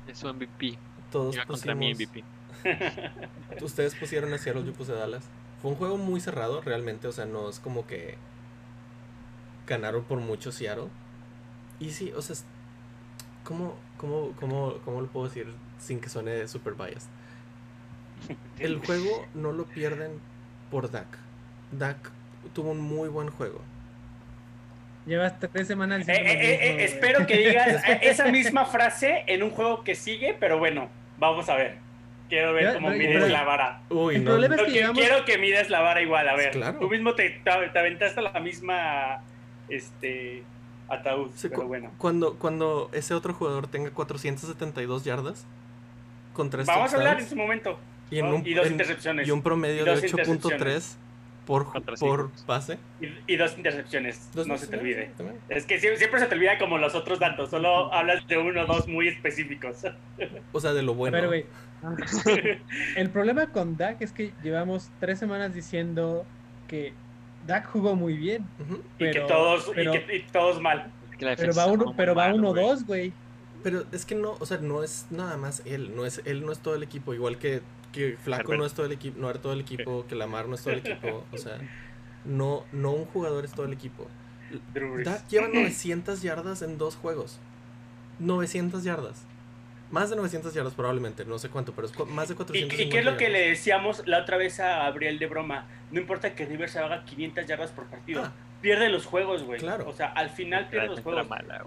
Es 0.08 0.18
su 0.18 0.32
MVP. 0.32 0.78
Todos 1.12 1.34
Iba 1.34 1.44
contra 1.44 1.74
mi 1.74 1.92
pusimos- 1.92 2.08
MVP. 2.10 2.24
Ustedes 3.62 3.94
pusieron 3.94 4.32
a 4.32 4.38
Seattle, 4.38 4.64
yo 4.64 4.72
puse 4.72 4.92
a 4.92 4.94
Dallas. 4.94 5.28
Fue 5.60 5.70
un 5.70 5.76
juego 5.76 5.98
muy 5.98 6.20
cerrado, 6.20 6.62
realmente, 6.62 7.06
o 7.08 7.12
sea, 7.12 7.26
no 7.26 7.50
es 7.50 7.60
como 7.60 7.86
que 7.86 8.16
ganaron 9.66 10.04
por 10.04 10.18
mucho 10.18 10.52
Seattle. 10.52 10.88
Y 11.80 11.90
sí, 11.90 12.12
o 12.16 12.22
sea, 12.22 12.36
¿cómo, 13.44 13.76
cómo, 13.96 14.32
cómo, 14.38 14.74
cómo 14.84 15.00
lo 15.00 15.06
puedo 15.08 15.26
decir 15.28 15.46
sin 15.78 16.00
que 16.00 16.08
suene 16.08 16.46
super 16.48 16.74
biased? 16.74 17.08
El 18.58 18.78
juego 18.78 19.26
no 19.34 19.52
lo 19.52 19.64
pierden 19.64 20.20
por 20.70 20.90
Dak. 20.90 21.18
Dak 21.72 22.10
tuvo 22.54 22.70
un 22.70 22.80
muy 22.80 23.08
buen 23.08 23.28
juego. 23.30 23.60
Llevas 25.06 25.38
tres 25.38 25.66
semanas 25.66 26.08
Eh, 26.08 26.12
eh, 26.12 26.18
eh, 26.18 26.36
mismo, 26.36 26.80
eh, 26.80 26.84
espero 26.84 27.26
que 27.26 27.36
digas 27.48 27.82
esa 28.00 28.26
misma 28.28 28.64
frase 28.64 29.24
en 29.26 29.42
un 29.42 29.50
juego 29.50 29.84
que 29.84 29.94
sigue, 29.94 30.34
pero 30.38 30.58
bueno, 30.58 30.88
vamos 31.18 31.48
a 31.48 31.56
ver. 31.56 31.76
Quiero 32.30 32.54
ver 32.54 32.64
Ya, 32.64 32.74
cómo 32.74 32.88
mides 32.88 33.16
pero- 33.16 33.28
la 33.28 33.44
vara. 33.44 33.80
Uy, 33.90 34.14
El 34.16 34.24
no. 34.24 34.30
problema 34.30 34.54
es 34.56 34.62
que 34.62 34.72
quiero 34.94 35.24
que 35.26 35.36
mides 35.36 35.68
la 35.68 35.80
vara 35.82 36.00
igual, 36.00 36.26
a 36.26 36.34
ver. 36.34 36.52
Claro. 36.52 36.78
Tú 36.78 36.88
mismo 36.88 37.14
te, 37.14 37.28
te, 37.28 37.50
te 37.70 37.78
aventaste 37.78 38.22
la 38.22 38.40
misma 38.40 39.22
este 39.68 40.42
ataúd, 40.88 41.30
Sí, 41.34 41.48
pero 41.48 41.62
cu- 41.62 41.68
bueno. 41.68 41.90
Cuando, 41.98 42.34
cuando 42.38 42.90
ese 42.92 43.14
otro 43.14 43.32
jugador 43.34 43.66
tenga 43.68 43.90
472 43.90 45.04
yardas 45.04 45.46
con 46.34 46.50
tres 46.50 46.66
Vamos 46.66 46.92
a 46.92 46.96
hablar 46.96 47.20
en 47.20 47.26
su 47.28 47.36
momento. 47.36 47.78
y, 48.10 48.18
en 48.18 48.26
¿no? 48.30 48.36
un, 48.36 48.46
y 48.46 48.54
dos 48.54 48.66
en- 48.66 48.72
intercepciones. 48.72 49.26
y 49.26 49.30
un 49.30 49.42
promedio 49.42 49.82
Y 49.82 49.84
de 49.84 49.90
dos 49.92 50.00
8.3, 50.02 50.28
intercepciones. 50.34 50.98
por, 51.46 51.70
Contra 51.72 51.94
por 51.96 52.30
pase. 52.46 52.78
Y, 53.00 53.32
y 53.32 53.36
dos 53.36 53.56
intercepciones, 53.56 54.30
Dos 54.34 54.46
no 54.46 54.56
se 54.58 54.66
te 54.66 54.76
olvide. 54.78 55.10
también. 55.16 55.38
Es 55.48 55.64
que 55.66 55.78
sie- 55.80 55.96
siempre 55.96 56.20
se 56.20 56.26
te 56.26 56.34
olvida 56.34 56.58
como 56.58 56.76
los 56.78 56.94
otros 56.94 57.18
datos, 57.18 57.50
solo 57.50 57.92
hablas 57.92 58.26
de 58.26 58.36
uno 58.38 58.62
o 58.62 58.66
dos 58.66 58.86
muy 58.88 59.08
específicos. 59.08 59.78
O 60.52 60.60
sea, 60.60 60.72
de 60.74 60.82
lo 60.82 60.94
bueno. 60.94 61.16
Pero, 61.16 61.28
güey, 61.28 61.46
el 62.96 63.10
problema 63.10 63.46
con 63.48 63.76
Dak 63.76 64.00
es 64.00 64.12
que 64.12 64.32
llevamos 64.42 64.90
tres 65.00 65.18
semanas 65.18 65.54
diciendo 65.54 66.24
que 66.68 66.92
Dak 67.46 67.70
jugó 67.70 67.94
muy 67.94 68.16
bien. 68.16 68.46
Ujú. 68.60 68.74
y, 68.76 68.78
que 68.98 69.10
Pero- 69.12 69.26
todos, 69.26 69.70
pero- 69.74 69.94
y, 69.94 69.98
que, 70.00 70.16
y 70.16 70.22
todos 70.32 70.60
mal. 70.60 70.90
Pero 71.18 71.54
va 71.54 71.66
uno, 71.66 71.94
pero 71.96 72.14
va 72.14 72.26
mal, 72.28 72.34
uno 72.38 72.50
güey. 72.50 72.62
dos, 72.66 72.84
güey. 72.86 73.12
Pero 73.62 73.84
es 73.92 74.04
que 74.04 74.14
no, 74.14 74.36
o 74.40 74.46
sea, 74.46 74.58
no 74.58 74.82
es 74.82 75.06
nada 75.10 75.36
más 75.36 75.62
él, 75.64 75.94
no 75.96 76.04
es 76.04 76.20
él 76.26 76.44
no 76.44 76.52
es 76.52 76.58
todo 76.58 76.74
el 76.74 76.82
equipo, 76.82 77.14
igual 77.14 77.38
que, 77.38 77.62
que 77.92 78.16
Flaco 78.22 78.42
Herbert. 78.42 78.58
no 78.60 78.66
es 78.66 78.74
todo 78.74 78.86
el 78.86 78.92
equipo, 78.92 79.18
no 79.20 79.30
era 79.30 79.40
todo 79.40 79.52
el 79.54 79.60
equipo, 79.60 80.04
que 80.06 80.14
Lamar 80.16 80.48
no 80.48 80.54
es 80.56 80.62
todo 80.62 80.74
el 80.74 80.80
equipo, 80.80 81.24
o 81.32 81.38
sea, 81.38 81.58
no 82.26 82.64
no 82.72 82.90
un 82.92 83.04
jugador 83.06 83.44
es 83.44 83.52
todo 83.52 83.64
el 83.66 83.72
equipo. 83.72 84.06
Dak 85.04 85.26
lleva 85.28 85.48
900 85.48 86.20
yardas 86.22 86.62
en 86.62 86.76
dos 86.78 86.96
juegos. 86.96 87.38
900 88.18 88.84
yardas. 88.84 89.24
Más 89.94 90.10
de 90.10 90.16
900 90.16 90.52
yardas 90.52 90.74
probablemente, 90.74 91.24
no 91.24 91.38
sé 91.38 91.50
cuánto, 91.50 91.72
pero 91.72 91.86
es 91.86 91.96
más 92.08 92.26
de 92.26 92.34
¿Y, 92.34 92.36
450 92.36 92.82
y 92.82 92.88
qué 92.88 92.98
es 92.98 93.04
lo 93.04 93.16
que 93.16 93.28
le 93.28 93.48
decíamos 93.50 94.02
la 94.06 94.18
otra 94.18 94.36
vez 94.36 94.58
a 94.58 94.78
Gabriel 94.78 95.20
de 95.20 95.28
broma? 95.28 95.68
No 95.92 96.00
importa 96.00 96.34
que 96.34 96.46
Rivers 96.46 96.74
haga 96.74 97.04
500 97.04 97.46
yardas 97.46 97.70
por 97.70 97.86
partido. 97.86 98.24
Ah. 98.24 98.32
Pierde 98.60 98.88
los 98.88 99.06
juegos, 99.06 99.44
güey. 99.44 99.60
Claro. 99.60 99.88
O 99.88 99.92
sea, 99.92 100.06
al 100.06 100.30
final 100.30 100.68
pierde 100.68 100.88
los 100.88 101.00
juegos. 101.00 101.28
mala. 101.28 101.64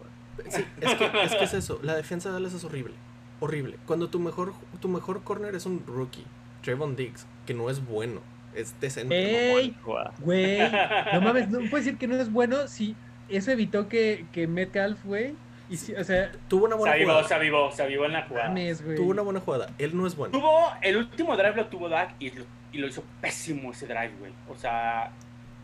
Sí, 0.50 0.66
es 0.82 0.96
que, 0.96 1.06
es 1.24 1.36
que 1.36 1.44
es 1.46 1.54
eso. 1.54 1.80
La 1.82 1.96
defensa 1.96 2.28
de 2.28 2.34
Dallas 2.34 2.54
es 2.54 2.66
horrible. 2.66 2.96
Horrible. 3.40 3.78
Cuando 3.86 4.10
tu 4.10 4.20
mejor, 4.20 4.52
tu 4.82 4.90
mejor 4.90 5.24
corner 5.24 5.56
es 5.56 5.66
un 5.66 5.86
rookie, 5.88 6.26
Trevon 6.64 6.98
Diggs, 6.98 7.26
que 7.46 7.54
no 7.54 7.70
es 7.70 7.86
bueno, 7.86 8.20
es 8.54 8.78
decente. 8.82 9.54
¡Ey! 9.54 9.74
Güey, 10.20 10.70
no 11.14 11.22
mames, 11.22 11.48
no 11.48 11.60
puedes 11.70 11.86
decir 11.86 11.98
que 11.98 12.08
no 12.08 12.18
es 12.18 12.30
bueno 12.30 12.68
si 12.68 12.94
eso 13.30 13.52
evitó 13.52 13.88
que, 13.88 14.26
que 14.34 14.48
Metcalf, 14.48 15.02
güey. 15.06 15.34
Y 15.70 15.78
si, 15.78 15.94
o 15.96 16.04
sea, 16.04 16.32
Tuvo 16.48 16.66
una 16.66 16.76
Se 16.76 16.80
buena 16.80 16.94
avivó, 16.96 17.12
jugada. 17.12 17.28
se 17.28 17.34
avivó, 17.34 17.72
se 17.72 17.84
avivó 17.84 18.06
en 18.06 18.14
la 18.14 18.24
jugada. 18.24 18.48
mames, 18.50 18.84
güey. 18.84 18.96
Tuvo 18.96 19.12
una 19.12 19.22
buena 19.22 19.40
jugada. 19.40 19.70
Él 19.78 19.96
no 19.98 20.08
es 20.08 20.16
bueno. 20.16 20.38
Tuvo, 20.38 20.72
el 20.82 20.98
último 20.98 21.36
drive 21.36 21.56
lo 21.56 21.66
tuvo 21.68 21.90
Dak 21.90 22.16
y 22.20 22.32
lo, 22.32 22.46
y 22.72 22.78
lo 22.78 22.88
hizo 22.88 23.04
pésimo 23.22 23.72
ese 23.72 23.86
drive, 23.86 24.12
güey. 24.20 24.32
O 24.50 24.56
sea, 24.56 25.12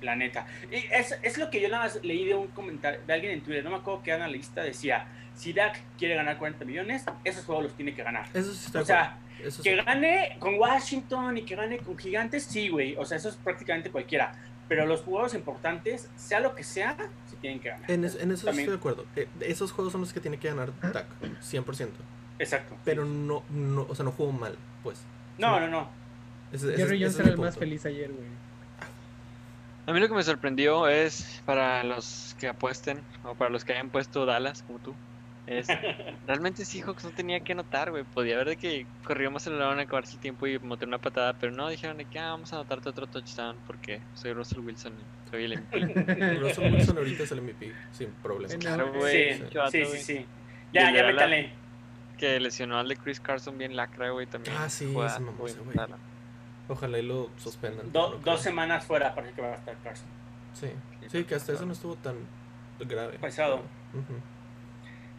la 0.02 0.16
neta. 0.16 0.46
Y 0.72 0.76
es, 0.92 1.18
es 1.22 1.38
lo 1.38 1.50
que 1.50 1.62
yo 1.62 1.70
nada 1.70 1.84
más 1.86 2.00
leí 2.04 2.26
de 2.26 2.36
un 2.36 2.48
comentario 2.48 3.00
de 3.06 3.14
alguien 3.14 3.32
en 3.34 3.42
Twitter, 3.42 3.64
no 3.64 3.70
me 3.72 3.78
acuerdo 3.78 4.04
qué 4.04 4.12
analista 4.12 4.62
decía, 4.62 5.08
si 5.36 5.54
Dak 5.54 5.80
quiere 5.98 6.16
ganar 6.16 6.38
40 6.38 6.66
millones, 6.66 7.06
esos 7.24 7.46
juegos 7.46 7.64
los 7.66 7.74
tiene 7.74 7.94
que 7.96 8.04
ganar. 8.04 8.26
Eso 8.34 8.54
sí 8.54 8.66
está 8.68 8.82
O 8.82 8.86
sea. 8.86 9.18
Eso 9.44 9.64
sí. 9.64 9.70
que 9.70 9.76
gane 9.84 10.38
con 10.40 10.56
Washington 10.56 11.38
y 11.38 11.42
que 11.42 11.56
gane 11.56 11.78
con 11.80 11.98
Gigantes, 11.98 12.44
sí, 12.44 12.70
güey. 12.70 12.96
O 12.98 13.06
sea, 13.06 13.18
eso 13.18 13.30
es 13.30 13.36
prácticamente 13.36 13.90
cualquiera. 13.90 14.34
Pero 14.70 14.86
los 14.86 15.02
juegos 15.02 15.34
importantes, 15.34 16.10
sea 16.16 16.40
lo 16.40 16.56
que 16.56 16.64
sea, 16.64 16.96
sí 17.30 17.36
tienen 17.42 17.60
que 17.60 17.70
ganar. 17.70 17.92
En, 17.92 18.06
es- 18.06 18.16
en 18.16 18.32
eso 18.32 18.46
También. 18.46 18.62
estoy 18.70 18.76
de 18.76 18.80
acuerdo. 18.80 19.06
Eh, 19.16 19.28
esos 19.42 19.72
juegos 19.72 19.92
son 19.92 20.02
los 20.02 20.14
que 20.14 20.20
tiene 20.20 20.38
que 20.40 20.48
ganar 20.50 20.72
Dak, 20.82 21.06
100%. 21.42 21.90
Exacto. 22.40 22.76
Pero 22.86 23.06
no, 23.06 23.44
no, 23.52 23.86
o 23.90 23.94
sea, 23.96 24.06
no 24.06 24.12
jugó 24.12 24.32
mal, 24.32 24.56
pues. 24.82 25.00
No, 25.38 25.60
no, 25.60 25.68
no. 25.68 25.90
Ese- 26.52 26.70
ese- 26.74 26.78
Jerry 26.78 26.96
ese 26.98 27.04
Jones 27.06 27.14
es 27.16 27.20
era 27.20 27.30
el 27.30 27.38
más 27.38 27.58
feliz 27.58 27.86
ayer, 27.86 28.12
güey. 28.12 28.28
A 29.86 29.92
mí 29.92 30.00
lo 30.00 30.08
que 30.08 30.14
me 30.16 30.24
sorprendió 30.24 30.88
es, 30.88 31.42
para 31.46 31.84
los 31.84 32.36
que 32.40 32.48
apuesten, 32.48 33.00
o 33.26 33.36
para 33.36 33.50
los 33.50 33.66
que 33.66 33.74
hayan 33.74 33.90
puesto 33.90 34.26
Dallas, 34.26 34.64
como 34.64 34.80
tú, 34.80 34.94
es, 35.48 35.68
realmente 36.26 36.64
Seahawks 36.66 37.04
no 37.04 37.12
tenía 37.12 37.40
que 37.42 37.52
anotar, 37.54 37.92
güey. 37.92 38.04
Podía 38.04 38.36
haber 38.36 38.50
de 38.50 38.58
que 38.58 38.86
corrió 39.04 39.30
más 39.32 39.46
el 39.48 39.54
balón, 39.54 39.80
acabarse 39.80 40.14
el 40.16 40.20
tiempo 40.20 40.48
y 40.48 40.58
meter 40.60 40.88
una 40.88 41.00
patada, 41.00 41.34
pero 41.34 41.52
no, 41.52 41.70
dijeron 41.70 41.98
de 41.98 42.06
que 42.06 42.20
ah, 42.20 42.30
vamos 42.32 42.54
a 42.54 42.58
anotarte 42.58 42.90
otro 42.90 43.08
touchdown 43.08 43.58
porque 43.68 44.00
soy 44.14 44.34
Russell 44.34 44.60
Wilson 44.60 44.94
y 44.94 45.30
soy 45.30 45.44
el 45.46 45.60
MVP. 45.60 46.36
Russell 46.40 46.74
Wilson 46.74 46.98
ahorita 46.98 47.24
es 47.24 47.32
el 47.32 47.42
MVP, 47.42 47.74
sin 47.92 48.10
problema. 48.12 48.56
Claro, 48.58 48.94
güey. 48.94 49.34
Sí, 49.70 49.86
sí, 49.86 49.86
sí, 49.98 50.26
Ya, 50.72 50.92
ya 50.94 51.04
métale. 51.04 51.52
Que 52.18 52.40
lesionó 52.40 52.78
al 52.80 52.88
de 52.88 52.96
Chris 52.96 53.20
Carson 53.20 53.58
bien 53.58 53.76
lacra, 53.76 54.12
güey, 54.12 54.28
también. 54.28 54.56
Ah, 54.58 54.70
sí, 54.70 54.86
güey. 54.86 55.10
Ojalá 56.70 56.98
y 56.98 57.04
lo 57.04 57.30
suspendan. 57.38 57.92
Do- 57.92 58.20
dos 58.24 58.42
semanas 58.42 58.86
fuera 58.86 59.14
parece 59.14 59.34
que 59.34 59.42
va 59.42 59.50
a 59.50 59.56
estar 59.56 59.76
Carson. 59.84 60.08
Sí, 60.54 60.68
sí, 61.10 61.24
que 61.26 61.36
hasta 61.36 61.52
eso 61.54 61.66
no 61.66 61.74
estuvo 61.74 61.96
tan 61.96 62.16
grave. 62.80 63.18
Pesado. 63.20 63.58
Ujú. 63.94 64.14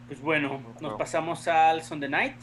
Pues 0.09 0.20
bueno, 0.20 0.59
Buen 0.61 0.74
nos 0.80 0.98
pasamos 0.98 1.48
al 1.48 1.82
Sunday 1.82 2.11
Night, 2.11 2.36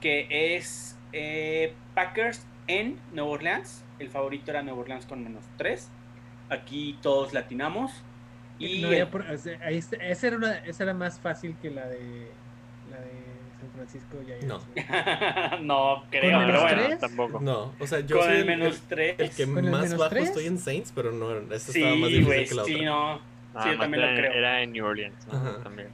que 0.00 0.56
es 0.56 0.98
eh, 1.12 1.74
Packers 1.94 2.46
en 2.66 2.98
Nueva 3.12 3.30
Orleans. 3.30 3.84
El 3.98 4.08
favorito 4.08 4.50
era 4.50 4.62
Nueva 4.62 4.80
Orleans 4.80 5.06
con 5.06 5.22
menos 5.22 5.44
3. 5.58 5.88
Aquí 6.48 6.98
todos 7.02 7.32
latinamos. 7.32 7.92
Y 8.58 8.82
No 8.82 8.90
el- 8.92 9.06
por- 9.08 9.22
o 9.22 9.36
sea, 9.38 9.54
esa, 9.70 10.26
era 10.26 10.36
una, 10.36 10.58
esa 10.58 10.84
era 10.84 10.94
más 10.94 11.20
fácil 11.20 11.56
que 11.60 11.70
la 11.70 11.86
de 11.86 12.30
la 12.90 12.96
de 13.00 13.22
San 13.60 13.70
Francisco. 13.74 14.16
No. 14.46 14.60
no 15.62 16.04
creo, 16.10 16.32
¿Con 16.38 16.46
pero 16.46 16.46
menos 16.46 16.62
bueno. 16.62 16.82
tres? 16.86 16.98
tampoco. 17.00 17.40
No, 17.40 17.72
o 17.78 17.86
sea, 17.86 18.00
yo 18.00 18.16
Con 18.16 18.26
soy 18.26 18.36
el 18.38 18.46
menos 18.46 18.74
el- 18.76 18.88
3. 18.88 19.14
el 19.18 19.30
que 19.30 19.44
¿Con 19.46 19.64
el 19.64 19.70
más 19.70 19.96
bajo 19.96 20.10
tres? 20.10 20.28
estoy 20.28 20.46
en 20.46 20.58
Saints, 20.58 20.92
pero 20.94 21.12
no, 21.12 21.32
esta 21.54 21.54
estaba 21.72 21.94
más 21.96 22.08
Sí, 22.10 22.18
difícil 22.18 22.48
que 22.48 22.54
la 22.54 22.64
sí, 22.64 22.74
otra. 22.74 22.84
no. 22.86 23.20
Nada 23.54 23.64
Sí, 23.66 23.70
yo 23.72 23.78
también 23.78 24.00
lo 24.10 24.16
creo. 24.18 24.32
era 24.32 24.62
en 24.62 24.72
New 24.72 24.86
Orleans, 24.86 25.26
¿no? 25.26 25.38
Ajá. 25.38 25.62
También. 25.62 25.88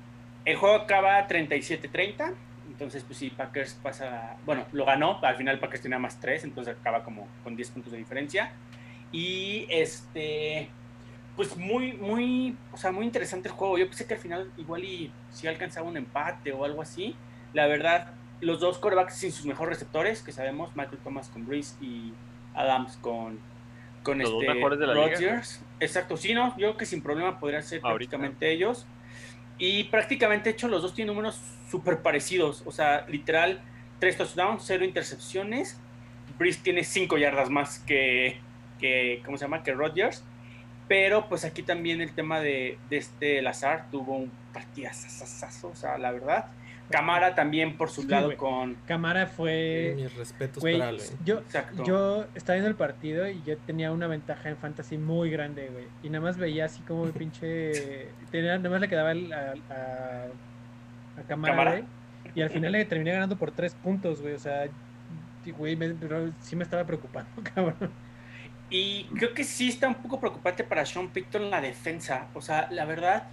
El 0.48 0.56
juego 0.56 0.76
acaba 0.76 1.28
37-30. 1.28 2.32
Entonces, 2.68 3.04
pues 3.04 3.18
sí, 3.18 3.28
Packers 3.28 3.74
pasa. 3.82 4.36
Bueno, 4.46 4.64
lo 4.72 4.86
ganó. 4.86 5.20
Al 5.22 5.36
final, 5.36 5.58
Packers 5.58 5.82
tenía 5.82 5.98
más 5.98 6.18
3. 6.20 6.44
Entonces 6.44 6.74
acaba 6.80 7.04
como 7.04 7.28
con 7.44 7.54
10 7.54 7.70
puntos 7.70 7.92
de 7.92 7.98
diferencia. 7.98 8.52
Y 9.12 9.66
este. 9.68 10.70
Pues 11.36 11.54
muy, 11.58 11.92
muy. 11.92 12.56
O 12.72 12.78
sea, 12.78 12.92
muy 12.92 13.04
interesante 13.04 13.48
el 13.48 13.54
juego. 13.54 13.76
Yo 13.76 13.88
pensé 13.88 14.06
que 14.06 14.14
al 14.14 14.20
final, 14.20 14.50
igual 14.56 14.84
y 14.84 15.12
si 15.30 15.46
alcanzaba 15.46 15.86
un 15.86 15.98
empate 15.98 16.50
o 16.52 16.64
algo 16.64 16.80
así. 16.80 17.14
La 17.52 17.66
verdad, 17.66 18.14
los 18.40 18.58
dos 18.58 18.78
corebacks 18.78 19.16
sin 19.16 19.32
sus 19.32 19.44
mejores 19.44 19.74
receptores, 19.74 20.22
que 20.22 20.32
sabemos, 20.32 20.74
Michael 20.74 20.98
Thomas 21.04 21.28
con 21.28 21.46
Breeze 21.46 21.76
y 21.84 22.14
Adams 22.54 22.96
con. 23.02 23.38
Con 24.02 24.18
Los 24.18 24.30
dos 24.30 24.42
este 24.42 24.54
mejores 24.54 24.78
de 24.78 24.86
la 24.86 24.94
liga, 24.94 25.08
Rodgers. 25.08 25.62
Exacto, 25.78 26.16
sí, 26.16 26.32
no, 26.32 26.56
yo 26.56 26.68
creo 26.68 26.76
que 26.78 26.86
sin 26.86 27.02
problema 27.02 27.38
podrían 27.38 27.62
ser 27.62 27.80
Ahorita. 27.82 28.16
prácticamente 28.16 28.50
ellos. 28.50 28.86
Y 29.58 29.84
prácticamente, 29.84 30.50
hecho, 30.50 30.68
los 30.68 30.82
dos 30.82 30.94
tienen 30.94 31.14
números 31.14 31.40
súper 31.70 32.00
parecidos. 32.00 32.62
O 32.64 32.72
sea, 32.72 33.04
literal, 33.08 33.60
tres 33.98 34.16
touchdowns, 34.16 34.62
cero 34.64 34.84
intercepciones. 34.84 35.78
Breeze 36.38 36.60
tiene 36.62 36.84
cinco 36.84 37.18
yardas 37.18 37.50
más 37.50 37.80
que, 37.80 38.40
que 38.78 39.20
¿cómo 39.24 39.36
se 39.36 39.44
llama? 39.44 39.62
Que 39.62 39.74
Rodgers. 39.74 40.24
Pero 40.86 41.28
pues 41.28 41.44
aquí 41.44 41.62
también 41.62 42.00
el 42.00 42.14
tema 42.14 42.40
de, 42.40 42.78
de 42.88 42.96
este 42.96 43.42
Lazar 43.42 43.90
tuvo 43.90 44.16
un 44.16 44.32
partidazo, 44.54 45.68
o 45.68 45.74
sea, 45.74 45.98
la 45.98 46.12
verdad. 46.12 46.46
Camara 46.90 47.34
también 47.34 47.76
por 47.76 47.90
su 47.90 48.02
Sí, 48.02 48.08
lado 48.08 48.36
con... 48.36 48.74
Cámara 48.86 49.26
fue. 49.26 49.92
Mis 49.96 50.14
respetos 50.14 50.62
Güey, 50.62 50.78
para 50.78 50.92
yo, 51.24 51.38
Exacto. 51.40 51.84
yo 51.84 52.26
estaba 52.34 52.54
viendo 52.54 52.68
el 52.70 52.76
partido 52.76 53.28
y 53.28 53.42
yo 53.44 53.56
tenía 53.58 53.92
una 53.92 54.06
ventaja 54.06 54.48
en 54.48 54.56
fantasy 54.56 54.96
muy 54.98 55.30
grande, 55.30 55.68
güey. 55.70 55.84
Y 56.02 56.08
nada 56.10 56.24
más 56.24 56.38
veía 56.38 56.64
así 56.64 56.80
como 56.82 57.04
el 57.04 57.12
pinche. 57.12 58.08
Tenía, 58.30 58.56
nada 58.56 58.70
más 58.70 58.80
le 58.80 58.88
quedaba 58.88 59.12
el- 59.12 59.32
a, 59.32 59.54
a, 59.70 61.20
a 61.20 61.22
Cámara, 61.28 61.54
Cámara. 61.54 61.70
güey. 61.72 61.84
Y 62.34 62.42
al 62.42 62.50
final 62.50 62.72
le 62.72 62.84
terminé 62.84 63.12
ganando 63.12 63.36
por 63.36 63.50
tres 63.50 63.74
puntos, 63.74 64.20
güey. 64.20 64.34
O 64.34 64.38
sea, 64.38 64.66
güey, 65.56 65.76
me- 65.76 65.94
sí 66.40 66.56
me 66.56 66.64
estaba 66.64 66.84
preocupando, 66.84 67.30
cabrón. 67.54 67.90
Y 68.70 69.04
creo 69.16 69.32
que 69.32 69.44
sí 69.44 69.68
está 69.68 69.88
un 69.88 69.94
poco 69.94 70.20
preocupante 70.20 70.62
para 70.62 70.84
Sean 70.84 71.08
Picton 71.08 71.50
la 71.50 71.60
defensa. 71.62 72.26
O 72.34 72.42
sea, 72.42 72.68
la 72.70 72.84
verdad, 72.84 73.24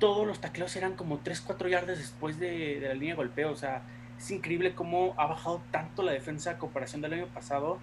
todos 0.00 0.26
los 0.26 0.40
tacleos 0.40 0.74
eran 0.74 0.94
como 0.96 1.18
3, 1.18 1.40
4 1.42 1.68
yardas 1.68 1.98
después 1.98 2.40
de, 2.40 2.80
de 2.80 2.88
la 2.88 2.94
línea 2.94 3.10
de 3.10 3.16
golpeo. 3.16 3.52
O 3.52 3.56
sea, 3.56 3.82
es 4.18 4.28
increíble 4.32 4.74
cómo 4.74 5.14
ha 5.16 5.26
bajado 5.26 5.62
tanto 5.70 6.02
la 6.02 6.10
defensa 6.12 6.50
a 6.52 6.58
comparación 6.58 7.00
del 7.02 7.12
año 7.12 7.26
pasado. 7.26 7.78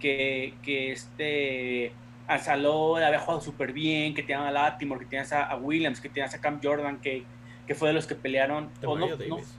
Que, 0.00 0.54
que 0.62 0.92
este 0.92 1.92
a 2.28 2.38
Saló 2.38 2.96
había 2.96 3.18
jugado 3.20 3.40
súper 3.40 3.72
bien, 3.72 4.14
que 4.14 4.22
tenían 4.22 4.42
a 4.46 4.50
Latimore, 4.50 5.00
que 5.00 5.06
tenías 5.06 5.32
a, 5.32 5.44
a 5.44 5.56
Williams, 5.56 6.00
que 6.00 6.08
tenías 6.08 6.34
a 6.34 6.40
Cam 6.40 6.60
Jordan, 6.62 6.98
que, 7.00 7.24
que 7.66 7.74
fue 7.74 7.88
de 7.88 7.94
los 7.94 8.06
que 8.06 8.14
pelearon. 8.14 8.68
De 8.80 8.86
no- 8.86 8.94
Mario 8.96 9.16
no, 9.16 9.36
Davis. 9.36 9.54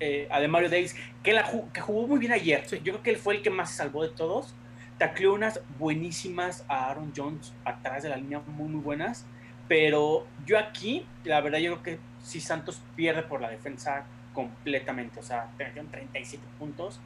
eh, 0.00 0.28
a 0.30 0.40
Demario 0.40 0.68
Davis, 0.68 0.96
que, 1.22 1.32
la 1.32 1.48
que 1.72 1.80
jugó 1.80 2.06
muy 2.06 2.18
bien 2.18 2.32
ayer. 2.32 2.64
Sí. 2.66 2.76
Yo 2.84 2.92
creo 2.94 3.02
que 3.02 3.10
él 3.10 3.16
fue 3.16 3.36
el 3.36 3.42
que 3.42 3.50
más 3.50 3.70
se 3.70 3.76
salvó 3.76 4.02
de 4.02 4.10
todos. 4.10 4.54
Tacleó 4.98 5.32
unas 5.32 5.60
buenísimas 5.78 6.64
a 6.68 6.90
Aaron 6.90 7.12
Jones 7.16 7.54
atrás 7.64 8.02
de 8.02 8.10
la 8.10 8.16
línea, 8.16 8.40
muy, 8.46 8.68
muy 8.68 8.82
buenas. 8.82 9.24
Pero 9.70 10.26
yo 10.44 10.58
aquí, 10.58 11.06
la 11.22 11.40
verdad, 11.40 11.60
yo 11.60 11.78
creo 11.78 11.82
que 11.84 12.02
si 12.24 12.40
Santos 12.40 12.82
pierde 12.96 13.22
por 13.22 13.40
la 13.40 13.48
defensa 13.48 14.04
completamente. 14.34 15.20
O 15.20 15.22
sea, 15.22 15.48
te 15.56 15.64
metieron 15.64 15.88
37 15.92 16.42
puntos 16.58 16.98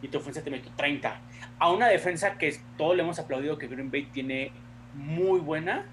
y 0.00 0.08
tu 0.08 0.16
ofensa 0.16 0.42
te 0.42 0.50
metió 0.50 0.72
30. 0.76 1.14
A 1.58 1.70
una 1.70 1.88
defensa 1.88 2.38
que 2.38 2.58
todos 2.78 2.96
le 2.96 3.02
hemos 3.02 3.18
aplaudido 3.18 3.58
que 3.58 3.66
Green 3.66 3.90
Bay 3.90 4.06
tiene 4.06 4.50
muy 4.94 5.40
buena. 5.40 5.84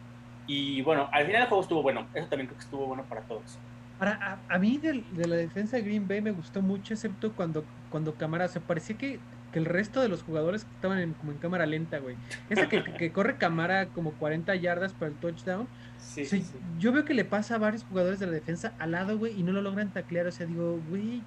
Y 0.47 0.81
bueno, 0.83 1.09
al 1.11 1.25
final 1.25 1.41
el 1.41 1.47
juego 1.49 1.61
estuvo 1.61 1.81
bueno. 1.81 2.07
Eso 2.13 2.27
también 2.27 2.47
creo 2.47 2.57
que 2.57 2.63
estuvo 2.63 2.87
bueno 2.87 3.03
para 3.03 3.19
todos. 3.23 3.59
Ahora, 3.99 4.39
a, 4.49 4.55
a 4.55 4.59
mí 4.59 4.77
de, 4.77 5.03
la 5.27 5.35
defensa 5.35 5.75
de 5.75 5.83
Green 5.83 6.07
Bay 6.07 6.21
me 6.21 6.31
gustó 6.31 6.61
mucho, 6.61 6.93
excepto 6.93 7.33
cuando, 7.33 7.65
cuando 7.89 8.15
Cámara 8.15 8.47
se 8.47 8.61
parecía 8.61 8.97
que 8.97 9.19
que 9.53 9.59
el 9.59 9.65
resto 9.65 10.01
de 10.01 10.09
los 10.09 10.23
jugadores 10.23 10.65
estaban 10.75 10.97
en, 10.99 11.13
como 11.13 11.31
en 11.31 11.37
cámara 11.37 11.65
lenta, 11.65 11.99
güey. 11.99 12.15
Esa 12.49 12.67
que, 12.67 13.11
corre 13.11 13.37
cámara 13.37 13.85
como 13.85 14.11
40 14.13 14.53
yardas 14.55 14.93
para 14.93 15.11
el 15.11 15.17
touchdown. 15.17 15.67
Sí, 16.03 16.21
O 16.21 16.25
sea, 16.25 16.39
sí, 16.39 16.45
sí. 16.45 16.53
Yo 16.79 16.91
veo 16.91 17.05
que 17.05 17.13
le 17.13 17.25
pasa 17.25 17.55
a 17.55 17.57
varios 17.57 17.83
jugadores 17.85 18.19
de 18.19 18.25
la 18.27 18.31
defensa 18.33 18.73
al 18.79 18.91
lado, 18.91 19.17
güey, 19.17 19.39
y 19.39 19.43
no 19.43 19.51
lo 19.51 19.61
logran 19.61 19.91
taclear. 19.91 20.27
O 20.27 20.31
sea, 20.31 20.45
digo, 20.45 20.79
güey, 20.89 21.21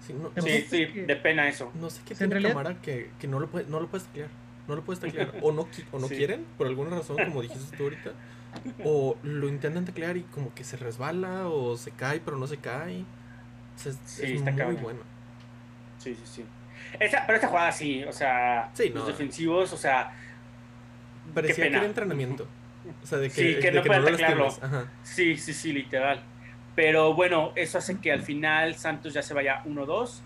Sí, 0.00 0.12
no, 0.12 0.30
Sí, 0.42 0.50
es 0.50 0.68
sí, 0.68 0.86
que- 0.88 1.06
de 1.06 1.16
pena 1.16 1.48
eso. 1.48 1.72
no 1.80 1.88
sé 1.88 2.02
qué 2.04 2.12
O 2.12 2.16
sea, 2.16 2.24
en 2.26 2.30
tiene 2.30 2.42
realidad- 2.42 2.62
cámara 2.62 2.82
que, 2.82 3.10
que 3.18 3.26
no, 3.26 3.40
lo 3.40 3.48
puede, 3.48 3.66
no 3.70 3.80
lo 3.80 3.86
puedes 3.88 4.06
taclear. 4.06 4.28
No 4.68 4.76
lo 4.76 4.82
puedes 4.84 5.00
taclear. 5.30 5.32
O 5.42 5.50
no, 5.52 5.66
o 5.92 5.98
no 5.98 6.08
Sí. 6.08 6.16
quieren, 6.16 6.44
por 6.58 6.66
alguna 6.66 6.90
razón, 6.90 7.16
como 7.24 7.40
dijiste 7.42 7.74
tú 7.76 7.84
ahorita. 7.84 8.10
O 8.84 9.16
lo 9.22 9.48
intentan 9.48 9.84
taclear 9.86 10.16
y 10.18 10.22
como 10.24 10.52
que 10.54 10.62
se 10.62 10.76
resbala 10.76 11.48
o 11.48 11.76
se 11.78 11.90
cae, 11.90 12.20
pero 12.24 12.36
no 12.36 12.46
se 12.46 12.58
cae. 12.58 13.00
O 13.00 13.78
sea, 13.78 13.92
es, 13.92 13.98
Sí, 14.04 14.22
es 14.24 14.30
está 14.32 14.50
muy 14.50 14.58
cabrón. 14.60 14.82
bueno. 14.82 15.00
Sí, 15.98 16.14
sí, 16.14 16.22
sí. 16.26 16.44
Esa, 17.00 17.24
pero 17.26 17.36
esta 17.36 17.48
jugada 17.48 17.72
sí, 17.72 18.04
o 18.04 18.12
sea, 18.12 18.70
Sí, 18.74 18.90
los 18.90 19.06
defensivos, 19.06 19.72
o 19.72 19.76
sea, 19.76 20.12
Parecía 21.32 21.56
que 21.56 21.62
pena. 21.62 21.78
era 21.78 21.86
entrenamiento. 21.86 22.46
O 23.02 23.06
sea, 23.06 23.18
de 23.18 23.28
que, 23.28 23.34
Sí, 23.34 23.54
que 23.60 23.70
de 23.70 23.82
no 23.82 23.82
taclearlo. 23.82 24.44
lastimes. 24.44 24.62
Ajá. 24.62 24.92
sí, 25.02 25.36
sí, 25.36 25.52
sí, 25.52 25.72
literal. 25.72 26.22
Pero 26.74 27.14
bueno, 27.14 27.52
eso 27.54 27.78
hace 27.78 27.98
que 28.00 28.10
al 28.12 28.22
final 28.22 28.74
Santos 28.74 29.14
ya 29.14 29.22
se 29.22 29.32
vaya 29.34 29.62
1-2 29.64 30.20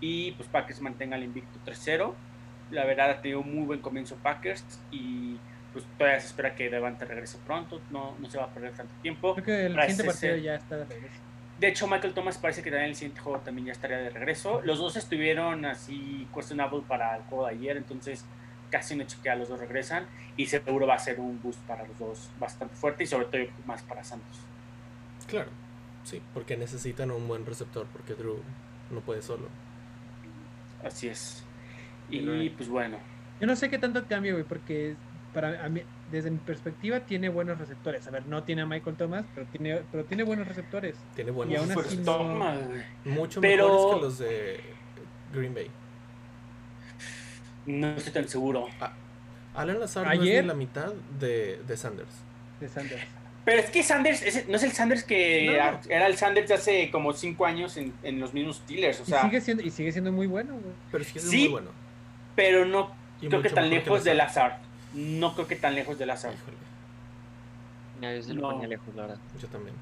y 0.00 0.32
pues 0.32 0.48
Packers 0.48 0.80
mantenga 0.80 1.16
el 1.16 1.24
invicto 1.24 1.58
3-0. 1.64 2.12
La 2.70 2.84
verdad 2.84 3.10
ha 3.10 3.20
tenido 3.22 3.40
un 3.40 3.54
muy 3.54 3.64
buen 3.66 3.80
comienzo 3.80 4.16
Packers 4.16 4.64
y 4.90 5.36
pues 5.72 5.84
todavía 5.98 6.20
se 6.20 6.28
espera 6.28 6.54
que 6.54 6.70
Devante 6.70 7.04
regrese 7.04 7.38
pronto, 7.44 7.80
no, 7.90 8.14
no 8.20 8.30
se 8.30 8.38
va 8.38 8.44
a 8.44 8.48
perder 8.48 8.72
tanto 8.74 8.92
tiempo. 9.02 9.34
creo 9.34 9.44
que 9.44 9.66
el 9.66 9.74
Parece 9.74 9.96
siguiente 9.96 10.12
partido 10.12 10.36
ya 10.36 10.54
está 10.56 10.76
de 10.76 10.84
regreso. 10.84 11.14
De 11.58 11.68
hecho, 11.68 11.86
Michael 11.88 12.14
Thomas 12.14 12.36
parece 12.38 12.62
que 12.62 12.70
también 12.70 12.90
el 12.90 12.96
siguiente 12.96 13.20
juego 13.20 13.38
también 13.40 13.66
ya 13.68 13.72
estaría 13.72 13.96
de 13.98 14.10
regreso. 14.10 14.60
Los 14.64 14.78
dos 14.78 14.96
estuvieron 14.96 15.64
así 15.64 16.26
questionable 16.34 16.82
para 16.86 17.16
el 17.16 17.22
juego 17.22 17.46
de 17.46 17.52
ayer, 17.52 17.76
entonces 17.76 18.24
casi 18.74 18.94
un 18.94 19.02
hecho 19.02 19.18
que 19.22 19.30
a 19.30 19.36
los 19.36 19.48
dos 19.48 19.60
regresan 19.60 20.04
y 20.36 20.46
seguro 20.46 20.84
va 20.84 20.94
a 20.94 20.98
ser 20.98 21.20
un 21.20 21.40
boost 21.40 21.60
para 21.60 21.86
los 21.86 21.96
dos 21.96 22.28
bastante 22.40 22.74
fuerte 22.74 23.04
y 23.04 23.06
sobre 23.06 23.26
todo 23.26 23.40
más 23.66 23.82
para 23.84 24.02
Santos. 24.02 24.40
Claro. 25.28 25.48
Sí, 26.02 26.20
porque 26.34 26.56
necesitan 26.56 27.12
un 27.12 27.28
buen 27.28 27.46
receptor, 27.46 27.86
porque 27.92 28.14
Drew 28.14 28.38
no 28.90 29.00
puede 29.00 29.22
solo. 29.22 29.46
Así 30.84 31.06
es. 31.06 31.44
Y 32.10 32.50
pues 32.50 32.68
bueno, 32.68 32.98
Yo 33.40 33.46
no 33.46 33.54
sé 33.54 33.70
qué 33.70 33.78
tanto 33.78 34.04
cambia, 34.08 34.32
güey, 34.32 34.44
porque 34.44 34.96
para 35.32 35.64
a 35.64 35.68
mí, 35.68 35.82
desde 36.10 36.30
mi 36.32 36.38
perspectiva 36.38 36.98
tiene 37.00 37.28
buenos 37.28 37.56
receptores. 37.58 38.06
A 38.08 38.10
ver, 38.10 38.26
no 38.26 38.42
tiene 38.42 38.62
a 38.62 38.66
Michael 38.66 38.96
Thomas, 38.96 39.24
pero 39.36 39.46
tiene, 39.46 39.82
pero 39.92 40.04
tiene 40.04 40.24
buenos 40.24 40.48
receptores. 40.48 40.96
Tiene 41.14 41.30
Y 41.30 41.34
buenos 41.34 41.58
aún 41.60 41.70
así 41.70 41.74
pues 41.74 41.98
no- 42.00 42.58
mucho 43.04 43.40
Pero- 43.40 43.68
mejores 43.68 43.94
que 43.96 44.00
los 44.02 44.18
de 44.18 44.60
Green 45.32 45.54
Bay. 45.54 45.70
No 47.66 47.88
estoy 47.96 48.12
tan 48.12 48.28
seguro. 48.28 48.68
Alan 49.54 49.78
Lazar 49.80 50.06
no 50.06 50.12
es 50.12 50.20
Ayer- 50.20 50.42
ni 50.42 50.48
la 50.48 50.54
mitad 50.54 50.92
de, 51.20 51.60
de 51.66 51.76
Sanders. 51.76 52.10
de 52.60 52.68
Sanders. 52.68 53.02
Pero 53.44 53.60
es 53.60 53.68
que 53.70 53.82
Sanders, 53.82 54.48
no 54.48 54.56
es 54.56 54.62
el 54.62 54.72
Sanders 54.72 55.04
que 55.04 55.44
No. 55.46 55.52
era, 55.52 55.80
era 55.90 56.06
el 56.06 56.16
Sanders 56.16 56.48
de 56.48 56.54
hace 56.54 56.90
como 56.90 57.12
cinco 57.12 57.44
años 57.44 57.76
en, 57.76 57.92
en 58.02 58.18
los 58.18 58.32
mismos 58.32 58.56
Steelers, 58.56 59.00
o 59.00 59.02
Y 59.02 59.06
sea, 59.06 59.22
sigue 59.22 59.40
siendo, 59.42 59.62
y 59.62 59.70
sigue 59.70 59.92
siendo 59.92 60.10
muy 60.12 60.26
bueno, 60.26 60.52
güey. 60.54 60.74
Pero 60.90 61.04
sí 61.04 61.18
es 61.18 61.28
Sí. 61.30 61.38
muy 61.40 61.48
bueno. 61.48 61.70
pero 62.34 62.64
no 62.64 62.90
Y 63.20 63.28
creo 63.28 63.42
que 63.42 63.50
tan 63.50 63.68
lejos 63.70 64.02
de 64.02 64.14
Lazar. 64.14 64.52
Lazar. 64.52 64.60
No 64.94 65.34
creo 65.34 65.46
que 65.46 65.56
tan 65.56 65.74
lejos 65.74 65.98
de 65.98 66.06
Lazar. 66.06 66.32
Híjole, 66.32 66.56
No, 68.00 68.12
yo 68.16 68.22
se 68.22 68.34
lo 68.34 68.42
No. 68.42 68.50
ponía 68.50 68.66
lejos, 68.68 68.94
la 68.96 69.02
verdad. 69.02 69.18
yo 69.40 69.48
también. 69.48 69.74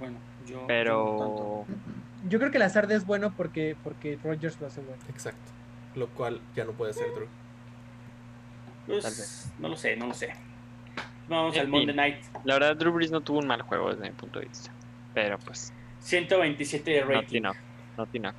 Bueno, 0.00 0.16
yo. 0.46 0.52
yo 0.54 0.60
no 0.62 0.66
Pero. 0.66 1.64
Yo 2.28 2.38
creo 2.38 2.50
que 2.50 2.58
Lazard 2.58 2.90
es 2.90 3.04
bueno 3.06 3.32
porque, 3.36 3.76
porque 3.84 4.18
Rogers 4.24 4.60
lo 4.60 4.66
hace 4.66 4.80
bueno. 4.80 5.00
Exacto. 5.08 5.52
Lo 5.96 6.06
cual 6.08 6.40
ya 6.54 6.64
no 6.64 6.72
puede 6.72 6.92
ser 6.92 7.06
Drew. 7.14 7.26
Pues, 8.86 9.02
Tal 9.02 9.12
vez. 9.12 9.50
No 9.58 9.68
lo 9.68 9.76
sé, 9.76 9.96
no 9.96 10.06
lo 10.06 10.14
sé. 10.14 10.32
Vamos 11.28 11.54
En 11.54 11.60
al 11.62 11.66
fin. 11.66 11.72
Monday 11.72 11.94
Night. 11.96 12.16
La 12.44 12.54
verdad, 12.54 12.76
Drew 12.76 12.92
Brees 12.92 13.10
no 13.10 13.20
tuvo 13.20 13.38
un 13.40 13.46
mal 13.48 13.62
juego 13.62 13.90
desde 13.92 14.04
mi 14.08 14.14
punto 14.14 14.38
de 14.38 14.46
vista. 14.46 14.70
Pero 15.14 15.38
pues, 15.38 15.72
127 16.00 16.90
de 16.90 17.00
not 17.00 17.08
rating. 17.10 17.38
enough. 17.38 17.56
Not 17.96 18.14
enough. 18.14 18.34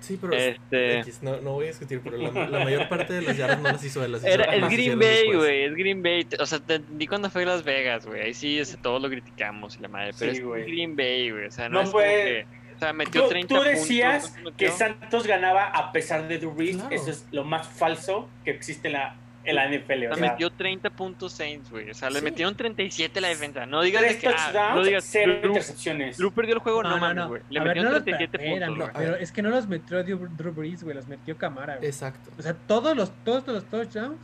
Sí, 0.00 0.18
pero 0.20 0.32
es- 0.34 0.54
Este- 0.56 1.00
X, 1.00 1.22
no, 1.22 1.40
no 1.40 1.52
voy 1.52 1.64
a 1.64 1.68
discutir, 1.68 2.00
pero 2.04 2.16
la, 2.18 2.30
la 2.48 2.64
mayor 2.64 2.88
parte 2.90 3.14
de 3.14 3.22
las 3.22 3.36
yardas 3.36 3.58
no 3.60 3.72
las 3.72 3.82
hizo 3.84 4.04
él. 4.04 4.12
Las 4.12 4.22
hizo- 4.22 4.30
Era, 4.30 4.54
es 4.54 4.68
Green 4.70 4.98
Bay, 4.98 5.32
güey. 5.34 5.64
Es 5.64 5.74
Green 5.74 6.02
Bay. 6.02 6.26
O 6.40 6.46
sea, 6.46 6.60
te 6.60 6.74
entendí 6.76 7.06
cuando 7.06 7.30
fue 7.30 7.42
a 7.42 7.46
Las 7.46 7.62
Vegas, 7.64 8.06
güey. 8.06 8.20
Ahí 8.20 8.34
sí, 8.34 8.58
ese, 8.58 8.76
todos 8.76 9.00
lo 9.02 9.08
criticamos 9.08 9.76
y 9.76 9.80
la 9.80 9.88
madre. 9.88 10.12
Pero 10.18 10.32
Sí, 10.32 10.38
es 10.38 10.44
güey. 10.44 10.64
Green 10.64 10.94
Bay, 10.96 11.30
güey. 11.30 11.46
O 11.46 11.50
sea, 11.50 11.68
no, 11.68 11.74
No 11.76 11.80
es 11.80 11.86
como 11.90 12.02
puede- 12.02 12.24
que- 12.24 12.46
sea, 12.84 12.92
metió 12.92 13.22
Tú, 13.24 13.28
30 13.28 13.54
tú 13.54 13.62
decías 13.62 14.24
puntos. 14.28 14.42
¿cuántos 14.42 14.54
que? 14.56 14.70
Santos 14.70 15.26
ganaba 15.26 15.64
a 15.66 15.92
pesar 15.92 16.26
de 16.28 16.38
Drew 16.38 16.52
Brees. 16.52 16.76
Claro. 16.76 16.90
Eso 16.94 17.10
es 17.10 17.26
lo 17.32 17.44
más 17.44 17.66
falso 17.66 18.28
que 18.44 18.50
existe 18.52 18.88
en 18.88 18.94
la, 18.94 19.16
en 19.44 19.56
la 19.56 19.68
NFL. 19.68 20.06
O 20.08 20.12
O 20.12 20.16
sea, 20.16 20.30
metió 20.30 20.50
30 20.50 20.90
puntos 20.90 21.32
Saints, 21.32 21.70
güey. 21.70 21.90
O 21.90 21.94
sea, 21.94 22.08
le 22.10 22.20
Sí. 22.20 22.24
metieron 22.24 22.54
37 22.56 23.18
a 23.18 23.22
la 23.22 23.28
defensa. 23.28 23.66
No 23.66 23.82
digas 23.82 24.02
que. 24.16 24.28
Ah, 24.28 24.30
touchdowns, 24.36 24.74
no 24.76 24.82
digas. 24.84 25.04
cero 25.06 25.32
Drew, 25.40 25.48
intercepciones. 25.48 26.16
Drew 26.16 26.32
perdió 26.32 26.54
el 26.54 26.60
juego, 26.60 26.82
no, 26.82 26.96
mames, 26.98 27.26
güey. 27.26 27.42
Le 27.50 27.60
A 27.60 27.62
ver, 27.62 27.68
metieron 27.70 27.92
no 27.92 27.98
los 27.98 28.04
37 28.04 28.36
esperan, 28.36 28.68
puntos, 28.70 28.86
no, 28.88 28.92
güey. 28.92 29.06
pero 29.06 29.16
es 29.22 29.32
que 29.32 29.42
no 29.42 29.50
los 29.50 29.66
metió 29.68 30.02
Drew, 30.04 30.28
Drew 30.36 30.52
Brees, 30.52 30.82
güey, 30.82 30.96
los 30.96 31.06
metió 31.08 31.36
Camara, 31.36 31.76
güey. 31.76 31.86
Exacto. 31.88 32.30
O 32.38 32.42
sea, 32.42 32.54
todos 32.54 32.96
los, 32.96 33.10
todos 33.24 33.46
los 33.46 33.64
touchdowns. 33.66 34.18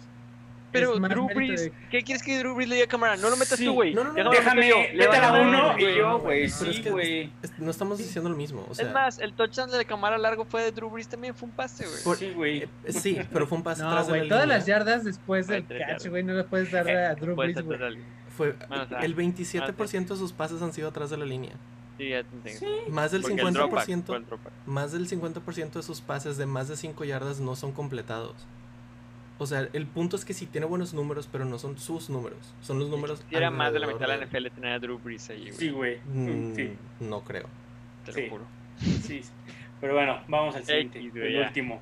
Pero 0.73 0.99
Drew 0.99 1.29
Brees, 1.35 1.65
de- 1.65 1.73
¿qué 1.91 2.03
quieres 2.03 2.23
que 2.23 2.39
Drew 2.39 2.55
Brees 2.55 2.69
le 2.69 2.77
diga 2.77 2.85
a 2.87 2.89
cámara? 2.89 3.17
No 3.17 3.29
lo 3.31 3.37
metas 3.37 3.59
Sí. 3.59 3.65
tú, 3.65 3.73
güey. 3.75 3.93
No, 3.95 4.05
no, 4.05 4.13
no, 4.13 4.31
Déjame 4.31 4.67
Déjame. 4.67 4.95
Le 4.95 5.05
a 5.07 5.33
uno 5.33 5.79
y 5.79 5.97
yo, 5.97 6.19
güey. 6.21 6.45
Es 6.45 6.55
Sí, 6.55 6.83
que 6.83 6.91
güey. 6.91 7.33
es- 7.43 7.59
no 7.59 7.71
estamos 7.71 7.99
diciendo 7.99 8.31
lo 8.31 8.37
mismo. 8.37 8.67
O 8.69 8.75
sea, 8.75 8.87
Es 8.87 8.93
más, 8.93 9.19
el 9.19 9.33
touchdown 9.35 9.71
de 9.71 9.85
cámara 9.85 10.19
largo 10.19 10.45
fue 10.45 10.63
de 10.63 10.73
Drew 10.73 10.89
Brees 10.91 11.09
también, 11.09 11.35
fue 11.35 11.49
un 11.49 11.55
pase, 11.55 11.87
güey. 11.87 12.03
Por- 12.05 12.17
Sí, 12.17 12.33
güey. 12.35 12.63
eh, 12.85 12.93
sí, 12.93 13.19
pero 13.33 13.47
fue 13.47 13.59
un 13.59 13.65
pase 13.65 13.83
No, 13.83 13.89
atrás 13.91 14.07
de 14.09 14.19
la 14.23 14.29
todas 14.29 14.45
línea. 14.45 14.57
las 14.59 14.67
yardas 14.67 15.05
después 15.05 15.47
del 15.47 15.67
catch, 15.67 16.07
güey, 16.09 16.23
no 16.23 16.35
le 16.35 16.45
puedes 16.45 16.71
dar 16.71 16.89
a 16.89 17.15
Drew 17.15 17.35
Brees, 17.35 17.61
güey. 17.63 17.79
Fue, 18.37 18.53
Bueno, 18.69 18.85
o 18.85 18.89
sea, 18.89 18.99
el 19.01 19.15
27% 19.15 20.15
de 20.15 20.21
sus 20.21 20.33
pases 20.33 20.63
han 20.63 20.73
sido 20.73 20.89
atrás 20.89 21.11
de 21.11 21.17
la 21.17 21.27
línea. 21.27 21.53
Sí, 21.99 22.09
ya 22.09 22.23
te 22.23 22.35
entiendo. 22.35 22.61
Sí. 22.61 22.91
Más 22.91 23.11
del 23.13 23.21
Porque 23.21 23.43
el 23.43 23.53
dropback, 23.53 23.71
fue 23.85 23.95
50%, 23.95 24.15
el 24.17 24.25
más 24.65 24.93
del 24.93 25.07
50% 25.07 25.79
de 25.81 25.83
sus 25.83 26.01
pases 26.01 26.39
de 26.39 26.47
más 26.47 26.69
de 26.69 26.77
5 26.79 27.05
yardas 27.05 27.41
no 27.41 27.55
son 27.57 27.73
completados. 27.73 28.35
O 29.43 29.47
sea, 29.47 29.67
el 29.73 29.87
punto 29.87 30.17
es 30.17 30.25
que 30.27 30.35
sí 30.35 30.45
tiene 30.45 30.67
buenos 30.67 30.93
números, 30.93 31.27
pero 31.33 31.47
no 31.47 31.59
son 31.59 31.79
sus 31.79 32.11
números. 32.11 32.39
Son 32.61 32.79
los 32.79 32.91
números. 32.91 33.25
Si 33.29 33.35
era 33.35 33.51
más 33.51 33.73
de 33.73 33.79
la 33.81 33.87
mitad 33.87 34.01
de 34.07 34.19
la 34.19 34.27
NFL 34.27 34.47
tener 34.55 34.73
a 34.75 34.79
Drew 34.79 34.99
Brees 34.99 35.31
ahí, 35.31 35.45
güey. 35.45 35.53
Sí, 35.55 35.71
güey. 35.71 35.99
Mm, 36.05 36.55
Sí, 36.55 36.73
No 37.01 37.23
creo. 37.25 37.47
Te 38.05 38.13
sí. 38.13 38.23
lo 38.25 38.29
juro. 38.31 38.45
sí. 39.03 39.23
Pero 39.81 39.95
bueno, 39.95 40.21
vamos 40.29 40.55
al 40.57 40.65
siguiente. 40.65 40.99
X, 41.01 41.11
güey, 41.13 41.27
el 41.35 41.41
ya. 41.41 41.47
último. 41.47 41.81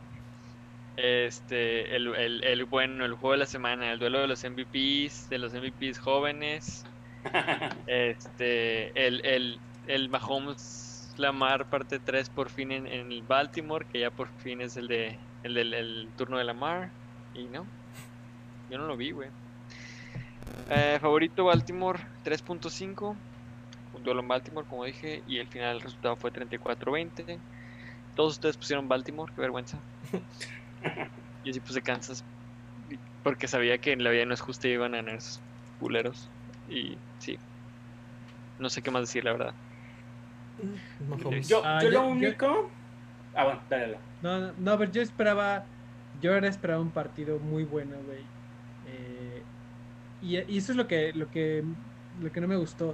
Este, 0.97 1.95
el, 1.97 2.15
el, 2.15 2.45
el 2.45 2.65
bueno, 2.65 3.05
el 3.05 3.15
juego 3.15 3.33
de 3.33 3.39
la 3.39 3.47
semana, 3.47 3.93
el 3.93 3.99
duelo 3.99 4.21
de 4.21 4.29
los 4.29 4.45
MVPs, 4.45 5.29
de 5.29 5.39
los 5.39 5.53
MVPs 5.53 5.99
jóvenes. 5.99 6.85
Este, 7.89 9.07
el, 9.07 9.25
el, 9.27 9.59
el 9.89 10.09
Mahomes 10.09 11.13
Lamar 11.17 11.69
parte 11.69 11.99
3 11.99 12.31
por 12.31 12.49
fin 12.51 12.71
en, 12.71 12.87
en 12.87 13.11
el 13.11 13.23
Baltimore, 13.23 13.85
que 13.93 13.99
ya 14.01 14.11
por 14.13 14.29
fin 14.45 14.61
es 14.61 14.77
el 14.77 14.87
de 14.87 15.19
el 15.43 15.55
del 15.55 15.75
el 15.75 16.09
turno 16.17 16.39
de 16.39 16.45
Lamar. 16.45 16.91
Y 17.39 17.47
no, 17.49 17.69
yo 18.69 18.79
no 18.79 18.87
lo 18.87 18.97
vi, 18.97 19.13
güey. 19.13 19.31
Eh, 20.71 20.99
favorito 21.01 21.45
Baltimore 21.45 22.01
3.5. 22.25 23.17
Un 23.93 24.03
duelo 24.03 24.21
en 24.21 24.29
Baltimore, 24.29 24.67
como 24.67 24.85
dije, 24.85 25.23
y 25.25 25.39
el 25.39 25.47
final 25.47 25.77
el 25.77 25.81
resultado 25.83 26.17
fue 26.17 26.33
34-20. 26.33 27.41
Todos 28.15 28.33
ustedes 28.35 28.57
pusieron 28.57 28.89
Baltimore, 28.89 29.33
qué 29.35 29.41
vergüenza. 29.41 29.81
Yo 31.45 31.53
sí 31.53 31.61
puse 31.61 31.81
Kansas 31.81 32.25
porque 33.23 33.47
sabía 33.47 33.79
que 33.79 33.93
en 33.93 34.03
la 34.03 34.11
vida 34.11 34.25
no 34.25 34.35
es 34.35 34.41
justa 34.41 34.67
y 34.67 34.73
iban 34.73 34.95
a 34.95 34.99
ganar 34.99 35.17
esos 35.17 35.41
culeros. 35.79 36.33
Y 36.67 36.99
sí. 37.19 37.39
No 38.59 38.69
sé 38.69 38.83
qué 38.83 38.91
más 38.91 39.03
decir, 39.03 39.25
la 39.25 39.33
verdad. 39.33 39.55
Yo, 41.47 41.63
Ah, 41.65 41.79
yo 41.81 41.89
yo- 41.91 42.03
lo 42.03 42.09
único. 42.09 42.73
Ah, 43.35 43.45
bueno, 43.45 43.63
dale, 43.71 43.83
dale. 43.83 44.01
No, 44.21 44.41
no, 44.41 44.55
no, 44.59 44.79
pero 44.79 44.91
yo 44.91 45.03
esperaba. 45.03 45.65
Yo 46.21 46.35
ahora 46.35 46.49
esperaba 46.49 46.81
un 46.81 46.93
partido 46.93 47.39
muy 47.39 47.65
bueno, 47.65 47.97
güey. 48.05 48.25
Eh, 48.87 49.43
y, 50.21 50.37
eso 50.57 50.73
es 50.73 50.77
lo 50.77 50.87
que, 50.89 51.13
lo 51.15 51.31
que 51.31 51.63
lo 52.21 52.33
que 52.33 52.41
no 52.41 52.49
me 52.49 52.57
gustó. 52.57 52.91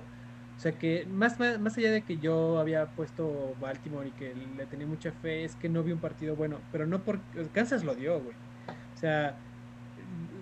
O 0.57 0.59
sea 0.59 0.72
que 0.79 1.07
más, 1.07 1.39
más, 1.41 1.59
más 1.59 1.77
allá 1.79 1.91
de 1.91 2.03
que 2.03 2.18
yo 2.18 2.59
había 2.59 2.87
puesto 2.87 3.55
Baltimore 3.61 4.09
y 4.09 4.12
que 4.12 4.35
le 4.35 4.66
tenía 4.66 4.87
mucha 4.87 5.12
fe, 5.12 5.45
es 5.45 5.57
que 5.57 5.68
no 5.68 5.83
vi 5.83 5.93
un 5.93 6.01
partido 6.01 6.37
bueno. 6.37 6.61
Pero 6.70 6.87
no 6.87 7.03
porque. 7.05 7.49
Kansas 7.53 7.85
lo 7.85 7.95
dio, 7.95 8.20
güey. 8.22 8.37
O 8.68 8.97
sea, 8.97 9.37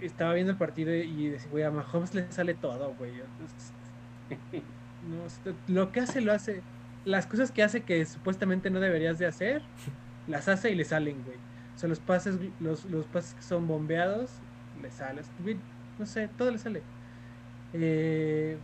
estaba 0.01 0.35
viendo 0.35 0.53
el 0.53 0.59
partido 0.59 0.95
y 0.95 1.29
decía, 1.29 1.51
güey, 1.51 1.65
a 1.65 1.71
Mahomes 1.71 2.15
le 2.15 2.31
sale 2.33 2.55
todo, 2.55 2.95
güey. 2.95 3.21
Es- 3.21 3.75
no, 5.01 5.27
es- 5.27 5.41
lo 5.67 5.93
que 5.93 6.01
hace, 6.01 6.21
lo 6.21 6.33
hace. 6.33 6.63
Las 7.05 7.27
cosas 7.27 7.51
que 7.53 7.63
hace 7.63 7.85
que 7.85 8.05
supuestamente 8.07 8.71
no 8.71 8.81
deberías 8.81 9.19
de 9.19 9.27
hacer, 9.27 9.63
las 10.27 10.49
hace 10.49 10.71
y 10.71 10.75
le 10.75 10.85
salen, 10.85 11.25
güey. 11.25 11.39
Sea, 11.83 11.89
los 11.89 11.99
pases, 11.99 12.39
los, 12.61 12.85
los 12.85 13.07
pases 13.09 13.35
que 13.35 13.43
son 13.43 13.67
bombeados, 13.67 14.31
le. 14.81 14.89
Güey, 15.43 15.57
No 15.99 16.07
sé, 16.07 16.29
todo 16.29 16.53
le 16.53 16.59
sale. 16.59 16.85
Eh, 17.73 18.57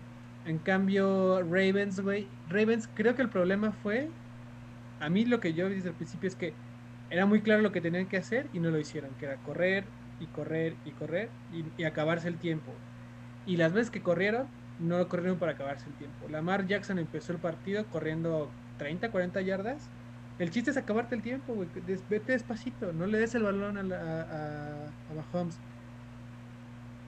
en 0.45 0.59
cambio, 0.59 1.43
Ravens, 1.43 1.99
güey. 1.99 2.29
Ravens, 2.49 2.89
creo 2.95 3.17
que 3.17 3.23
el 3.23 3.29
problema 3.29 3.73
fue. 3.73 4.15
A 5.01 5.09
mí 5.11 5.25
lo 5.25 5.41
que 5.41 5.53
yo 5.53 5.69
vi 5.69 5.75
desde 5.75 5.89
el 5.89 5.97
principio 5.97 6.29
es 6.29 6.37
que 6.37 6.55
era 7.11 7.27
muy 7.27 7.43
claro 7.43 7.61
lo 7.61 7.73
que 7.73 7.81
tenían 7.81 8.07
que 8.09 8.19
hacer 8.19 8.49
y 8.53 8.61
no 8.61 8.71
lo 8.71 8.79
hicieron, 8.79 9.17
que 9.17 9.25
era 9.27 9.43
correr 9.43 9.93
y 10.21 10.29
correr 10.29 10.79
y 10.85 10.93
correr 10.93 11.35
y, 11.51 11.73
y 11.77 11.85
acabarse 11.87 12.29
el 12.29 12.39
tiempo. 12.39 12.85
Y 13.45 13.57
las 13.57 13.73
veces 13.73 13.91
que 13.91 14.03
corrieron, 14.05 14.55
no 14.79 15.09
corrieron 15.09 15.41
para 15.41 15.53
acabarse 15.53 15.89
el 15.89 15.97
tiempo. 15.97 16.29
Lamar 16.29 16.67
Jackson 16.69 17.01
empezó 17.01 17.33
el 17.33 17.41
partido 17.41 17.89
corriendo 17.91 18.57
30, 18.77 19.11
40 19.11 19.41
yardas. 19.43 19.93
El 20.39 20.51
chiste 20.51 20.71
es 20.71 20.77
acabarte 20.77 21.15
el 21.17 21.23
tiempo, 21.23 21.55
güey. 21.55 21.69
Vete 21.75 22.33
despacito, 22.33 22.93
no 22.93 23.07
le 23.07 23.19
des 23.19 23.35
el 23.35 23.43
balón 23.43 23.77
a, 23.93 24.95
Mahomes. 25.09 25.63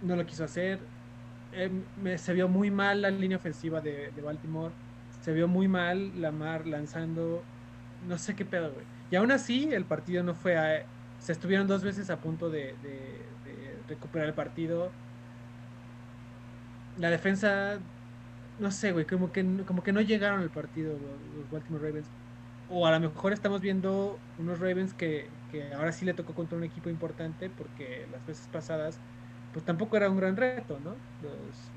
No 0.00 0.16
lo 0.16 0.26
quiso 0.26 0.44
hacer. 0.44 0.90
Me- 1.96 2.18
se 2.18 2.32
vio 2.32 2.48
muy 2.48 2.70
mal 2.70 3.02
la 3.02 3.10
línea 3.10 3.36
ofensiva 3.38 3.80
de, 3.80 4.12
Baltimore. 4.22 4.76
Se 5.08 5.32
vio 5.32 5.48
muy 5.48 5.68
mal 5.68 6.20
Lamar 6.20 6.66
lanzando. 6.66 7.50
No 7.98 8.18
sé 8.18 8.36
qué 8.36 8.46
pedo, 8.46 8.72
güey. 8.74 8.88
Y 9.10 9.16
aún 9.16 9.30
así, 9.32 9.72
el 9.72 9.86
partido 9.86 10.22
no 10.22 10.34
fue 10.34 10.56
a. 10.58 10.90
Se 11.18 11.32
estuvieron 11.32 11.66
dos 11.66 11.82
veces 11.84 12.10
a 12.10 12.20
punto 12.20 12.50
de, 12.50 12.78
de- 12.78 13.84
recuperar 13.86 14.28
el 14.28 14.34
partido. 14.34 14.98
La 16.94 17.10
defensa. 17.10 17.88
No 18.56 18.70
sé, 18.70 18.92
güey. 18.92 19.06
Como 19.06 19.32
que, 19.32 19.64
como 19.66 19.82
que 19.82 19.92
no 19.92 20.00
llegaron 20.02 20.40
al 20.42 20.52
partido 20.52 20.98
los 20.98 21.50
Baltimore 21.50 21.86
Ravens. 21.88 22.12
O 22.70 22.86
a 22.86 22.92
lo 22.92 23.00
mejor 23.00 23.32
estamos 23.32 23.60
viendo 23.60 24.18
unos 24.38 24.60
Ravens 24.60 24.94
que, 24.94 25.28
que 25.50 25.72
ahora 25.74 25.90
sí 25.92 26.04
le 26.04 26.14
tocó 26.14 26.34
contra 26.34 26.56
un 26.56 26.64
equipo 26.64 26.88
importante 26.88 27.50
porque 27.50 28.06
las 28.12 28.24
veces 28.26 28.48
pasadas 28.52 28.98
pues 29.52 29.64
tampoco 29.64 29.96
era 29.96 30.08
un 30.08 30.16
gran 30.16 30.36
reto, 30.36 30.78
¿no? 30.84 30.90
Los, 31.22 31.34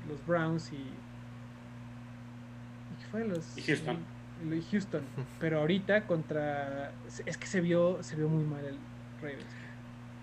los 0.08 0.24
Browns 0.26 0.72
y... 0.72 0.76
¿y 0.76 0.94
qué 3.00 3.06
fue? 3.10 3.24
Los, 3.26 3.58
Y 3.58 3.62
Houston. 3.62 3.98
y- 4.48 4.54
y 4.54 4.62
Houston. 4.70 5.02
Pero 5.40 5.60
ahorita 5.60 6.06
contra... 6.06 6.92
Es 7.26 7.36
que 7.38 7.46
se 7.46 7.60
vio, 7.60 8.00
se 8.02 8.14
vio 8.16 8.28
muy 8.28 8.44
mal 8.44 8.64
el 8.64 8.76
Ravens. 9.20 9.44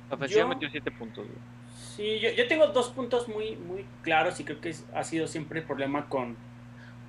Ofensiva 0.10 0.48
metió 0.48 0.70
7 0.70 0.92
puntos, 0.92 1.26
güey. 1.26 1.38
Sí, 1.96 2.20
yo, 2.20 2.30
yo 2.32 2.48
tengo 2.48 2.68
dos 2.68 2.90
puntos 2.90 3.28
muy, 3.28 3.56
muy 3.58 3.86
claros 4.04 4.40
y 4.40 4.46
creo 4.46 4.62
que 4.62 4.70
es- 4.70 4.86
ha 4.96 5.04
sido 5.04 5.28
siempre 5.28 5.60
el 5.60 5.66
problema 5.66 6.08
con 6.08 6.36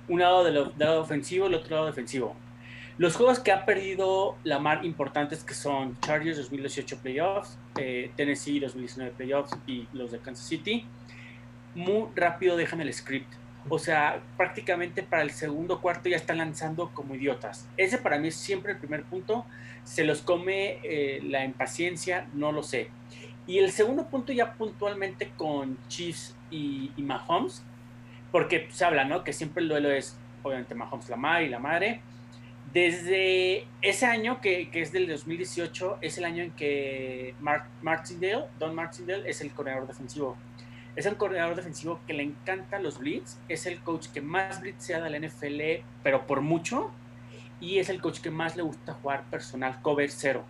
un 0.09 0.19
lado 0.19 0.43
del 0.43 0.53
del 0.55 0.71
lado 0.77 1.01
ofensivo 1.01 1.45
y 1.45 1.49
el 1.49 1.55
otro 1.55 1.75
lado 1.75 1.85
defensivo. 1.87 2.35
Los 2.99 3.15
juegos 3.15 3.39
que 3.39 3.51
ha 3.51 3.65
perdido 3.65 4.37
Lamar 4.43 4.85
importantes 4.85 5.43
que 5.43 5.55
son 5.55 5.99
Chargers 6.01 6.37
2018 6.37 6.97
playoffs, 6.99 7.57
eh, 7.77 8.11
Tennessee 8.15 8.59
2019 8.59 9.13
playoffs 9.17 9.57
y 9.65 9.87
los 9.93 10.11
de 10.11 10.19
Kansas 10.19 10.45
City, 10.45 10.85
muy 11.73 12.09
rápido 12.15 12.55
dejan 12.55 12.81
el 12.81 12.93
script. 12.93 13.33
O 13.67 13.79
sea, 13.79 14.21
prácticamente 14.37 15.01
para 15.01 15.23
el 15.23 15.31
segundo 15.31 15.81
cuarto 15.81 16.07
ya 16.07 16.17
están 16.17 16.37
lanzando 16.37 16.91
como 16.93 17.15
idiotas. 17.15 17.67
Ese 17.77 17.97
para 17.97 18.19
mí 18.19 18.27
es 18.27 18.35
siempre 18.35 18.73
el 18.73 18.77
primer 18.77 19.03
punto. 19.03 19.45
Se 19.85 20.03
los 20.03 20.21
come 20.21 20.79
eh, 20.83 21.19
la 21.23 21.45
impaciencia, 21.45 22.27
no 22.33 22.51
lo 22.51 22.61
sé. 22.61 22.89
Y 23.47 23.57
el 23.57 23.71
segundo 23.71 24.05
punto 24.05 24.33
ya 24.33 24.53
puntualmente 24.53 25.31
con 25.35 25.79
Chiefs 25.87 26.35
y, 26.51 26.91
y 26.95 27.01
Mahomes, 27.01 27.63
porque 28.31 28.67
se 28.71 28.85
habla, 28.85 29.03
¿no? 29.03 29.23
Que 29.23 29.33
siempre 29.33 29.63
el 29.63 29.69
duelo 29.69 29.89
es, 29.89 30.15
obviamente, 30.43 30.75
Mahomes 30.75 31.09
la 31.09 31.17
madre 31.17 31.45
y 31.45 31.49
la 31.49 31.59
madre. 31.59 32.01
Desde 32.73 33.67
ese 33.81 34.05
año, 34.05 34.41
que, 34.41 34.69
que 34.71 34.81
es 34.81 34.91
del 34.91 35.07
2018, 35.07 35.99
es 36.01 36.17
el 36.17 36.25
año 36.25 36.43
en 36.43 36.51
que 36.51 37.35
Mark 37.39 37.67
Martindale, 37.81 38.45
Don 38.57 38.73
Martindale, 38.73 39.29
es 39.29 39.41
el 39.41 39.51
coordinador 39.51 39.87
defensivo. 39.87 40.35
Es 40.95 41.05
el 41.05 41.15
coordinador 41.15 41.55
defensivo 41.55 41.99
que 42.07 42.13
le 42.13 42.23
encanta 42.23 42.79
los 42.79 42.99
blitz, 42.99 43.37
es 43.47 43.65
el 43.65 43.79
coach 43.81 44.07
que 44.07 44.21
más 44.21 44.61
blitzea 44.61 45.01
de 45.01 45.09
la 45.09 45.27
NFL, 45.27 45.85
pero 46.03 46.25
por 46.25 46.41
mucho, 46.41 46.91
y 47.59 47.79
es 47.79 47.89
el 47.89 48.01
coach 48.01 48.19
que 48.19 48.31
más 48.31 48.55
le 48.55 48.63
gusta 48.63 48.93
jugar 48.93 49.23
personal 49.29 49.81
cover 49.81 50.09
cero 50.11 50.43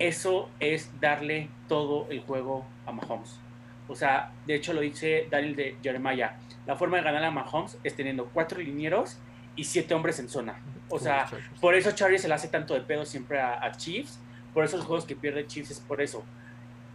eso 0.00 0.48
es 0.60 0.90
darle 0.98 1.50
todo 1.68 2.06
el 2.10 2.20
juego 2.22 2.64
a 2.86 2.92
Mahomes. 2.92 3.38
O 3.86 3.94
sea, 3.94 4.32
de 4.46 4.54
hecho 4.54 4.72
lo 4.72 4.80
dice 4.80 5.28
Daniel 5.30 5.54
de 5.54 5.76
Jeremiah. 5.82 6.38
La 6.66 6.74
forma 6.74 6.96
de 6.96 7.02
ganar 7.02 7.22
a 7.22 7.30
Mahomes 7.30 7.76
es 7.84 7.94
teniendo 7.94 8.24
cuatro 8.32 8.60
linieros 8.60 9.18
y 9.56 9.64
siete 9.64 9.94
hombres 9.94 10.18
en 10.18 10.30
zona. 10.30 10.58
O 10.90 10.98
sea, 10.98 11.30
por 11.60 11.74
eso 11.74 11.92
Chargers 11.92 12.22
se 12.22 12.28
le 12.28 12.34
hace 12.34 12.48
tanto 12.48 12.74
de 12.74 12.80
pedo 12.80 13.06
siempre 13.06 13.40
a, 13.40 13.64
a 13.64 13.72
Chiefs. 13.72 14.18
Por 14.52 14.64
eso 14.64 14.76
los 14.76 14.86
juegos 14.86 15.04
que 15.04 15.16
pierde 15.16 15.46
Chiefs 15.46 15.70
es 15.70 15.80
por 15.80 16.00
eso. 16.00 16.24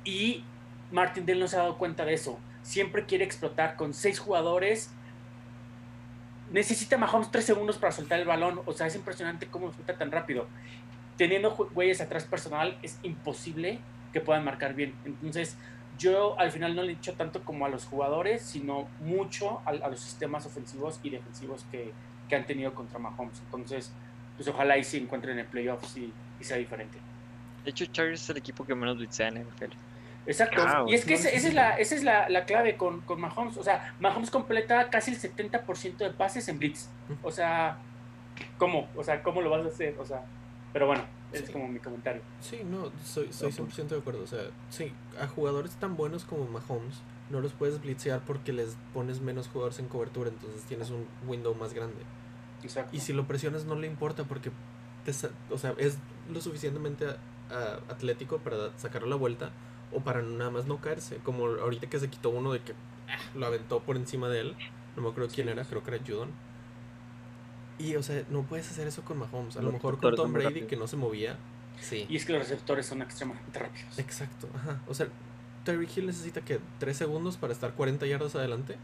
Y 0.03 0.43
Martindale 0.91 1.39
no 1.39 1.47
se 1.47 1.55
ha 1.55 1.59
dado 1.59 1.77
cuenta 1.77 2.05
de 2.05 2.13
eso. 2.13 2.39
Siempre 2.61 3.05
quiere 3.05 3.23
explotar 3.23 3.75
con 3.75 3.93
seis 3.93 4.19
jugadores. 4.19 4.91
Necesita 6.51 6.97
Mahomes 6.97 7.31
tres 7.31 7.45
segundos 7.45 7.77
para 7.77 7.91
soltar 7.91 8.19
el 8.19 8.27
balón. 8.27 8.61
O 8.65 8.73
sea, 8.73 8.87
es 8.87 8.95
impresionante 8.95 9.47
cómo 9.47 9.73
suelta 9.73 9.97
tan 9.97 10.11
rápido. 10.11 10.47
Teniendo 11.17 11.55
güeyes 11.55 12.01
atrás 12.01 12.25
personal, 12.25 12.77
es 12.83 12.99
imposible 13.03 13.79
que 14.11 14.19
puedan 14.19 14.43
marcar 14.43 14.73
bien. 14.73 14.93
Entonces, 15.05 15.57
yo 15.97 16.37
al 16.37 16.51
final 16.51 16.75
no 16.75 16.83
le 16.83 16.91
he 16.91 16.95
dicho 16.95 17.13
tanto 17.13 17.43
como 17.43 17.65
a 17.65 17.69
los 17.69 17.85
jugadores, 17.85 18.41
sino 18.41 18.87
mucho 18.99 19.61
a, 19.65 19.69
a 19.69 19.89
los 19.89 20.01
sistemas 20.01 20.45
ofensivos 20.45 20.99
y 21.03 21.09
defensivos 21.09 21.65
que, 21.71 21.93
que 22.29 22.35
han 22.35 22.45
tenido 22.45 22.73
contra 22.73 22.99
Mahomes. 22.99 23.39
Entonces, 23.45 23.91
pues 24.35 24.47
ojalá 24.47 24.77
y 24.77 24.83
se 24.83 24.97
encuentren 24.97 25.37
en 25.39 25.45
playoffs 25.47 25.97
y, 25.97 26.11
y 26.39 26.43
sea 26.43 26.57
diferente. 26.57 26.97
De 27.63 27.71
hecho, 27.71 27.85
Chargers 27.87 28.21
es 28.23 28.29
el 28.29 28.37
equipo 28.37 28.65
que 28.65 28.75
menos 28.75 28.97
blitzea 28.97 29.29
en 29.29 29.43
NFL. 29.43 29.71
Exacto. 30.27 30.63
Ah, 30.65 30.83
y 30.87 30.93
es 30.95 31.05
que 31.05 31.11
no 31.13 31.19
ese- 31.19 31.35
esa 31.35 31.47
es 31.47 31.53
la, 31.53 31.69
esa 31.77 31.95
es 31.95 32.03
la, 32.03 32.29
la 32.29 32.45
clave 32.45 32.77
con, 32.77 33.01
con 33.01 33.21
Mahomes. 33.21 33.57
O 33.57 33.63
sea, 33.63 33.93
Mahomes 33.99 34.31
completa 34.31 34.89
casi 34.89 35.11
el 35.11 35.19
70% 35.19 35.97
de 35.97 36.09
pases 36.11 36.47
en 36.47 36.57
blitz. 36.59 36.87
O 37.23 37.31
sea, 37.31 37.77
¿cómo? 38.57 38.87
O 38.95 39.03
sea, 39.03 39.21
¿cómo 39.23 39.41
lo 39.41 39.49
vas 39.51 39.65
a 39.65 39.69
hacer? 39.69 39.95
O 39.99 40.05
sea, 40.05 40.23
pero 40.73 40.87
bueno, 40.87 41.03
ese 41.31 41.41
es 41.43 41.47
Sí. 41.47 41.53
como 41.53 41.67
mi 41.67 41.79
comentario. 41.79 42.21
Sí, 42.41 42.61
no, 42.65 42.91
soy, 43.03 43.31
soy 43.31 43.51
100% 43.51 43.87
de 43.95 43.97
acuerdo. 43.99 44.23
O 44.23 44.27
sea, 44.27 44.41
sí, 44.69 44.91
a 45.21 45.27
jugadores 45.27 45.71
tan 45.75 45.95
buenos 45.95 46.23
como 46.25 46.45
Mahomes 46.45 46.95
no 47.29 47.41
los 47.41 47.53
puedes 47.53 47.81
blitzear 47.81 48.21
porque 48.25 48.53
les 48.53 48.77
pones 48.93 49.21
menos 49.21 49.47
jugadores 49.47 49.79
en 49.79 49.87
cobertura, 49.87 50.29
entonces 50.29 50.63
tienes 50.63 50.89
un 50.89 51.07
window 51.27 51.55
más 51.55 51.73
grande. 51.73 52.01
Exacto. 52.63 52.95
Y 52.95 52.99
si 52.99 53.13
lo 53.13 53.27
presionas 53.27 53.65
no 53.65 53.75
le 53.75 53.87
importa 53.87 54.23
porque 54.23 54.51
te 55.03 55.11
o 55.51 55.57
sea, 55.57 55.73
es 55.77 55.97
lo 56.31 56.41
suficientemente 56.41 57.05
atlético 57.89 58.39
para 58.39 58.77
sacarlo 58.77 59.07
a 59.07 59.09
la 59.11 59.15
vuelta 59.15 59.51
o 59.91 60.01
para 60.01 60.21
nada 60.21 60.49
más 60.49 60.65
no 60.65 60.81
caerse. 60.81 61.17
Como 61.17 61.45
ahorita 61.45 61.87
que 61.87 61.99
se 61.99 62.09
quitó 62.09 62.29
uno 62.29 62.51
de 62.53 62.61
que 62.61 62.73
ah, 63.07 63.17
lo 63.35 63.45
aventó 63.45 63.81
por 63.81 63.97
encima 63.97 64.29
de 64.29 64.41
él. 64.41 64.55
No 64.95 65.03
me 65.03 65.09
acuerdo 65.09 65.29
quién 65.33 65.47
Sí. 65.47 65.51
era, 65.51 65.63
creo 65.63 65.83
que 65.83 65.95
era 65.95 66.03
Judon. 66.05 66.29
Y, 67.77 67.95
o 67.97 68.03
sea, 68.03 68.23
no 68.29 68.43
puedes 68.43 68.69
hacer 68.69 68.87
eso 68.87 69.03
con 69.03 69.19
Mahomes. 69.19 69.57
A 69.57 69.61
lo 69.61 69.71
mejor 69.71 69.99
con 69.99 70.15
Tom 70.15 70.31
Brady, 70.31 70.61
que 70.61 70.77
no 70.77 70.87
se 70.87 70.95
movía. 70.95 71.37
Sí. 71.81 72.05
Y 72.07 72.15
es 72.15 72.25
que 72.25 72.31
los 72.33 72.41
receptores 72.41 72.85
son 72.85 73.01
extremadamente 73.01 73.59
rápidos. 73.59 73.99
Exacto, 73.99 74.47
ajá. 74.55 74.81
O 74.87 74.93
sea, 74.93 75.07
Terry 75.65 75.87
Hill 75.93 76.05
necesita 76.05 76.39
que 76.41 76.59
3 76.79 76.95
segundos 76.95 77.35
para 77.35 77.51
estar 77.51 77.73
40 77.73 78.05
yardas 78.05 78.35
adelante, 78.35 78.77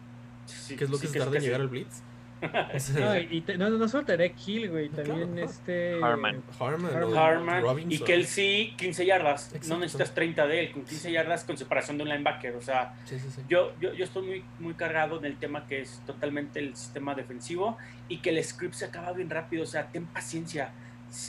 Sí, 0.48 0.76
que 0.76 0.84
es 0.84 0.90
lo 0.90 0.98
sí 0.98 1.04
que 1.08 1.14
se 1.14 1.20
tarda 1.20 1.38
en 1.38 1.44
llegar 1.44 1.62
al 1.62 1.70
blitz. 1.70 2.02
O 2.76 2.80
sea, 2.80 3.06
No, 3.06 3.20
y 3.20 3.42
te- 3.42 3.56
no, 3.56 3.70
no 3.70 3.88
solo 3.88 4.04
Tarek 4.04 4.34
Hill, 4.48 4.72
güey, 4.72 4.90
Claro, 4.90 5.10
también 5.10 5.38
ajá. 5.38 5.46
este... 5.52 6.04
Harman. 6.04 6.42
Harman, 6.60 6.92
Harman. 6.96 7.16
Harman 7.18 7.60
y 7.60 7.62
Robinson. 7.62 8.08
Kelsey 8.08 8.74
15 8.78 9.06
yardas. 9.06 9.46
Exacto. 9.50 9.68
No 9.68 9.78
necesitas 9.78 10.14
30 10.16 10.48
de 10.48 10.60
él, 10.60 10.72
con 10.72 10.84
15 10.84 11.12
yardas 11.12 11.44
con 11.44 11.56
separación 11.56 11.98
de 12.00 12.04
un 12.04 12.10
linebacker. 12.10 12.56
O 12.56 12.62
sea, 12.62 12.96
Sí, 13.06 13.20
sí, 13.20 13.28
sí. 13.30 13.42
yo, 13.48 13.74
yo, 13.80 13.94
yo 13.94 14.04
estoy 14.04 14.26
muy, 14.26 14.44
muy 14.58 14.74
cargado 14.74 15.20
en 15.20 15.26
el 15.26 15.38
tema 15.38 15.68
que 15.68 15.82
es 15.82 16.02
totalmente 16.08 16.58
el 16.60 16.76
sistema 16.76 17.14
defensivo 17.14 17.78
y 18.10 18.18
que 18.18 18.32
el 18.32 18.44
script 18.44 18.74
se 18.74 18.86
acaba 18.86 19.14
bien 19.14 19.30
rápido. 19.30 19.62
O 19.62 19.68
sea, 19.68 19.86
ten 19.92 20.08
paciencia. 20.08 20.72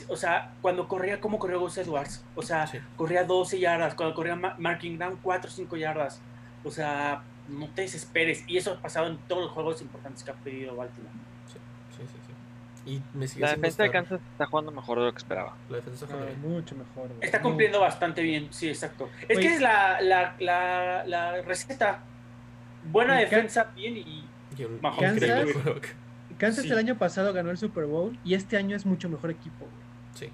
O 0.08 0.16
sea, 0.16 0.52
cuando 0.62 0.86
corría, 0.86 1.20
¿cómo 1.20 1.38
corrió 1.38 1.58
Gus 1.60 1.76
Edwards? 1.78 2.24
O 2.36 2.42
sea, 2.42 2.66
Sí. 2.66 2.78
corría 2.96 3.24
12 3.24 3.58
yardas. 3.58 3.94
Cuando 3.94 4.14
corría 4.14 4.36
Ma- 4.36 4.54
Marking 4.58 4.96
Down, 4.98 5.18
4 5.22 5.50
o 5.50 5.52
5 5.52 5.76
yardas. 5.76 6.20
O 6.64 6.70
sea, 6.70 7.22
no 7.48 7.68
te 7.68 7.82
desesperes. 7.82 8.44
Y 8.46 8.56
eso 8.58 8.72
ha 8.74 8.76
pasado 8.80 9.08
en 9.08 9.18
todos 9.28 9.42
los 9.42 9.50
juegos 9.50 9.82
importantes 9.82 10.22
que 10.22 10.30
ha 10.30 10.34
pedido 10.34 10.76
Baltimore. 10.76 11.12
Sí, 11.52 11.58
sí, 11.96 12.02
sí, 12.06 12.18
sí. 12.26 12.90
Y 12.92 13.02
me 13.16 13.26
sigue 13.26 13.40
La 13.42 13.48
defensa 13.54 13.82
de 13.82 13.88
estar- 13.88 13.90
Kansas 13.90 14.20
está 14.32 14.46
jugando 14.46 14.70
mejor 14.70 14.98
de 15.00 15.04
lo 15.06 15.12
que 15.12 15.18
esperaba. 15.18 15.56
La 15.68 15.76
defensa 15.78 16.04
está 16.04 16.16
Ah, 16.16 16.18
jugando 16.20 16.40
bien. 16.40 16.52
mucho 16.54 16.74
mejor, 16.76 17.08
güey. 17.08 17.18
Está 17.20 17.42
cumpliendo 17.42 17.80
bastante 17.80 18.22
bien, 18.22 18.48
sí, 18.52 18.68
exacto. 18.68 19.08
Es 19.28 19.36
Oye. 19.36 19.48
que 19.48 19.54
es 19.54 19.60
la, 19.60 20.00
la, 20.00 20.34
la, 20.38 21.04
la 21.06 21.42
receta. 21.42 22.00
Buena 22.84 23.16
defensa, 23.18 23.68
bien 23.74 23.96
y... 23.96 24.24
Y 24.56 24.66
Kansas-. 25.00 25.48
Kansas 26.42 26.64
Sí. 26.64 26.70
el 26.72 26.78
año 26.78 26.98
pasado 26.98 27.32
ganó 27.32 27.50
el 27.50 27.56
Super 27.56 27.84
Bowl 27.86 28.18
y 28.24 28.34
este 28.34 28.56
año 28.56 28.74
es 28.76 28.84
mucho 28.84 29.08
mejor 29.08 29.30
equipo, 29.30 29.60
güey. 29.60 29.70
Sí. 30.14 30.28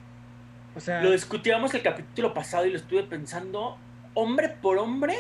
O 0.75 0.81
sea, 0.81 1.03
Lo 1.03 1.11
discutíamos 1.11 1.75
el 1.75 1.83
capítulo 1.83 2.33
pasado 2.33 2.65
y 2.67 2.71
lo 2.71 2.77
estuve 2.79 3.03
pensando, 3.03 3.77
hombre 4.15 4.49
por 4.49 4.79
hombre, 4.79 5.15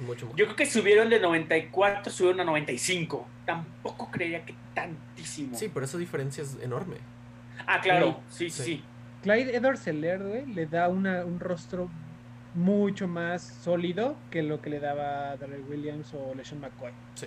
Mucho 0.00 0.24
mejor. 0.26 0.38
yo 0.38 0.44
creo 0.46 0.56
que 0.56 0.64
subieron 0.66 1.10
de 1.10 1.20
94, 1.20 2.10
subieron 2.10 2.40
a 2.40 2.44
95. 2.44 3.28
Tampoco 3.44 4.10
creería 4.10 4.44
que 4.46 4.54
tantísimo. 4.74 5.54
Sí, 5.56 5.70
pero 5.72 5.84
esa 5.84 5.98
diferencia 5.98 6.42
es 6.42 6.56
enorme. 6.62 6.96
Ah, 7.66 7.80
claro, 7.82 8.20
sí, 8.30 8.48
sí, 8.48 8.62
Sí. 8.62 8.62
sí. 8.76 8.84
Clyde 9.22 9.54
Edwards 9.56 9.80
Seller, 9.80 10.22
güey, 10.22 10.46
le 10.46 10.64
da 10.66 10.88
una, 10.88 11.24
un 11.26 11.40
rostro 11.40 11.90
mucho 12.54 13.06
más 13.06 13.42
sólido 13.42 14.16
que 14.30 14.42
lo 14.42 14.62
que 14.62 14.70
le 14.70 14.80
daba 14.80 15.36
Darrell 15.36 15.64
Williams 15.68 16.12
o 16.14 16.34
LeSean 16.34 16.60
McCoy. 16.60 16.92
Sí. 17.16 17.26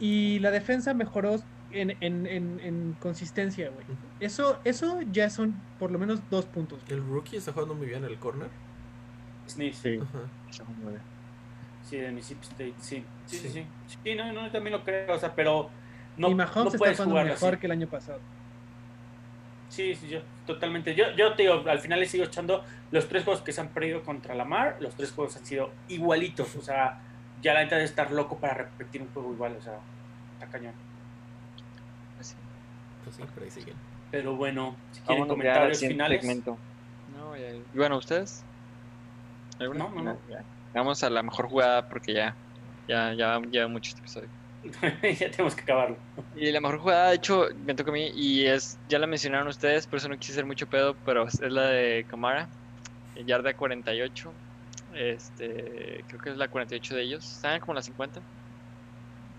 Y 0.00 0.38
la 0.40 0.50
defensa 0.50 0.94
mejoró 0.94 1.36
en, 1.76 1.90
en, 2.00 2.26
en, 2.26 2.60
en 2.60 2.96
consistencia, 3.00 3.70
güey. 3.70 3.84
Eso, 4.20 4.58
eso 4.64 5.00
ya 5.12 5.30
son 5.30 5.54
por 5.78 5.90
lo 5.90 5.98
menos 5.98 6.20
dos 6.30 6.44
puntos. 6.46 6.80
El 6.88 7.06
rookie 7.06 7.36
está 7.36 7.52
jugando 7.52 7.74
muy 7.74 7.86
bien 7.86 8.04
el 8.04 8.16
corner. 8.18 8.48
Sí. 9.46 9.72
Sí, 11.82 11.96
de 11.98 12.10
Mississippi 12.10 12.42
State, 12.46 12.74
sí. 12.80 13.04
Sí, 13.26 13.36
sí, 13.38 13.48
Sí. 13.48 13.48
sí. 13.50 13.66
Sí, 14.02 14.14
no, 14.16 14.32
no, 14.32 14.50
también 14.50 14.72
lo 14.76 14.82
creo, 14.84 15.14
o 15.14 15.18
sea, 15.18 15.34
pero 15.34 15.70
no, 16.16 16.28
y 16.30 16.34
Mahomes 16.34 16.74
no 16.80 16.84
está 16.86 17.04
jugando 17.04 17.32
mejor 17.32 17.52
así. 17.54 17.60
que 17.60 17.66
el 17.66 17.72
año 17.72 17.86
pasado. 17.86 18.18
Sí, 19.68 19.94
sí, 19.94 20.08
yo, 20.08 20.20
totalmente. 20.46 20.94
Yo, 20.94 21.04
yo 21.16 21.34
te 21.34 21.42
digo, 21.42 21.62
al 21.68 21.78
final 21.78 22.00
le 22.00 22.06
sigo 22.06 22.24
echando 22.24 22.64
los 22.90 23.08
tres 23.08 23.24
juegos 23.24 23.42
que 23.42 23.52
se 23.52 23.60
han 23.60 23.68
perdido 23.68 24.02
contra 24.02 24.34
Lamar, 24.34 24.76
los 24.80 24.94
tres 24.94 25.12
juegos 25.12 25.36
han 25.36 25.44
sido 25.46 25.70
igualitos, 25.88 26.56
o 26.56 26.62
sea, 26.62 27.00
ya 27.42 27.52
la 27.54 27.62
neta 27.62 27.76
de 27.76 27.84
estar 27.84 28.10
loco 28.10 28.38
para 28.38 28.54
repetir 28.54 29.02
un 29.02 29.08
juego 29.08 29.32
igual, 29.32 29.56
o 29.58 29.62
sea, 29.62 29.78
está 30.34 30.46
cañón. 30.46 30.72
Sí. 33.10 33.22
Sí, 33.22 33.22
por 33.32 33.42
ahí 33.42 33.50
siguen. 33.50 33.76
Pero 34.10 34.36
bueno, 34.36 34.76
si 34.92 35.00
quieren 35.02 35.22
al 35.24 35.28
comentarios 35.28 35.78
finales. 35.80 36.20
segmento. 36.20 36.58
No, 37.06 37.36
ya- 37.36 37.54
y 37.54 37.64
bueno, 37.74 37.98
¿ustedes? 37.98 38.44
¿Alguna? 39.58 39.78
No, 39.84 39.90
no, 39.90 40.02
no. 40.02 40.20
Ya. 40.28 40.44
Vamos 40.74 41.02
a 41.02 41.10
la 41.10 41.22
mejor 41.22 41.48
jugada 41.48 41.88
porque 41.88 42.12
ya, 42.14 42.36
ya, 42.86 43.14
ya 43.14 43.40
lleva 43.40 43.68
mucho 43.68 43.88
este 43.90 44.00
episodio. 44.00 44.30
ya 45.20 45.30
tenemos 45.30 45.54
que 45.54 45.62
acabarlo. 45.62 45.96
Y 46.34 46.50
la 46.50 46.60
mejor 46.60 46.78
jugada, 46.80 47.10
de 47.10 47.16
hecho, 47.16 47.46
me 47.64 47.74
toca 47.74 47.90
a 47.90 47.94
mí 47.94 48.10
y 48.14 48.46
es, 48.46 48.78
ya 48.88 48.98
la 48.98 49.06
mencionaron 49.06 49.48
ustedes, 49.48 49.86
por 49.86 49.98
eso 49.98 50.08
no 50.08 50.18
quise 50.18 50.32
hacer 50.32 50.44
mucho 50.46 50.66
pedo, 50.66 50.98
pero 51.04 51.26
es 51.26 51.38
la 51.40 51.68
de 51.68 52.04
Camara, 52.08 52.48
yarda 53.14 53.54
48. 53.54 54.34
Este, 54.94 56.04
creo 56.08 56.20
que 56.20 56.30
es 56.30 56.36
la 56.36 56.48
48 56.48 56.94
de 56.94 57.02
ellos. 57.02 57.24
Están 57.32 57.60
como 57.60 57.74
la 57.74 57.82
50. 57.82 58.20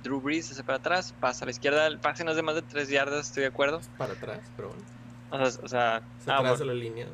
Drew 0.08 0.22
Brees 0.22 0.48
se 0.48 0.54
hace 0.54 0.64
para 0.64 0.78
atrás, 0.78 1.14
pasa 1.20 1.44
a 1.44 1.48
la 1.48 1.52
izquierda, 1.52 1.86
el 1.88 2.00
pase 2.00 2.24
no 2.24 2.32
es 2.32 2.38
de 2.38 2.44
más 2.44 2.56
de 2.56 2.62
3 2.62 2.90
yardas, 2.90 3.28
estoy 3.28 3.42
de 3.42 3.48
acuerdo. 3.48 3.82
Para 3.98 4.14
atrás, 4.14 4.40
pero 4.56 4.70
bueno. 4.70 4.84
O 5.30 5.38
sea, 5.38 5.64
o 5.64 5.68
sea, 5.68 5.96
ah, 6.28 6.38
atrás 6.38 6.60
de 6.60 6.66
la 6.66 6.74
línea. 6.74 7.06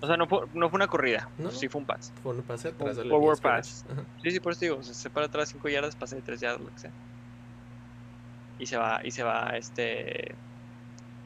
O 0.00 0.06
sea, 0.06 0.16
no 0.16 0.26
fue, 0.26 0.46
no 0.54 0.68
fue 0.70 0.76
una 0.76 0.88
corrida, 0.88 1.28
No. 1.38 1.50
sí 1.50 1.68
fue 1.68 1.80
un 1.80 1.86
pase. 1.86 2.12
Fue 2.22 2.34
un 2.34 2.42
pase 2.42 2.68
atrás 2.68 2.96
de 2.96 3.04
la 3.04 3.10
forward 3.10 3.38
línea 3.38 3.56
pass. 3.56 3.84
Ajá. 3.90 4.02
Sí, 4.22 4.30
sí, 4.30 4.40
por 4.40 4.52
eso 4.52 4.60
digo, 4.60 4.76
o 4.76 4.82
sea, 4.82 4.94
se 4.94 5.10
para 5.10 5.26
atrás 5.26 5.50
5 5.50 5.68
yardas, 5.68 5.94
pase 5.96 6.16
de 6.16 6.22
3 6.22 6.40
yardas, 6.40 6.60
lo 6.60 6.70
que 6.72 6.78
sea. 6.78 6.90
Y 8.58 8.66
se 8.66 8.76
va, 8.76 9.00
y 9.04 9.10
se 9.10 9.22
va 9.22 9.56
este 9.56 10.34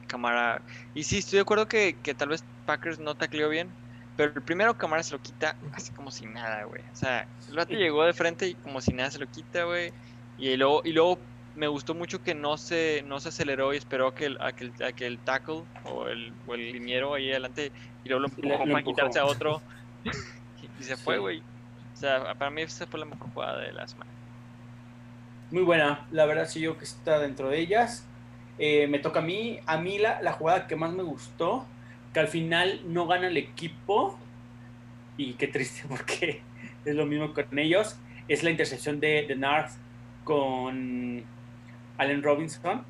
Camara. 0.07 0.61
Y 0.93 1.03
sí, 1.03 1.17
estoy 1.17 1.37
de 1.37 1.41
acuerdo 1.41 1.67
que, 1.67 1.97
que 2.01 2.13
tal 2.13 2.29
vez 2.29 2.43
Packers 2.65 2.99
no 2.99 3.15
tacleó 3.15 3.49
bien, 3.49 3.69
pero 4.17 4.31
el 4.33 4.41
primero 4.41 4.77
Camara 4.77 5.03
se 5.03 5.11
lo 5.11 5.21
quita 5.21 5.55
así 5.73 5.91
como 5.91 6.11
si 6.11 6.25
nada, 6.25 6.63
güey. 6.63 6.81
O 6.93 6.95
sea, 6.95 7.27
el 7.49 7.55
vato 7.55 7.73
llegó 7.73 8.03
de 8.03 8.13
frente 8.13 8.47
y 8.47 8.55
como 8.55 8.81
si 8.81 8.93
nada 8.93 9.11
se 9.11 9.19
lo 9.19 9.27
quita, 9.27 9.63
güey. 9.65 9.91
Y 10.37 10.55
luego, 10.57 10.81
y 10.83 10.91
luego 10.91 11.17
me 11.55 11.67
gustó 11.67 11.93
mucho 11.93 12.21
que 12.21 12.35
no 12.35 12.57
se, 12.57 13.03
no 13.07 13.19
se 13.19 13.29
aceleró 13.29 13.73
y 13.73 13.77
esperó 13.77 14.07
a 14.07 14.15
que 14.15 14.25
el, 14.25 14.37
a 14.41 14.51
que 14.51 14.65
el, 14.65 14.83
a 14.83 14.91
que 14.91 15.07
el 15.07 15.17
tackle 15.19 15.63
o 15.85 16.07
el, 16.07 16.33
o 16.47 16.53
el 16.55 16.71
liniero 16.73 17.13
ahí 17.13 17.31
adelante 17.31 17.71
y 18.03 18.09
luego 18.09 18.27
lo 18.27 18.27
le- 18.27 18.33
empujó 18.35 18.57
para 18.65 18.79
empujó. 18.79 18.95
quitarse 18.95 19.19
a 19.19 19.25
otro. 19.25 19.61
y, 20.03 20.09
y 20.81 20.83
se 20.83 20.97
fue, 20.97 21.15
Sí. 21.15 21.21
güey. 21.21 21.39
O 21.39 21.97
sea, 21.97 22.33
para 22.35 22.51
mí 22.51 22.61
esa 22.61 22.85
fue 22.87 22.99
la 22.99 23.05
mejor 23.05 23.29
jugada 23.33 23.59
de 23.59 23.71
la 23.71 23.87
semana. 23.87 24.11
Muy 25.51 25.63
buena, 25.63 26.05
la 26.11 26.25
verdad 26.25 26.47
sí 26.49 26.59
yo 26.59 26.77
que 26.77 26.83
está 26.83 27.19
dentro 27.19 27.49
de 27.49 27.59
ellas. 27.59 28.05
Eh, 28.57 28.87
me 28.87 28.99
toca 28.99 29.19
a 29.19 29.23
mí, 29.23 29.59
a 29.65 29.77
mí 29.77 29.97
la, 29.99 30.21
la 30.21 30.33
jugada 30.33 30.67
que 30.67 30.75
más 30.75 30.91
me 30.91 31.03
gustó, 31.03 31.65
que 32.13 32.19
al 32.19 32.27
final 32.27 32.81
no 32.85 33.05
gana 33.07 33.27
el 33.27 33.37
equipo, 33.37 34.17
y 35.17 35.33
qué 35.33 35.47
triste 35.47 35.83
porque 35.89 36.41
es 36.83 36.95
lo 36.95 37.05
mismo 37.05 37.33
con 37.33 37.57
ellos, 37.57 37.95
es 38.27 38.43
la 38.43 38.49
intercepción 38.49 38.99
de, 38.99 39.25
de 39.27 39.35
Narth 39.35 39.71
con 40.25 41.23
Allen 41.97 42.21
Robinson. 42.23 42.83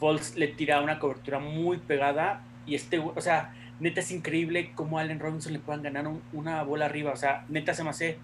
Foles 0.00 0.36
le 0.36 0.48
tira 0.48 0.80
una 0.80 0.98
cobertura 0.98 1.38
muy 1.38 1.76
pegada 1.76 2.42
y 2.66 2.74
este, 2.74 2.98
o 2.98 3.20
sea, 3.20 3.52
neta 3.80 4.00
es 4.00 4.10
increíble 4.10 4.72
cómo 4.74 4.98
a 4.98 5.02
Allen 5.02 5.20
Robinson 5.20 5.52
le 5.52 5.58
puedan 5.58 5.82
ganar 5.82 6.06
un- 6.06 6.22
una 6.32 6.62
bola 6.62 6.86
arriba, 6.86 7.12
o 7.12 7.16
sea, 7.16 7.44
neta 7.48 7.74
se 7.74 7.84
me 7.84 7.90
hace 7.90 8.18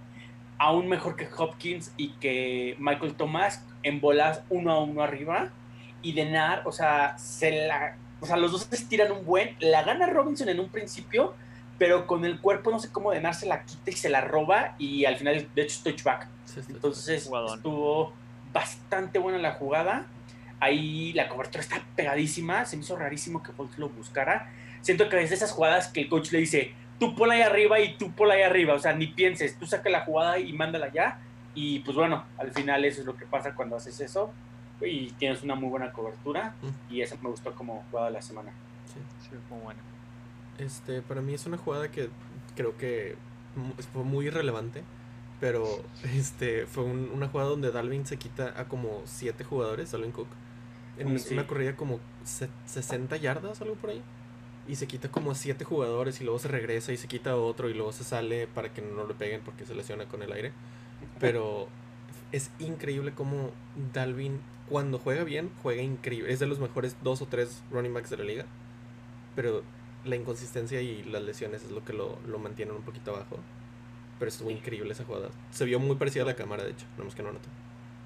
aún 0.59 0.89
mejor 0.89 1.17
que 1.17 1.29
Hopkins 1.37 1.93
y 1.97 2.11
que 2.15 2.77
Michael 2.79 3.15
Thomas 3.15 3.65
en 3.83 4.01
bolas 4.01 4.43
uno 4.51 4.73
a 4.73 4.81
uno 4.83 5.03
arriba 5.03 5.49
y 6.03 6.13
de 6.13 6.31
Nar, 6.31 6.63
o 6.67 6.73
sea, 6.73 7.19
se 7.19 7.67
la, 7.67 7.97
o 8.21 8.27
sea, 8.27 8.37
los 8.37 8.53
dos 8.53 8.63
se 8.71 8.85
tiran 8.87 9.13
un 9.13 9.25
buen, 9.25 9.57
la 9.61 9.83
gana 9.83 10.07
Robinson 10.07 10.49
en 10.49 10.61
un 10.61 10.69
principio, 10.69 11.35
pero 11.79 12.07
con 12.07 12.25
el 12.25 12.41
cuerpo 12.41 12.71
no 12.71 12.79
sé 12.79 12.91
cómo 12.93 13.11
de 13.13 13.21
Nar 13.21 13.35
se 13.35 13.47
la 13.47 13.65
quita 13.65 13.91
y 13.91 13.95
se 13.95 14.09
la 14.11 14.21
roba 14.23 14.75
y 14.79 15.05
al 15.07 15.17
final 15.17 15.49
de 15.55 15.63
hecho 15.63 15.77
es 15.77 15.83
touchback. 15.83 16.27
Sí, 16.45 16.61
Entonces 16.69 17.31
estuvo 17.55 18.13
bastante 18.53 19.19
buena 19.19 19.39
la 19.39 19.53
jugada. 19.53 20.07
Ahí 20.61 21.13
la 21.15 21.29
cobertura 21.29 21.63
está 21.63 21.83
pegadísima. 21.97 22.65
Se 22.65 22.77
me 22.77 22.83
hizo 22.83 22.97
rarísimo 22.97 23.43
que 23.43 23.53
Fox 23.53 23.79
lo 23.79 23.89
buscara. 23.89 24.51
Siento 24.83 25.09
que 25.09 25.23
es 25.23 25.31
de 25.31 25.37
esas 25.37 25.53
jugadas 25.53 25.89
que 25.89 26.03
el 26.03 26.09
coach 26.09 26.33
le 26.33 26.41
dice, 26.41 26.75
tú 26.99 27.15
ponla 27.15 27.35
ahí 27.35 27.43
arriba 27.43 27.81
y 27.81 27.97
tú 27.97 28.13
ponla 28.13 28.35
ahí 28.35 28.43
arriba. 28.43 28.75
O 28.75 28.79
sea, 28.79 28.93
ni 28.93 29.07
pienses, 29.09 29.59
tú 29.59 29.67
saca 29.67 29.89
la 29.91 30.05
jugada 30.05 30.39
y 30.39 30.53
mándala 30.53 30.93
ya. 30.93 31.21
Y 31.55 31.81
pues 31.81 31.97
bueno, 31.97 32.25
al 32.39 32.53
final 32.53 32.85
eso 32.85 33.01
es 33.01 33.07
lo 33.07 33.17
que 33.17 33.27
pasa 33.27 33.55
cuando 33.55 33.77
haces 33.77 34.01
eso. 34.01 34.33
Y 34.81 35.11
tienes 35.13 35.43
una 35.43 35.55
muy 35.55 35.69
buena 35.69 35.93
cobertura. 35.93 36.55
Y 36.89 37.01
esa 37.01 37.17
me 37.23 37.29
gustó 37.29 37.55
como 37.55 37.85
jugada 37.91 38.09
de 38.09 38.15
la 38.15 38.23
semana. 38.23 38.51
sí. 38.87 39.01
Sí, 39.29 39.37
fue 39.49 39.59
bueno. 39.59 39.81
Este, 40.59 41.01
para 41.01 41.23
mí 41.23 41.33
es 41.33 41.47
una 41.47 41.57
jugada 41.57 41.91
que 41.91 42.11
creo 42.55 42.77
que 42.77 43.17
fue 43.93 44.05
muy 44.05 44.29
relevante, 44.29 44.83
pero 45.41 45.65
este 46.15 46.67
fue 46.67 46.85
un- 46.85 47.11
una 47.13 47.29
jugada 47.29 47.51
donde 47.51 47.71
Dalvin 47.73 48.07
se 48.07 48.17
quita 48.19 48.55
a 48.61 48.69
como 48.69 49.03
siete 49.07 49.45
jugadores, 49.45 49.91
Dalvin 49.93 50.13
Cook, 50.13 50.29
en 50.99 51.19
Sí. 51.19 51.35
una 51.35 51.47
corrida 51.47 51.77
como 51.77 51.99
se- 52.25 52.49
60 52.67 53.17
yardas, 53.17 53.61
algo 53.63 53.75
por 53.75 53.91
ahí, 53.91 54.03
y 54.69 54.77
se 54.77 54.87
quita 54.87 55.11
como 55.11 55.31
a 55.31 55.35
siete 55.35 55.65
jugadores 55.65 56.21
y 56.21 56.25
luego 56.25 56.39
se 56.39 56.49
regresa 56.49 56.93
y 56.93 56.97
se 56.97 57.09
quita 57.09 57.31
a 57.33 57.37
otro 57.37 57.69
y 57.71 57.75
luego 57.75 57.93
se 57.93 58.05
sale 58.05 58.47
para 58.47 58.73
que 58.73 58.83
no 58.83 59.07
le 59.07 59.15
peguen 59.15 59.41
porque 59.41 59.65
se 59.67 59.75
lesiona 59.75 60.05
con 60.07 60.23
el 60.23 60.33
aire, 60.33 60.53
pero 61.19 61.69
es 62.33 62.51
increíble 62.59 63.13
como 63.13 63.51
Dalvin 63.95 64.41
cuando 64.69 64.99
juega 65.01 65.25
bien, 65.25 65.51
juega 65.63 65.83
increíble, 65.83 66.33
es 66.33 66.39
de 66.39 66.47
los 66.47 66.61
mejores 66.61 66.97
dos 67.03 67.23
o 67.23 67.27
tres 67.27 67.63
running 67.73 67.93
backs 67.95 68.11
de 68.11 68.19
la 68.19 68.25
liga, 68.25 68.45
pero 69.35 69.63
la 70.05 70.17
inconsistencia 70.17 70.81
y 70.81 71.03
las 71.05 71.23
lesiones 71.23 71.65
es 71.65 71.71
lo 71.73 71.85
que 71.85 71.93
lo, 71.93 72.19
lo 72.27 72.39
mantienen 72.39 72.75
un 72.77 72.83
poquito 72.83 73.11
abajo. 73.15 73.39
Pero 74.21 74.29
estuvo 74.29 74.51
Sí. 74.51 74.55
increíble 74.57 74.93
esa 74.93 75.05
jugada. 75.05 75.31
Se 75.51 75.65
vio 75.65 75.81
muy 75.81 75.97
parecida 75.97 76.23
a 76.23 76.27
la 76.27 76.37
cámara, 76.37 76.63
de 76.63 76.71
hecho. 76.71 76.87
No 76.97 77.05
más 77.05 77.15
que 77.17 77.23
no 77.25 77.33
notó. 77.33 77.49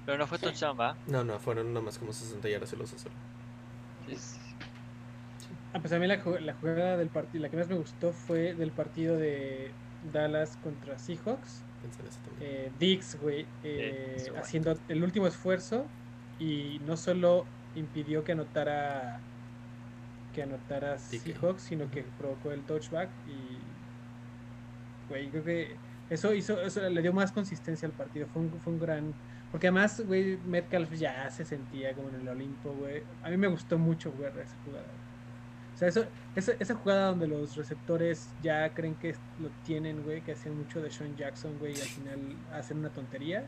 Pero 0.07 0.17
no 0.17 0.25
fue 0.25 0.39
Sí. 0.39 0.45
touchdown, 0.45 0.79
¿va? 0.79 0.97
No, 1.05 1.23
no, 1.23 1.37
fueron 1.39 1.71
nomás 1.73 1.99
como 1.99 2.11
60 2.11 2.49
yardas 2.49 2.73
y 2.73 2.75
los 2.77 2.91
hizo. 2.91 3.09
Sí, 4.07 4.15
sí. 4.15 4.37
Ah, 5.73 5.79
pues 5.79 5.91
a 5.93 5.99
mí 5.99 6.07
la, 6.07 6.15
la 6.39 6.53
jugada 6.53 6.97
del 6.97 7.09
partido, 7.09 7.41
la 7.43 7.49
que 7.49 7.57
más 7.57 7.67
me 7.67 7.75
gustó 7.75 8.13
fue 8.13 8.53
del 8.55 8.71
partido 8.71 9.17
de 9.17 9.71
Dallas 10.11 10.57
contra 10.63 10.97
Seahawks. 10.97 11.61
Pensé 11.81 12.01
en 12.01 12.07
eso 12.07 12.19
también. 12.25 12.51
Eh, 12.51 12.71
Dix, 12.79 13.19
güey, 13.21 13.45
eh, 13.63 14.23
bueno. 14.29 14.39
haciendo 14.41 14.77
el 14.87 15.03
último 15.03 15.27
esfuerzo 15.27 15.85
y 16.39 16.79
no 16.87 16.95
solo 16.97 17.45
impidió 17.75 18.23
que 18.23 18.31
anotara 18.31 19.19
que 20.33 20.43
anotara. 20.43 20.97
Seahawks, 20.97 21.61
sino 21.61 21.89
que 21.91 22.03
provocó 22.17 22.51
el 22.51 22.61
touchback 22.63 23.09
y 23.27 23.57
güey, 25.09 25.29
creo 25.29 25.43
que 25.43 25.75
eso 26.09 26.33
hizo 26.33 26.61
eso 26.61 26.87
le 26.89 27.01
dio 27.01 27.13
más 27.13 27.31
consistencia 27.31 27.87
al 27.87 27.93
partido, 27.93 28.27
fue 28.27 28.41
un, 28.43 28.51
fue 28.59 28.73
un 28.73 28.79
gran 28.79 29.13
porque 29.51 29.67
además, 29.67 30.01
güey, 30.05 30.37
Metcalf 30.45 30.91
ya 30.93 31.29
se 31.29 31.45
sentía 31.45 31.93
como 31.93 32.09
en 32.09 32.15
el 32.15 32.27
Olimpo, 32.27 32.73
güey. 32.73 33.03
A 33.23 33.29
mí 33.29 33.37
me 33.37 33.47
gustó 33.47 33.77
mucho 33.77 34.11
jugar 34.11 34.33
esa 34.37 34.55
jugada. 34.65 34.85
O 35.73 35.77
sea, 35.77 35.87
eso, 35.87 36.05
esa, 36.35 36.51
esa 36.59 36.75
jugada 36.75 37.07
donde 37.09 37.27
los 37.27 37.55
receptores 37.55 38.29
ya 38.43 38.69
creen 38.73 38.95
que 38.95 39.15
lo 39.39 39.49
tienen, 39.63 40.03
güey, 40.03 40.19
que 40.21 40.33
hacen 40.33 40.57
mucho 40.57 40.81
de 40.81 40.91
Sean 40.91 41.15
Jackson, 41.15 41.57
güey, 41.57 41.71
y 41.71 41.79
al 41.79 41.87
final 41.87 42.19
hacen 42.51 42.79
una 42.79 42.89
tontería. 42.89 43.45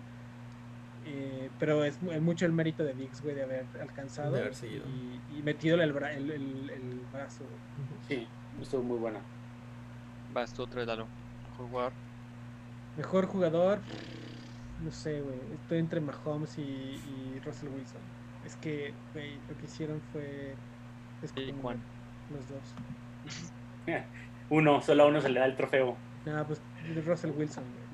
Eh, 1.05 1.49
pero 1.59 1.84
es 1.84 1.97
es 2.11 2.21
mucho 2.21 2.45
el 2.45 2.53
mérito 2.53 2.84
de 2.85 2.93
Dix, 2.93 3.21
güey, 3.21 3.35
de 3.35 3.43
haber 3.43 3.65
alcanzado 3.81 4.31
De 4.34 4.41
haber 4.41 4.55
seguido. 4.55 4.85
y, 4.88 5.39
y 5.39 5.41
metido 5.41 5.81
el, 5.81 5.93
bra- 5.93 6.15
el, 6.15 6.31
el- 6.31 6.69
el 6.69 7.01
brazo. 7.11 7.43
güey. 7.43 8.19
Sí, 8.21 8.27
estuvo 8.61 8.84
muy 8.84 8.97
buena. 8.97 9.19
Vas 10.34 10.53
tú 10.53 10.63
otra 10.63 10.77
vez, 10.79 10.88
Lalo. 10.88 11.07
Mejor 11.51 11.67
jugador. 11.69 11.93
Mejor 12.98 13.28
jugador, 13.28 13.80
no 14.84 14.91
sé, 14.91 15.22
güey. 15.22 15.40
Estoy 15.61 15.80
entre 15.80 16.02
Mahomes 16.02 16.57
y, 16.57 16.61
y 16.61 17.40
Russell 17.45 17.69
Wilson. 17.69 18.02
Es 18.45 18.56
que, 18.57 18.94
güey, 19.14 19.36
lo 19.49 19.57
que 19.57 19.65
hicieron 19.65 20.02
fue. 20.11 20.56
Es 21.22 21.32
¿Y 21.36 21.52
como 21.52 21.61
Juan? 21.64 21.78
Los 22.32 22.48
dos. 22.49 24.03
Uno, 24.49 24.82
solo 24.82 25.03
a 25.03 25.07
uno 25.07 25.22
se 25.22 25.30
le 25.30 25.40
da 25.40 25.45
el 25.45 25.56
trofeo. 25.56 25.98
Nada, 26.26 26.45
pues 26.45 26.61
Russell 27.06 27.32
Wilson, 27.32 27.64
güey. 27.64 27.88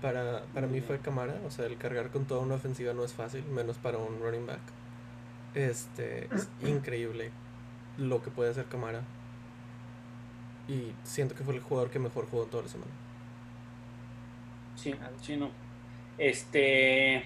Para, 0.00 0.42
para 0.52 0.66
mí 0.66 0.80
fue 0.80 0.98
cámara, 0.98 1.34
o 1.46 1.50
sea, 1.50 1.66
el 1.66 1.76
cargar 1.76 2.10
con 2.10 2.24
toda 2.24 2.40
una 2.40 2.56
ofensiva 2.56 2.92
no 2.92 3.04
es 3.04 3.12
fácil, 3.12 3.44
menos 3.44 3.78
para 3.78 3.98
un 3.98 4.18
running 4.20 4.46
back. 4.46 4.60
Este, 5.54 6.28
es 6.34 6.48
increíble 6.60 7.30
lo 7.98 8.20
que 8.22 8.30
puede 8.30 8.50
hacer 8.50 8.64
cámara. 8.64 9.02
Y 10.68 10.92
siento 11.04 11.34
que 11.34 11.44
fue 11.44 11.54
el 11.54 11.60
jugador 11.60 11.90
que 11.90 11.98
mejor 11.98 12.26
jugó 12.30 12.44
toda 12.44 12.64
la 12.64 12.68
semana. 12.68 12.90
Sí, 14.76 14.94
sí, 15.20 15.36
no. 15.36 15.50
Este. 16.18 17.24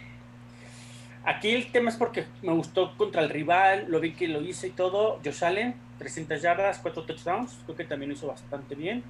Aquí 1.25 1.51
el 1.51 1.71
tema 1.73 1.91
es 1.91 1.97
porque 1.97 2.25
me 2.43 2.53
gustó 2.53 2.97
contra 2.97 3.23
el 3.23 3.31
rival, 3.31 3.87
lo 3.89 3.99
vi 3.99 4.13
que 4.13 4.29
lo 4.29 4.41
hizo 4.43 4.67
y 4.67 4.71
todo. 4.71 5.21
Josh 5.25 5.45
Allen, 5.45 5.75
300 5.99 6.41
yardas, 6.41 6.79
4 6.79 7.03
touchdowns, 7.03 7.59
creo 7.65 7.77
que 7.77 7.85
también 7.85 8.11
lo 8.11 8.15
hizo 8.17 8.29
bastante 8.29 8.75
bien. 8.77 9.03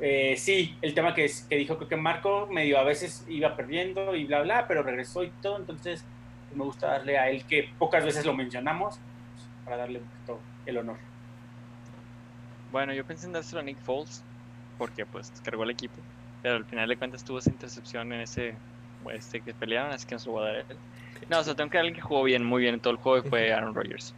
Eh, 0.00 0.36
sí, 0.36 0.76
el 0.82 0.94
tema 0.94 1.14
que, 1.14 1.28
que 1.48 1.56
dijo, 1.56 1.76
creo 1.76 1.88
que 1.88 1.96
Marco 1.96 2.46
medio 2.46 2.78
a 2.78 2.84
veces 2.84 3.24
iba 3.28 3.56
perdiendo 3.56 4.14
y 4.14 4.24
bla, 4.24 4.42
bla, 4.42 4.68
pero 4.68 4.82
regresó 4.82 5.24
y 5.24 5.30
todo, 5.42 5.56
entonces 5.56 6.04
me 6.54 6.64
gusta 6.64 6.88
darle 6.88 7.18
a 7.18 7.30
él 7.30 7.44
que 7.44 7.68
pocas 7.78 8.04
veces 8.04 8.24
lo 8.24 8.34
mencionamos 8.34 8.98
para 9.64 9.78
darle 9.78 9.98
un 9.98 10.04
poquito 10.04 10.40
el 10.66 10.78
honor. 10.78 10.96
Bueno, 12.70 12.92
yo 12.92 13.04
pensé 13.04 13.26
en 13.26 13.32
dárselo 13.32 13.60
a 13.60 13.64
Nick 13.64 13.78
Foles 13.78 14.22
porque 14.76 15.04
pues 15.06 15.32
cargó 15.42 15.64
el 15.64 15.70
equipo, 15.70 15.96
pero 16.42 16.56
al 16.56 16.64
final 16.64 16.88
de 16.88 16.96
cuentas 16.96 17.24
tuvo 17.24 17.38
esa 17.38 17.50
intercepción 17.50 18.12
en 18.12 18.20
ese 18.20 18.54
este 19.12 19.40
que 19.40 19.54
pelearon, 19.54 19.92
así 19.92 20.06
que 20.06 20.14
no 20.14 20.18
se 20.18 20.26
lo 20.26 20.32
voy 20.32 20.42
a 20.42 20.46
dar 20.46 20.56
a 20.56 20.60
él. 20.60 20.76
No, 21.28 21.40
o 21.40 21.44
sea, 21.44 21.54
tengo 21.54 21.70
que 21.70 21.78
dar 21.78 21.84
alguien 21.84 22.00
que 22.00 22.06
jugó 22.06 22.22
bien, 22.22 22.44
muy 22.44 22.62
bien 22.62 22.74
en 22.74 22.80
todo 22.80 22.92
el 22.92 22.98
juego 22.98 23.26
y 23.26 23.28
fue 23.28 23.52
Aaron 23.52 23.74
Rodgers. 23.74 24.14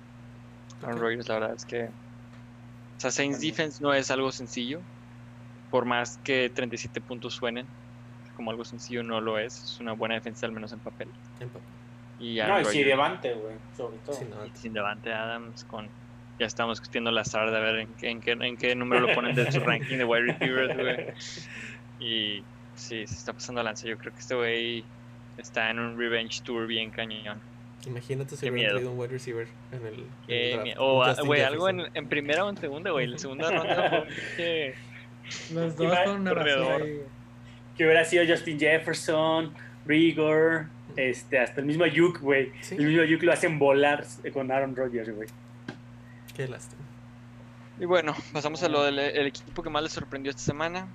Aaron. 0.83 1.01
Rodgers, 1.01 1.29
la 1.29 1.35
verdad 1.35 1.55
es 1.55 1.65
que. 1.65 1.85
O 1.85 3.01
sea, 3.01 3.11
Saints. 3.11 3.41
Defense 3.41 3.83
no 3.83 3.95
es 3.95 4.11
algo 4.11 4.31
sencillo. 4.33 4.81
Por 5.71 5.85
más 5.85 6.19
que 6.25 6.51
37 6.51 7.01
puntos 7.01 7.35
suenen 7.35 7.67
como 8.37 8.51
algo 8.51 8.65
sencillo, 8.65 9.03
no 9.03 9.21
lo 9.21 9.39
es. 9.39 9.63
Es 9.63 9.81
una 9.81 9.93
buena 9.93 10.15
defensa, 10.15 10.47
al 10.47 10.53
menos 10.53 10.73
en 10.73 10.79
papel. 10.79 11.09
Empate. 11.41 11.65
Y 12.19 12.37
No, 12.39 12.61
y 12.61 12.65
si 12.65 12.71
Rodgers, 12.71 12.87
Devante, 12.87 13.35
güey, 13.35 13.57
sobre 13.77 13.97
todo. 13.99 14.17
Sin 14.55 14.73
Devante 14.73 15.13
Adams, 15.13 15.65
con. 15.65 15.89
Ya 16.41 16.47
estamos 16.47 16.79
discutiendo 16.81 17.11
la 17.11 17.21
azar 17.21 17.51
de 17.51 17.57
a 17.59 17.61
ver 17.61 17.79
en, 17.81 17.89
qué- 17.95 18.09
en, 18.11 18.21
qué, 18.23 18.33
en 18.33 18.57
qué 18.57 18.75
número 18.75 19.03
lo 19.07 19.15
ponen 19.15 19.35
de 19.37 19.53
su 19.53 19.61
ranking 19.61 19.99
de 19.99 20.05
wide 20.05 20.23
receivers, 20.33 20.75
güey. 20.77 21.07
Y 22.01 22.43
sí, 22.77 23.07
se 23.07 23.15
está 23.15 23.35
pasando 23.35 23.62
lanza. 23.62 23.87
Yo 23.87 23.99
creo 23.99 24.11
que 24.15 24.21
este 24.21 24.35
güey 24.35 24.83
está 25.37 25.69
en 25.69 25.79
un 25.79 25.99
revenge 25.99 26.41
tour 26.43 26.67
bien 26.67 26.91
cañón. 26.91 27.39
Imagínate 27.87 28.37
si 28.39 28.49
hubiera 28.49 28.71
traído 28.73 28.91
un 28.93 28.99
wide 28.99 29.12
receiver 29.12 29.47
en 29.71 29.87
el. 29.87 30.05
en 30.29 30.67
el 30.69 30.75
o, 30.79 31.03
ah, 31.03 31.09
Justin 31.09 31.27
güey, 31.27 31.43
algo 31.43 31.69
en, 31.69 31.77
Jefferson. 31.77 31.97
en 32.03 32.09
primera 32.09 32.45
o 32.47 32.49
en 32.49 32.57
segunda, 32.57 32.91
güey. 32.91 33.05
En 33.05 33.11
la 33.12 33.19
segunda 33.19 33.51
ronda 33.55 33.91
fue 33.91 34.07
pinche- 34.39 34.75
Los 35.53 35.77
dos 35.77 35.99
con 36.07 36.21
una 36.23 36.31
ahí. 36.77 37.01
Que 37.77 37.85
hubiera 37.85 38.05
sido 38.07 38.25
Justin 38.27 38.59
Jefferson, 38.59 39.53
Rigor, 39.85 40.67
este, 40.97 41.39
hasta 41.39 41.61
el 41.61 41.67
mismo 41.67 41.85
Ayuk, 41.85 42.19
güey. 42.21 42.51
Sí. 42.62 42.77
El 42.77 42.87
mismo 42.87 43.03
Ayuk 43.03 43.23
lo 43.25 43.33
hacen 43.35 43.59
volar 43.59 44.05
con 44.33 44.51
Aaron 44.51 44.75
Rodgers, 44.75 45.15
güey. 45.15 45.29
Qué 46.47 46.49
lástima. 46.49 46.83
Y 47.79 47.85
bueno, 47.85 48.15
pasamos 48.33 48.62
a 48.62 48.69
lo 48.69 48.83
del 48.83 48.99
el 48.99 49.27
equipo 49.27 49.62
que 49.62 49.71
más 49.71 49.83
le 49.83 49.89
sorprendió 49.89 50.31
esta 50.31 50.43
semana. 50.43 50.89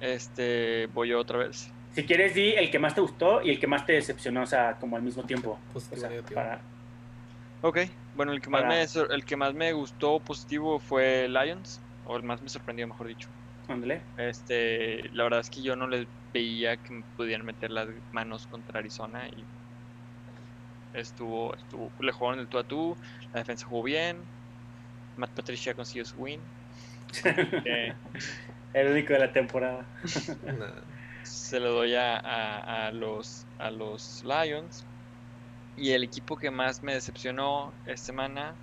Este, 0.00 0.86
voy 0.86 1.08
yo 1.08 1.20
otra 1.20 1.38
vez. 1.38 1.70
Si 1.92 2.04
quieres, 2.04 2.34
di 2.34 2.50
el 2.50 2.70
que 2.70 2.78
más 2.78 2.94
te 2.94 3.00
gustó 3.00 3.42
y 3.42 3.50
el 3.50 3.60
que 3.60 3.66
más 3.66 3.84
te 3.84 3.92
decepcionó, 3.92 4.42
o 4.42 4.46
sea, 4.46 4.76
como 4.78 4.96
al 4.96 5.02
mismo 5.02 5.22
tiempo. 5.24 5.58
O 5.68 5.72
Positivo, 5.72 6.00
sea, 6.00 6.10
negativo. 6.10 6.34
para... 6.40 6.60
Ok, 7.62 7.78
bueno, 8.16 8.32
el 8.32 8.40
que 8.40 8.48
más, 8.48 8.64
me, 8.64 8.82
el 9.14 9.24
que 9.24 9.36
más 9.36 9.54
me 9.54 9.72
gustó 9.72 10.18
positivo 10.18 10.78
fue 10.78 11.28
Lions, 11.28 11.80
o 12.06 12.16
el 12.16 12.22
más 12.22 12.40
me 12.40 12.48
sorprendió, 12.48 12.86
mejor 12.86 13.08
dicho. 13.08 13.28
Ándale. 13.68 14.02
Este, 14.16 15.08
la 15.12 15.24
verdad 15.24 15.40
es 15.40 15.50
que 15.50 15.62
yo 15.62 15.76
no 15.76 15.86
les 15.86 16.06
veía 16.32 16.76
que 16.78 16.92
me 16.92 17.02
pudieran 17.16 17.44
meter 17.44 17.70
las 17.70 17.88
manos 18.12 18.46
contra 18.46 18.78
Arizona 18.78 19.28
y 19.28 19.44
estuvo, 20.94 21.54
estuvo, 21.54 21.90
le 22.00 22.12
jugaron 22.12 22.40
el 22.40 22.48
tú 22.48 22.58
a 22.58 22.64
tú, 22.64 22.96
la 23.32 23.40
defensa 23.40 23.66
jugó 23.66 23.82
bien, 23.82 24.16
Matt 25.20 25.32
Patricia 25.34 25.74
consiguió 25.74 26.04
su 26.04 26.18
win. 26.18 26.50
eh, 27.24 27.92
El 28.72 28.88
único 28.88 29.12
de 29.12 29.18
la 29.18 29.32
temporada. 29.32 29.90
Se 31.24 31.60
lo 31.60 31.72
doy 31.72 31.94
a, 31.94 32.16
a- 32.16 32.86
a 32.88 32.90
los, 32.92 33.46
a 33.58 33.70
los 33.70 34.22
Lions. 34.24 34.86
Y 35.76 35.92
el 35.92 36.04
equipo 36.04 36.36
que 36.36 36.50
más 36.50 36.82
me 36.82 36.94
decepcionó 36.94 37.76
esta 37.84 38.06
semana 38.06 38.58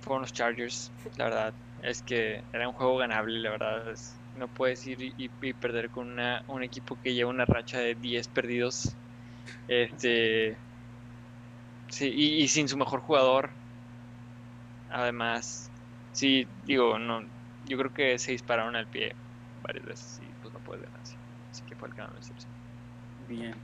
fueron 0.00 0.22
los 0.22 0.32
Chargers. 0.32 0.92
La 1.16 1.24
verdad 1.24 1.54
es 1.82 2.02
que 2.02 2.44
era 2.52 2.68
un 2.68 2.74
juego 2.74 2.98
ganable. 2.98 3.38
La 3.40 3.50
verdad 3.50 3.90
es, 3.90 4.20
no 4.34 4.48
puedes 4.48 4.84
ir 4.86 5.00
y, 5.02 5.14
y- 5.16 5.32
y 5.40 5.52
perder 5.54 5.90
con 5.90 6.10
una- 6.12 6.42
un 6.46 6.62
equipo 6.62 6.96
que 6.96 7.14
lleva 7.14 7.30
una 7.30 7.44
racha 7.46 7.78
de 7.80 7.94
10 7.94 8.28
perdidos. 8.28 8.96
Este, 9.66 10.58
sí, 11.88 12.10
y, 12.14 12.42
y 12.42 12.48
sin 12.48 12.68
su 12.68 12.76
mejor 12.76 13.00
jugador. 13.00 13.57
Además, 14.90 15.70
sí, 16.12 16.46
digo, 16.64 16.98
no, 16.98 17.22
yo 17.66 17.78
creo 17.78 17.92
que 17.92 18.18
se 18.18 18.32
dispararon 18.32 18.76
al 18.76 18.86
pie 18.86 19.14
varias 19.62 19.84
veces 19.84 20.20
y 20.22 20.42
pues 20.42 20.52
no 20.52 20.60
puedes 20.60 20.82
ganar 20.82 21.00
así. 21.02 21.16
Así 21.50 21.62
que 21.68 21.74
fue 21.74 21.88
el 21.88 21.94
me 21.94 22.02
decepcionó. 22.16 22.54
Bien. 23.28 23.54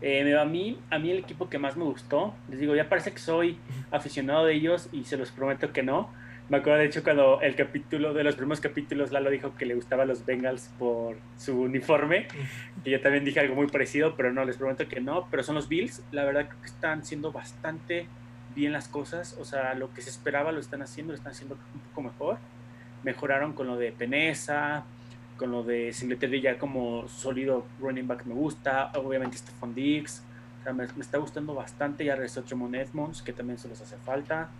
Eh, 0.00 0.36
a, 0.36 0.44
mí, 0.44 0.78
a 0.90 0.98
mí 0.98 1.10
el 1.12 1.18
equipo 1.18 1.48
que 1.48 1.58
más 1.58 1.76
me 1.76 1.84
gustó, 1.84 2.34
les 2.48 2.58
digo, 2.58 2.74
ya 2.74 2.88
parece 2.88 3.12
que 3.12 3.18
soy 3.18 3.56
aficionado 3.90 4.46
de 4.46 4.54
ellos 4.54 4.88
y 4.92 5.04
se 5.04 5.16
los 5.16 5.30
prometo 5.30 5.72
que 5.72 5.82
no. 5.82 6.10
Me 6.48 6.58
acuerdo 6.58 6.80
de 6.80 6.86
hecho 6.86 7.04
cuando 7.04 7.40
el 7.40 7.54
capítulo, 7.54 8.12
de 8.12 8.24
los 8.24 8.34
primeros 8.34 8.60
capítulos, 8.60 9.12
Lalo 9.12 9.30
dijo 9.30 9.54
que 9.56 9.64
le 9.64 9.74
gustaban 9.74 10.08
los 10.08 10.26
Bengals 10.26 10.70
por 10.78 11.16
su 11.38 11.62
uniforme. 11.62 12.26
Y 12.84 12.90
yo 12.90 13.00
también 13.00 13.24
dije 13.24 13.38
algo 13.40 13.54
muy 13.54 13.68
parecido, 13.68 14.16
pero 14.16 14.32
no, 14.32 14.44
les 14.44 14.56
prometo 14.56 14.88
que 14.88 15.00
no. 15.00 15.28
Pero 15.30 15.44
son 15.44 15.54
los 15.54 15.68
Bills, 15.68 16.02
la 16.10 16.24
verdad 16.24 16.48
creo 16.48 16.60
que 16.60 16.66
están 16.66 17.00
haciendo 17.00 17.30
bastante 17.30 18.08
bien 18.54 18.72
las 18.72 18.88
cosas. 18.88 19.36
O 19.40 19.44
sea, 19.44 19.74
lo 19.74 19.92
que 19.92 20.02
se 20.02 20.10
esperaba 20.10 20.52
lo 20.52 20.60
están 20.60 20.82
haciendo, 20.82 21.12
lo 21.12 21.16
están 21.16 21.32
haciendo 21.32 21.56
un 21.74 21.80
poco 21.80 22.02
mejor. 22.02 22.38
Mejoraron 23.02 23.52
con 23.52 23.66
lo 23.66 23.76
de 23.76 23.92
Peneza, 23.92 24.84
con 25.36 25.50
lo 25.50 25.62
de 25.62 25.92
Singletary 25.92 26.40
ya 26.40 26.58
como 26.58 27.08
sólido 27.08 27.66
running 27.80 28.06
back 28.06 28.26
me 28.26 28.34
gusta. 28.34 28.92
Obviamente 28.94 29.36
Stephon 29.38 29.74
Diggs. 29.74 30.22
O 30.60 30.62
sea, 30.62 30.72
me, 30.72 30.86
me 30.86 31.02
está 31.02 31.18
gustando 31.18 31.54
bastante. 31.54 32.04
Ya 32.04 32.14
regresó 32.14 32.42
Tremont 32.42 32.74
Edmonds, 32.74 33.22
que 33.22 33.32
también 33.32 33.58
se 33.58 33.68
los 33.68 33.80
hace 33.80 33.96
falta. 33.96 34.50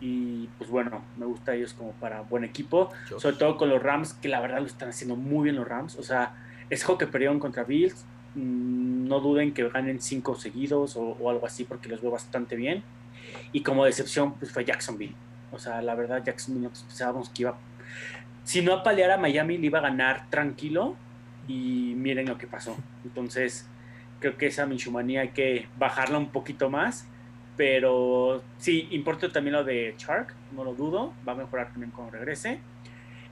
Y 0.00 0.48
pues 0.58 0.70
bueno, 0.70 1.02
me 1.16 1.26
gusta 1.26 1.54
ellos 1.54 1.72
como 1.72 1.92
para 1.92 2.20
buen 2.22 2.44
equipo. 2.44 2.90
Josh. 3.08 3.20
Sobre 3.20 3.36
todo 3.36 3.56
con 3.56 3.68
los 3.68 3.82
Rams, 3.82 4.14
que 4.14 4.28
la 4.28 4.40
verdad 4.40 4.60
lo 4.60 4.66
están 4.66 4.90
haciendo 4.90 5.16
muy 5.16 5.44
bien 5.44 5.56
los 5.56 5.66
Rams. 5.66 5.96
O 5.96 6.02
sea, 6.02 6.34
ese 6.70 6.84
juego 6.84 6.98
que 6.98 7.06
perdieron 7.06 7.40
contra 7.40 7.64
Bills, 7.64 8.04
mm, 8.34 9.08
no 9.08 9.20
duden 9.20 9.52
que 9.52 9.68
ganen 9.68 10.00
cinco 10.00 10.36
seguidos 10.36 10.96
o, 10.96 11.02
o 11.02 11.30
algo 11.30 11.46
así, 11.46 11.64
porque 11.64 11.88
los 11.88 12.00
veo 12.00 12.10
bastante 12.10 12.56
bien. 12.56 12.82
Y 13.52 13.62
como 13.62 13.84
decepción, 13.84 14.34
pues 14.34 14.52
fue 14.52 14.64
Jacksonville. 14.64 15.14
O 15.52 15.58
sea, 15.58 15.80
la 15.82 15.94
verdad, 15.94 16.22
Jacksonville 16.24 16.64
nosotros 16.64 16.84
pensábamos 16.88 17.28
que 17.30 17.42
iba. 17.42 17.58
Si 18.44 18.62
no 18.62 18.72
apalear 18.72 19.10
a 19.10 19.16
Miami, 19.16 19.58
le 19.58 19.66
iba 19.66 19.78
a 19.78 19.82
ganar 19.82 20.28
tranquilo. 20.30 20.96
Y 21.46 21.94
miren 21.96 22.28
lo 22.28 22.36
que 22.36 22.46
pasó. 22.46 22.76
Entonces, 23.04 23.66
creo 24.20 24.36
que 24.36 24.46
esa 24.46 24.66
Minshumanía 24.66 25.22
hay 25.22 25.30
que 25.30 25.66
bajarla 25.78 26.18
un 26.18 26.30
poquito 26.30 26.68
más. 26.70 27.06
Pero 27.56 28.42
sí, 28.58 28.86
importa 28.92 29.30
también 29.30 29.54
lo 29.54 29.64
de 29.64 29.94
Shark, 29.98 30.34
no 30.52 30.64
lo 30.64 30.74
dudo. 30.74 31.12
Va 31.26 31.32
a 31.32 31.36
mejorar 31.36 31.70
también 31.70 31.90
cuando 31.90 32.12
regrese. 32.12 32.60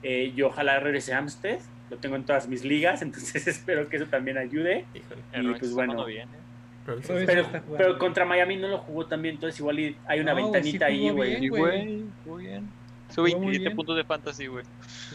Eh, 0.03 0.33
yo 0.35 0.47
ojalá 0.47 0.79
regrese 0.79 1.13
a 1.13 1.19
Amstead. 1.19 1.59
Lo 1.89 1.97
tengo 1.97 2.15
en 2.17 2.25
todas 2.25 2.47
mis 2.47 2.65
ligas, 2.65 3.01
entonces 3.03 3.47
espero 3.47 3.87
que 3.87 3.97
eso 3.97 4.07
también 4.07 4.37
ayude. 4.37 4.85
Híjole. 4.93 5.21
Y, 5.33 5.59
pues, 5.59 5.73
bueno. 5.73 6.05
bien, 6.05 6.27
¿eh? 6.29 6.46
Pero 6.87 7.01
sí, 7.01 7.07
Todavía 7.07 7.27
sí. 7.27 7.27
Pero, 7.27 7.41
está 7.41 7.59
jugando. 7.59 7.77
pero 7.77 7.99
contra 7.99 8.25
Miami 8.25 8.55
no 8.57 8.67
lo 8.69 8.77
jugó 8.79 9.05
también, 9.05 9.35
entonces 9.35 9.59
igual 9.59 9.79
y 9.79 9.95
hay 10.07 10.21
una 10.21 10.33
No, 10.33 10.37
ventanita 10.51 10.87
sí 10.87 10.93
ahí, 10.93 11.09
güey. 11.11 11.47
güey. 11.49 12.03
muy 12.25 12.43
bien. 12.45 12.69
Su 13.09 13.21
Jugó 13.21 13.37
muy 13.37 13.51
27 13.51 13.59
bien. 13.59 13.75
puntos 13.75 13.95
de 13.97 14.03
fantasy, 14.05 14.47
güey. 14.47 14.65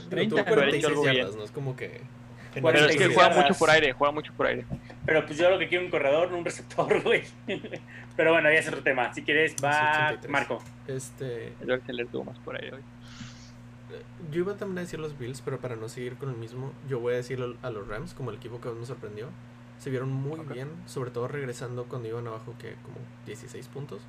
Pero 0.08 0.22
tuvo 0.28 0.36
30, 0.36 0.44
46 0.44 0.84
algo 0.86 1.02
bien. 1.02 1.16
yardas, 1.16 1.36
no 1.36 1.44
es 1.44 1.50
como 1.50 1.74
que. 1.76 2.00
que 2.54 2.60
no 2.60 2.62
Bueno, 2.62 2.78
Pero 2.78 2.90
es 2.90 2.96
que 2.96 3.08
46 3.08 3.14
juega 3.14 3.42
mucho 3.42 3.54
por 3.58 3.70
aire, 3.70 3.92
juega 3.92 4.12
mucho 4.12 4.32
por 4.34 4.46
aire. 4.46 4.64
Pero 5.06 5.26
pues 5.26 5.38
yo 5.38 5.50
lo 5.50 5.58
que 5.58 5.68
quiero 5.68 5.82
es 5.82 5.86
un 5.88 5.90
corredor, 5.90 6.30
no 6.30 6.38
un 6.38 6.44
receptor, 6.44 7.02
güey. 7.04 7.22
Pero 8.16 8.32
bueno, 8.32 8.50
ya 8.52 8.58
es 8.58 8.68
otro 8.68 8.82
tema. 8.82 9.12
Si 9.14 9.22
quieres, 9.22 9.56
va 9.64 10.08
83. 10.20 10.30
Marco. 10.30 10.62
Este. 10.86 11.52
El 11.62 11.72
Axeler 11.72 12.06
tuvo 12.08 12.24
más 12.24 12.38
por 12.38 12.54
aire 12.56 12.76
hoy. 12.76 12.82
Yo 14.30 14.40
iba 14.40 14.54
también 14.54 14.78
a 14.78 14.80
decir 14.82 14.98
los 14.98 15.18
Bills, 15.18 15.42
pero 15.42 15.58
para 15.58 15.76
no 15.76 15.88
seguir 15.88 16.14
con 16.16 16.30
el 16.30 16.36
mismo, 16.36 16.72
yo 16.88 16.98
voy 17.00 17.12
a 17.14 17.16
decir 17.16 17.38
a 17.62 17.70
los 17.70 17.88
Rams 17.88 18.14
como 18.14 18.30
el 18.30 18.36
equipo 18.36 18.60
que 18.60 18.68
más 18.68 18.78
me 18.78 18.86
sorprendió. 18.86 19.26
Se 19.82 19.90
vieron 19.90 20.12
muy 20.12 20.38
Ok. 20.38 20.52
bien, 20.52 20.68
sobre 20.86 21.10
todo 21.10 21.26
regresando 21.26 21.86
cuando 21.86 22.06
iban 22.09 22.24
abajo 22.28 22.54
que 22.60 22.76
como 22.84 22.96
16 23.26 23.66
puntos. 23.66 24.00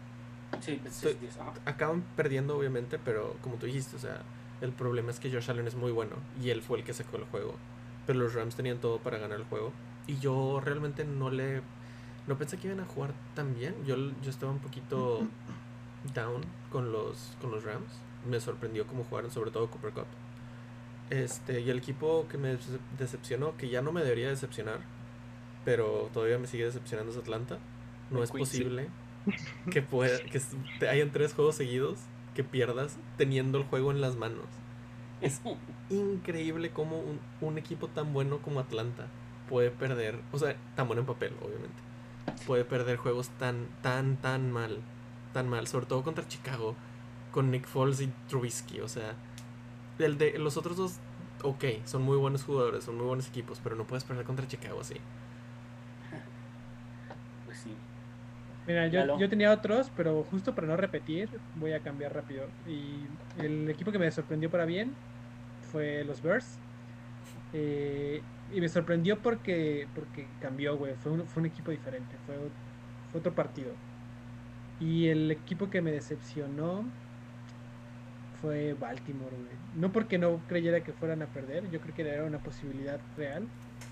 Sí, 0.62 0.78
pues, 0.80 0.94
Estoy- 1.04 1.14
sí, 1.20 1.28
sí, 1.34 1.40
ajá. 1.40 1.54
Acaban 1.66 2.04
perdiendo 2.16 2.56
obviamente, 2.56 3.00
pero 3.04 3.36
como 3.42 3.56
tú 3.56 3.66
dijiste, 3.66 3.96
o 3.96 4.00
sea, 4.00 4.22
el 4.62 4.72
problema 4.72 5.10
es 5.10 5.20
que 5.20 5.32
Josh 5.32 5.50
Allen 5.50 5.66
es 5.66 5.74
muy 5.74 5.92
bueno 5.92 6.16
y 6.40 6.52
él 6.52 6.62
fue 6.62 6.78
el 6.78 6.84
que 6.84 6.94
sacó 6.94 7.18
el 7.18 7.24
juego. 7.26 7.56
Pero 8.06 8.20
los 8.20 8.36
Rams 8.36 8.56
tenían 8.56 8.78
todo 8.78 9.00
para 9.00 9.18
ganar 9.18 9.40
el 9.40 9.46
juego 9.46 9.72
y 10.06 10.20
yo 10.20 10.62
realmente 10.64 11.06
no 11.06 11.32
le 11.32 11.62
no 12.28 12.38
pensé 12.38 12.58
que 12.58 12.68
iban 12.68 12.80
a 12.80 12.86
jugar 12.86 13.14
tan 13.34 13.56
bien. 13.56 13.74
Yo 13.86 13.96
yo 13.98 14.30
estaba 14.30 14.52
un 14.52 14.60
poquito 14.60 15.22
down 16.14 16.42
con 16.72 16.92
los 16.92 17.36
con 17.42 17.50
los 17.50 17.64
Rams. 17.64 17.92
Me 18.30 18.40
sorprendió 18.40 18.86
cómo 18.86 19.04
jugaron, 19.06 19.32
sobre 19.32 19.50
todo 19.50 19.72
Cooper 19.72 19.92
Cup. 19.92 20.06
Este, 21.10 21.62
y 21.62 21.70
el 21.70 21.80
equipo 21.80 22.28
que 22.30 22.38
me 22.38 22.54
dece- 22.54 22.80
decepcionó, 22.98 23.58
que 23.58 23.70
ya 23.70 23.82
no 23.82 23.92
me 23.92 24.02
debería 24.04 24.30
decepcionar, 24.30 24.80
pero 25.66 26.10
todavía 26.14 26.38
me 26.38 26.48
sigue 26.48 26.66
decepcionando 26.66 27.12
es 27.12 27.18
Atlanta. 27.18 27.60
No 28.10 28.24
es 28.24 28.32
posible 28.32 28.90
que 29.72 29.82
pueda, 29.82 30.20
que 30.24 30.42
te 30.80 30.90
hayan 30.90 31.12
tres 31.12 31.34
juegos 31.34 31.56
seguidos 31.56 32.00
que 32.36 32.44
pierdas 32.44 32.98
teniendo 33.18 33.58
el 33.58 33.64
juego 33.66 33.92
en 33.92 34.02
las 34.02 34.16
manos. 34.16 34.46
Es 35.22 35.42
increíble 35.90 36.72
cómo 36.72 37.00
un, 37.00 37.20
un 37.42 37.58
equipo 37.58 37.88
tan 37.88 38.14
bueno 38.14 38.40
como 38.40 38.60
Atlanta 38.60 39.08
puede 39.50 39.72
perder, 39.72 40.20
o 40.32 40.40
sea, 40.40 40.56
tan 40.76 40.88
bueno 40.88 41.02
en 41.02 41.06
papel, 41.06 41.34
obviamente, 41.42 41.76
puede 42.46 42.66
perder 42.66 42.98
juegos 42.98 43.30
tan, 43.30 43.68
tan, 43.82 44.18
tan 44.18 44.52
mal. 44.52 44.80
Tan 45.34 45.50
mal. 45.50 45.68
Sobre 45.68 45.86
todo 45.86 46.04
contra 46.04 46.28
Chicago. 46.28 46.76
Con 47.32 47.52
Nick 47.52 47.66
Foles 47.68 48.02
y 48.02 48.08
Trubisky. 48.28 48.82
O 48.82 48.88
sea. 48.88 49.16
El 50.00 50.18
de, 50.18 50.38
los 50.40 50.58
otros 50.58 50.76
dos, 50.76 50.94
ok, 51.44 51.66
son 51.86 52.02
muy 52.02 52.18
buenos 52.18 52.44
jugadores, 52.44 52.84
son 52.84 52.98
muy 52.98 53.06
buenos 53.06 53.28
equipos, 53.28 53.60
pero 53.64 53.76
no 53.76 53.86
puedes 53.86 54.04
perder 54.04 54.26
contra 54.26 54.48
Chicago 54.48 54.82
así. 54.82 54.96
Pues 57.46 57.60
sí. 57.60 57.76
Mira, 58.66 58.88
yo, 58.88 59.18
yo 59.20 59.30
tenía 59.30 59.52
otros, 59.52 59.92
pero 59.96 60.24
justo 60.24 60.56
para 60.56 60.68
no 60.68 60.78
repetir, 60.78 61.30
voy 61.56 61.74
a 61.74 61.82
cambiar 61.82 62.14
rápido. 62.14 62.46
Y 62.66 63.08
el 63.38 63.70
equipo 63.70 63.92
que 63.92 64.00
me 64.00 64.10
sorprendió 64.12 64.50
para 64.50 64.66
bien 64.66 64.94
fue 65.72 66.04
los 66.06 66.22
Bears. 66.22 66.60
Eh, 67.54 68.22
y 68.54 68.62
me 68.62 68.70
sorprendió 68.70 69.20
porque, 69.22 69.88
porque 69.94 70.28
cambió, 70.40 70.78
güey. 70.78 70.96
Fue 70.96 71.12
un, 71.12 71.28
fue 71.28 71.42
un 71.42 71.48
equipo 71.48 71.72
diferente, 71.72 72.16
fue, 72.26 72.36
fue 73.12 73.20
otro 73.20 73.36
partido. 73.36 73.72
Y 74.80 75.08
el 75.08 75.32
equipo 75.32 75.70
que 75.70 75.82
me 75.82 75.92
decepcionó 75.92 76.94
fue 78.42 78.74
Baltimore, 78.74 79.36
güey. 79.38 79.56
No 79.74 79.92
porque 79.92 80.18
no 80.18 80.46
creyera 80.48 80.84
que 80.84 80.94
fueran 80.94 81.22
a 81.22 81.28
perder, 81.28 81.70
yo 81.70 81.80
creo 81.82 81.96
que 81.96 82.02
era 82.08 82.26
una 82.26 82.40
posibilidad 82.40 83.00
real, 83.16 83.48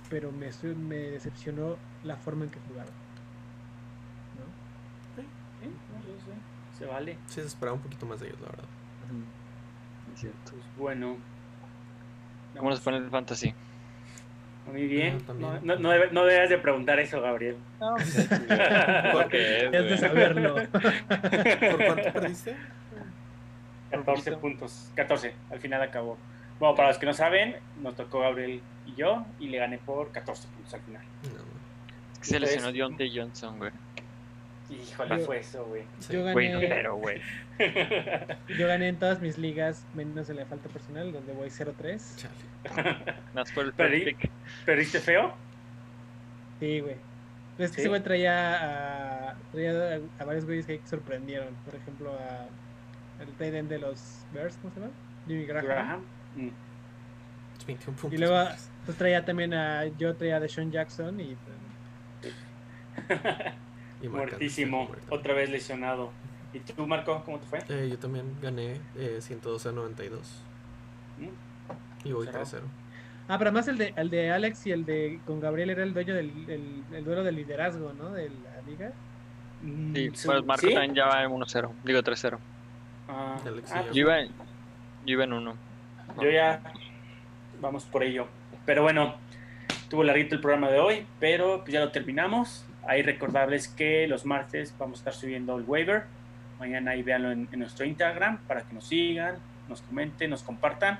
pero 0.09 0.31
me, 0.31 0.49
me 0.75 0.95
decepcionó 1.11 1.77
la 2.03 2.17
forma 2.17 2.45
en 2.45 2.51
que 2.51 2.59
jugaron. 2.59 2.93
¿no? 4.33 4.55
Sí, 5.15 5.27
no, 6.27 6.33
sé. 6.33 6.77
Se 6.79 6.85
vale. 6.85 7.17
Sí, 7.27 7.41
se 7.41 7.47
esperaba 7.47 7.75
un 7.75 7.81
poquito 7.83 8.05
más 8.05 8.19
de 8.19 8.27
ellos, 8.27 8.39
la 8.41 8.47
verdad. 8.47 8.65
Es 10.13 10.19
cierto. 10.19 10.51
Pues 10.51 10.63
bueno. 10.77 11.17
¿Cómo 12.57 12.69
nos 12.69 12.79
pone 12.81 12.97
el 12.97 13.09
fantasy? 13.09 13.53
Muy 14.71 14.85
bien. 14.87 15.17
Ah, 15.27 15.33
no, 15.33 15.59
no, 15.61 15.75
no 15.79 15.89
debe- 15.91 16.11
no 16.11 16.25
debes 16.25 16.49
de 16.49 16.57
preguntar 16.57 16.99
eso, 16.99 17.19
Gabriel. 17.21 17.57
¿Por 17.79 19.27
qué, 19.29 19.65
Es 19.65 19.71
de 19.71 19.97
saberlo. 19.97 20.55
¿Por 20.71 21.85
cuánto 21.85 22.13
perdiste? 22.13 22.55
14 23.91 24.31
puntos. 24.37 24.91
14. 24.95 25.33
Al 25.49 25.59
final 25.59 25.81
acabó. 25.81 26.17
Bueno, 26.59 26.75
para 26.75 26.89
los 26.89 26.97
que 26.97 27.05
no 27.05 27.13
saben, 27.13 27.55
nos 27.81 27.95
tocó 27.95 28.19
Gabriel 28.19 28.61
y 28.85 28.95
yo 28.95 29.25
y 29.39 29.47
le 29.47 29.57
gané 29.57 29.79
por 29.79 30.11
14 30.11 30.47
puntos 30.49 30.73
al 30.73 30.81
final. 30.81 31.01
No, 31.23 31.29
no. 31.29 31.43
Es 32.13 32.19
que 32.19 32.25
se 32.25 32.39
lesionó 32.39 32.71
Deontay 32.71 33.17
Johnson, 33.17 33.57
güey. 33.57 33.71
Híjole, 34.71 35.19
Yo- 35.19 35.25
fue 35.25 35.39
eso, 35.39 35.65
güey. 35.65 35.83
Sí. 35.99 36.13
Yo 36.13 36.23
gané, 36.23 36.67
pero, 36.69 36.95
güey. 36.95 37.21
yo 38.57 38.67
gané 38.67 38.87
en 38.87 38.97
todas 38.97 39.21
mis 39.21 39.37
ligas, 39.37 39.85
menos 39.93 40.29
en 40.29 40.37
la 40.37 40.45
falta 40.45 40.69
personal, 40.69 41.11
donde 41.11 41.33
voy 41.33 41.49
0-3. 41.49 42.15
Chale. 42.15 43.13
Más 43.33 43.51
por 43.51 43.65
el 43.65 43.73
Perdí. 43.73 44.01
first 44.03 44.21
pick. 44.21 44.31
¿Perdiste 44.65 44.99
feo? 44.99 45.33
Sí, 46.59 46.79
güey. 46.79 46.95
Es 47.57 47.71
que 47.71 47.75
¿Sí? 47.75 47.81
ese 47.81 47.89
güey 47.89 48.01
traía 48.01 49.29
a, 49.31 49.35
traía 49.51 49.71
a, 49.71 50.23
a 50.23 50.25
varios 50.25 50.45
güeyes 50.45 50.65
que 50.65 50.79
sorprendieron. 50.85 51.53
Por 51.65 51.75
ejemplo, 51.75 52.11
a 52.13 52.47
el 53.21 53.29
tight 53.33 53.53
end 53.53 53.69
de 53.69 53.79
los 53.79 54.23
Bears, 54.33 54.57
¿cómo 54.61 54.73
se 54.73 54.79
llama? 54.79 54.91
Jimmy 55.27 55.45
Graham. 55.45 55.65
Graham. 55.65 56.01
Mm. 56.35 56.49
21 57.67 57.97
puntos. 57.97 58.13
Y 58.13 58.17
luego 58.17 58.49
pues, 58.85 58.97
traía 58.97 59.25
también 59.25 59.53
a. 59.53 59.85
Yo 59.97 60.15
traía 60.15 60.37
a 60.37 60.39
Deshaun 60.39 60.71
Jackson 60.71 61.19
y. 61.19 61.35
Y 64.01 64.07
Muertísimo. 64.09 64.87
También, 64.87 65.05
Otra 65.09 65.33
vez 65.33 65.49
lesionado. 65.49 66.11
¿Y 66.53 66.59
tú, 66.59 66.85
Marco, 66.87 67.21
cómo 67.23 67.39
te 67.39 67.45
fue? 67.47 67.59
Eh, 67.69 67.87
yo 67.89 67.97
también 67.97 68.25
gané 68.41 68.77
eh, 68.97 69.17
112 69.21 69.69
a 69.69 69.71
92. 69.71 70.19
Mm. 71.19 72.07
Y 72.07 72.11
voy 72.11 72.25
Cerrado. 72.25 72.45
3-0. 72.45 72.59
Ah, 73.27 73.37
pero 73.37 73.49
además 73.51 73.67
el 73.69 73.77
de, 73.77 73.93
el 73.95 74.09
de 74.09 74.31
Alex 74.31 74.67
y 74.67 74.71
el 74.71 74.83
de 74.85 75.19
con 75.25 75.39
Gabriel 75.39 75.69
era 75.69 75.83
el 75.83 75.93
dueño 75.93 76.13
del 76.13 76.31
el, 76.49 76.83
el 76.93 77.05
duelo 77.05 77.23
del 77.23 77.35
liderazgo, 77.35 77.93
¿no? 77.93 78.11
De 78.11 78.29
la 78.29 78.61
liga. 78.69 78.89
Sí, 78.89 78.97
Mm, 79.63 79.93
pues 80.25 80.43
Marco 80.43 80.65
¿sí? 80.67 80.73
también 80.73 80.95
ya 80.95 81.05
va 81.05 81.23
en 81.23 81.29
1-0. 81.29 81.69
Digo 81.83 81.99
3-0. 82.01 82.39
Ah, 83.07 83.37
Alex 83.45 83.69
y 83.69 83.73
ah, 83.73 83.83
yo. 83.85 83.91
Yo 83.93 84.01
iba, 84.01 84.19
en- 84.19 84.29
yo 84.29 84.33
iba 85.13 85.23
en 85.23 85.33
1. 85.33 85.55
Yo 86.19 86.29
ya 86.31 86.61
vamos 87.61 87.85
por 87.85 88.01
ello. 88.03 88.25
Pero 88.65 88.81
bueno, 88.81 89.15
tuvo 89.87 90.03
larguito 90.03 90.33
el 90.33 90.41
programa 90.41 90.69
de 90.69 90.79
hoy, 90.79 91.05
pero 91.19 91.59
pues 91.61 91.73
ya 91.73 91.79
lo 91.79 91.91
terminamos. 91.91 92.65
Ahí 92.87 93.01
recordarles 93.03 93.67
que 93.67 94.07
los 94.07 94.25
martes 94.25 94.73
vamos 94.77 94.97
a 94.97 95.01
estar 95.01 95.13
subiendo 95.13 95.57
el 95.57 95.63
waiver. 95.65 96.05
Mañana 96.59 96.91
ahí 96.91 97.03
véanlo 97.03 97.31
en, 97.31 97.47
en 97.51 97.59
nuestro 97.59 97.85
Instagram 97.85 98.39
para 98.47 98.61
que 98.61 98.73
nos 98.73 98.87
sigan, 98.87 99.35
nos 99.69 99.81
comenten, 99.81 100.29
nos 100.29 100.43
compartan. 100.43 100.99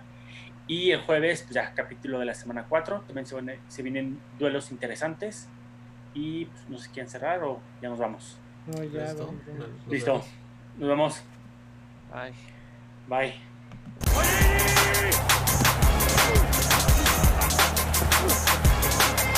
Y 0.67 0.91
el 0.91 1.01
jueves, 1.01 1.41
pues 1.41 1.55
ya 1.55 1.73
capítulo 1.73 2.19
de 2.19 2.25
la 2.25 2.33
semana 2.33 2.65
4. 2.69 3.01
También 3.07 3.25
se, 3.25 3.35
viene- 3.35 3.59
se 3.67 3.81
vienen 3.83 4.19
duelos 4.39 4.71
interesantes. 4.71 5.47
Y 6.13 6.45
pues, 6.45 6.69
no 6.69 6.77
sé 6.77 6.85
si 6.85 6.89
quieren 6.91 7.09
cerrar 7.09 7.43
o 7.43 7.59
ya 7.81 7.89
nos 7.89 7.99
vamos. 7.99 8.37
No, 8.67 8.83
ya. 8.83 9.01
¿Listo? 9.07 9.25
vamos. 9.27 9.41
Nos 9.85 9.87
Listo. 9.87 10.11
vemos. 10.13 10.27
Nos 10.77 10.89
vemos. 10.89 11.23
Ay. 12.13 12.33
Bye. 13.07 14.41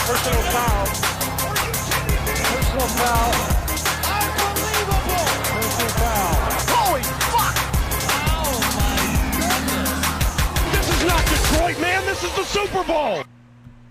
Personal 0.08 0.44
foul. 0.52 1.13
Personal 2.74 2.96
foul. 2.98 3.32
This 10.72 10.90
is 10.90 11.06
not 11.06 11.24
Detroit, 11.28 11.80
man. 11.80 12.04
This 12.06 12.24
is 12.24 12.36
the 12.36 12.44
Super 12.44 12.84
Bowl. 12.84 13.33